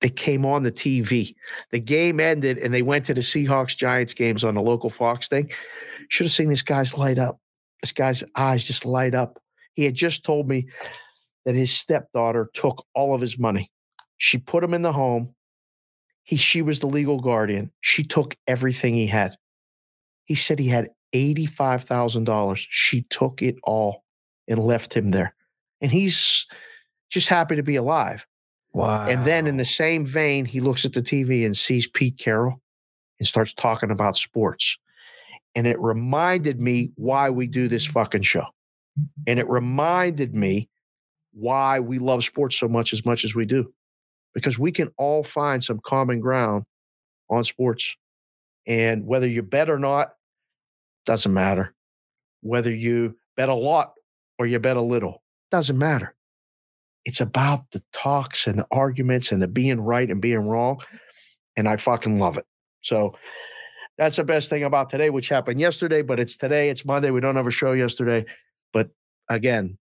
they 0.05 0.09
came 0.11 0.45
on 0.45 0.61
the 0.61 0.71
TV. 0.71 1.33
The 1.71 1.79
game 1.79 2.19
ended 2.19 2.59
and 2.59 2.71
they 2.71 2.83
went 2.83 3.05
to 3.05 3.13
the 3.15 3.21
Seahawks 3.21 3.75
Giants 3.75 4.13
games 4.13 4.43
on 4.43 4.53
the 4.53 4.61
local 4.61 4.91
Fox 4.91 5.27
thing. 5.27 5.49
Should 6.09 6.27
have 6.27 6.31
seen 6.31 6.47
this 6.47 6.61
guy's 6.61 6.95
light 6.95 7.17
up. 7.17 7.39
This 7.81 7.91
guy's 7.91 8.23
eyes 8.35 8.67
just 8.67 8.85
light 8.85 9.15
up. 9.15 9.41
He 9.73 9.83
had 9.83 9.95
just 9.95 10.23
told 10.23 10.47
me 10.47 10.67
that 11.43 11.55
his 11.55 11.71
stepdaughter 11.71 12.51
took 12.53 12.85
all 12.93 13.15
of 13.15 13.21
his 13.21 13.39
money. 13.39 13.71
She 14.17 14.37
put 14.37 14.63
him 14.63 14.75
in 14.75 14.83
the 14.83 14.93
home. 14.93 15.33
He 16.23 16.35
she 16.35 16.61
was 16.61 16.77
the 16.77 16.85
legal 16.85 17.19
guardian. 17.19 17.71
She 17.81 18.03
took 18.03 18.35
everything 18.45 18.93
he 18.93 19.07
had. 19.07 19.35
He 20.25 20.35
said 20.35 20.59
he 20.59 20.67
had 20.67 20.89
$85,000. 21.15 22.63
She 22.69 23.07
took 23.09 23.41
it 23.41 23.55
all 23.63 24.03
and 24.47 24.59
left 24.59 24.95
him 24.95 25.09
there. 25.09 25.33
And 25.81 25.89
he's 25.89 26.45
just 27.09 27.27
happy 27.27 27.55
to 27.55 27.63
be 27.63 27.75
alive. 27.75 28.27
Wow. 28.75 29.05
And 29.07 29.23
then 29.23 29.47
in 29.47 29.55
the 29.55 29.63
same 29.63 30.05
vein, 30.05 30.43
he 30.43 30.59
looks 30.59 30.83
at 30.83 30.91
the 30.91 31.01
TV 31.01 31.45
and 31.45 31.55
sees 31.55 31.87
Pete 31.87 32.17
Carroll 32.17 32.59
and 33.19 33.25
starts 33.25 33.53
talking 33.53 33.89
about 33.89 34.17
sports. 34.17 34.77
And 35.55 35.65
it 35.65 35.79
reminded 35.79 36.59
me 36.59 36.91
why 36.95 37.29
we 37.29 37.47
do 37.47 37.69
this 37.69 37.85
fucking 37.85 38.23
show. 38.23 38.43
And 39.25 39.39
it 39.39 39.47
reminded 39.47 40.35
me 40.35 40.69
why 41.31 41.79
we 41.79 41.99
love 41.99 42.25
sports 42.25 42.57
so 42.57 42.67
much 42.67 42.91
as 42.91 43.05
much 43.05 43.23
as 43.23 43.33
we 43.33 43.45
do. 43.45 43.73
Because 44.33 44.59
we 44.59 44.73
can 44.73 44.89
all 44.97 45.23
find 45.23 45.63
some 45.63 45.79
common 45.81 46.19
ground 46.19 46.65
on 47.29 47.45
sports. 47.45 47.95
And 48.67 49.05
whether 49.05 49.27
you 49.27 49.41
bet 49.41 49.69
or 49.69 49.79
not, 49.79 50.15
doesn't 51.05 51.33
matter. 51.33 51.73
Whether 52.41 52.71
you 52.71 53.15
bet 53.37 53.47
a 53.47 53.53
lot 53.53 53.93
or 54.37 54.47
you 54.47 54.59
bet 54.59 54.75
a 54.75 54.81
little, 54.81 55.23
doesn't 55.49 55.77
matter. 55.77 56.14
It's 57.05 57.21
about 57.21 57.71
the 57.71 57.83
talks 57.93 58.47
and 58.47 58.59
the 58.59 58.67
arguments 58.71 59.31
and 59.31 59.41
the 59.41 59.47
being 59.47 59.79
right 59.79 60.09
and 60.09 60.21
being 60.21 60.47
wrong. 60.47 60.81
And 61.55 61.69
I 61.69 61.77
fucking 61.77 62.19
love 62.19 62.37
it. 62.37 62.45
So 62.81 63.15
that's 63.97 64.17
the 64.17 64.23
best 64.23 64.49
thing 64.49 64.63
about 64.63 64.89
today, 64.89 65.09
which 65.09 65.29
happened 65.29 65.59
yesterday, 65.59 66.01
but 66.01 66.19
it's 66.19 66.35
today. 66.35 66.69
It's 66.69 66.83
Monday. 66.83 67.11
We 67.11 67.21
don't 67.21 67.35
have 67.35 67.47
a 67.47 67.51
show 67.51 67.71
yesterday. 67.71 68.25
But 68.73 68.89
again, 69.29 69.77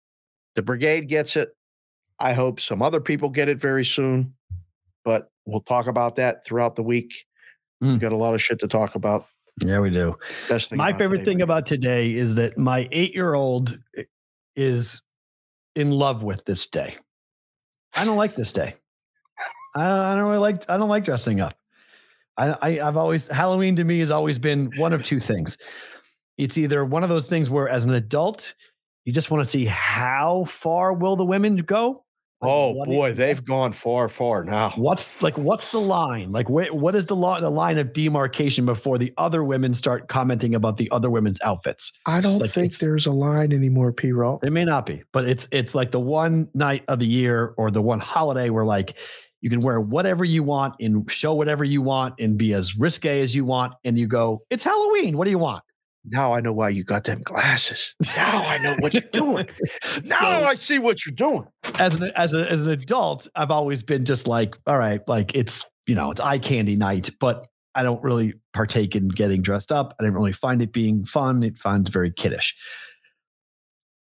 the 0.55 0.62
brigade 0.62 1.09
gets 1.09 1.36
it. 1.36 1.51
I 2.19 2.35
hope 2.35 2.61
some 2.61 2.82
other 2.82 3.01
people 3.01 3.31
get 3.31 3.49
it 3.49 3.59
very 3.59 3.85
soon. 3.85 4.35
But 5.05 5.31
we'll 5.47 5.61
talk 5.61 5.86
about 5.86 6.16
that 6.16 6.44
throughout 6.44 6.77
the 6.77 6.82
week. 6.82 7.24
Mm. 7.82 7.93
We've 7.93 8.01
got 8.01 8.12
a 8.12 8.16
lot 8.16 8.35
of 8.35 8.43
shit 8.43 8.59
to 8.61 8.69
talk 8.69 8.94
about. 8.94 9.27
Yeah, 9.65 9.81
we 9.81 9.90
do. 9.90 10.16
Best 10.49 10.70
thing 10.70 10.78
My 10.78 10.93
favorite 10.93 11.19
today, 11.19 11.24
thing 11.24 11.39
Brigade. 11.39 11.43
about 11.44 11.66
today 11.66 12.12
is 12.12 12.35
that 12.36 12.57
my 12.57 12.89
eight 12.93 13.15
year 13.15 13.35
old 13.35 13.78
is 14.57 15.03
in 15.74 15.90
love 15.90 16.23
with 16.23 16.44
this 16.44 16.66
day. 16.66 16.97
I 17.94 18.05
don't 18.05 18.16
like 18.16 18.35
this 18.35 18.52
day. 18.52 18.74
I 19.74 19.89
don't, 19.89 19.98
I 19.98 20.14
don't 20.14 20.24
really 20.24 20.39
like. 20.39 20.64
I 20.69 20.77
don't 20.77 20.89
like 20.89 21.05
dressing 21.05 21.40
up. 21.40 21.55
I, 22.36 22.51
I 22.51 22.89
I've 22.89 22.97
always 22.97 23.27
Halloween 23.28 23.77
to 23.77 23.85
me 23.85 24.01
has 24.01 24.10
always 24.10 24.39
been 24.39 24.70
one 24.77 24.93
of 24.93 25.05
two 25.05 25.20
things. 25.20 25.59
It's 26.39 26.59
either 26.59 26.85
one 26.85 27.02
of 27.05 27.10
those 27.10 27.28
things 27.28 27.51
where, 27.51 27.69
as 27.69 27.85
an 27.85 27.93
adult, 27.93 28.55
you 29.05 29.12
just 29.12 29.31
want 29.31 29.44
to 29.44 29.51
see 29.51 29.64
how 29.64 30.44
far 30.44 30.93
will 30.93 31.16
the 31.16 31.24
women 31.24 31.56
go. 31.56 32.05
Like, 32.43 32.51
Oh 32.51 32.70
what 32.73 32.89
boy, 32.89 33.10
is- 33.10 33.16
they've 33.16 33.44
gone 33.44 33.73
far, 33.73 34.09
far 34.09 34.43
now. 34.44 34.70
What's 34.77 35.23
like 35.23 35.39
what's 35.39 35.70
the 35.70 35.81
line? 35.81 36.32
Like 36.32 36.48
wh- 36.48 36.74
what 36.74 36.97
is 36.97 37.06
the 37.06 37.14
law 37.16 37.40
the 37.40 37.51
line 37.51 37.78
of 37.78 37.93
demarcation 37.93 38.66
before 38.66 38.98
the 38.98 39.12
other 39.16 39.44
women 39.44 39.74
start 39.74 40.09
commenting 40.09 40.55
about 40.55 40.77
the 40.77 40.90
other 40.90 41.09
women's 41.09 41.40
outfits? 41.43 41.93
I 42.06 42.20
don't 42.20 42.39
like 42.40 42.51
think 42.51 42.77
there's 42.78 43.06
a 43.06 43.12
line 43.12 43.52
anymore, 43.52 43.93
P. 43.93 44.12
Roll. 44.12 44.40
It 44.43 44.51
may 44.52 44.64
not 44.64 44.86
be, 44.86 45.02
but 45.12 45.28
it's 45.28 45.47
it's 45.52 45.74
like 45.74 45.93
the 45.93 46.01
one 46.01 46.48
night 46.55 46.82
of 46.89 46.98
the 46.98 47.06
year 47.06 47.55
or 47.56 47.70
the 47.70 47.82
one 47.82 48.01
holiday 48.01 48.51
where 48.51 48.64
like 48.64 48.97
you 49.40 49.51
can 49.51 49.60
wear 49.60 49.81
whatever 49.81 50.24
you 50.24 50.43
want 50.43 50.74
and 50.81 51.10
show 51.10 51.35
whatever 51.35 51.64
you 51.64 51.82
want 51.82 52.14
and 52.20 52.39
be 52.39 52.55
as 52.55 52.77
risque 52.78 53.20
as 53.23 53.35
you 53.35 53.44
want 53.44 53.74
and 53.85 53.98
you 53.98 54.06
go, 54.06 54.43
"It's 54.51 54.64
Halloween. 54.64 55.16
What 55.16 55.24
do 55.24 55.31
you 55.31 55.39
want?" 55.39 55.62
Now 56.04 56.32
I 56.32 56.40
know 56.40 56.52
why 56.52 56.68
you 56.70 56.82
got 56.84 57.04
them 57.04 57.22
glasses. 57.22 57.94
Now 58.16 58.42
I 58.46 58.58
know 58.58 58.76
what 58.80 58.92
you're 58.94 59.02
doing. 59.12 59.46
now 60.04 60.18
So- 60.20 60.46
I 60.46 60.54
see 60.54 60.78
what 60.78 61.06
you're 61.06 61.14
doing. 61.14 61.46
as 61.78 61.94
an 61.94 62.10
as 62.16 62.34
a, 62.34 62.50
as 62.50 62.62
an 62.62 62.70
adult, 62.70 63.28
I've 63.36 63.50
always 63.50 63.82
been 63.82 64.04
just 64.04 64.26
like, 64.26 64.56
all 64.66 64.78
right, 64.78 65.00
like 65.06 65.34
it's 65.34 65.64
you 65.86 65.94
know 65.94 66.10
it's 66.10 66.20
eye 66.20 66.38
candy 66.38 66.76
night, 66.76 67.10
but 67.20 67.46
I 67.74 67.82
don't 67.82 68.02
really 68.02 68.34
partake 68.52 68.94
in 68.96 69.08
getting 69.08 69.40
dressed 69.42 69.72
up. 69.72 69.94
I 69.98 70.02
didn't 70.02 70.16
really 70.16 70.32
find 70.32 70.60
it 70.60 70.72
being 70.72 71.06
fun. 71.06 71.42
It 71.42 71.56
finds 71.56 71.88
very 71.88 72.12
kiddish. 72.12 72.54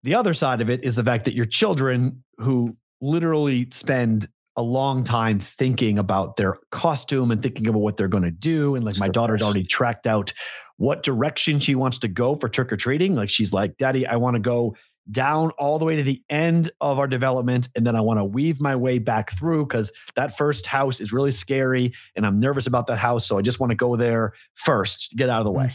The 0.04 0.16
other 0.16 0.34
side 0.34 0.62
of 0.62 0.70
it 0.70 0.84
is 0.84 0.96
the 0.96 1.04
fact 1.04 1.26
that 1.26 1.36
your 1.36 1.46
children 1.46 2.24
who 2.40 2.76
literally 3.02 3.68
spend 3.72 4.28
a 4.58 4.62
long 4.62 5.04
time 5.04 5.40
thinking 5.40 5.98
about 5.98 6.36
their 6.38 6.58
costume 6.72 7.32
and 7.32 7.42
thinking 7.42 7.68
about 7.68 7.80
what 7.80 7.98
they're 7.98 8.08
going 8.08 8.24
to 8.24 8.32
do. 8.32 8.76
And 8.76 8.84
like 8.84 8.94
It's 8.94 9.00
my 9.00 9.08
daughter's 9.08 9.42
already 9.42 9.64
tracked 9.64 10.06
out 10.08 10.34
what 10.82 11.04
direction 11.04 11.60
she 11.60 11.76
wants 11.76 12.00
to 12.00 12.08
go 12.08 12.36
for 12.36 12.50
trick 12.50 12.74
or 12.74 12.78
treating. 12.78 13.14
Like 13.14 13.30
she's 13.30 13.54
like, 13.54 13.78
Daddy, 13.78 14.08
I 14.08 14.16
want 14.16 14.34
to 14.34 14.40
go 14.40 14.76
down 15.12 15.52
all 15.60 15.78
the 15.78 15.86
way 15.86 15.96
to 15.96 16.02
the 16.02 16.24
end 16.28 16.72
of 16.82 16.98
our 16.98 17.08
development. 17.08 17.70
And 17.76 17.86
then 17.86 17.96
I 17.96 18.02
want 18.02 18.20
to 18.20 18.26
weave 18.26 18.60
my 18.60 18.76
way 18.76 18.98
back 18.98 19.38
through 19.38 19.68
because 19.68 19.92
that 20.16 20.36
first 20.36 20.66
house 20.66 21.00
is 21.00 21.14
really 21.14 21.32
scary 21.34 21.94
and 22.16 22.26
I'm 22.26 22.40
nervous 22.40 22.66
about 22.66 22.88
that 22.88 22.98
house. 22.98 23.28
So 23.28 23.38
I 23.38 23.44
just 23.44 23.60
want 23.60 23.70
to 23.70 23.76
go 23.76 23.96
there 23.96 24.34
first 24.56 25.14
get 25.16 25.30
out 25.30 25.40
of 25.40 25.46
the 25.46 25.52
way. 25.52 25.70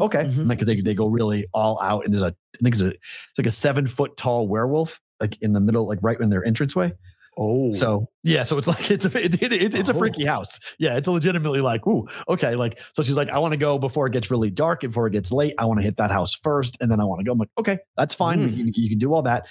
Okay. 0.00 0.24
mhm. 0.24 0.48
Like 0.48 0.60
they, 0.60 0.80
they 0.80 0.94
go 0.94 1.08
really 1.08 1.46
all 1.52 1.78
out. 1.82 2.06
And 2.06 2.14
there's 2.14 2.22
a, 2.22 2.34
I 2.54 2.58
think 2.62 2.74
it's 2.74 2.82
a, 2.82 2.88
it's 2.88 2.98
like 3.36 3.46
a 3.46 3.50
seven 3.50 3.86
foot 3.86 4.16
tall 4.16 4.48
werewolf, 4.48 4.98
like 5.20 5.36
in 5.42 5.52
the 5.52 5.60
middle, 5.60 5.86
like 5.86 5.98
right 6.00 6.18
in 6.18 6.30
their 6.30 6.42
entranceway. 6.42 6.94
Oh, 7.40 7.70
So 7.70 8.08
yeah, 8.24 8.42
so 8.42 8.58
it's 8.58 8.66
like 8.66 8.90
it's 8.90 9.04
a 9.04 9.24
it, 9.24 9.40
it, 9.40 9.52
it- 9.52 9.74
it's 9.74 9.88
a 9.88 9.94
freaky 9.94 10.24
house. 10.24 10.58
Yeah, 10.78 10.96
it's 10.96 11.06
legitimately 11.06 11.60
like 11.60 11.86
ooh 11.86 12.06
okay. 12.28 12.56
Like 12.56 12.80
so 12.94 13.02
she's 13.02 13.14
like 13.16 13.30
I 13.30 13.38
want 13.38 13.52
to 13.52 13.56
go 13.56 13.78
before 13.78 14.06
it 14.08 14.12
gets 14.12 14.30
really 14.30 14.50
dark 14.50 14.82
and 14.82 14.92
before 14.92 15.06
it 15.06 15.12
gets 15.12 15.30
late. 15.30 15.54
I 15.58 15.64
want 15.64 15.78
to 15.78 15.84
hit 15.84 15.96
that 15.98 16.10
house 16.10 16.34
first, 16.34 16.76
and 16.80 16.90
then 16.90 17.00
I 17.00 17.04
want 17.04 17.20
to 17.20 17.24
go. 17.24 17.32
I'm 17.32 17.38
like 17.38 17.48
okay, 17.58 17.78
that's 17.96 18.14
fine. 18.14 18.50
Mm. 18.50 18.56
You, 18.56 18.72
you 18.74 18.88
can 18.88 18.98
do 18.98 19.14
all 19.14 19.22
that. 19.22 19.46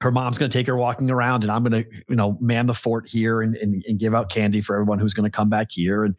Her 0.00 0.12
mom's 0.12 0.38
going 0.38 0.50
to 0.50 0.56
take 0.56 0.66
her 0.66 0.76
walking 0.76 1.10
around, 1.10 1.42
and 1.44 1.50
I'm 1.50 1.64
going 1.64 1.82
to 1.84 1.90
you 2.08 2.16
know 2.16 2.38
man 2.40 2.66
the 2.66 2.74
fort 2.74 3.08
here 3.08 3.42
and, 3.42 3.56
and 3.56 3.82
and 3.88 3.98
give 3.98 4.14
out 4.14 4.30
candy 4.30 4.60
for 4.60 4.76
everyone 4.76 4.98
who's 5.00 5.14
going 5.14 5.30
to 5.30 5.34
come 5.36 5.48
back 5.48 5.68
here. 5.70 6.04
And 6.04 6.14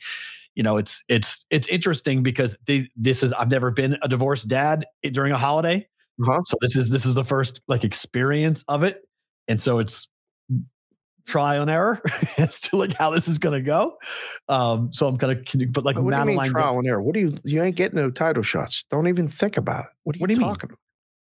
you 0.56 0.64
know 0.64 0.76
it's 0.78 1.04
it's 1.08 1.46
it's 1.52 1.68
interesting 1.68 2.22
because 2.24 2.58
they, 2.68 2.90
this 2.98 3.24
is 3.24 3.32
I've 3.34 3.50
never 3.50 3.72
been 3.72 3.98
a 4.02 4.08
divorced 4.10 4.48
dad 4.50 4.86
during 5.12 5.32
a 5.32 5.38
holiday. 5.38 5.88
Uh-huh. 6.22 6.42
So 6.48 6.58
this 6.62 6.76
is 6.76 6.90
this 6.90 7.06
is 7.06 7.14
the 7.14 7.24
first 7.26 7.62
like 7.68 7.84
experience 7.84 8.64
of 8.68 8.84
it, 8.84 9.08
and 9.48 9.62
so 9.62 9.80
it's 9.80 10.08
trial 11.26 11.62
and 11.62 11.72
error 11.72 12.02
as 12.38 12.60
to 12.62 12.78
like 12.78 12.94
how 12.94 13.10
this 13.12 13.28
is 13.28 13.38
going 13.38 13.54
to 13.54 13.62
go. 13.62 13.98
Um, 14.50 14.92
so 14.94 15.08
I'm 15.08 15.18
kind 15.18 15.34
of, 15.34 15.74
but 15.74 15.84
like 15.86 15.98
What 15.98 16.14
do 16.14 16.20
you 16.20 16.26
mean 16.26 16.52
trial 16.52 16.74
gets- 16.74 16.78
and 16.78 16.88
error? 16.88 17.02
What 17.02 17.14
do 17.14 17.20
you? 17.20 17.38
You 17.44 17.64
ain't 17.64 17.76
getting 17.76 17.98
no 17.98 18.12
title 18.12 18.44
shots. 18.44 18.86
Don't 18.92 19.08
even 19.08 19.28
think 19.28 19.58
about 19.58 19.86
it. 19.86 19.92
What 20.04 20.16
are 20.16 20.20
you, 20.20 20.22
What 20.22 20.28
do 20.28 20.34
you 20.34 20.40
mean? 20.40 20.50
talking 20.50 20.70
about? 20.70 20.80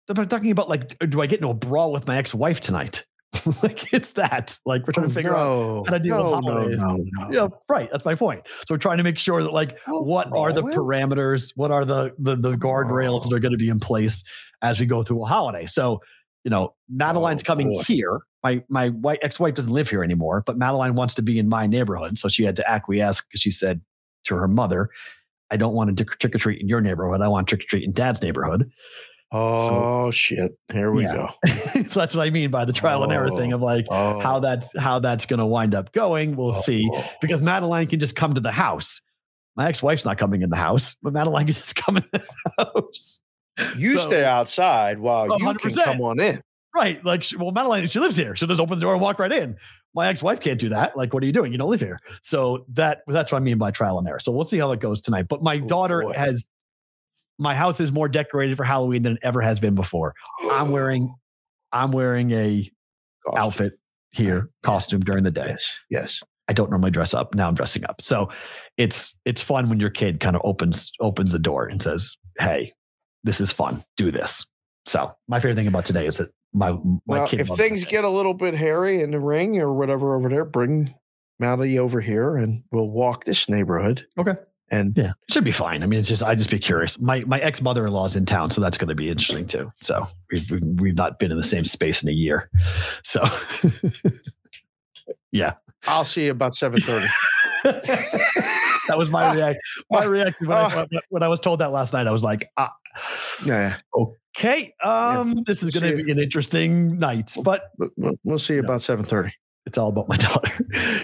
but 0.08 0.20
I'm 0.20 0.28
talking 0.30 0.52
about 0.52 0.70
like, 0.70 0.98
do 1.10 1.22
I 1.22 1.28
get 1.28 1.40
into 1.40 1.50
a 1.50 1.54
brawl 1.54 1.92
with 1.92 2.08
my 2.08 2.18
ex-wife 2.18 2.62
tonight? 2.62 3.06
like 3.62 3.94
it's 3.94 4.14
that. 4.14 4.58
Like 4.66 4.88
we're 4.88 4.94
trying 4.94 5.10
to 5.10 5.14
figure 5.14 5.36
out. 5.36 5.86
how 5.88 5.94
to 5.94 6.00
deal 6.00 6.16
with 6.16 6.46
no, 6.46 6.52
holidays. 6.52 6.80
No, 6.80 6.96
no, 6.96 7.28
no. 7.28 7.30
Yeah, 7.30 7.48
right. 7.68 7.90
That's 7.92 8.06
my 8.06 8.16
point. 8.16 8.42
So 8.66 8.74
we're 8.74 8.78
trying 8.78 8.98
to 8.98 9.04
make 9.04 9.20
sure 9.20 9.44
that 9.44 9.52
like 9.52 9.78
Oh, 9.88 10.02
what 10.04 10.32
are 10.32 10.54
the 10.54 10.62
parameters, 10.64 11.52
what 11.56 11.70
are 11.72 11.84
the 11.84 12.16
the, 12.20 12.38
the 12.38 12.54
guardrails 12.54 13.24
that 13.24 13.34
are 13.34 13.40
going 13.40 13.52
to 13.52 13.58
be 13.58 13.68
in 13.68 13.80
place 13.82 14.24
as 14.62 14.80
we 14.80 14.86
go 14.86 15.04
through 15.04 15.24
a 15.24 15.26
holiday. 15.28 15.66
So, 15.66 16.02
you 16.44 16.50
know, 16.52 16.74
Madeline's 16.90 17.42
Oh, 17.44 17.46
coming 17.46 17.70
boy. 17.70 17.84
here. 17.84 18.20
My 18.44 18.64
my 18.70 18.90
white 18.90 19.20
ex-wife 19.22 19.56
doesn't 19.56 19.72
live 19.74 19.90
here 19.90 20.04
anymore, 20.04 20.44
but 20.46 20.58
Madeline 20.58 20.96
wants 20.96 21.14
to 21.16 21.22
be 21.22 21.40
in 21.40 21.50
my 21.50 21.68
neighborhood, 21.68 22.18
so 22.18 22.28
she 22.28 22.44
had 22.44 22.56
to 22.58 22.70
acquiesce 22.70 23.22
because 23.22 23.42
she 23.42 23.52
said 23.52 23.82
to 24.26 24.36
her 24.36 24.48
mother, 24.48 24.90
"I 25.52 25.58
don't 25.58 25.74
want 25.74 25.98
to 25.98 26.04
trick 26.06 26.36
or 26.36 26.38
treat 26.38 26.62
in 26.62 26.68
your 26.68 26.80
neighborhood. 26.82 27.22
I 27.22 27.28
want 27.28 27.48
trick 27.48 27.62
or 27.62 27.66
treat 27.70 27.84
in 27.84 27.92
Dad's 27.92 28.22
neighborhood." 28.22 28.70
Oh 29.34 30.10
shit! 30.12 30.58
Here 30.72 30.92
we 30.94 31.04
Yeah. 31.04 31.14
go. 31.46 31.52
so 31.88 32.00
that's 32.00 32.16
what 32.16 32.26
I 32.26 32.30
mean 32.30 32.50
by 32.50 32.64
the 32.64 32.72
trial 32.72 33.04
and 33.04 33.12
error 33.12 33.30
thing 33.38 33.52
of 33.52 33.62
oh, 33.62 33.66
like 33.66 33.86
Oh, 33.90 34.20
how 34.22 34.40
that's 34.40 34.70
how 34.78 35.00
that's 35.00 35.26
going 35.26 35.40
to 35.40 35.46
wind 35.46 35.76
up 35.76 35.92
going. 35.92 36.38
We'll 36.38 36.56
oh, 36.56 36.62
see 36.62 36.90
oh. 36.94 37.04
because 37.20 37.42
Madeline 37.42 37.88
can 37.88 38.00
just 38.00 38.16
come 38.16 38.34
to 38.36 38.40
the 38.42 38.52
house. 38.54 39.02
My 39.58 39.68
ex-wife's 39.68 40.06
not 40.06 40.18
coming 40.18 40.44
in 40.44 40.50
the 40.50 40.56
house, 40.56 40.96
but 41.02 41.12
Madeline 41.12 41.48
can 41.48 41.56
just 41.56 41.76
come 41.76 41.98
in 41.98 42.06
the 42.14 42.24
house. 42.58 43.20
You 43.78 43.98
So- 43.98 44.08
stay 44.08 44.24
outside 44.26 45.00
while 45.00 45.28
you 45.40 45.54
can 45.56 45.74
come 45.74 46.02
on 46.02 46.20
in. 46.20 46.42
Right. 46.76 47.04
Like, 47.04 47.26
well, 47.40 47.52
Madeline, 47.52 47.88
she 47.88 48.00
lives 48.00 48.16
here. 48.16 48.36
She'll 48.36 48.48
just 48.48 48.62
open 48.62 48.78
the 48.78 48.84
door 48.86 48.94
and 48.94 49.02
walk 49.02 49.18
right 49.18 49.32
in. 49.32 49.56
My 49.96 50.10
ex-wife 50.10 50.40
can't 50.40 50.60
do 50.60 50.70
that. 50.70 50.96
Like, 50.96 51.12
what 51.12 51.24
are 51.24 51.26
you 51.26 51.32
doing? 51.32 51.52
You 51.52 51.58
don't 51.58 51.72
live 51.72 51.80
here. 51.80 51.98
So 52.22 52.66
that 52.74 53.02
that's 53.08 53.32
what 53.32 53.40
I 53.40 53.42
mean 53.42 53.58
by 53.58 53.72
trial 53.72 53.98
and 53.98 54.08
error. 54.08 54.20
So 54.20 54.32
we'll 54.32 54.46
see 54.46 54.60
how 54.60 54.72
it 54.74 54.80
goes 54.80 55.02
tonight. 55.02 55.28
But 55.28 55.42
my 55.42 55.56
Oh, 55.56 55.66
daughter 55.66 56.02
boy. 56.04 56.14
has 56.14 56.48
my 57.40 57.56
house 57.56 57.80
is 57.80 57.92
more 57.92 58.08
decorated 58.08 58.58
for 58.58 58.64
Halloween 58.64 59.02
than 59.02 59.14
it 59.14 59.20
ever 59.24 59.42
has 59.42 59.60
been 59.60 59.74
before. 59.74 60.14
I'm 60.52 60.70
wearing 60.72 61.16
I'm 61.72 61.92
wearing 61.92 62.32
a 62.32 62.70
Costume. 63.26 63.44
outfit 63.44 63.74
here, 64.12 64.50
costume 64.64 65.02
during 65.02 65.24
the 65.24 65.32
day. 65.32 65.48
Yes, 65.48 65.80
yes. 65.90 66.24
I 66.48 66.54
don't 66.54 66.70
normally 66.70 66.92
dress 66.92 67.14
up. 67.16 67.34
Now 67.34 67.48
I'm 67.48 67.56
dressing 67.56 67.84
up. 67.86 68.02
So 68.02 68.30
it's 68.78 69.16
it's 69.26 69.42
fun 69.42 69.68
when 69.70 69.80
your 69.80 69.90
kid 69.90 70.20
kind 70.20 70.36
of 70.36 70.42
opens 70.46 70.92
opens 71.00 71.32
the 71.32 71.40
door 71.40 71.66
and 71.66 71.82
says, 71.82 72.16
"Hey, 72.40 72.74
this 73.24 73.42
is 73.42 73.52
fun. 73.52 73.84
Do 73.98 74.12
this." 74.12 74.46
So 74.86 75.14
my 75.28 75.40
favorite 75.40 75.56
thing 75.56 75.68
about 75.68 75.86
today 75.86 76.06
is 76.06 76.18
that 76.18 76.30
my 76.54 76.72
my 76.72 76.80
Well, 77.06 77.28
kid. 77.28 77.42
if 77.42 77.48
things 77.50 77.84
get 77.84 78.04
a 78.04 78.10
little 78.10 78.34
bit 78.34 78.54
hairy 78.54 79.02
in 79.02 79.12
the 79.12 79.20
ring 79.20 79.60
or 79.60 79.74
whatever 79.74 80.16
over 80.16 80.30
there, 80.30 80.46
bring 80.46 80.94
Maddie 81.40 81.78
over 81.78 82.00
here 82.02 82.38
and 82.38 82.64
we'll 82.72 82.90
walk 82.90 83.26
this 83.26 83.48
neighborhood. 83.50 84.06
Okay. 84.18 84.36
And 84.70 84.98
yeah, 84.98 85.12
it 85.28 85.32
should 85.34 85.44
be 85.46 85.52
fine. 85.52 85.82
I 85.82 85.86
mean, 85.86 86.00
it's 86.00 86.10
just 86.10 86.22
I 86.24 86.36
just 86.36 86.50
be 86.50 86.60
curious. 86.60 87.00
My 87.00 87.22
my 87.26 87.40
ex 87.40 87.62
mother 87.62 87.86
in 87.88 87.94
law 87.94 88.06
is 88.06 88.16
in 88.18 88.26
town, 88.26 88.50
so 88.50 88.60
that's 88.60 88.78
going 88.78 88.90
to 88.90 88.96
be 88.96 89.10
interesting 89.10 89.46
too. 89.48 89.72
So 89.80 90.08
we've 90.32 90.50
we've- 90.52 90.92
not 90.96 91.20
been 91.20 91.32
in 91.32 91.38
the 91.38 91.44
same 91.44 91.64
space 91.64 92.04
in 92.04 92.10
a 92.10 92.14
year. 92.14 92.50
So 93.04 93.24
yeah, 95.32 95.54
I'll 95.88 96.06
see 96.06 96.26
you 96.26 96.32
about 96.32 96.54
seven 96.54 96.82
thirty. 96.82 97.08
that 97.64 98.98
was 98.98 99.10
my 99.10 99.34
reaction. 99.36 99.62
My 99.92 100.06
reaction 100.06 100.48
when, 100.48 100.58
I, 100.58 100.64
Ah. 100.74 100.86
when 101.10 101.24
I 101.24 101.28
was 101.28 101.40
told 101.40 101.60
that 101.60 101.72
last 101.72 101.94
night. 101.94 102.08
I 102.08 102.12
was 102.12 102.24
like, 102.24 102.50
ah, 102.58 102.74
yeah, 103.46 103.78
okay, 104.38 104.74
um, 104.84 105.44
this 105.46 105.64
is 105.64 105.72
going 105.72 105.98
to 105.98 106.04
be 106.04 106.12
an 106.12 106.20
interesting 106.20 106.98
night, 107.00 107.34
but 107.44 107.72
we'll, 107.98 108.16
we'll 108.24 108.40
see 108.40 108.56
you 108.56 108.60
about 108.62 108.82
seven 108.82 109.06
thirty. 109.06 109.32
it's 109.66 109.78
all 109.78 109.90
about 109.90 110.08
my 110.08 110.18
daughter. 110.18 110.52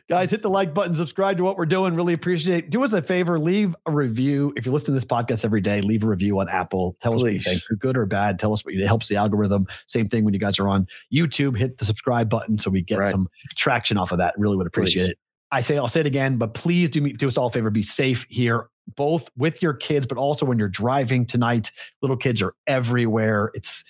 Guys, 0.09 0.31
hit 0.31 0.41
the 0.41 0.49
like 0.49 0.73
button, 0.73 0.93
subscribe 0.95 1.37
to 1.37 1.43
what 1.43 1.57
we're 1.57 1.65
doing. 1.65 1.95
Really 1.95 2.13
appreciate 2.13 2.65
it. 2.65 2.69
Do 2.69 2.83
us 2.83 2.93
a 2.93 3.01
favor, 3.01 3.39
leave 3.39 3.75
a 3.85 3.91
review. 3.91 4.53
If 4.55 4.65
you 4.65 4.71
listen 4.71 4.87
to 4.87 4.91
this 4.93 5.05
podcast 5.05 5.43
every 5.45 5.61
day, 5.61 5.81
leave 5.81 6.03
a 6.03 6.07
review 6.07 6.39
on 6.39 6.47
Apple. 6.49 6.95
Tell 7.01 7.13
us 7.15 7.21
what 7.21 7.33
you 7.33 7.39
think, 7.39 7.61
good 7.79 7.97
or 7.97 8.05
bad. 8.05 8.39
Tell 8.39 8.53
us 8.53 8.63
what 8.63 8.73
you, 8.73 8.81
it 8.83 8.87
helps 8.87 9.07
the 9.07 9.15
algorithm. 9.15 9.65
Same 9.87 10.07
thing 10.07 10.23
when 10.23 10.33
you 10.33 10.39
guys 10.39 10.59
are 10.59 10.67
on 10.69 10.87
YouTube, 11.13 11.57
hit 11.57 11.77
the 11.77 11.85
subscribe 11.85 12.29
button 12.29 12.57
so 12.59 12.69
we 12.69 12.81
get 12.81 12.99
Right. 12.99 13.07
some 13.07 13.27
traction 13.55 13.97
off 13.97 14.11
of 14.11 14.19
that. 14.19 14.33
Really 14.37 14.55
would 14.57 14.67
appreciate 14.67 15.03
Please. 15.05 15.11
it. 15.11 15.17
I 15.51 15.61
say, 15.61 15.77
I'll 15.77 15.87
say 15.89 15.99
it 15.99 16.07
again, 16.07 16.37
but 16.37 16.55
please 16.55 16.89
do 16.89 16.99
me 17.01 17.13
do 17.13 17.27
us 17.27 17.37
all 17.37 17.47
a 17.47 17.51
favor. 17.51 17.69
Be 17.69 17.83
safe 17.83 18.25
here, 18.27 18.69
both 18.95 19.29
with 19.37 19.61
your 19.61 19.73
kids, 19.73 20.05
but 20.05 20.17
also 20.17 20.45
when 20.45 20.59
you're 20.59 20.67
driving 20.69 21.25
tonight. 21.25 21.71
Little 22.01 22.17
kids 22.17 22.41
are 22.41 22.53
everywhere. 22.67 23.51
It's 23.53 23.83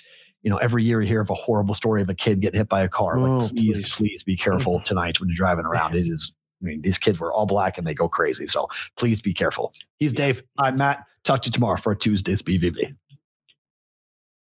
you 0.43 0.49
know, 0.49 0.57
every 0.57 0.83
year 0.83 1.01
you 1.01 1.07
hear 1.07 1.21
of 1.21 1.29
a 1.29 1.35
horrible 1.35 1.73
story 1.73 2.01
of 2.01 2.09
a 2.09 2.13
kid 2.13 2.41
getting 2.41 2.59
hit 2.59 2.67
by 2.67 2.83
a 2.83 2.89
car. 2.89 3.17
Like, 3.17 3.31
Oh, 3.31 3.47
please, 3.47 3.81
please. 3.81 3.95
please 3.95 4.23
be 4.23 4.35
careful 4.35 4.79
mm. 4.79 4.83
tonight 4.83 5.19
when 5.19 5.29
you're 5.29 5.37
driving 5.37 5.65
around. 5.65 5.95
It 5.95 5.99
is, 5.99 6.33
I 6.61 6.65
mean, 6.65 6.81
these 6.81 6.97
kids 6.97 7.17
were 7.19 7.31
all 7.31 7.45
black 7.45 7.77
and 7.77 7.87
they 7.87 7.93
go 7.93 8.09
crazy. 8.09 8.47
So 8.47 8.67
please 8.97 9.21
be 9.21 9.33
careful. 9.33 9.73
He's 9.99 10.13
Dave. 10.13 10.43
I'm 10.57 10.75
Matt. 10.75 11.05
Talk 11.23 11.43
to 11.43 11.47
you 11.47 11.53
tomorrow 11.53 11.77
for 11.77 11.93
a 11.93 11.95
Tuesday's 11.95 12.41
BVB. 12.41 12.93